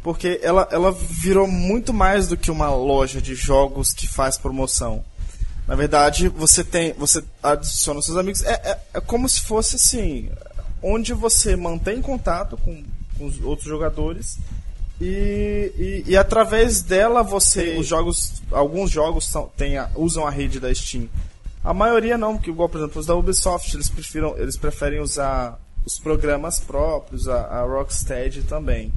Porque 0.02 0.40
ela, 0.42 0.68
ela 0.72 0.92
virou 0.92 1.48
muito 1.48 1.94
mais 1.94 2.28
do 2.28 2.36
que 2.36 2.50
uma 2.50 2.74
loja 2.74 3.22
de 3.22 3.36
jogos 3.36 3.94
que 3.94 4.08
faz 4.08 4.38
promoção. 4.38 5.04
Na 5.68 5.76
verdade, 5.76 6.28
você 6.28 6.64
tem. 6.64 6.94
Você 6.94 7.24
adiciona 7.42 8.02
seus 8.02 8.18
amigos. 8.18 8.42
É, 8.44 8.54
é, 8.54 8.80
é 8.96 9.02
como 9.02 9.30
se 9.30 9.42
fosse 9.42 9.76
assim. 9.76 10.30
Onde 10.82 11.14
você 11.14 11.56
mantém 11.56 12.02
contato 12.02 12.58
com, 12.58 12.84
com 13.18 13.26
os 13.26 13.40
outros 13.42 13.68
jogadores. 13.68 14.40
E, 15.02 16.04
e, 16.06 16.12
e, 16.12 16.18
através 16.18 16.84
dela 16.84 17.24
você. 17.24 17.76
Os 17.76 17.88
jogos. 17.88 18.42
Alguns 18.52 18.92
jogos 18.92 19.26
são, 19.26 19.50
tem 19.58 19.78
a, 19.78 19.90
usam 19.96 20.28
a 20.28 20.30
rede 20.30 20.60
da 20.60 20.74
Steam. 20.74 21.10
A 21.64 21.74
maioria 21.74 22.18
não, 22.18 22.36
porque 22.36 22.52
igual, 22.52 22.70
por 22.70 22.78
exemplo, 22.78 23.00
os 23.00 23.08
da 23.08 23.16
Ubisoft, 23.16 23.76
eles, 23.76 23.90
prefiram, 23.90 24.38
eles 24.38 24.56
preferem 24.56 25.00
usar 25.00 25.60
os 25.84 25.98
programas 25.98 26.60
próprios, 26.60 27.28
a, 27.28 27.46
a 27.46 27.64
Rocksteady 27.64 28.44
também. 28.44 28.94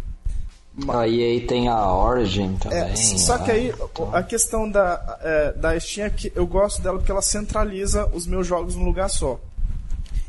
A 0.88 1.08
EA 1.08 1.46
tem 1.46 1.68
a 1.68 1.94
Origin 1.94 2.56
também. 2.56 2.78
É, 2.78 2.96
só 2.96 3.38
que 3.38 3.50
aí 3.50 3.68
então... 3.68 4.14
a 4.14 4.22
questão 4.22 4.68
da, 4.68 5.18
é, 5.22 5.52
da 5.52 5.78
Steam 5.78 6.06
é 6.06 6.10
que 6.10 6.32
eu 6.34 6.46
gosto 6.46 6.82
dela 6.82 6.98
porque 6.98 7.12
ela 7.12 7.22
centraliza 7.22 8.06
os 8.12 8.26
meus 8.26 8.46
jogos 8.46 8.74
num 8.74 8.84
lugar 8.84 9.08
só. 9.08 9.38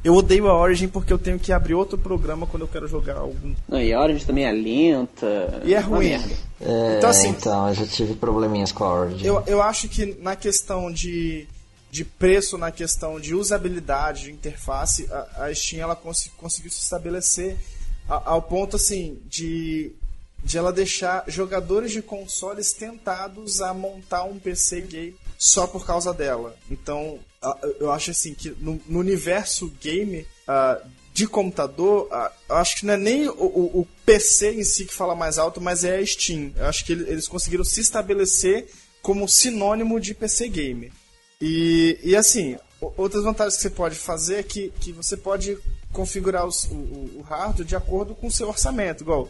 Eu 0.05 0.13
odeio 0.13 0.47
a 0.47 0.55
Origin 0.55 0.87
porque 0.87 1.11
eu 1.11 1.17
tenho 1.17 1.39
que 1.39 1.51
abrir 1.51 1.73
outro 1.73 1.97
programa 1.97 2.45
quando 2.45 2.61
eu 2.61 2.67
quero 2.67 2.87
jogar 2.87 3.17
algum. 3.17 3.55
Não, 3.67 3.81
e 3.81 3.91
a 3.91 3.99
Origin 3.99 4.23
também 4.23 4.45
é 4.45 4.51
lenta. 4.51 5.61
E 5.65 5.73
é 5.73 5.79
ruim. 5.79 6.13
É, 6.61 6.97
então, 6.97 7.09
assim, 7.09 7.29
então, 7.29 7.69
eu 7.69 7.73
já 7.73 7.87
tive 7.87 8.13
probleminhas 8.13 8.71
com 8.71 8.83
a 8.83 8.93
Origin. 8.93 9.25
Eu, 9.25 9.43
eu 9.47 9.63
acho 9.63 9.89
que 9.89 10.15
na 10.21 10.35
questão 10.35 10.91
de, 10.91 11.47
de 11.89 12.05
preço, 12.05 12.55
na 12.55 12.69
questão 12.69 13.19
de 13.19 13.33
usabilidade, 13.33 14.25
de 14.25 14.31
interface, 14.31 15.07
a, 15.11 15.45
a 15.45 15.55
Steam 15.55 15.81
ela 15.81 15.95
cons 15.95 16.29
conseguiu 16.37 16.69
se 16.69 16.83
estabelecer 16.83 17.57
ao 18.07 18.43
ponto 18.43 18.75
assim 18.75 19.17
de 19.27 19.91
de 20.43 20.59
ela 20.59 20.71
deixar 20.71 21.23
jogadores 21.27 21.91
de 21.91 22.03
consoles 22.03 22.71
tentados 22.71 23.61
a 23.61 23.73
montar 23.73 24.25
um 24.25 24.37
PC 24.37 24.81
game 24.81 25.15
só 25.39 25.65
por 25.65 25.83
causa 25.83 26.13
dela. 26.13 26.55
Então, 26.69 27.19
eu 27.79 27.91
acho 27.91 28.11
assim 28.11 28.33
que 28.33 28.55
no, 28.59 28.81
no 28.87 28.99
universo 28.99 29.71
game 29.81 30.25
uh, 30.47 30.87
de 31.13 31.27
computador, 31.27 32.07
uh, 32.11 32.29
eu 32.49 32.55
acho 32.57 32.77
que 32.77 32.85
não 32.85 32.93
é 32.93 32.97
nem 32.97 33.29
o, 33.29 33.33
o, 33.33 33.79
o, 33.81 33.87
PC 34.05 34.53
em 34.53 34.63
si 34.63 34.85
que 34.85 34.93
fala 34.93 35.15
mais 35.15 35.37
alto, 35.37 35.61
mas 35.61 35.83
é 35.83 35.97
a 35.97 36.05
Steam. 36.05 36.51
Eu 36.55 36.65
acho 36.65 36.85
que 36.85 36.91
eles 36.91 37.27
conseguiram 37.27 37.63
se 37.63 37.81
estabelecer 37.81 38.67
como 39.01 39.27
sinônimo 39.27 39.99
de 39.99 40.13
PC 40.13 40.49
game. 40.49 40.91
E, 41.39 41.99
e 42.03 42.15
assim, 42.15 42.57
outras 42.97 43.23
vantagens 43.23 43.55
que 43.55 43.61
você 43.61 43.69
pode 43.69 43.95
fazer 43.95 44.35
é 44.35 44.43
que, 44.43 44.71
que 44.79 44.91
você 44.91 45.15
pode 45.15 45.57
configurar 45.91 46.45
os, 46.45 46.65
o, 46.65 46.75
o 46.75 47.21
hardware 47.21 47.65
de 47.65 47.75
acordo 47.75 48.13
com 48.13 48.27
o 48.27 48.31
seu 48.31 48.47
orçamento. 48.47 49.03
Igual, 49.03 49.29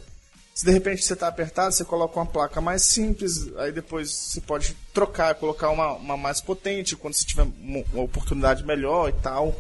se 0.56 0.66
de 0.66 0.72
repente 0.72 1.04
você 1.04 1.12
está 1.12 1.28
apertado, 1.28 1.74
você 1.74 1.84
coloca 1.84 2.18
uma 2.18 2.26
placa 2.26 2.62
mais 2.62 2.84
simples, 2.84 3.54
aí 3.58 3.74
depois 3.74 4.10
você 4.10 4.40
pode 4.40 4.74
trocar, 4.94 5.36
colocar 5.36 5.70
uma, 5.70 5.92
uma 5.96 6.16
mais 6.16 6.40
potente 6.40 6.96
quando 6.96 7.14
você 7.14 7.26
tiver 7.26 7.46
uma 7.62 8.04
oportunidade 8.04 8.64
melhor 8.64 9.10
e 9.10 9.14
tal. 9.22 9.54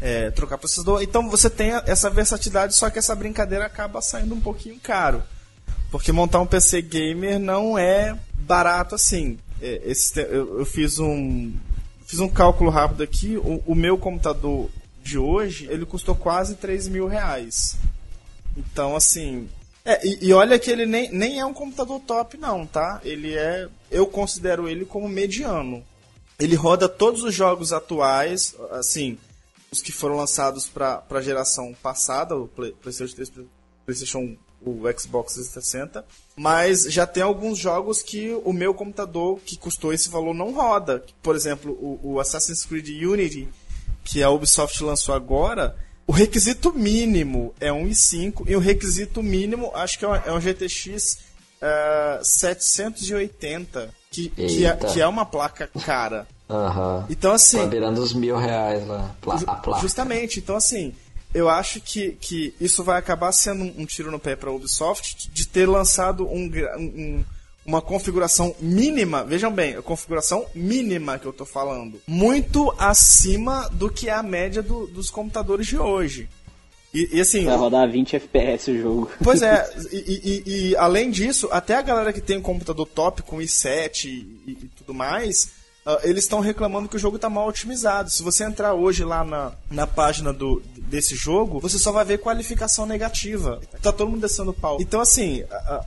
É, 0.00 0.30
trocar 0.32 0.58
processador. 0.58 1.02
Então 1.02 1.30
você 1.30 1.48
tem 1.48 1.70
essa 1.86 2.10
versatilidade, 2.10 2.74
só 2.74 2.90
que 2.90 2.98
essa 2.98 3.14
brincadeira 3.14 3.66
acaba 3.66 4.02
saindo 4.02 4.34
um 4.34 4.40
pouquinho 4.40 4.80
caro. 4.80 5.22
Porque 5.88 6.10
montar 6.10 6.40
um 6.40 6.46
PC 6.46 6.82
gamer 6.82 7.38
não 7.38 7.78
é 7.78 8.18
barato 8.38 8.96
assim. 8.96 9.38
É, 9.62 9.82
esse, 9.84 10.20
eu, 10.20 10.58
eu, 10.58 10.66
fiz 10.66 10.98
um 10.98 11.52
fiz 12.06 12.18
um 12.18 12.28
cálculo 12.28 12.70
rápido 12.70 13.04
aqui. 13.04 13.36
O, 13.36 13.62
o, 13.66 13.74
meu 13.76 13.96
computador 13.96 14.68
de 15.00 15.16
hoje 15.16 15.68
ele 15.70 15.86
custou 15.86 16.16
quase 16.16 16.56
3 16.56 16.88
mil 16.88 17.06
reais. 17.06 17.76
Então, 18.56 18.96
assim, 18.96 19.48
é, 19.84 20.06
e, 20.06 20.26
e, 20.26 20.32
olha 20.32 20.58
que 20.58 20.70
ele 20.70 20.84
nem, 20.84 21.10
nem 21.10 21.40
é 21.40 21.44
um 21.44 21.54
computador 21.54 22.00
top, 22.00 22.36
não, 22.36 22.66
tá? 22.66 23.00
Ele 23.04 23.34
é. 23.34 23.68
Eu 23.90 24.06
considero 24.06 24.68
ele 24.68 24.84
como 24.84 25.08
mediano. 25.08 25.82
Ele 26.38 26.54
roda 26.54 26.88
todos 26.88 27.22
os 27.22 27.34
jogos 27.34 27.72
atuais, 27.72 28.54
assim, 28.70 29.18
os 29.70 29.82
que 29.82 29.92
foram 29.92 30.16
lançados 30.16 30.68
para 30.68 31.02
a 31.10 31.20
geração 31.20 31.74
passada, 31.82 32.36
o 32.36 32.48
Play, 32.48 32.72
PlayStation 32.72 33.14
3, 33.14 33.32
PlayStation 33.84 34.36
o 34.62 34.82
Xbox 34.98 35.34
360, 35.34 36.04
mas 36.36 36.82
já 36.84 37.06
tem 37.06 37.22
alguns 37.22 37.58
jogos 37.58 38.02
que 38.02 38.30
o 38.44 38.52
meu 38.52 38.74
computador 38.74 39.40
que 39.40 39.56
custou 39.56 39.92
esse 39.92 40.08
valor 40.08 40.34
não 40.34 40.52
roda. 40.52 41.02
Por 41.22 41.34
exemplo, 41.34 41.72
o, 41.72 42.14
o 42.14 42.20
Assassin's 42.20 42.64
Creed 42.64 42.88
Unity, 43.02 43.48
que 44.04 44.22
a 44.22 44.30
Ubisoft 44.30 44.82
lançou 44.84 45.14
agora, 45.14 45.76
o 46.10 46.12
requisito 46.12 46.72
mínimo 46.72 47.54
é 47.60 47.68
1,5 47.68 48.42
e 48.48 48.56
o 48.56 48.58
requisito 48.58 49.22
mínimo 49.22 49.70
acho 49.76 49.96
que 49.96 50.04
é 50.04 50.32
um, 50.32 50.40
GTX 50.40 51.18
uh, 51.62 52.24
780, 52.24 53.94
que, 54.10 54.28
que 54.28 54.66
é, 54.66 54.74
que, 54.74 55.00
é, 55.00 55.06
uma 55.06 55.24
placa 55.24 55.70
cara. 55.86 56.26
Uhum. 56.48 57.04
Então 57.08 57.30
assim. 57.30 57.58
Tá 57.58 57.66
virando 57.66 58.02
os 58.02 58.12
mil 58.12 58.36
reais 58.36 58.84
lá. 58.88 59.14
A 59.46 59.54
placa. 59.54 59.80
Justamente, 59.80 60.40
então 60.40 60.56
assim. 60.56 60.92
Eu 61.32 61.48
acho 61.48 61.80
que, 61.80 62.18
que 62.20 62.52
isso 62.60 62.82
vai 62.82 62.98
acabar 62.98 63.30
sendo 63.30 63.62
um, 63.62 63.82
um 63.82 63.86
tiro 63.86 64.10
no 64.10 64.18
pé 64.18 64.34
para 64.34 64.50
a 64.50 64.52
Ubisoft 64.52 65.30
de 65.32 65.46
ter 65.46 65.64
lançado 65.64 66.26
um, 66.26 66.50
um 66.76 67.24
uma 67.64 67.82
configuração 67.82 68.54
mínima, 68.58 69.24
vejam 69.24 69.52
bem, 69.52 69.76
a 69.76 69.82
configuração 69.82 70.46
mínima 70.54 71.18
que 71.18 71.26
eu 71.26 71.30
estou 71.30 71.46
falando, 71.46 72.00
muito 72.06 72.74
acima 72.78 73.68
do 73.70 73.90
que 73.90 74.08
é 74.08 74.12
a 74.12 74.22
média 74.22 74.62
do, 74.62 74.86
dos 74.86 75.10
computadores 75.10 75.66
de 75.66 75.78
hoje. 75.78 76.28
E, 76.92 77.16
e, 77.16 77.20
assim. 77.20 77.44
Vai 77.44 77.56
rodar 77.56 77.88
20 77.88 78.16
FPS 78.16 78.70
o 78.72 78.78
jogo. 78.78 79.10
Pois 79.22 79.42
é, 79.42 79.68
e, 79.92 80.42
e, 80.46 80.70
e, 80.70 80.76
além 80.76 81.10
disso, 81.10 81.48
até 81.52 81.76
a 81.76 81.82
galera 81.82 82.12
que 82.12 82.20
tem 82.20 82.38
um 82.38 82.42
computador 82.42 82.86
top 82.86 83.22
com 83.22 83.38
i7 83.38 84.06
e, 84.46 84.54
tudo 84.76 84.92
mais, 84.92 85.59
eles 86.02 86.24
estão 86.24 86.40
reclamando 86.40 86.88
que 86.88 86.96
o 86.96 86.98
jogo 86.98 87.16
está 87.16 87.28
mal 87.28 87.48
otimizado. 87.48 88.10
Se 88.10 88.22
você 88.22 88.44
entrar 88.44 88.74
hoje 88.74 89.04
lá 89.04 89.24
na, 89.24 89.52
na 89.70 89.86
página 89.86 90.32
do, 90.32 90.62
desse 90.76 91.14
jogo, 91.14 91.60
você 91.60 91.78
só 91.78 91.92
vai 91.92 92.04
ver 92.04 92.18
qualificação 92.18 92.86
negativa. 92.86 93.60
Tá 93.82 93.92
todo 93.92 94.10
mundo 94.10 94.20
descendo 94.20 94.52
pau. 94.52 94.78
Então, 94.80 95.00
assim, 95.00 95.44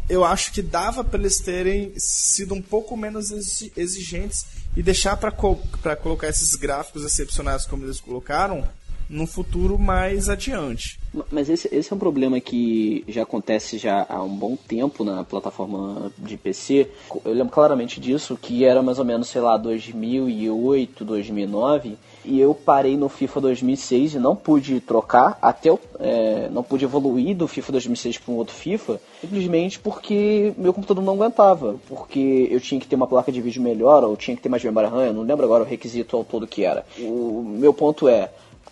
eu 0.09 0.23
acho 0.23 0.51
que 0.51 0.61
dava 0.61 1.03
para 1.03 1.19
eles 1.19 1.39
terem 1.39 1.93
sido 1.97 2.53
um 2.53 2.61
pouco 2.61 2.95
menos 2.95 3.31
exigentes 3.75 4.45
e 4.75 4.81
deixar 4.81 5.17
para 5.17 5.31
co 5.31 5.59
colocar 6.01 6.27
esses 6.27 6.55
gráficos 6.55 7.03
excepcionais 7.03 7.65
como 7.65 7.85
eles 7.85 7.99
colocaram 7.99 8.67
num 9.13 9.27
futuro 9.27 9.77
mais 9.77 10.27
adiante. 10.27 10.99
Mas 11.31 11.47
esse, 11.47 11.69
esse 11.73 11.93
é 11.93 11.95
um 11.95 11.99
problema 11.99 12.39
que 12.39 13.03
já 13.07 13.21
acontece 13.21 13.77
já 13.77 14.05
há 14.09 14.21
um 14.23 14.35
bom 14.35 14.55
tempo 14.55 15.03
na 15.03 15.23
plataforma 15.23 16.11
de 16.17 16.35
PC. 16.35 16.89
Eu 17.23 17.33
lembro 17.33 17.53
claramente 17.53 17.99
disso, 17.99 18.37
que 18.41 18.65
era 18.65 18.81
mais 18.81 18.97
ou 18.97 19.05
menos, 19.05 19.27
sei 19.27 19.41
lá, 19.41 19.55
2008, 19.55 21.05
2009 21.05 21.97
e 22.25 22.39
eu 22.39 22.53
parei 22.55 22.95
no 22.97 23.09
FIFA 23.09 23.41
2006 23.41 24.15
e 24.15 24.19
não 24.19 24.35
pude 24.35 24.79
trocar, 24.79 25.37
até 25.41 25.69
eu, 25.69 25.79
é, 25.99 26.49
não 26.49 26.63
pude 26.63 26.85
evoluir 26.85 27.35
do 27.35 27.47
FIFA 27.47 27.73
2006 27.73 28.17
para 28.17 28.33
um 28.33 28.37
outro 28.37 28.55
FIFA, 28.55 28.99
simplesmente 29.19 29.79
porque 29.79 30.53
meu 30.57 30.73
computador 30.73 31.03
não 31.03 31.13
aguentava, 31.13 31.75
porque 31.87 32.47
eu 32.49 32.59
tinha 32.61 32.79
que 32.79 32.87
ter 32.87 32.95
uma 32.95 33.07
placa 33.07 33.31
de 33.31 33.41
vídeo 33.41 33.61
melhor 33.61 34.03
ou 34.03 34.15
tinha 34.15 34.35
que 34.37 34.41
ter 34.41 34.49
mais 34.49 34.63
memória 34.63 34.89
RAM, 34.89 35.07
eu 35.07 35.13
não 35.13 35.23
lembro 35.23 35.43
agora 35.43 35.63
o 35.63 35.67
requisito 35.67 36.15
ao 36.15 36.23
todo 36.23 36.47
que 36.47 36.63
era. 36.63 36.85
O 36.99 37.43
meu 37.45 37.73
ponto 37.73 38.07
é, 38.07 38.29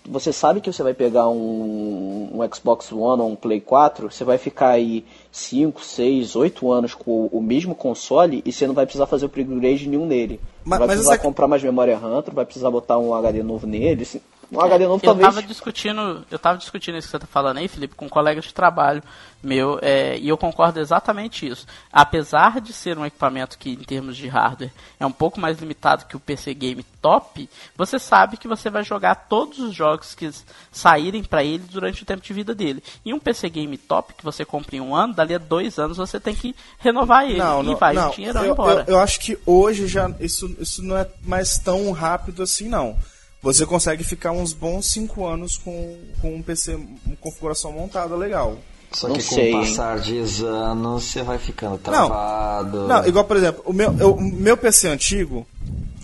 você 0.07 0.33
sabe 0.33 0.61
que 0.61 0.71
você 0.71 0.81
vai 0.81 0.93
pegar 0.93 1.29
um, 1.29 2.29
um, 2.33 2.53
Xbox 2.53 2.91
One 2.91 3.21
ou 3.21 3.31
um 3.31 3.35
Play 3.35 3.61
4, 3.61 4.11
você 4.11 4.23
vai 4.23 4.37
ficar 4.37 4.69
aí 4.69 5.05
5, 5.31 5.83
6, 5.83 6.35
8 6.35 6.71
anos 6.71 6.93
com 6.95 7.11
o, 7.11 7.27
o 7.27 7.41
mesmo 7.41 7.75
console 7.75 8.41
e 8.45 8.51
você 8.51 8.65
não 8.65 8.73
vai 8.73 8.85
precisar 8.85 9.05
fazer 9.05 9.25
upgrade 9.25 9.87
nenhum 9.87 10.05
nele. 10.05 10.39
Mas, 10.65 10.79
vai 10.79 10.87
precisar 10.87 11.13
essa... 11.13 11.23
comprar 11.23 11.47
mais 11.47 11.63
memória 11.63 11.97
RAM, 11.97 12.23
vai 12.33 12.45
precisar 12.45 12.71
botar 12.71 12.97
um 12.97 13.13
HD 13.13 13.43
novo 13.43 13.67
nele. 13.67 14.05
Um 14.51 14.59
HD 14.59 14.85
novo 14.85 14.99
eu 15.03 15.07
talvez. 15.07 15.27
Tava 15.27 15.41
discutindo, 15.41 16.25
eu 16.29 16.37
tava 16.37 16.57
discutindo 16.57 16.97
isso 16.97 17.07
que 17.07 17.11
você 17.11 17.19
tá 17.19 17.27
falando 17.27 17.57
aí, 17.57 17.67
Felipe, 17.67 17.95
com 17.95 18.05
um 18.05 18.09
colega 18.09 18.41
de 18.41 18.53
trabalho 18.53 19.01
meu, 19.41 19.79
é, 19.81 20.17
e 20.17 20.29
eu 20.29 20.37
concordo 20.37 20.79
exatamente 20.79 21.47
isso. 21.47 21.65
Apesar 21.91 22.61
de 22.61 22.73
ser 22.73 22.97
um 22.97 23.05
equipamento 23.05 23.57
que, 23.57 23.71
em 23.71 23.77
termos 23.77 24.15
de 24.15 24.27
hardware, 24.27 24.71
é 24.99 25.05
um 25.05 25.11
pouco 25.11 25.39
mais 25.39 25.59
limitado 25.59 26.05
que 26.05 26.15
o 26.15 26.19
PC 26.19 26.53
Game 26.53 26.83
top, 27.01 27.49
você 27.75 27.97
sabe 27.97 28.37
que 28.37 28.47
você 28.47 28.69
vai 28.69 28.83
jogar 28.83 29.15
todos 29.15 29.59
os 29.59 29.73
jogos 29.73 30.13
que 30.13 30.29
saírem 30.71 31.23
para 31.23 31.43
ele 31.43 31.63
durante 31.63 32.03
o 32.03 32.05
tempo 32.05 32.21
de 32.21 32.33
vida 32.33 32.53
dele. 32.53 32.83
E 33.03 33.13
um 33.13 33.19
PC 33.19 33.49
Game 33.49 33.75
top 33.77 34.13
que 34.13 34.23
você 34.23 34.45
compra 34.45 34.75
em 34.75 34.81
um 34.81 34.95
ano, 34.95 35.13
dali 35.13 35.33
a 35.33 35.39
dois 35.39 35.79
anos 35.79 35.97
você 35.97 36.19
tem 36.19 36.35
que 36.35 36.55
renovar 36.77 37.25
ele 37.25 37.39
não, 37.39 37.63
e 37.63 37.67
não, 37.67 37.75
vai 37.77 37.93
não, 37.93 38.09
o 38.09 38.13
dinheiro 38.13 38.37
eu, 38.39 38.51
embora. 38.51 38.85
Eu, 38.87 38.95
eu 38.95 38.99
acho 38.99 39.19
que 39.19 39.37
hoje 39.45 39.87
já 39.87 40.11
isso, 40.19 40.55
isso 40.59 40.83
não 40.83 40.97
é 40.97 41.07
mais 41.23 41.57
tão 41.57 41.91
rápido 41.91 42.43
assim, 42.43 42.69
não. 42.69 42.97
Você 43.41 43.65
consegue 43.65 44.03
ficar 44.03 44.31
uns 44.31 44.53
bons 44.53 44.85
5 44.91 45.25
anos 45.25 45.57
com, 45.57 45.97
com 46.21 46.35
um 46.35 46.41
PC, 46.41 46.75
uma 46.75 47.15
configuração 47.19 47.71
montada 47.71 48.15
legal. 48.15 48.57
Só 48.91 49.07
Não 49.07 49.15
que 49.15 49.23
com 49.23 49.35
sei, 49.35 49.53
o 49.53 49.57
hein? 49.57 49.65
passar 49.69 49.99
de 49.99 50.17
anos 50.45 51.03
você 51.05 51.23
vai 51.23 51.37
ficando 51.37 51.77
travado. 51.77 52.87
Não, 52.87 53.05
igual 53.07 53.23
por 53.25 53.37
exemplo, 53.37 53.63
o 53.65 53.71
meu, 53.73 53.95
eu- 53.97 54.13
o 54.15 54.21
meu 54.21 54.57
PC 54.57 54.89
antigo, 54.89 55.47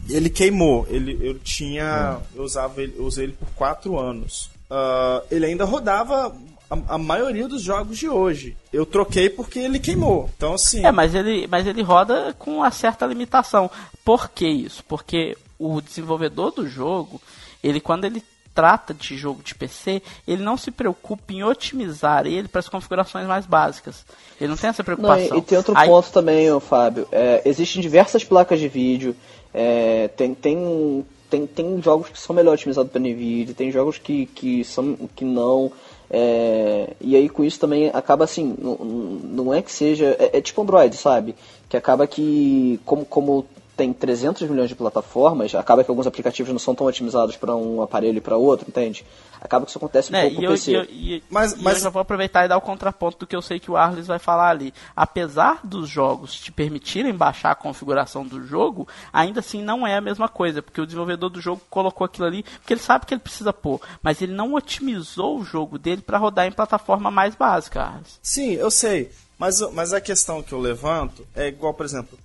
ele 0.10 0.30
queimou. 0.30 0.88
Ele, 0.90 1.18
eu 1.22 1.38
tinha. 1.40 2.18
Eu 2.34 2.44
usava 2.44 2.82
ele, 2.82 2.96
eu 2.98 3.04
usei 3.06 3.26
ele 3.26 3.34
por 3.34 3.48
4 3.56 4.00
anos. 4.00 4.50
Ah, 4.70 5.22
ele 5.30 5.46
ainda 5.46 5.66
rodava 5.66 6.34
a, 6.70 6.96
a 6.96 6.98
maioria 6.98 7.46
dos 7.48 7.62
jogos 7.62 7.98
de 7.98 8.08
hoje. 8.08 8.56
Eu 8.72 8.86
troquei 8.86 9.30
porque 9.30 9.60
ele 9.60 9.80
queimou. 9.80 10.30
Então 10.38 10.54
assim. 10.54 10.86
É, 10.86 10.92
mas 10.92 11.14
ele, 11.14 11.46
mas 11.48 11.68
ele 11.68 11.82
roda 11.82 12.34
com 12.40 12.58
uma 12.58 12.72
certa 12.72 13.06
limitação. 13.06 13.70
Por 14.06 14.30
que 14.30 14.48
isso? 14.48 14.82
Porque 14.86 15.36
o 15.60 15.82
desenvolvedor 15.82 16.52
do 16.52 16.68
jogo, 16.68 17.22
ele 17.64 17.80
quando 17.80 18.06
ele 18.06 18.24
trata 18.54 18.92
de 18.92 19.16
jogo 19.16 19.44
de 19.44 19.54
PC, 19.54 20.02
ele 20.28 20.42
não 20.42 20.58
se 20.58 20.72
preocupa 20.72 21.32
em 21.32 21.44
otimizar 21.44 22.26
ele 22.26 22.48
para 22.48 22.58
as 22.60 22.68
configurações 22.68 23.28
mais 23.28 23.46
básicas. 23.46 24.04
Ele 24.42 24.50
não 24.50 24.58
tem 24.58 24.70
essa 24.72 24.82
Não, 24.82 24.86
preocupação. 24.86 25.38
e, 25.38 25.40
e 25.40 25.44
tem 25.44 25.58
outro 25.60 25.78
Aí- 25.78 25.88
ponto 25.88 26.10
também, 26.12 26.52
ô, 26.52 26.60
Fábio. 26.60 27.08
É, 27.12 27.42
existem 27.46 27.82
diversas 27.82 28.24
placas 28.24 28.60
de 28.60 28.68
vídeo. 28.68 29.16
é, 29.54 30.08
tem, 30.10 30.34
tem, 30.34 31.06
tem, 31.30 31.46
tem 31.48 31.82
jogos 31.82 32.10
que 32.10 32.20
são 32.20 32.36
melhor 32.36 32.54
otimizados 32.56 32.92
para 32.92 33.00
NVIDIA, 33.00 33.54
tem 33.56 33.72
jogos 33.72 33.98
que, 34.00 34.26
que, 34.28 34.64
são, 34.64 34.96
que 35.16 35.24
não. 35.26 35.72
é, 36.10 36.94
e 37.02 37.16
aí 37.16 37.28
com 37.30 37.44
isso 37.44 37.60
também 37.60 37.90
acaba 37.94 38.24
assim, 38.24 38.56
não, 38.58 38.76
não 38.76 39.54
é 39.54 39.62
que 39.62 39.72
seja. 39.72 40.16
É, 40.20 40.38
é 40.38 40.42
tipo 40.42 40.62
Android, 40.62 40.96
sabe? 40.98 41.36
Que 41.70 41.78
acaba 41.78 42.08
que, 42.08 42.80
como, 42.86 43.06
como 43.06 43.46
tem 43.78 43.94
300 43.94 44.50
milhões 44.50 44.68
de 44.70 44.76
plataformas, 44.76 45.54
acaba 45.54 45.84
que 45.84 45.90
alguns 45.92 46.08
aplicativos 46.08 46.52
não 46.52 46.58
são 46.60 46.74
tão 46.74 46.88
otimizados 46.88 47.38
para 47.38 47.56
um 47.56 47.82
aparelho 47.82 48.18
e 48.18 48.22
para 48.22 48.36
outro, 48.36 48.66
entende? 48.68 49.06
Acaba 49.40 49.66
que 49.66 49.70
isso 49.70 49.78
acontece 49.78 50.10
um 50.10 50.14
né, 50.14 50.22
pouco 50.24 50.34
e 50.34 50.38
com 50.38 50.44
eu, 50.44 50.50
o 50.50 50.54
PC. 50.54 50.72
e 50.72 50.74
eu- 50.74 50.84
e- 50.86 51.24
Mas- 51.30 51.54
e 51.54 51.62
mas- 51.62 51.78
eu 51.78 51.84
já 51.84 51.90
vou 51.90 52.02
aproveitar 52.02 52.44
e 52.44 52.48
dar 52.48 52.58
o 52.58 52.62
contraponto 52.62 53.20
do 53.20 53.28
que 53.28 53.36
eu 53.36 53.42
sei 53.42 53.60
que 53.60 53.70
o 53.70 53.78
Arles 53.78 54.08
vai 54.08 54.18
falar 54.18 54.50
ali. 54.50 54.74
Apesar 54.96 55.60
dos 55.64 55.88
jogos 55.88 56.34
te 56.36 56.52
permitirem 56.52 57.14
baixar 57.14 57.52
a 57.52 57.56
configuração 57.56 58.26
do 58.26 58.44
jogo, 58.44 58.88
ainda 59.14 59.40
assim 59.42 59.62
não 59.62 59.86
é 59.86 59.96
a 59.96 60.02
mesma 60.02 60.28
coisa, 60.28 60.62
porque 60.64 60.82
o 60.82 60.86
desenvolvedor 60.86 61.30
do 61.30 61.40
jogo 61.40 61.62
colocou 61.70 62.04
aquilo 62.06 62.26
ali 62.26 62.44
porque 62.44 62.74
ele 62.74 62.82
sabe 62.82 63.06
que 63.06 63.14
ele 63.14 63.22
precisa 63.22 63.54
pôr, 63.54 63.80
mas 64.02 64.22
ele 64.22 64.34
não 64.34 64.56
otimizou 64.56 65.38
o 65.40 65.44
jogo 65.46 65.78
dele 65.78 66.02
para 66.02 66.18
rodar 66.18 66.48
em 66.48 66.52
plataforma 66.52 67.12
mais 67.12 67.36
básica. 67.36 67.84
Arles. 67.84 68.20
Sim, 68.24 68.54
eu 68.54 68.72
sei. 68.72 69.12
Mas, 69.38 69.62
mas 69.72 69.94
a 69.94 70.02
questão 70.02 70.42
que 70.42 70.52
eu 70.52 70.60
levanto 70.60 71.24
é 71.36 71.48
igual, 71.48 71.72
por 71.72 71.86
exemplo, 71.86 72.18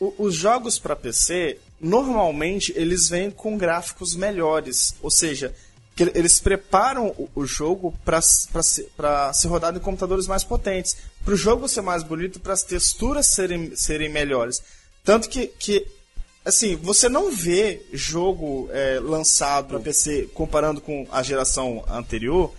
o- 0.00 0.14
os 0.18 0.34
jogos 0.34 0.78
para 0.78 0.94
PC, 0.96 1.58
normalmente 1.80 2.72
eles 2.76 3.08
vêm 3.08 3.30
com 3.30 3.56
gráficos 3.56 4.14
melhores. 4.14 4.94
Ou 5.02 5.10
seja, 5.10 5.54
que 5.96 6.04
ele- 6.04 6.12
eles 6.14 6.38
preparam 6.40 7.08
o, 7.08 7.28
o 7.34 7.44
jogo 7.46 7.92
para 8.04 8.20
ser, 8.22 8.84
pra 8.96 9.32
ser 9.32 9.48
rodado 9.48 9.78
em 9.78 9.82
computadores 9.82 10.26
mais 10.26 10.44
potentes. 10.44 10.96
Para 11.24 11.34
o 11.34 11.36
jogo 11.36 11.68
ser 11.68 11.80
mais 11.82 12.02
bonito, 12.02 12.38
para 12.40 12.52
as 12.52 12.62
texturas 12.62 13.26
serem, 13.26 13.74
serem 13.74 14.08
melhores. 14.08 14.62
Tanto 15.04 15.28
que, 15.28 15.46
que 15.48 15.86
assim, 16.44 16.76
você 16.76 17.08
não 17.08 17.30
vê 17.30 17.82
jogo 17.92 18.68
é, 18.72 18.98
lançado 19.02 19.68
para 19.68 19.80
PC 19.80 20.28
comparando 20.34 20.80
com 20.80 21.06
a 21.10 21.22
geração 21.22 21.84
anterior, 21.88 22.52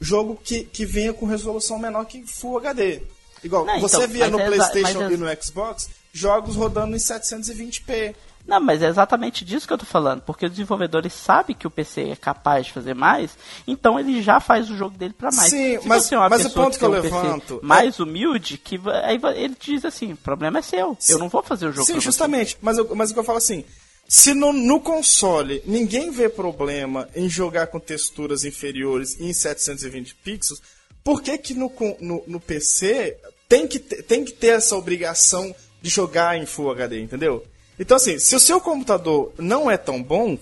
jogo 0.00 0.38
que, 0.42 0.64
que 0.64 0.84
venha 0.84 1.12
com 1.14 1.24
resolução 1.26 1.78
menor 1.78 2.04
que 2.04 2.24
Full 2.26 2.58
HD. 2.58 3.00
Igual, 3.42 3.64
Não, 3.64 3.80
você 3.80 3.96
então, 3.96 4.08
via 4.08 4.28
no 4.30 4.38
é 4.40 4.46
PlayStation 4.46 5.00
mas 5.00 5.10
é- 5.10 5.14
e 5.14 5.16
no 5.16 5.42
Xbox 5.42 5.88
jogos 6.14 6.54
rodando 6.56 6.94
em 6.94 6.98
720p. 6.98 8.14
Não, 8.46 8.60
mas 8.60 8.82
é 8.82 8.88
exatamente 8.88 9.42
disso 9.42 9.66
que 9.66 9.72
eu 9.72 9.78
tô 9.78 9.86
falando, 9.86 10.20
porque 10.20 10.44
o 10.44 10.50
desenvolvedor 10.50 11.00
ele 11.00 11.08
sabe 11.10 11.54
que 11.54 11.66
o 11.66 11.70
PC 11.70 12.10
é 12.10 12.16
capaz 12.16 12.66
de 12.66 12.72
fazer 12.72 12.92
mais, 12.94 13.30
então 13.66 13.98
ele 13.98 14.22
já 14.22 14.38
faz 14.38 14.68
o 14.70 14.76
jogo 14.76 14.98
dele 14.98 15.14
para 15.16 15.32
mais. 15.32 15.48
Sim, 15.50 15.80
Se 15.80 15.88
mas- 15.88 16.04
você 16.04 16.14
é 16.14 16.18
uma 16.18 16.28
mas 16.28 16.44
o 16.44 16.50
ponto 16.50 16.78
que 16.78 16.84
eu 16.84 16.90
tem 16.90 16.98
um 17.00 17.02
levanto 17.02 17.60
é- 17.62 17.66
mais 17.66 17.98
humilde, 17.98 18.58
que 18.58 18.78
aí 19.02 19.18
ele 19.36 19.56
diz 19.58 19.82
assim, 19.86 20.12
o 20.12 20.16
problema 20.16 20.58
é 20.58 20.62
seu, 20.62 20.96
eu 21.08 21.18
não 21.18 21.30
vou 21.30 21.42
fazer 21.42 21.68
o 21.68 21.72
jogo 21.72 21.86
Sim, 21.86 21.92
pra 21.94 22.00
você." 22.02 22.04
justamente. 22.04 22.58
Mas, 22.60 22.76
eu, 22.76 22.94
mas 22.94 23.10
o 23.10 23.14
que 23.14 23.20
eu 23.20 23.24
falo 23.24 23.38
assim, 23.38 23.64
se 24.06 24.34
no, 24.34 24.52
no 24.52 24.78
console 24.78 25.62
ninguém 25.64 26.10
vê 26.10 26.28
problema 26.28 27.08
em 27.16 27.30
jogar 27.30 27.68
com 27.68 27.80
texturas 27.80 28.44
inferiores 28.44 29.18
e 29.18 29.24
em 29.24 29.32
720 29.32 30.14
pixels, 30.16 30.60
por 31.02 31.22
que 31.22 31.38
que 31.38 31.54
no, 31.54 31.72
no, 31.98 32.22
no 32.26 32.38
PC 32.40 33.16
tem 33.48 33.66
que, 33.66 33.78
ter, 33.78 34.02
tem 34.02 34.22
que 34.22 34.32
ter 34.32 34.48
essa 34.48 34.76
obrigação 34.76 35.54
de 35.84 35.90
jogar 35.90 36.38
em 36.38 36.46
Full 36.46 36.70
HD, 36.70 37.02
entendeu? 37.02 37.44
Então 37.78 37.98
assim, 37.98 38.18
se 38.18 38.34
o 38.34 38.40
seu 38.40 38.58
computador 38.58 39.34
não 39.36 39.70
é 39.70 39.76
tão 39.76 40.02
bom, 40.02 40.38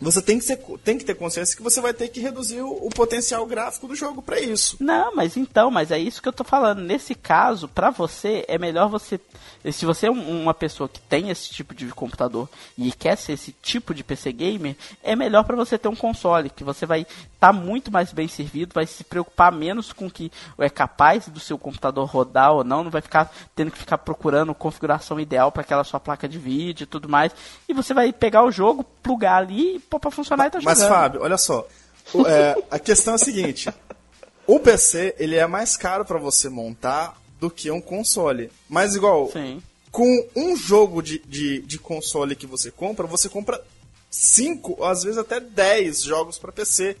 você 0.00 0.22
tem 0.22 0.38
que, 0.38 0.44
ser, 0.44 0.56
tem 0.82 0.96
que 0.96 1.04
ter 1.04 1.14
consciência 1.14 1.56
que 1.56 1.62
você 1.62 1.80
vai 1.80 1.92
ter 1.92 2.08
que 2.08 2.20
reduzir 2.20 2.60
o, 2.62 2.70
o 2.86 2.88
potencial 2.88 3.44
gráfico 3.46 3.86
do 3.86 3.94
jogo 3.94 4.22
para 4.22 4.40
isso. 4.40 4.76
Não, 4.80 5.14
mas 5.14 5.36
então, 5.36 5.70
mas 5.70 5.90
é 5.90 5.98
isso 5.98 6.22
que 6.22 6.28
eu 6.28 6.32
tô 6.32 6.42
falando. 6.44 6.80
Nesse 6.80 7.14
caso, 7.14 7.68
pra 7.68 7.90
você, 7.90 8.44
é 8.48 8.56
melhor 8.58 8.88
você. 8.88 9.20
Se 9.72 9.84
você 9.84 10.06
é 10.06 10.10
um- 10.10 10.42
uma 10.42 10.54
pessoa 10.54 10.88
que 10.88 11.00
tem 11.00 11.28
esse 11.28 11.50
tipo 11.50 11.74
de 11.74 11.86
computador 11.88 12.48
e 12.78 12.90
quer 12.92 13.16
ser 13.16 13.32
esse 13.34 13.52
tipo 13.60 13.92
de 13.92 14.02
PC 14.02 14.32
gamer, 14.32 14.74
é 15.02 15.14
melhor 15.14 15.44
pra 15.44 15.54
você 15.54 15.76
ter 15.76 15.88
um 15.88 15.94
console, 15.96 16.48
que 16.48 16.64
você 16.64 16.86
vai 16.86 17.06
estar 17.34 17.52
muito 17.52 17.90
mais 17.92 18.10
bem 18.12 18.26
servido, 18.26 18.72
vai 18.74 18.86
se 18.86 19.04
preocupar 19.04 19.52
menos 19.52 19.92
com 19.92 20.06
o 20.06 20.10
que 20.10 20.32
é 20.58 20.70
capaz 20.70 21.28
do 21.28 21.38
seu 21.40 21.58
computador 21.58 22.06
rodar 22.08 22.52
ou 22.52 22.64
não, 22.64 22.82
não 22.84 22.90
vai 22.90 23.02
ficar 23.02 23.30
tendo 23.54 23.70
que 23.70 23.78
ficar 23.78 23.98
procurando 23.98 24.54
configuração 24.54 25.20
ideal 25.20 25.52
para 25.52 25.60
aquela 25.62 25.84
sua 25.84 26.00
placa 26.00 26.26
de 26.28 26.38
vídeo 26.38 26.84
e 26.84 26.86
tudo 26.86 27.08
mais. 27.08 27.32
E 27.68 27.74
você 27.74 27.92
vai 27.92 28.12
pegar 28.14 28.44
o 28.44 28.50
jogo, 28.50 28.82
plugar 29.02 29.36
ali 29.42 29.78
pôr 29.90 30.00
pra 30.00 30.10
funcionar 30.10 30.46
e 30.46 30.50
tá 30.50 30.60
Mas, 30.62 30.78
jogando. 30.78 30.92
Fábio, 30.94 31.22
olha 31.22 31.36
só. 31.38 31.66
O- 32.14 32.26
é, 32.26 32.56
a 32.70 32.78
questão 32.78 33.12
é 33.12 33.16
a 33.16 33.18
seguinte: 33.18 33.68
o 34.46 34.58
PC 34.60 35.14
ele 35.18 35.36
é 35.36 35.46
mais 35.46 35.76
caro 35.76 36.04
para 36.04 36.18
você 36.18 36.48
montar 36.48 37.20
do 37.40 37.50
que 37.50 37.70
um 37.70 37.80
console. 37.80 38.50
Mas, 38.68 38.94
igual, 38.94 39.30
Sim. 39.32 39.62
com 39.90 40.26
um 40.36 40.56
jogo 40.56 41.02
de, 41.02 41.18
de, 41.20 41.60
de 41.62 41.78
console 41.78 42.34
que 42.36 42.46
você 42.46 42.70
compra, 42.70 43.06
você 43.06 43.28
compra 43.28 43.60
5, 44.10 44.76
ou 44.78 44.84
às 44.84 45.02
vezes 45.04 45.18
até 45.18 45.38
10 45.38 46.02
jogos 46.02 46.36
para 46.38 46.50
PC. 46.50 46.96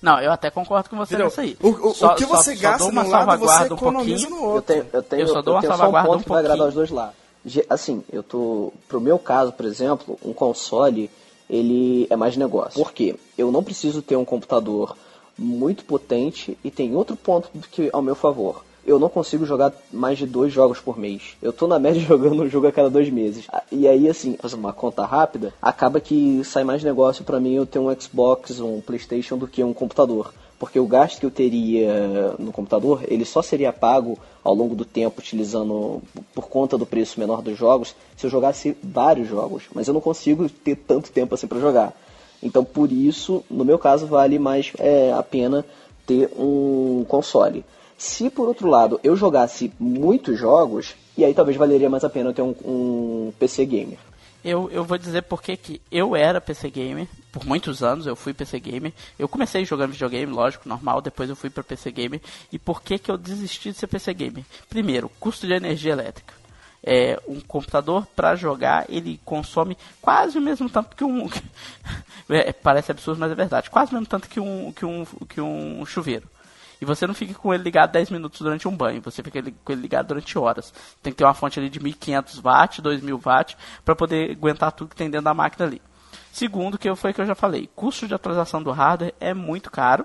Não, 0.00 0.18
eu 0.20 0.32
até 0.32 0.50
concordo 0.50 0.88
com 0.88 0.96
você 0.96 1.14
Entendeu? 1.14 1.26
nisso 1.26 1.40
aí. 1.40 1.56
O, 1.62 1.68
o- 1.68 1.90
o 1.90 1.94
Só- 1.94 2.14
que 2.14 2.24
só- 2.24 2.36
você 2.36 2.56
só 2.56 2.62
gasta 2.62 2.84
uma 2.86 3.04
num 3.04 3.10
lado, 3.10 3.38
você 3.40 3.62
um 3.62 3.76
economiza 3.76 4.26
pouquinho. 4.26 4.40
no 4.40 4.46
Eu 4.46 4.54
outro. 4.54 4.74
tenho, 4.74 4.86
eu 4.92 5.02
tenho, 5.02 5.22
Eu 5.22 5.28
só 5.28 5.42
dou 5.42 5.54
uma 5.54 5.60
tenho 5.60 5.72
só 5.72 5.76
um 5.76 5.78
salvaguarda 5.78 6.08
ponto 6.08 6.20
um 6.20 6.22
que 6.22 6.28
vai 6.30 6.38
agradar 6.38 6.56
pouquinho. 6.58 6.68
os 6.82 6.88
dois 6.88 6.90
lados. 6.90 7.14
Ge- 7.44 7.66
Assim, 7.70 8.02
eu 8.12 8.22
tô. 8.22 8.72
Pro 8.88 9.00
meu 9.00 9.18
caso, 9.18 9.52
por 9.52 9.66
exemplo, 9.66 10.18
um 10.24 10.32
console, 10.32 11.10
ele 11.48 12.06
é 12.10 12.16
mais 12.16 12.36
negócio. 12.36 12.82
Por 12.82 12.92
quê? 12.92 13.14
Eu 13.36 13.50
não 13.52 13.62
preciso 13.62 14.02
ter 14.02 14.16
um 14.16 14.24
computador 14.24 14.96
muito 15.38 15.84
potente 15.84 16.56
e 16.64 16.70
tem 16.70 16.94
outro 16.94 17.16
ponto 17.16 17.50
que 17.70 17.90
ao 17.92 18.02
meu 18.02 18.14
favor. 18.14 18.64
Eu 18.86 19.00
não 19.00 19.08
consigo 19.08 19.44
jogar 19.44 19.72
mais 19.92 20.16
de 20.16 20.26
dois 20.26 20.52
jogos 20.52 20.78
por 20.78 20.96
mês. 20.96 21.36
Eu 21.42 21.52
tô 21.52 21.66
na 21.66 21.78
média 21.78 22.00
jogando 22.06 22.42
um 22.42 22.48
jogo 22.48 22.68
a 22.68 22.72
cada 22.72 22.88
dois 22.88 23.10
meses. 23.10 23.44
Ah, 23.52 23.62
E 23.72 23.88
aí, 23.88 24.08
assim, 24.08 24.36
fazer 24.40 24.54
uma 24.54 24.72
conta 24.72 25.04
rápida, 25.04 25.52
acaba 25.60 26.00
que 26.00 26.42
sai 26.44 26.62
mais 26.62 26.84
negócio 26.84 27.24
pra 27.24 27.40
mim 27.40 27.54
eu 27.54 27.66
ter 27.66 27.80
um 27.80 27.92
Xbox, 28.00 28.60
um 28.60 28.80
Playstation 28.80 29.36
do 29.36 29.48
que 29.48 29.64
um 29.64 29.74
computador 29.74 30.32
porque 30.58 30.78
o 30.78 30.86
gasto 30.86 31.20
que 31.20 31.26
eu 31.26 31.30
teria 31.30 32.34
no 32.38 32.52
computador, 32.52 33.02
ele 33.08 33.24
só 33.24 33.42
seria 33.42 33.72
pago 33.72 34.18
ao 34.42 34.54
longo 34.54 34.74
do 34.74 34.84
tempo 34.84 35.20
utilizando 35.20 36.02
por 36.34 36.48
conta 36.48 36.78
do 36.78 36.86
preço 36.86 37.20
menor 37.20 37.42
dos 37.42 37.58
jogos, 37.58 37.94
se 38.16 38.26
eu 38.26 38.30
jogasse 38.30 38.76
vários 38.82 39.28
jogos, 39.28 39.64
mas 39.74 39.86
eu 39.86 39.94
não 39.94 40.00
consigo 40.00 40.48
ter 40.48 40.76
tanto 40.76 41.10
tempo 41.10 41.34
assim 41.34 41.46
para 41.46 41.60
jogar. 41.60 41.92
Então, 42.42 42.64
por 42.64 42.92
isso, 42.92 43.44
no 43.50 43.64
meu 43.64 43.78
caso, 43.78 44.06
vale 44.06 44.38
mais 44.38 44.72
é, 44.78 45.12
a 45.12 45.22
pena 45.22 45.64
ter 46.06 46.30
um 46.38 47.04
console. 47.08 47.64
Se 47.98 48.28
por 48.28 48.46
outro 48.46 48.68
lado 48.68 49.00
eu 49.02 49.16
jogasse 49.16 49.72
muitos 49.80 50.38
jogos, 50.38 50.94
e 51.16 51.24
aí 51.24 51.32
talvez 51.32 51.56
valeria 51.56 51.88
mais 51.88 52.04
a 52.04 52.10
pena 52.10 52.32
ter 52.32 52.42
um, 52.42 52.54
um 52.64 53.32
PC 53.38 53.64
gamer. 53.64 53.98
Eu, 54.46 54.70
eu 54.70 54.84
vou 54.84 54.96
dizer 54.96 55.22
porque 55.22 55.56
que 55.56 55.82
eu 55.90 56.14
era 56.14 56.40
PC 56.40 56.70
gamer, 56.70 57.08
por 57.32 57.44
muitos 57.44 57.82
anos 57.82 58.06
eu 58.06 58.14
fui 58.14 58.32
PC 58.32 58.60
gamer. 58.60 58.92
Eu 59.18 59.28
comecei 59.28 59.64
jogando 59.64 59.90
videogame, 59.90 60.32
lógico, 60.32 60.68
normal, 60.68 61.02
depois 61.02 61.28
eu 61.28 61.34
fui 61.34 61.50
para 61.50 61.64
PC 61.64 61.90
gamer. 61.90 62.20
E 62.52 62.56
por 62.56 62.80
que 62.80 62.96
que 62.96 63.10
eu 63.10 63.18
desisti 63.18 63.72
de 63.72 63.76
ser 63.76 63.88
PC 63.88 64.14
gamer? 64.14 64.44
Primeiro, 64.68 65.10
custo 65.18 65.48
de 65.48 65.52
energia 65.52 65.90
elétrica. 65.90 66.32
É, 66.80 67.20
um 67.26 67.40
computador 67.40 68.06
para 68.14 68.36
jogar, 68.36 68.86
ele 68.88 69.20
consome 69.24 69.76
quase 70.00 70.38
o 70.38 70.40
mesmo 70.40 70.70
tanto 70.70 70.94
que 70.94 71.02
um. 71.02 71.28
é, 72.30 72.52
parece 72.52 72.92
absurdo, 72.92 73.18
mas 73.18 73.32
é 73.32 73.34
verdade. 73.34 73.68
Quase 73.68 73.90
o 73.90 73.94
mesmo 73.94 74.06
tanto 74.06 74.28
que 74.28 74.38
um, 74.38 74.70
que 74.70 74.86
um, 74.86 75.04
que 75.28 75.40
um 75.40 75.84
chuveiro. 75.84 76.30
E 76.80 76.84
você 76.84 77.06
não 77.06 77.14
fica 77.14 77.34
com 77.34 77.52
ele 77.52 77.62
ligado 77.62 77.92
10 77.92 78.10
minutos 78.10 78.40
durante 78.40 78.68
um 78.68 78.76
banho, 78.76 79.00
você 79.00 79.22
fica 79.22 79.42
com 79.42 79.72
ele 79.72 79.80
ligado 79.80 80.08
durante 80.08 80.38
horas. 80.38 80.72
Tem 81.02 81.12
que 81.12 81.16
ter 81.16 81.24
uma 81.24 81.34
fonte 81.34 81.58
ali 81.58 81.70
de 81.70 81.80
1500 81.80 82.38
watts, 82.40 82.80
2000 82.80 83.18
watts, 83.18 83.56
para 83.84 83.96
poder 83.96 84.32
aguentar 84.32 84.72
tudo 84.72 84.90
que 84.90 84.96
tem 84.96 85.10
dentro 85.10 85.24
da 85.24 85.34
máquina 85.34 85.66
ali. 85.66 85.80
Segundo, 86.32 86.76
que 86.76 86.94
foi 86.94 87.14
que 87.14 87.20
eu 87.20 87.26
já 87.26 87.34
falei, 87.34 87.68
custo 87.74 88.06
de 88.06 88.14
atualização 88.14 88.62
do 88.62 88.70
hardware 88.70 89.14
é 89.18 89.32
muito 89.32 89.70
caro. 89.70 90.04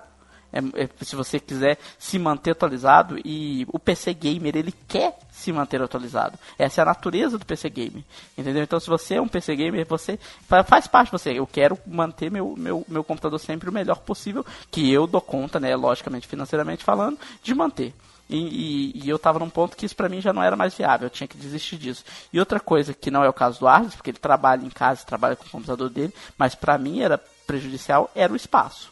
É, 0.52 0.82
é, 0.82 0.88
se 1.00 1.16
você 1.16 1.40
quiser 1.40 1.78
se 1.98 2.18
manter 2.18 2.50
atualizado 2.50 3.18
e 3.24 3.66
o 3.72 3.78
PC 3.78 4.12
gamer 4.12 4.56
ele 4.56 4.74
quer 4.86 5.18
se 5.30 5.50
manter 5.50 5.80
atualizado. 5.80 6.38
Essa 6.58 6.80
é 6.80 6.82
a 6.82 6.86
natureza 6.86 7.38
do 7.38 7.46
PC 7.46 7.70
gamer, 7.70 8.04
entendeu? 8.36 8.62
Então 8.62 8.78
se 8.78 8.88
você 8.88 9.14
é 9.14 9.20
um 9.20 9.28
PC 9.28 9.56
gamer, 9.56 9.86
você 9.86 10.18
faz 10.66 10.86
parte 10.86 11.06
de 11.06 11.12
você. 11.12 11.32
Eu 11.32 11.46
quero 11.46 11.78
manter 11.86 12.30
meu, 12.30 12.54
meu, 12.56 12.84
meu 12.86 13.02
computador 13.02 13.38
sempre 13.40 13.70
o 13.70 13.72
melhor 13.72 14.00
possível, 14.00 14.44
que 14.70 14.92
eu 14.92 15.06
dou 15.06 15.20
conta, 15.20 15.58
né, 15.58 15.74
logicamente 15.74 16.28
financeiramente 16.28 16.84
falando, 16.84 17.18
de 17.42 17.54
manter. 17.54 17.94
E, 18.28 18.36
e, 18.36 19.04
e, 19.04 19.08
eu 19.08 19.16
estava 19.16 19.38
num 19.38 19.50
ponto 19.50 19.76
que 19.76 19.84
isso 19.84 19.96
para 19.96 20.08
mim 20.08 20.20
já 20.20 20.32
não 20.32 20.42
era 20.42 20.56
mais 20.56 20.74
viável, 20.74 21.06
eu 21.06 21.10
tinha 21.10 21.28
que 21.28 21.36
desistir 21.36 21.76
disso. 21.76 22.04
E 22.32 22.38
outra 22.38 22.60
coisa 22.60 22.94
que 22.94 23.10
não 23.10 23.24
é 23.24 23.28
o 23.28 23.32
caso 23.32 23.60
do 23.60 23.68
Arles, 23.68 23.94
porque 23.94 24.10
ele 24.10 24.18
trabalha 24.18 24.64
em 24.64 24.70
casa, 24.70 25.04
trabalha 25.04 25.36
com 25.36 25.44
o 25.44 25.50
computador 25.50 25.90
dele, 25.90 26.14
mas 26.38 26.54
para 26.54 26.78
mim 26.78 27.00
era 27.00 27.18
prejudicial, 27.46 28.10
era 28.14 28.32
o 28.32 28.36
espaço. 28.36 28.91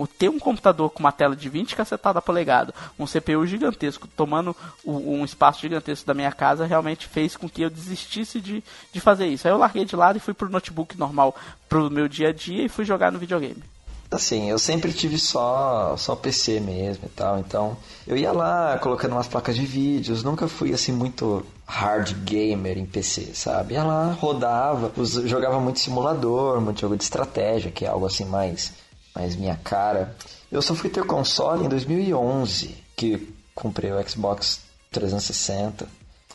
O 0.00 0.06
ter 0.06 0.30
um 0.30 0.38
computador 0.38 0.88
com 0.88 1.00
uma 1.00 1.12
tela 1.12 1.36
de 1.36 1.46
20 1.50 1.76
cacetada 1.76 2.22
polegada, 2.22 2.72
um 2.98 3.04
CPU 3.04 3.46
gigantesco, 3.46 4.08
tomando 4.08 4.56
um 4.82 5.22
espaço 5.26 5.60
gigantesco 5.60 6.06
da 6.06 6.14
minha 6.14 6.32
casa, 6.32 6.64
realmente 6.64 7.06
fez 7.06 7.36
com 7.36 7.46
que 7.46 7.60
eu 7.60 7.68
desistisse 7.68 8.40
de, 8.40 8.64
de 8.90 8.98
fazer 8.98 9.26
isso. 9.26 9.46
Aí 9.46 9.52
eu 9.52 9.58
larguei 9.58 9.84
de 9.84 9.94
lado 9.94 10.16
e 10.16 10.20
fui 10.20 10.32
pro 10.32 10.48
notebook 10.48 10.98
normal, 10.98 11.36
pro 11.68 11.90
meu 11.90 12.08
dia 12.08 12.30
a 12.30 12.32
dia 12.32 12.64
e 12.64 12.68
fui 12.70 12.82
jogar 12.82 13.12
no 13.12 13.18
videogame. 13.18 13.62
Assim, 14.10 14.48
eu 14.48 14.58
sempre 14.58 14.90
tive 14.90 15.18
só, 15.18 15.94
só 15.98 16.16
PC 16.16 16.60
mesmo 16.60 17.04
e 17.04 17.10
tal, 17.10 17.38
então 17.38 17.76
eu 18.06 18.16
ia 18.16 18.32
lá 18.32 18.78
colocando 18.78 19.12
umas 19.12 19.28
placas 19.28 19.54
de 19.54 19.66
vídeos, 19.66 20.24
nunca 20.24 20.48
fui 20.48 20.72
assim 20.72 20.92
muito 20.92 21.44
hard 21.66 22.14
gamer 22.24 22.78
em 22.78 22.86
PC, 22.86 23.34
sabe? 23.34 23.74
Ia 23.74 23.84
lá, 23.84 24.12
rodava, 24.18 24.90
jogava 25.26 25.60
muito 25.60 25.78
simulador, 25.78 26.58
muito 26.58 26.80
jogo 26.80 26.96
de 26.96 27.04
estratégia, 27.04 27.70
que 27.70 27.84
é 27.84 27.88
algo 27.88 28.06
assim 28.06 28.24
mais, 28.24 28.72
mais 29.14 29.36
minha 29.36 29.56
cara. 29.56 30.16
Eu 30.50 30.62
só 30.62 30.74
fui 30.74 30.90
ter 30.90 31.04
console 31.04 31.64
em 31.64 31.68
2011, 31.68 32.74
que 32.96 33.32
comprei 33.54 33.92
o 33.92 34.08
Xbox 34.08 34.60
360. 34.90 35.86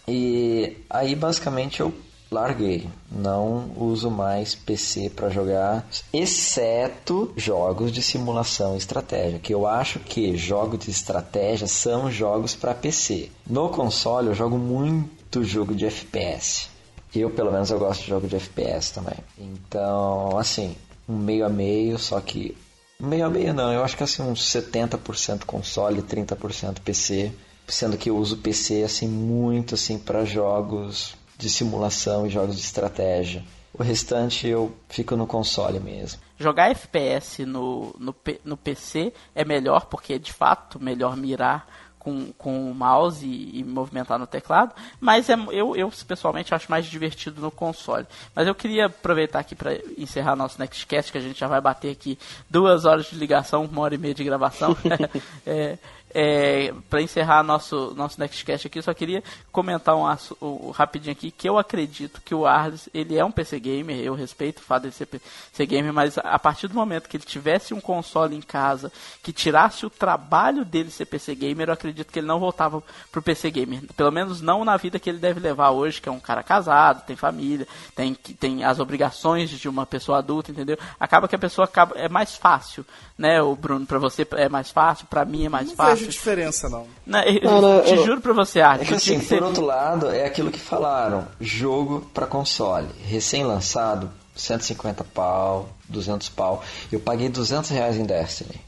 E 0.08 0.78
aí 0.90 1.16
basicamente 1.16 1.80
eu 1.80 1.94
larguei. 2.32 2.88
Não 3.12 3.72
uso 3.78 4.10
mais 4.10 4.56
PC 4.56 5.10
para 5.10 5.30
jogar, 5.30 5.88
exceto 6.12 7.34
jogos 7.36 7.92
de 7.92 8.02
simulação 8.02 8.76
e 8.76 8.78
estratégia, 8.78 9.40
que 9.40 9.54
eu 9.54 9.66
acho 9.68 10.00
que 10.00 10.36
jogos 10.36 10.80
de 10.80 10.92
estratégia 10.92 11.68
são 11.68 12.12
jogos 12.12 12.56
para 12.56 12.74
PC. 12.74 13.30
No 13.48 13.70
console 13.70 14.28
eu 14.28 14.36
jogo 14.36 14.58
muito 14.58 15.44
jogo 15.44 15.74
de 15.74 15.86
FPS. 15.86 16.70
Eu, 17.14 17.30
pelo 17.30 17.52
menos, 17.52 17.72
eu 17.72 17.80
gosto 17.80 18.02
de 18.02 18.10
jogo 18.10 18.28
de 18.28 18.36
FPS 18.36 18.92
também. 18.92 19.18
Então, 19.38 20.38
assim, 20.38 20.76
um 21.08 21.16
meio 21.18 21.46
a 21.46 21.50
meio, 21.50 21.98
só 21.98 22.20
que 22.20 22.58
meio 23.00 23.26
a 23.26 23.30
meio 23.30 23.54
não, 23.54 23.72
eu 23.72 23.84
acho 23.84 23.96
que 23.98 24.04
assim 24.04 24.22
uns 24.22 24.42
70% 24.42 25.46
console, 25.46 26.02
30% 26.02 26.80
PC, 26.82 27.32
sendo 27.68 27.98
que 27.98 28.10
eu 28.10 28.18
uso 28.18 28.38
PC 28.38 28.84
assim 28.84 29.08
muito 29.08 29.76
assim 29.76 29.98
para 29.98 30.26
jogos 30.26 31.16
de 31.38 31.50
simulação 31.50 32.26
e 32.26 32.30
jogos 32.30 32.56
de 32.56 32.62
estratégia. 32.62 33.44
O 33.78 33.84
restante 33.84 34.48
eu 34.48 34.74
fico 34.88 35.18
no 35.18 35.28
console 35.28 35.82
mesmo. 35.82 36.22
Jogar 36.40 36.72
FPS 36.72 37.46
no, 37.46 37.94
no, 38.00 38.16
no 38.46 38.56
PC 38.56 39.12
é 39.34 39.44
melhor 39.44 39.88
porque 39.88 40.14
é 40.14 40.18
de 40.18 40.32
fato 40.32 40.82
melhor 40.82 41.18
mirar 41.18 41.68
com, 42.06 42.32
com 42.34 42.70
o 42.70 42.76
mouse 42.76 43.26
e, 43.26 43.60
e, 43.60 43.64
movimentar 43.64 44.20
no 44.20 44.28
teclado, 44.28 44.76
mas 45.00 45.28
é, 45.28 45.34
eu, 45.52 45.76
eu 45.76 45.92
pessoalmente 46.08 46.54
acho 46.54 46.70
mais 46.70 46.86
divertido 46.86 47.42
no 47.42 47.50
console. 47.50 48.06
Mas 48.36 48.48
eu 48.48 48.54
queria 48.54 48.86
aproveitar 48.86 49.40
aqui 49.40 49.56
para 49.56 49.74
encerrar 49.98 50.36
nosso 50.36 50.60
Nextcast, 50.60 51.12
que 51.12 51.18
a 51.18 51.22
gente 51.22 51.40
já 51.40 51.48
vai 51.48 51.60
bater 51.60 51.92
aqui 51.92 52.20
duas 52.48 52.86
horas 52.86 53.08
de 53.08 53.16
ligação, 53.16 53.66
uma 53.66 53.82
hora 53.82 53.96
e 53.96 53.98
meia 53.98 54.14
de 54.14 54.24
gravação. 54.24 54.78
é, 55.48 55.80
é, 56.18 56.74
para 56.90 57.02
encerrar 57.02 57.44
nosso 57.44 57.94
nosso 57.94 58.18
Nextcast 58.22 58.68
aqui, 58.68 58.82
só 58.82 58.94
queria 58.94 59.22
comentar 59.52 59.98
um, 59.98 60.06
um, 60.42 60.72
rapidinho 60.72 61.12
aqui 61.12 61.30
que 61.30 61.48
eu 61.48 61.58
acredito 61.58 62.22
que 62.24 62.34
o 62.34 62.46
Arles 62.46 62.88
ele 62.94 63.18
é 63.18 63.26
um 63.26 63.32
PC 63.32 63.60
gamer, 63.60 63.98
eu 63.98 64.14
respeito 64.14 64.60
o 64.60 64.62
fato 64.62 64.88
de 64.88 64.96
ser 64.96 65.08
PC 65.08 65.66
gamer, 65.66 65.92
mas 65.92 66.18
a 66.18 66.40
partir 66.40 66.70
do 66.70 66.74
momento 66.74 67.10
que 67.10 67.18
ele 67.18 67.26
tivesse 67.26 67.74
um 67.74 67.82
console 67.82 68.34
em 68.34 68.42
casa 68.42 68.94
que 69.22 69.34
tirasse 69.34 69.86
o 69.86 69.90
trabalho 69.90 70.64
dele 70.64 70.90
ser 70.90 71.06
PC 71.06 71.36
gamer, 71.36 71.68
eu 71.68 71.74
acredito 71.74 72.14
que 72.14 72.20
ele 72.20 72.28
não 72.28 72.40
voltava 72.40 72.82
pro 73.12 73.22
PC 73.22 73.52
gamer, 73.52 73.82
pelo 73.98 74.12
menos 74.12 74.40
não 74.40 74.64
na 74.64 74.78
vida 74.78 74.98
que 74.98 75.10
ele 75.10 75.20
deve 75.20 75.42
levar 75.42 75.72
hoje, 75.72 76.00
que 76.00 76.08
é 76.08 76.12
um 76.14 76.20
cara 76.22 76.42
casado, 76.42 77.06
tem 77.06 77.18
família, 77.18 77.68
tem 77.94 78.14
tem 78.14 78.64
as 78.64 78.80
obrigações 78.80 79.50
de 79.50 79.68
uma 79.68 79.86
pessoa 79.86 80.20
adulta, 80.20 80.50
entendeu? 80.50 80.78
Acaba 80.98 81.28
que 81.28 81.36
a 81.36 81.40
pessoa 81.40 81.66
acaba 81.66 81.94
é 81.98 82.08
mais 82.08 82.38
fácil, 82.38 82.86
né, 83.18 83.42
o 83.42 83.54
Bruno, 83.54 83.86
para 83.86 84.00
você 84.00 84.26
é 84.32 84.48
mais 84.48 84.72
fácil, 84.72 85.08
para 85.08 85.26
mim 85.26 85.46
é 85.46 85.50
mais 85.50 85.68
não 85.68 85.76
fácil 85.76 86.05
vejo 86.06 86.18
diferença, 86.18 86.70
não. 86.70 86.88
não, 87.06 87.22
eu, 87.22 87.42
não, 87.44 87.62
não 87.62 87.82
te 87.82 87.94
eu, 87.94 88.06
juro 88.06 88.22
pra 88.22 88.34
você, 88.34 88.62
Arte. 88.62 88.84
É 88.84 88.86
que 88.86 88.94
assim, 88.94 89.20
por 89.20 89.26
ser... 89.26 89.44
outro 89.44 89.64
lado, 89.64 90.10
é 90.10 90.26
aquilo 90.26 90.52
que 90.52 90.60
falaram: 90.60 91.28
jogo 91.40 92.02
para 92.14 92.26
console, 92.26 92.88
recém-lançado, 93.06 94.12
150 94.36 95.04
pau, 95.04 95.70
200 95.90 96.30
pau. 96.30 96.64
Eu 96.92 97.00
paguei 97.00 97.30
200 97.30 97.70
reais 97.70 97.98
em 97.98 98.04
Destiny. 98.04 98.60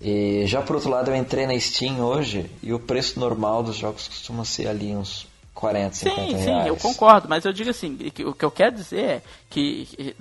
E 0.00 0.44
já 0.46 0.62
por 0.62 0.76
outro 0.76 0.90
lado, 0.90 1.10
eu 1.10 1.16
entrei 1.16 1.46
na 1.46 1.58
Steam 1.58 2.00
hoje 2.00 2.48
e 2.62 2.72
o 2.72 2.78
preço 2.78 3.18
normal 3.18 3.62
dos 3.62 3.76
jogos 3.76 4.06
costuma 4.06 4.44
ser 4.44 4.68
ali 4.68 4.94
uns 4.94 5.26
40, 5.54 5.96
50 5.96 6.20
sim, 6.20 6.26
reais. 6.28 6.44
Sim, 6.44 6.62
sim, 6.62 6.68
eu 6.68 6.76
concordo, 6.76 7.28
mas 7.28 7.44
eu 7.44 7.52
digo 7.52 7.70
assim, 7.70 7.98
o 8.24 8.32
que 8.32 8.44
eu 8.44 8.50
quero 8.50 8.76
dizer 8.76 9.00
é 9.00 9.22
que 9.50 10.14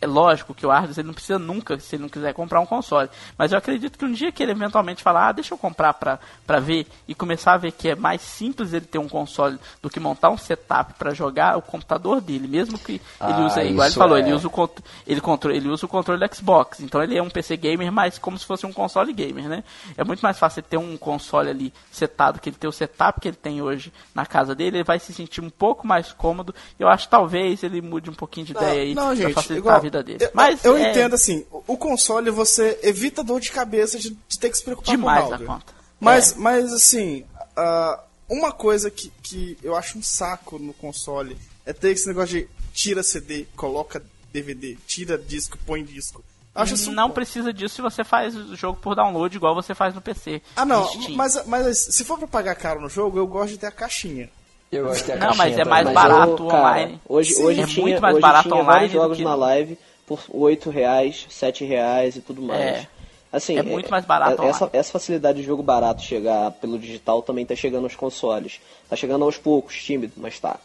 é 0.00 0.06
lógico 0.06 0.54
que 0.54 0.64
o 0.64 0.70
Ardos 0.70 0.96
ele 0.96 1.06
não 1.06 1.14
precisa 1.14 1.38
nunca, 1.38 1.78
se 1.78 1.94
ele 1.94 2.02
não 2.02 2.08
quiser 2.08 2.32
comprar 2.32 2.60
um 2.60 2.66
console. 2.66 3.10
Mas 3.36 3.52
eu 3.52 3.58
acredito 3.58 3.98
que 3.98 4.04
um 4.04 4.12
dia 4.12 4.32
que 4.32 4.42
ele 4.42 4.52
eventualmente 4.52 5.02
falar, 5.02 5.28
ah, 5.28 5.32
deixa 5.32 5.52
eu 5.52 5.58
comprar 5.58 5.92
pra, 5.94 6.18
pra 6.46 6.58
ver 6.58 6.86
e 7.06 7.14
começar 7.14 7.52
a 7.52 7.56
ver 7.58 7.72
que 7.72 7.90
é 7.90 7.94
mais 7.94 8.22
simples 8.22 8.72
ele 8.72 8.86
ter 8.86 8.98
um 8.98 9.08
console 9.08 9.58
do 9.82 9.90
que 9.90 10.00
montar 10.00 10.30
um 10.30 10.38
setup 10.38 10.94
para 10.94 11.12
jogar 11.12 11.58
o 11.58 11.62
computador 11.62 12.20
dele, 12.20 12.48
mesmo 12.48 12.78
que 12.78 12.92
ele 12.92 13.02
ah, 13.20 13.46
use, 13.46 13.60
igual 13.60 13.86
ele 13.86 13.94
falou, 13.94 14.16
é. 14.16 14.20
ele, 14.20 14.32
usa 14.32 14.48
o, 14.48 14.70
ele, 15.06 15.20
controle, 15.20 15.56
ele 15.56 15.68
usa 15.68 15.84
o 15.84 15.88
controle 15.88 16.26
do 16.26 16.34
Xbox. 16.34 16.80
Então 16.80 17.02
ele 17.02 17.16
é 17.16 17.22
um 17.22 17.28
PC 17.28 17.56
gamer, 17.58 17.92
mas 17.92 18.18
como 18.18 18.38
se 18.38 18.46
fosse 18.46 18.64
um 18.64 18.72
console 18.72 19.12
gamer, 19.12 19.48
né? 19.48 19.62
É 19.98 20.04
muito 20.04 20.20
mais 20.20 20.38
fácil 20.38 20.60
ele 20.60 20.66
ter 20.68 20.78
um 20.78 20.96
console 20.96 21.50
ali 21.50 21.72
setado, 21.90 22.40
que 22.40 22.48
ele 22.48 22.56
ter 22.56 22.68
o 22.68 22.72
setup 22.72 23.20
que 23.20 23.28
ele 23.28 23.36
tem 23.36 23.60
hoje 23.60 23.92
na 24.14 24.24
casa 24.24 24.54
dele, 24.54 24.78
ele 24.78 24.84
vai 24.84 24.98
se 24.98 25.12
sentir 25.12 25.42
um 25.42 25.50
pouco 25.50 25.86
mais 25.86 26.10
cômodo. 26.12 26.54
Eu 26.78 26.88
acho 26.88 27.04
que 27.04 27.10
talvez 27.10 27.62
ele 27.62 27.82
mude 27.82 28.08
um 28.08 28.14
pouquinho 28.14 28.46
de 28.46 28.54
não, 28.54 28.62
ideia 28.62 28.82
aí 28.82 28.94
não, 28.94 29.14
gente, 29.14 29.34
facilitar 29.34 29.58
igual, 29.58 29.89
vida 29.90 30.02
dele. 30.02 30.24
Eu, 30.24 30.30
Mas 30.32 30.64
eu 30.64 30.76
é... 30.76 30.90
entendo 30.90 31.14
assim, 31.14 31.44
o 31.50 31.76
console 31.76 32.30
você 32.30 32.78
evita 32.82 33.22
dor 33.22 33.40
de 33.40 33.50
cabeça 33.50 33.98
de, 33.98 34.10
de 34.10 34.38
ter 34.38 34.50
que 34.50 34.56
se 34.56 34.64
preocupar 34.64 34.96
Demais 34.96 35.20
com 35.20 35.26
o 35.26 35.30
hardware. 35.30 35.48
conta. 35.48 35.74
Mas, 35.98 36.32
é. 36.32 36.36
mas 36.36 36.72
assim, 36.72 37.24
uh, 37.56 38.00
uma 38.28 38.52
coisa 38.52 38.90
que, 38.90 39.12
que 39.22 39.58
eu 39.62 39.76
acho 39.76 39.98
um 39.98 40.02
saco 40.02 40.58
no 40.58 40.72
console 40.72 41.36
é 41.66 41.72
ter 41.72 41.90
esse 41.90 42.06
negócio 42.06 42.38
de 42.40 42.48
tira 42.72 43.02
CD, 43.02 43.46
coloca 43.56 44.02
DVD, 44.32 44.76
tira 44.86 45.18
disco, 45.18 45.58
põe 45.66 45.84
disco. 45.84 46.24
Acho 46.54 46.74
isso 46.74 46.90
não 46.90 47.10
precisa 47.10 47.52
disso 47.52 47.76
se 47.76 47.82
você 47.82 48.02
faz 48.02 48.34
o 48.34 48.56
jogo 48.56 48.78
por 48.80 48.96
download 48.96 49.34
igual 49.36 49.54
você 49.54 49.72
faz 49.74 49.94
no 49.94 50.00
PC. 50.00 50.42
Ah, 50.56 50.64
não, 50.64 50.88
mas, 51.10 51.46
mas 51.46 51.78
se 51.78 52.04
for 52.04 52.18
pra 52.18 52.26
pagar 52.26 52.56
caro 52.56 52.80
no 52.80 52.88
jogo, 52.88 53.18
eu 53.18 53.26
gosto 53.26 53.52
de 53.52 53.58
ter 53.58 53.66
a 53.66 53.72
caixinha. 53.72 54.28
Eu 54.70 54.84
gosto 54.86 55.08
Não, 55.16 55.34
mas 55.34 55.58
é 55.58 55.64
mais 55.64 55.82
também. 55.82 55.94
barato 55.94 56.44
mas, 56.44 56.54
online. 56.54 57.00
hoje, 57.08 57.32
Sim, 57.32 57.42
hoje 57.44 57.60
é 57.60 57.66
tinha, 57.66 57.82
muito 57.82 58.02
mais 58.02 58.14
hoje 58.14 58.22
barato 58.22 58.48
tinha 58.48 58.62
online. 58.62 58.88
jogos 58.88 59.16
que... 59.16 59.24
na 59.24 59.34
live 59.34 59.78
por 60.06 60.20
8 60.28 60.70
reais, 60.70 61.26
7 61.28 61.64
reais 61.64 62.16
e 62.16 62.20
tudo 62.20 62.40
mais. 62.42 62.60
É. 62.60 62.88
Assim, 63.32 63.56
é 63.56 63.62
muito 63.62 63.90
mais 63.90 64.04
barato. 64.04 64.42
É, 64.42 64.46
essa, 64.48 64.70
essa, 64.72 64.92
facilidade 64.92 65.40
de 65.40 65.46
jogo 65.46 65.62
barato 65.62 66.02
chegar 66.02 66.50
pelo 66.52 66.78
digital 66.78 67.22
também 67.22 67.42
está 67.42 67.54
chegando 67.54 67.84
aos 67.84 67.94
consoles. 67.94 68.60
Tá 68.88 68.96
chegando 68.96 69.24
aos 69.24 69.38
poucos, 69.38 69.80
tímido, 69.82 70.14
mas 70.16 70.38
tá. 70.40 70.58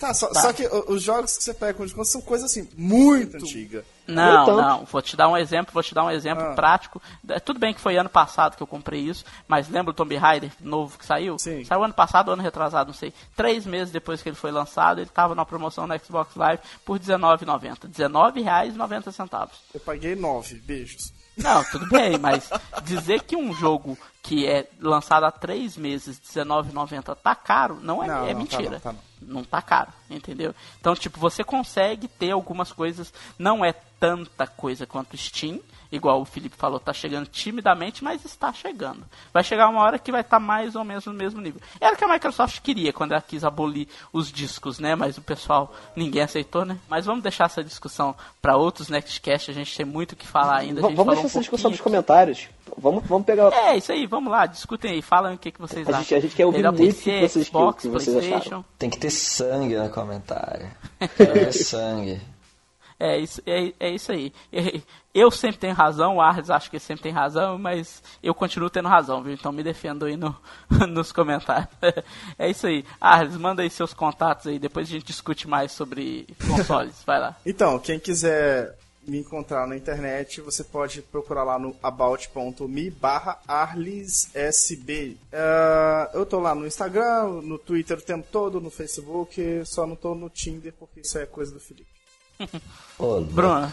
Tá, 0.00 0.14
só, 0.14 0.28
tá. 0.28 0.40
só 0.40 0.52
que 0.54 0.66
os 0.88 1.02
jogos 1.02 1.36
que 1.36 1.44
você 1.44 1.52
pega 1.52 1.74
com 1.74 1.84
desconto 1.84 2.08
são 2.08 2.22
coisas 2.22 2.50
assim, 2.50 2.66
muito 2.74 3.36
antigas. 3.36 3.84
Não, 4.08 4.42
então... 4.42 4.56
não. 4.56 4.84
Vou 4.86 5.02
te 5.02 5.14
dar 5.14 5.28
um 5.28 5.36
exemplo, 5.36 5.74
vou 5.74 5.82
te 5.82 5.94
dar 5.94 6.04
um 6.04 6.10
exemplo 6.10 6.42
ah. 6.42 6.54
prático. 6.54 7.02
É, 7.28 7.38
tudo 7.38 7.60
bem 7.60 7.74
que 7.74 7.80
foi 7.82 7.98
ano 7.98 8.08
passado 8.08 8.56
que 8.56 8.62
eu 8.62 8.66
comprei 8.66 9.02
isso, 9.02 9.26
mas 9.46 9.68
lembra 9.68 9.90
o 9.90 9.94
Tomb 9.94 10.16
Raider 10.16 10.50
novo 10.58 10.98
que 10.98 11.04
saiu? 11.04 11.38
Sim. 11.38 11.66
Saiu 11.66 11.84
ano 11.84 11.92
passado, 11.92 12.30
ano 12.30 12.42
retrasado, 12.42 12.88
não 12.88 12.94
sei. 12.94 13.12
Três 13.36 13.66
meses 13.66 13.92
depois 13.92 14.22
que 14.22 14.30
ele 14.30 14.36
foi 14.36 14.50
lançado, 14.50 15.00
ele 15.00 15.10
estava 15.10 15.34
na 15.34 15.44
promoção 15.44 15.86
na 15.86 15.98
Xbox 15.98 16.34
Live 16.34 16.62
por 16.82 16.96
R$19,90. 16.96 17.82
R$19,90. 17.82 19.48
Eu 19.74 19.80
paguei 19.80 20.16
9, 20.16 20.54
beijos. 20.60 21.12
Não, 21.36 21.62
tudo 21.64 21.86
bem, 21.88 22.16
mas 22.18 22.48
dizer 22.84 23.22
que 23.24 23.36
um 23.36 23.52
jogo 23.52 23.98
que 24.22 24.46
é 24.46 24.66
lançado 24.80 25.24
há 25.24 25.30
três 25.30 25.76
meses, 25.76 26.18
R$19,90 26.34 27.14
tá 27.16 27.34
caro, 27.34 27.78
não 27.82 28.02
é, 28.02 28.06
Não, 28.06 28.14
é 28.14 28.18
não, 28.20 28.26
tá 28.28 28.34
mentira. 28.34 28.70
não, 28.70 28.80
tá 28.80 28.94
não. 29.20 29.44
tá 29.44 29.60
caro, 29.60 29.92
entendeu? 30.08 30.54
Então, 30.80 30.94
tipo, 30.94 31.18
você 31.18 31.42
consegue 31.44 32.08
ter 32.08 32.30
algumas 32.30 32.72
coisas, 32.72 33.12
não 33.38 33.64
é 33.64 33.72
tanta 33.72 34.46
coisa 34.46 34.86
quanto 34.86 35.16
Steam, 35.16 35.60
igual 35.92 36.20
o 36.20 36.24
Felipe 36.24 36.56
falou, 36.56 36.78
tá 36.80 36.92
chegando 36.92 37.26
timidamente, 37.26 38.02
mas 38.04 38.24
está 38.24 38.52
chegando. 38.52 39.02
Vai 39.32 39.42
chegar 39.44 39.68
uma 39.68 39.80
hora 39.82 39.98
que 39.98 40.12
vai 40.12 40.20
estar 40.20 40.38
mais 40.40 40.76
ou 40.76 40.84
menos 40.84 41.04
no 41.06 41.12
mesmo 41.12 41.40
nível. 41.40 41.60
Era 41.80 41.94
o 41.94 41.96
que 41.96 42.04
a 42.04 42.08
Microsoft 42.08 42.60
queria 42.60 42.92
quando 42.92 43.12
ela 43.12 43.20
quis 43.20 43.42
abolir 43.44 43.88
os 44.12 44.30
discos, 44.30 44.78
né? 44.78 44.94
Mas 44.94 45.18
o 45.18 45.22
pessoal, 45.22 45.74
ninguém 45.96 46.22
aceitou, 46.22 46.64
né? 46.64 46.78
Mas 46.88 47.06
vamos 47.06 47.22
deixar 47.22 47.44
essa 47.46 47.62
discussão 47.64 48.14
para 48.40 48.56
outros 48.56 48.88
Nextcast, 48.88 49.50
a 49.50 49.54
gente 49.54 49.76
tem 49.76 49.86
muito 49.86 50.12
o 50.12 50.16
que 50.16 50.26
falar 50.26 50.58
ainda. 50.58 50.80
A 50.80 50.82
gente 50.82 50.96
Vamos 50.96 50.96
falou 50.96 51.10
deixar 51.14 51.22
um 51.22 51.26
essa 51.26 51.38
discussão 51.40 51.70
nos 51.70 51.80
comentários. 51.80 52.48
Vamos, 52.78 53.04
vamos 53.04 53.26
pegar. 53.26 53.52
É, 53.52 53.76
isso 53.76 53.90
aí, 53.90 54.06
vamos 54.06 54.30
lá, 54.30 54.46
discutem 54.46 54.92
aí, 54.92 55.02
falem 55.02 55.34
o 55.34 55.38
que, 55.38 55.50
que 55.50 55.60
vocês 55.60 55.86
A 55.88 55.90
acham. 55.90 56.02
gente- 56.02 56.14
a 56.14 56.20
gente 56.20 56.36
quer 56.36 56.46
ouvir 56.46 56.62
muito 56.62 56.76
PC, 56.78 57.10
o 57.10 57.12
que 57.20 57.28
vocês- 57.28 57.46
Xbox, 57.48 57.82
que 57.82 57.88
vocês 57.88 58.16
acharam. 58.16 58.30
Playstation. 58.30 58.64
Tem 58.78 58.88
que 58.90 58.98
ter 58.98 59.10
sangue 59.10 59.76
no 59.76 59.90
comentário. 59.90 60.70
Quero 61.16 61.32
ver 61.34 61.52
sangue. 61.52 62.20
É 63.00 63.16
isso, 63.16 63.40
é, 63.46 63.72
é 63.80 63.90
isso 63.90 64.12
aí. 64.12 64.30
Eu 65.14 65.30
sempre 65.30 65.58
tenho 65.58 65.74
razão, 65.74 66.16
o 66.16 66.20
Arles 66.20 66.50
acho 66.50 66.70
que 66.70 66.78
sempre 66.78 67.04
tem 67.04 67.12
razão, 67.12 67.58
mas 67.58 68.02
eu 68.22 68.34
continuo 68.34 68.68
tendo 68.68 68.88
razão, 68.88 69.22
viu? 69.22 69.32
Então 69.32 69.50
me 69.50 69.62
defendo 69.62 70.04
aí 70.04 70.18
no, 70.18 70.36
nos 70.86 71.10
comentários. 71.10 71.70
É 72.38 72.50
isso 72.50 72.66
aí. 72.66 72.84
Arles, 73.00 73.38
manda 73.38 73.62
aí 73.62 73.70
seus 73.70 73.94
contatos 73.94 74.46
aí, 74.46 74.58
depois 74.58 74.86
a 74.86 74.90
gente 74.92 75.06
discute 75.06 75.48
mais 75.48 75.72
sobre 75.72 76.28
consoles. 76.46 77.02
Vai 77.06 77.18
lá. 77.18 77.36
Então, 77.44 77.78
quem 77.78 77.98
quiser 77.98 78.76
me 79.06 79.18
encontrar 79.18 79.66
na 79.66 79.76
internet, 79.76 80.42
você 80.42 80.62
pode 80.62 81.00
procurar 81.00 81.42
lá 81.42 81.58
no 81.58 81.74
about.me 81.82 82.90
barra 82.90 83.40
arlissb. 83.48 85.18
Ah, 85.32 86.10
eu 86.12 86.26
tô 86.26 86.38
lá 86.38 86.54
no 86.54 86.66
Instagram, 86.66 87.40
no 87.42 87.58
Twitter 87.58 87.96
o 87.96 88.02
tempo 88.02 88.28
todo, 88.30 88.60
no 88.60 88.70
Facebook, 88.70 89.62
só 89.64 89.86
não 89.86 89.96
tô 89.96 90.14
no 90.14 90.28
Tinder 90.28 90.74
porque 90.78 91.00
isso 91.00 91.18
é 91.18 91.24
coisa 91.24 91.52
do 91.52 91.58
Felipe. 91.58 91.99
Ô, 92.98 93.20
Bruno, 93.20 93.72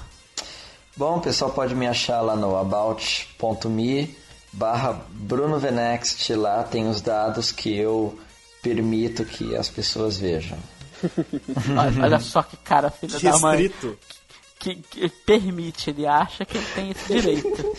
Bom, 0.98 1.18
o 1.18 1.22
pessoal 1.22 1.52
pode 1.52 1.76
me 1.76 1.88
achar 1.88 2.22
lá 2.22 2.36
no 2.36 2.58
about.me 2.58 4.18
barra 4.52 5.00
Bruno 5.12 5.60
Venext. 5.60 6.34
Lá 6.34 6.64
tem 6.64 6.90
os 6.90 7.02
dados 7.02 7.52
que 7.52 7.78
eu 7.78 8.18
permito 8.64 9.24
que 9.24 9.56
as 9.56 9.70
pessoas 9.70 10.18
vejam. 10.18 10.58
olha, 11.78 12.04
olha 12.04 12.20
só 12.20 12.42
que 12.42 12.58
cara, 12.58 12.90
filho 12.90 13.20
da 13.20 13.38
mãe. 13.38 13.72
Que, 14.60 14.74
que 14.74 15.08
permite, 15.08 15.92
ele 15.92 16.08
acha 16.08 16.44
que 16.44 16.58
ele 16.58 16.66
tem 16.74 16.90
esse 16.90 17.14
direito. 17.14 17.76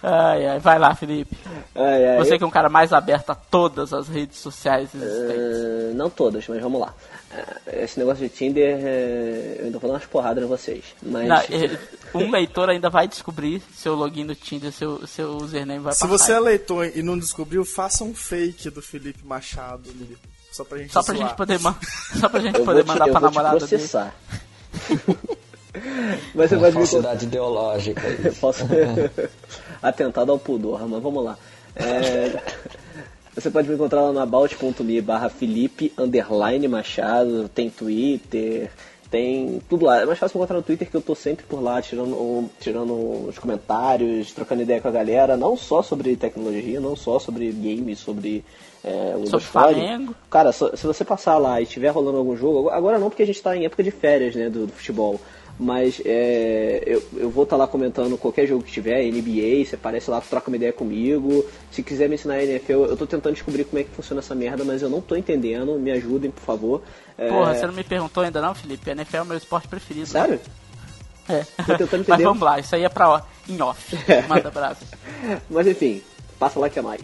Ai, 0.00 0.46
ai, 0.46 0.58
vai 0.60 0.78
lá, 0.78 0.94
Felipe. 0.94 1.36
Ai, 1.74 2.06
ai, 2.06 2.18
Você 2.18 2.38
que 2.38 2.44
é 2.44 2.46
um 2.46 2.50
cara 2.50 2.68
mais 2.68 2.92
aberto 2.92 3.30
a 3.30 3.34
todas 3.34 3.92
as 3.92 4.06
redes 4.06 4.38
sociais 4.38 4.94
existentes. 4.94 5.36
Eh, 5.36 5.92
não 5.94 6.08
todas, 6.08 6.46
mas 6.46 6.62
vamos 6.62 6.80
lá. 6.80 6.94
Eh, 7.30 7.84
esse 7.84 7.98
negócio 7.98 8.26
de 8.26 8.34
Tinder, 8.34 8.78
eh, 8.82 9.56
eu 9.58 9.64
ainda 9.66 9.78
vou 9.78 9.88
dar 9.90 9.94
umas 9.96 10.06
porradas 10.06 10.42
em 10.42 10.46
vocês. 10.46 10.82
Mas. 11.02 11.28
Não, 11.28 11.36
eh, 11.36 11.78
um 12.14 12.30
leitor 12.30 12.70
ainda 12.70 12.88
vai 12.88 13.06
descobrir 13.06 13.62
seu 13.74 13.94
login 13.94 14.24
no 14.24 14.34
Tinder, 14.34 14.72
seu, 14.72 15.06
seu 15.06 15.36
username 15.36 15.80
vai 15.80 15.92
Se 15.92 16.00
passar. 16.00 16.10
você 16.18 16.32
é 16.32 16.40
leitor 16.40 16.90
e 16.94 17.02
não 17.02 17.18
descobriu, 17.18 17.64
faça 17.64 18.02
um 18.04 18.14
fake 18.14 18.70
do 18.70 18.80
Felipe 18.80 19.26
Machado. 19.26 19.90
Só 20.50 20.64
pra 20.64 20.78
gente 20.78 20.92
Só 20.92 21.02
pra 21.02 21.14
zoar. 21.14 21.28
gente 21.28 21.36
poder, 21.36 21.60
man- 21.60 21.76
só 22.18 22.28
pra 22.28 22.40
gente 22.40 22.58
eu 22.58 22.64
poder 22.64 22.82
te, 22.82 22.86
mandar 22.88 23.06
eu 23.06 23.12
pra 23.12 23.20
namorada 23.20 23.66
dele. 23.66 23.82
mas 26.34 26.48
você 26.50 26.56
Uma 26.56 26.62
pode 26.64 26.76
me 26.78 26.86
falsidade 26.86 27.24
ideológica. 27.26 28.02
Eu 28.24 28.32
posso 28.34 28.64
atentado 29.82 30.32
ao 30.32 30.38
pudor, 30.38 30.80
mas 30.88 31.02
vamos 31.02 31.24
lá. 31.24 31.36
É, 31.76 32.42
Você 33.34 33.50
pode 33.50 33.68
me 33.68 33.74
encontrar 33.74 34.02
lá 34.02 34.12
no 34.12 34.20
about.me 34.20 35.00
barra 35.00 35.28
Felipe 35.28 35.92
underline 35.96 36.66
Machado, 36.66 37.48
tem 37.48 37.70
Twitter, 37.70 38.70
tem 39.10 39.60
tudo 39.68 39.86
lá. 39.86 40.02
É 40.02 40.06
mais 40.06 40.18
fácil 40.18 40.36
encontrar 40.36 40.56
no 40.56 40.62
Twitter 40.62 40.90
que 40.90 40.96
eu 40.96 41.00
tô 41.00 41.14
sempre 41.14 41.44
por 41.44 41.62
lá, 41.62 41.80
tirando, 41.80 42.50
tirando 42.60 43.28
os 43.28 43.38
comentários, 43.38 44.32
trocando 44.32 44.62
ideia 44.62 44.80
com 44.80 44.88
a 44.88 44.92
galera, 44.92 45.36
não 45.36 45.56
só 45.56 45.82
sobre 45.82 46.16
tecnologia, 46.16 46.80
não 46.80 46.96
só 46.96 47.18
sobre 47.18 47.50
games, 47.52 47.98
sobre 47.98 48.44
é, 48.84 49.12
Windows 49.14 49.30
Sobre. 49.30 49.46
Flamengo. 49.46 50.14
Cara, 50.30 50.52
se 50.52 50.86
você 50.86 51.04
passar 51.04 51.38
lá 51.38 51.60
e 51.60 51.64
estiver 51.64 51.88
rolando 51.88 52.18
algum 52.18 52.36
jogo, 52.36 52.68
agora 52.70 52.98
não 52.98 53.08
porque 53.08 53.22
a 53.22 53.26
gente 53.26 53.42
tá 53.42 53.56
em 53.56 53.64
época 53.64 53.82
de 53.82 53.90
férias, 53.90 54.34
né, 54.34 54.48
do, 54.48 54.66
do 54.66 54.72
futebol. 54.72 55.20
Mas 55.58 56.00
é, 56.04 56.82
eu, 56.86 57.02
eu 57.16 57.30
vou 57.30 57.42
estar 57.42 57.56
lá 57.56 57.66
comentando 57.66 58.16
qualquer 58.16 58.46
jogo 58.46 58.62
que 58.62 58.70
tiver, 58.70 59.02
NBA, 59.10 59.64
você 59.66 59.74
aparece 59.74 60.08
lá, 60.08 60.20
troca 60.20 60.48
uma 60.48 60.56
ideia 60.56 60.72
comigo. 60.72 61.44
Se 61.72 61.82
quiser 61.82 62.08
me 62.08 62.14
ensinar 62.14 62.40
NFL, 62.42 62.84
eu 62.84 62.96
tô 62.96 63.06
tentando 63.06 63.34
descobrir 63.34 63.64
como 63.64 63.80
é 63.80 63.84
que 63.84 63.90
funciona 63.90 64.20
essa 64.20 64.36
merda, 64.36 64.64
mas 64.64 64.82
eu 64.82 64.88
não 64.88 65.00
tô 65.00 65.16
entendendo. 65.16 65.76
Me 65.78 65.90
ajudem, 65.90 66.30
por 66.30 66.42
favor. 66.42 66.82
É, 67.16 67.28
Porra, 67.28 67.54
você 67.54 67.66
não 67.66 67.74
me 67.74 67.82
perguntou 67.82 68.22
ainda 68.22 68.40
não, 68.40 68.54
Felipe? 68.54 68.88
NFL 68.88 69.16
é 69.16 69.22
o 69.22 69.26
meu 69.26 69.36
esporte 69.36 69.66
preferido. 69.66 70.06
Sério? 70.06 70.40
É. 71.28 71.44
Tô 71.66 71.76
tentando 71.76 71.90
Mas 72.06 72.08
entender. 72.08 72.24
vamos 72.24 72.42
lá, 72.42 72.60
isso 72.60 72.74
aí 72.76 72.84
é 72.84 72.88
pra 72.88 73.10
ó, 73.10 73.20
em 73.48 73.60
off. 73.60 73.96
Manda 74.28 74.50
brasa. 74.50 74.80
Mas 75.50 75.66
enfim, 75.66 76.00
passa 76.38 76.60
lá 76.60 76.70
que 76.70 76.78
é 76.78 76.82
mais. 76.82 77.02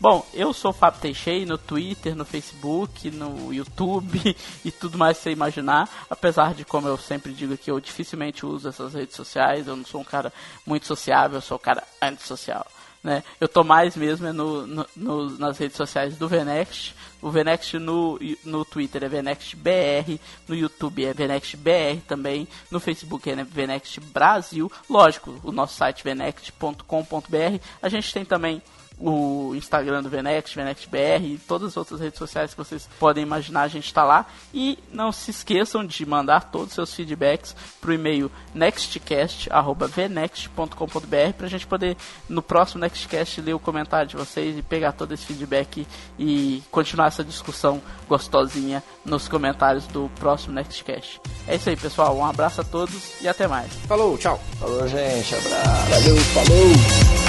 Bom, 0.00 0.24
eu 0.32 0.52
sou 0.52 0.70
o 0.70 0.74
Fábio 0.74 1.00
Teixeira 1.00 1.44
no 1.44 1.58
Twitter, 1.58 2.14
no 2.14 2.24
Facebook, 2.24 3.10
no 3.10 3.52
YouTube 3.52 4.36
e 4.64 4.70
tudo 4.70 4.96
mais 4.96 5.16
que 5.16 5.24
você 5.24 5.32
imaginar. 5.32 5.88
Apesar 6.08 6.54
de, 6.54 6.64
como 6.64 6.86
eu 6.86 6.96
sempre 6.96 7.32
digo 7.32 7.56
que 7.58 7.68
eu 7.68 7.80
dificilmente 7.80 8.46
uso 8.46 8.68
essas 8.68 8.94
redes 8.94 9.16
sociais, 9.16 9.66
eu 9.66 9.74
não 9.74 9.84
sou 9.84 10.00
um 10.00 10.04
cara 10.04 10.32
muito 10.64 10.86
sociável, 10.86 11.38
eu 11.38 11.42
sou 11.42 11.56
um 11.56 11.60
cara 11.60 11.82
antissocial. 12.00 12.64
Né? 13.02 13.24
Eu 13.40 13.48
tô 13.48 13.64
mais 13.64 13.96
mesmo 13.96 14.26
é 14.28 14.32
no, 14.32 14.66
no- 14.68 14.86
no- 14.94 15.30
nas 15.38 15.58
redes 15.58 15.76
sociais 15.76 16.16
do 16.16 16.28
Venext. 16.28 16.94
O 17.20 17.28
Venext 17.30 17.74
no, 17.74 18.20
no 18.44 18.64
Twitter 18.64 19.02
é 19.02 19.08
VenextBR, 19.08 20.20
no 20.46 20.54
YouTube 20.54 21.04
é 21.04 21.12
VenextBR 21.12 22.00
também, 22.06 22.46
no 22.70 22.78
Facebook 22.78 23.28
é 23.28 23.42
Venext 23.42 23.98
Brasil. 24.00 24.70
Lógico, 24.88 25.40
o 25.42 25.50
nosso 25.50 25.74
site 25.76 26.04
venext.com.br. 26.04 27.60
A 27.82 27.88
gente 27.88 28.12
tem 28.12 28.24
também 28.24 28.62
o 29.00 29.54
Instagram 29.54 30.02
do 30.02 30.08
Venext, 30.08 30.56
VenextBR 30.56 31.24
e 31.24 31.38
todas 31.38 31.68
as 31.68 31.76
outras 31.76 32.00
redes 32.00 32.18
sociais 32.18 32.50
que 32.52 32.58
vocês 32.58 32.88
podem 32.98 33.22
imaginar, 33.22 33.62
a 33.62 33.68
gente 33.68 33.86
está 33.86 34.02
lá. 34.04 34.26
E 34.52 34.76
não 34.92 35.12
se 35.12 35.30
esqueçam 35.30 35.86
de 35.86 36.04
mandar 36.04 36.50
todos 36.50 36.68
os 36.68 36.74
seus 36.74 36.92
feedbacks 36.94 37.54
para 37.80 37.90
o 37.90 37.92
e-mail 37.92 38.30
nextcast.venext.com.br 38.54 41.32
para 41.36 41.46
a 41.46 41.50
gente 41.50 41.66
poder, 41.66 41.96
no 42.28 42.42
próximo 42.42 42.80
Nextcast, 42.80 43.40
ler 43.40 43.54
o 43.54 43.58
comentário 43.58 44.08
de 44.08 44.16
vocês 44.16 44.58
e 44.58 44.62
pegar 44.62 44.92
todo 44.92 45.12
esse 45.12 45.26
feedback 45.26 45.86
e 46.18 46.62
continuar 46.70 47.06
essa 47.06 47.24
discussão 47.24 47.80
gostosinha 48.08 48.82
nos 49.04 49.28
comentários 49.28 49.86
do 49.86 50.10
próximo 50.18 50.54
Nextcast. 50.54 51.20
É 51.46 51.56
isso 51.56 51.68
aí, 51.68 51.76
pessoal. 51.76 52.16
Um 52.16 52.24
abraço 52.24 52.60
a 52.60 52.64
todos 52.64 53.20
e 53.20 53.28
até 53.28 53.46
mais. 53.46 53.72
Falou, 53.86 54.16
tchau. 54.18 54.40
Falou, 54.58 54.86
gente. 54.88 55.34
Abraço. 55.34 55.90
Valeu, 55.90 56.16
falou! 56.16 57.27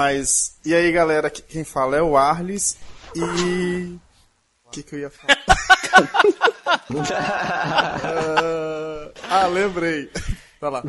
Mas, 0.00 0.56
e 0.64 0.74
aí 0.74 0.90
galera, 0.90 1.28
quem 1.28 1.62
fala 1.62 1.94
é 1.94 2.00
o 2.00 2.16
Arles 2.16 2.78
e. 3.14 3.98
O 4.64 4.70
que, 4.70 4.82
que 4.82 4.94
eu 4.94 5.00
ia 5.00 5.10
falar? 5.10 5.36
Ah, 8.02 9.10
ah, 9.28 9.46
lembrei. 9.48 10.10
Vai 10.60 10.70
lá. 10.70 10.82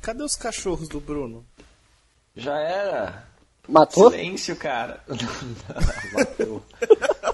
Cadê 0.00 0.22
os 0.22 0.34
cachorros 0.34 0.88
do 0.88 0.98
Bruno? 0.98 1.44
Já 2.34 2.58
era. 2.58 3.28
Matou? 3.68 4.10
Silêncio, 4.10 4.56
cara. 4.56 5.04
Matou. 6.12 6.64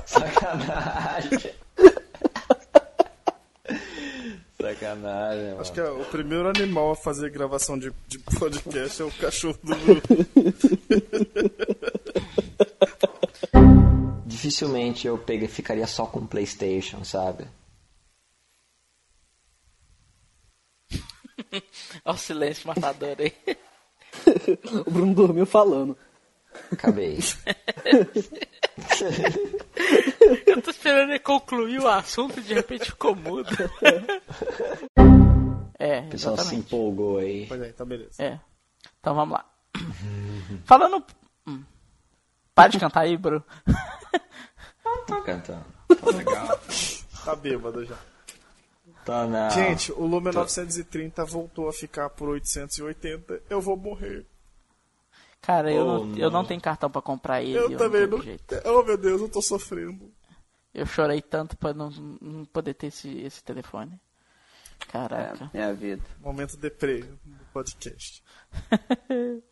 Sacanagem. 0.05 1.55
Sacanagem, 4.83 5.45
mano. 5.51 5.61
Acho 5.61 5.73
que 5.73 5.81
é 5.81 5.89
o 5.89 6.05
primeiro 6.07 6.49
animal 6.49 6.91
a 6.91 6.97
fazer 6.97 7.31
gravação 7.31 7.79
de, 7.79 7.93
de 8.09 8.19
podcast 8.19 9.01
é 9.01 9.05
o 9.05 9.13
cachorro 9.13 9.57
do 9.63 9.77
Bruno. 9.77 10.03
Dificilmente 14.27 15.07
eu 15.07 15.17
pegue, 15.17 15.47
ficaria 15.47 15.87
só 15.87 16.05
com 16.05 16.27
PlayStation, 16.27 17.05
sabe? 17.05 17.47
Olha 22.05 22.15
o 22.15 22.19
silêncio 22.19 22.67
matador 22.67 23.17
aí. 23.19 23.33
O 24.87 24.91
Bruno 24.91 25.15
dormiu 25.15 25.47
falando. 25.47 25.97
Acabei. 26.71 27.19
Eu 30.47 30.63
tô 30.63 30.71
esperando 30.71 31.11
ele 31.11 31.19
concluir 31.19 31.81
o 31.81 31.89
assunto 31.89 32.39
e 32.41 32.43
de 32.43 32.55
repente 32.55 32.87
ficou 32.87 33.15
mudo. 33.15 33.49
É, 35.79 36.01
O 36.01 36.09
pessoal 36.11 36.37
se 36.39 36.55
empolgou 36.57 37.19
aí. 37.19 37.47
Pois 37.47 37.61
é, 37.61 37.69
então 37.69 37.87
beleza. 37.87 38.23
É. 38.23 38.39
Então 39.01 39.15
vamos 39.15 39.35
lá. 39.39 39.45
Falando. 40.65 41.05
Hum. 41.47 41.63
Para 42.55 42.69
de 42.69 42.79
cantar 42.79 43.01
aí, 43.01 43.17
bro. 43.17 43.43
Tô 45.07 45.23
cantando. 45.23 45.65
Tá 45.93 46.11
legal. 46.11 46.61
Tá 47.25 47.37
bêbado 47.37 47.85
já. 47.85 47.97
Tá 49.05 49.27
na. 49.27 49.51
Gente, 49.51 49.93
o 49.93 50.07
Lumen 50.07 50.33
930 50.33 51.23
voltou 51.27 51.69
a 51.69 51.73
ficar 51.73 52.09
por 52.11 52.31
880. 52.31 53.43
Eu 53.51 53.61
vou 53.61 53.77
morrer. 53.77 54.25
Cara, 55.43 55.71
eu, 55.71 55.85
Oh, 55.87 56.05
não, 56.07 56.17
eu 56.17 56.31
não. 56.31 56.41
não 56.41 56.45
tenho 56.47 56.61
cartão 56.63 56.91
pra 56.91 57.03
comprar 57.03 57.43
ele. 57.43 57.59
Eu, 57.59 57.69
não 57.69 57.77
também 57.77 58.01
tenho 58.07 58.17
não. 58.17 58.23
jeito. 58.23 58.55
Oh 58.65 58.83
meu 58.83 58.97
Deus, 58.97 59.21
eu 59.21 59.29
tô 59.29 59.43
sofrendo. 59.43 60.11
Eu 60.75 60.87
chorei 60.87 61.21
tanto 61.21 61.57
pra 61.57 61.75
não, 61.75 61.91
não 61.91 62.45
poder 62.47 62.75
ter 62.75 62.89
esse, 62.89 63.09
esse 63.19 63.43
telefone. 63.43 64.01
Caraca. 64.89 65.51
É, 65.53 65.59
é 65.59 65.65
a 65.65 65.73
vida. 65.73 66.03
Momento 66.21 66.57
deprê 66.57 67.03
do 67.03 67.45
podcast. 67.53 68.23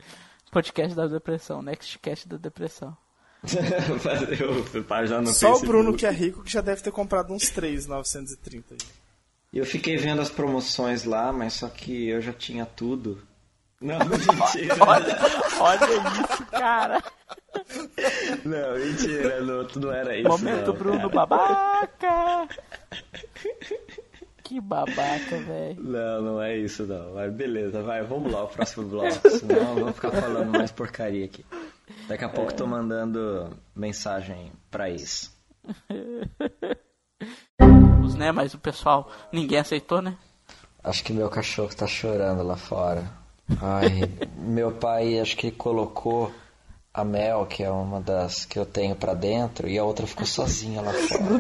Podcast 0.51 0.97
da 0.97 1.07
depressão, 1.07 1.63
Nextcast 1.63 2.27
da 2.27 2.37
depressão. 2.37 2.97
Página 4.89 5.21
no 5.21 5.29
Só 5.29 5.55
o. 5.55 5.61
Bruno 5.61 5.97
que 5.97 6.05
é 6.05 6.11
rico 6.11 6.43
que 6.43 6.51
já 6.53 6.61
deve 6.61 6.83
ter 6.83 6.91
comprado 6.91 7.33
uns 7.33 7.51
3 7.51 7.87
930 7.87 8.75
aí. 8.75 8.79
Eu 9.53 9.65
fiquei 9.65 9.97
vendo 9.97 10.21
as 10.21 10.29
promoções 10.29 11.05
lá, 11.05 11.33
mas 11.33 11.55
só 11.55 11.69
que 11.69 12.09
eu 12.09 12.21
já 12.21 12.33
tinha 12.33 12.67
tudo. 12.67 13.23
Não, 13.81 13.99
mentira. 13.99 14.77
Olha, 14.81 15.19
olha 15.59 15.87
isso, 16.21 16.47
cara. 16.47 17.03
Não, 18.45 18.75
mentira, 18.79 19.41
não, 19.41 19.67
não 19.77 19.93
era 19.93 20.17
isso. 20.17 20.29
Momento 20.29 20.67
não, 20.67 20.75
Bruno 20.75 21.11
cara. 21.11 21.27
babaca. 21.27 22.49
Que 24.45 24.61
babaca, 24.61 25.39
velho. 25.39 25.81
Não, 25.81 26.23
não 26.23 26.43
é 26.43 26.57
isso 26.57 26.85
não. 26.85 27.15
Mas 27.15 27.33
beleza, 27.33 27.83
vai, 27.83 28.03
vamos 28.03 28.33
lá, 28.33 28.45
o 28.45 28.49
próximo 28.49 28.87
bloco. 28.89 29.31
Senão 29.31 29.79
eu 29.79 29.85
vou 29.85 29.93
ficar 29.93 30.11
falando 30.11 30.51
mais 30.51 30.71
porcaria 30.71 31.25
aqui. 31.25 31.45
Daqui 32.09 32.25
a 32.25 32.29
pouco 32.29 32.53
tô 32.53 32.67
mandando 32.67 33.57
mensagem 33.75 34.53
pra 34.71 34.91
isso. 34.91 35.33
Os, 38.05 38.15
né, 38.15 38.33
mas 38.33 38.53
o 38.53 38.59
pessoal, 38.59 39.11
ninguém 39.33 39.59
aceitou, 39.59 40.03
né? 40.03 40.17
Acho 40.83 41.05
que 41.05 41.13
meu 41.13 41.29
cachorro 41.29 41.75
tá 41.75 41.87
chorando 41.87 42.43
lá 42.43 42.57
fora. 42.57 43.20
Ai, 43.61 44.09
meu 44.37 44.71
pai 44.73 45.19
acho 45.19 45.37
que 45.37 45.51
colocou 45.51 46.31
a 46.93 47.05
Mel, 47.05 47.47
que 47.47 47.63
é 47.63 47.71
uma 47.71 48.01
das 48.01 48.45
que 48.45 48.59
eu 48.59 48.67
tenho 48.67 48.97
pra 48.97 49.15
dentro, 49.15 49.69
e 49.69 49.79
a 49.79 49.85
outra 49.85 50.05
ficou 50.07 50.27
sozinha 50.27 50.83
lá 50.83 50.93
fora. 50.93 51.21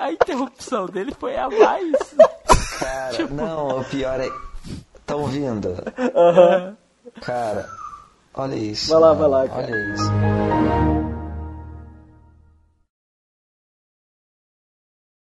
A 0.00 0.12
interrupção 0.12 0.86
dele 0.86 1.12
foi 1.18 1.36
a 1.36 1.50
mais. 1.50 2.14
Cara, 2.78 3.26
não, 3.28 3.80
o 3.80 3.84
pior 3.84 4.20
é. 4.20 4.30
Tá 5.04 5.16
ouvindo? 5.16 5.74
Cara, 7.20 7.68
olha 8.34 8.54
isso. 8.54 8.90
Vai 8.90 9.00
lá, 9.00 9.14
mano, 9.14 9.20
vai 9.20 9.28
lá, 9.28 9.48
cara. 9.48 9.66
Olha 9.66 9.94
isso. 9.94 11.17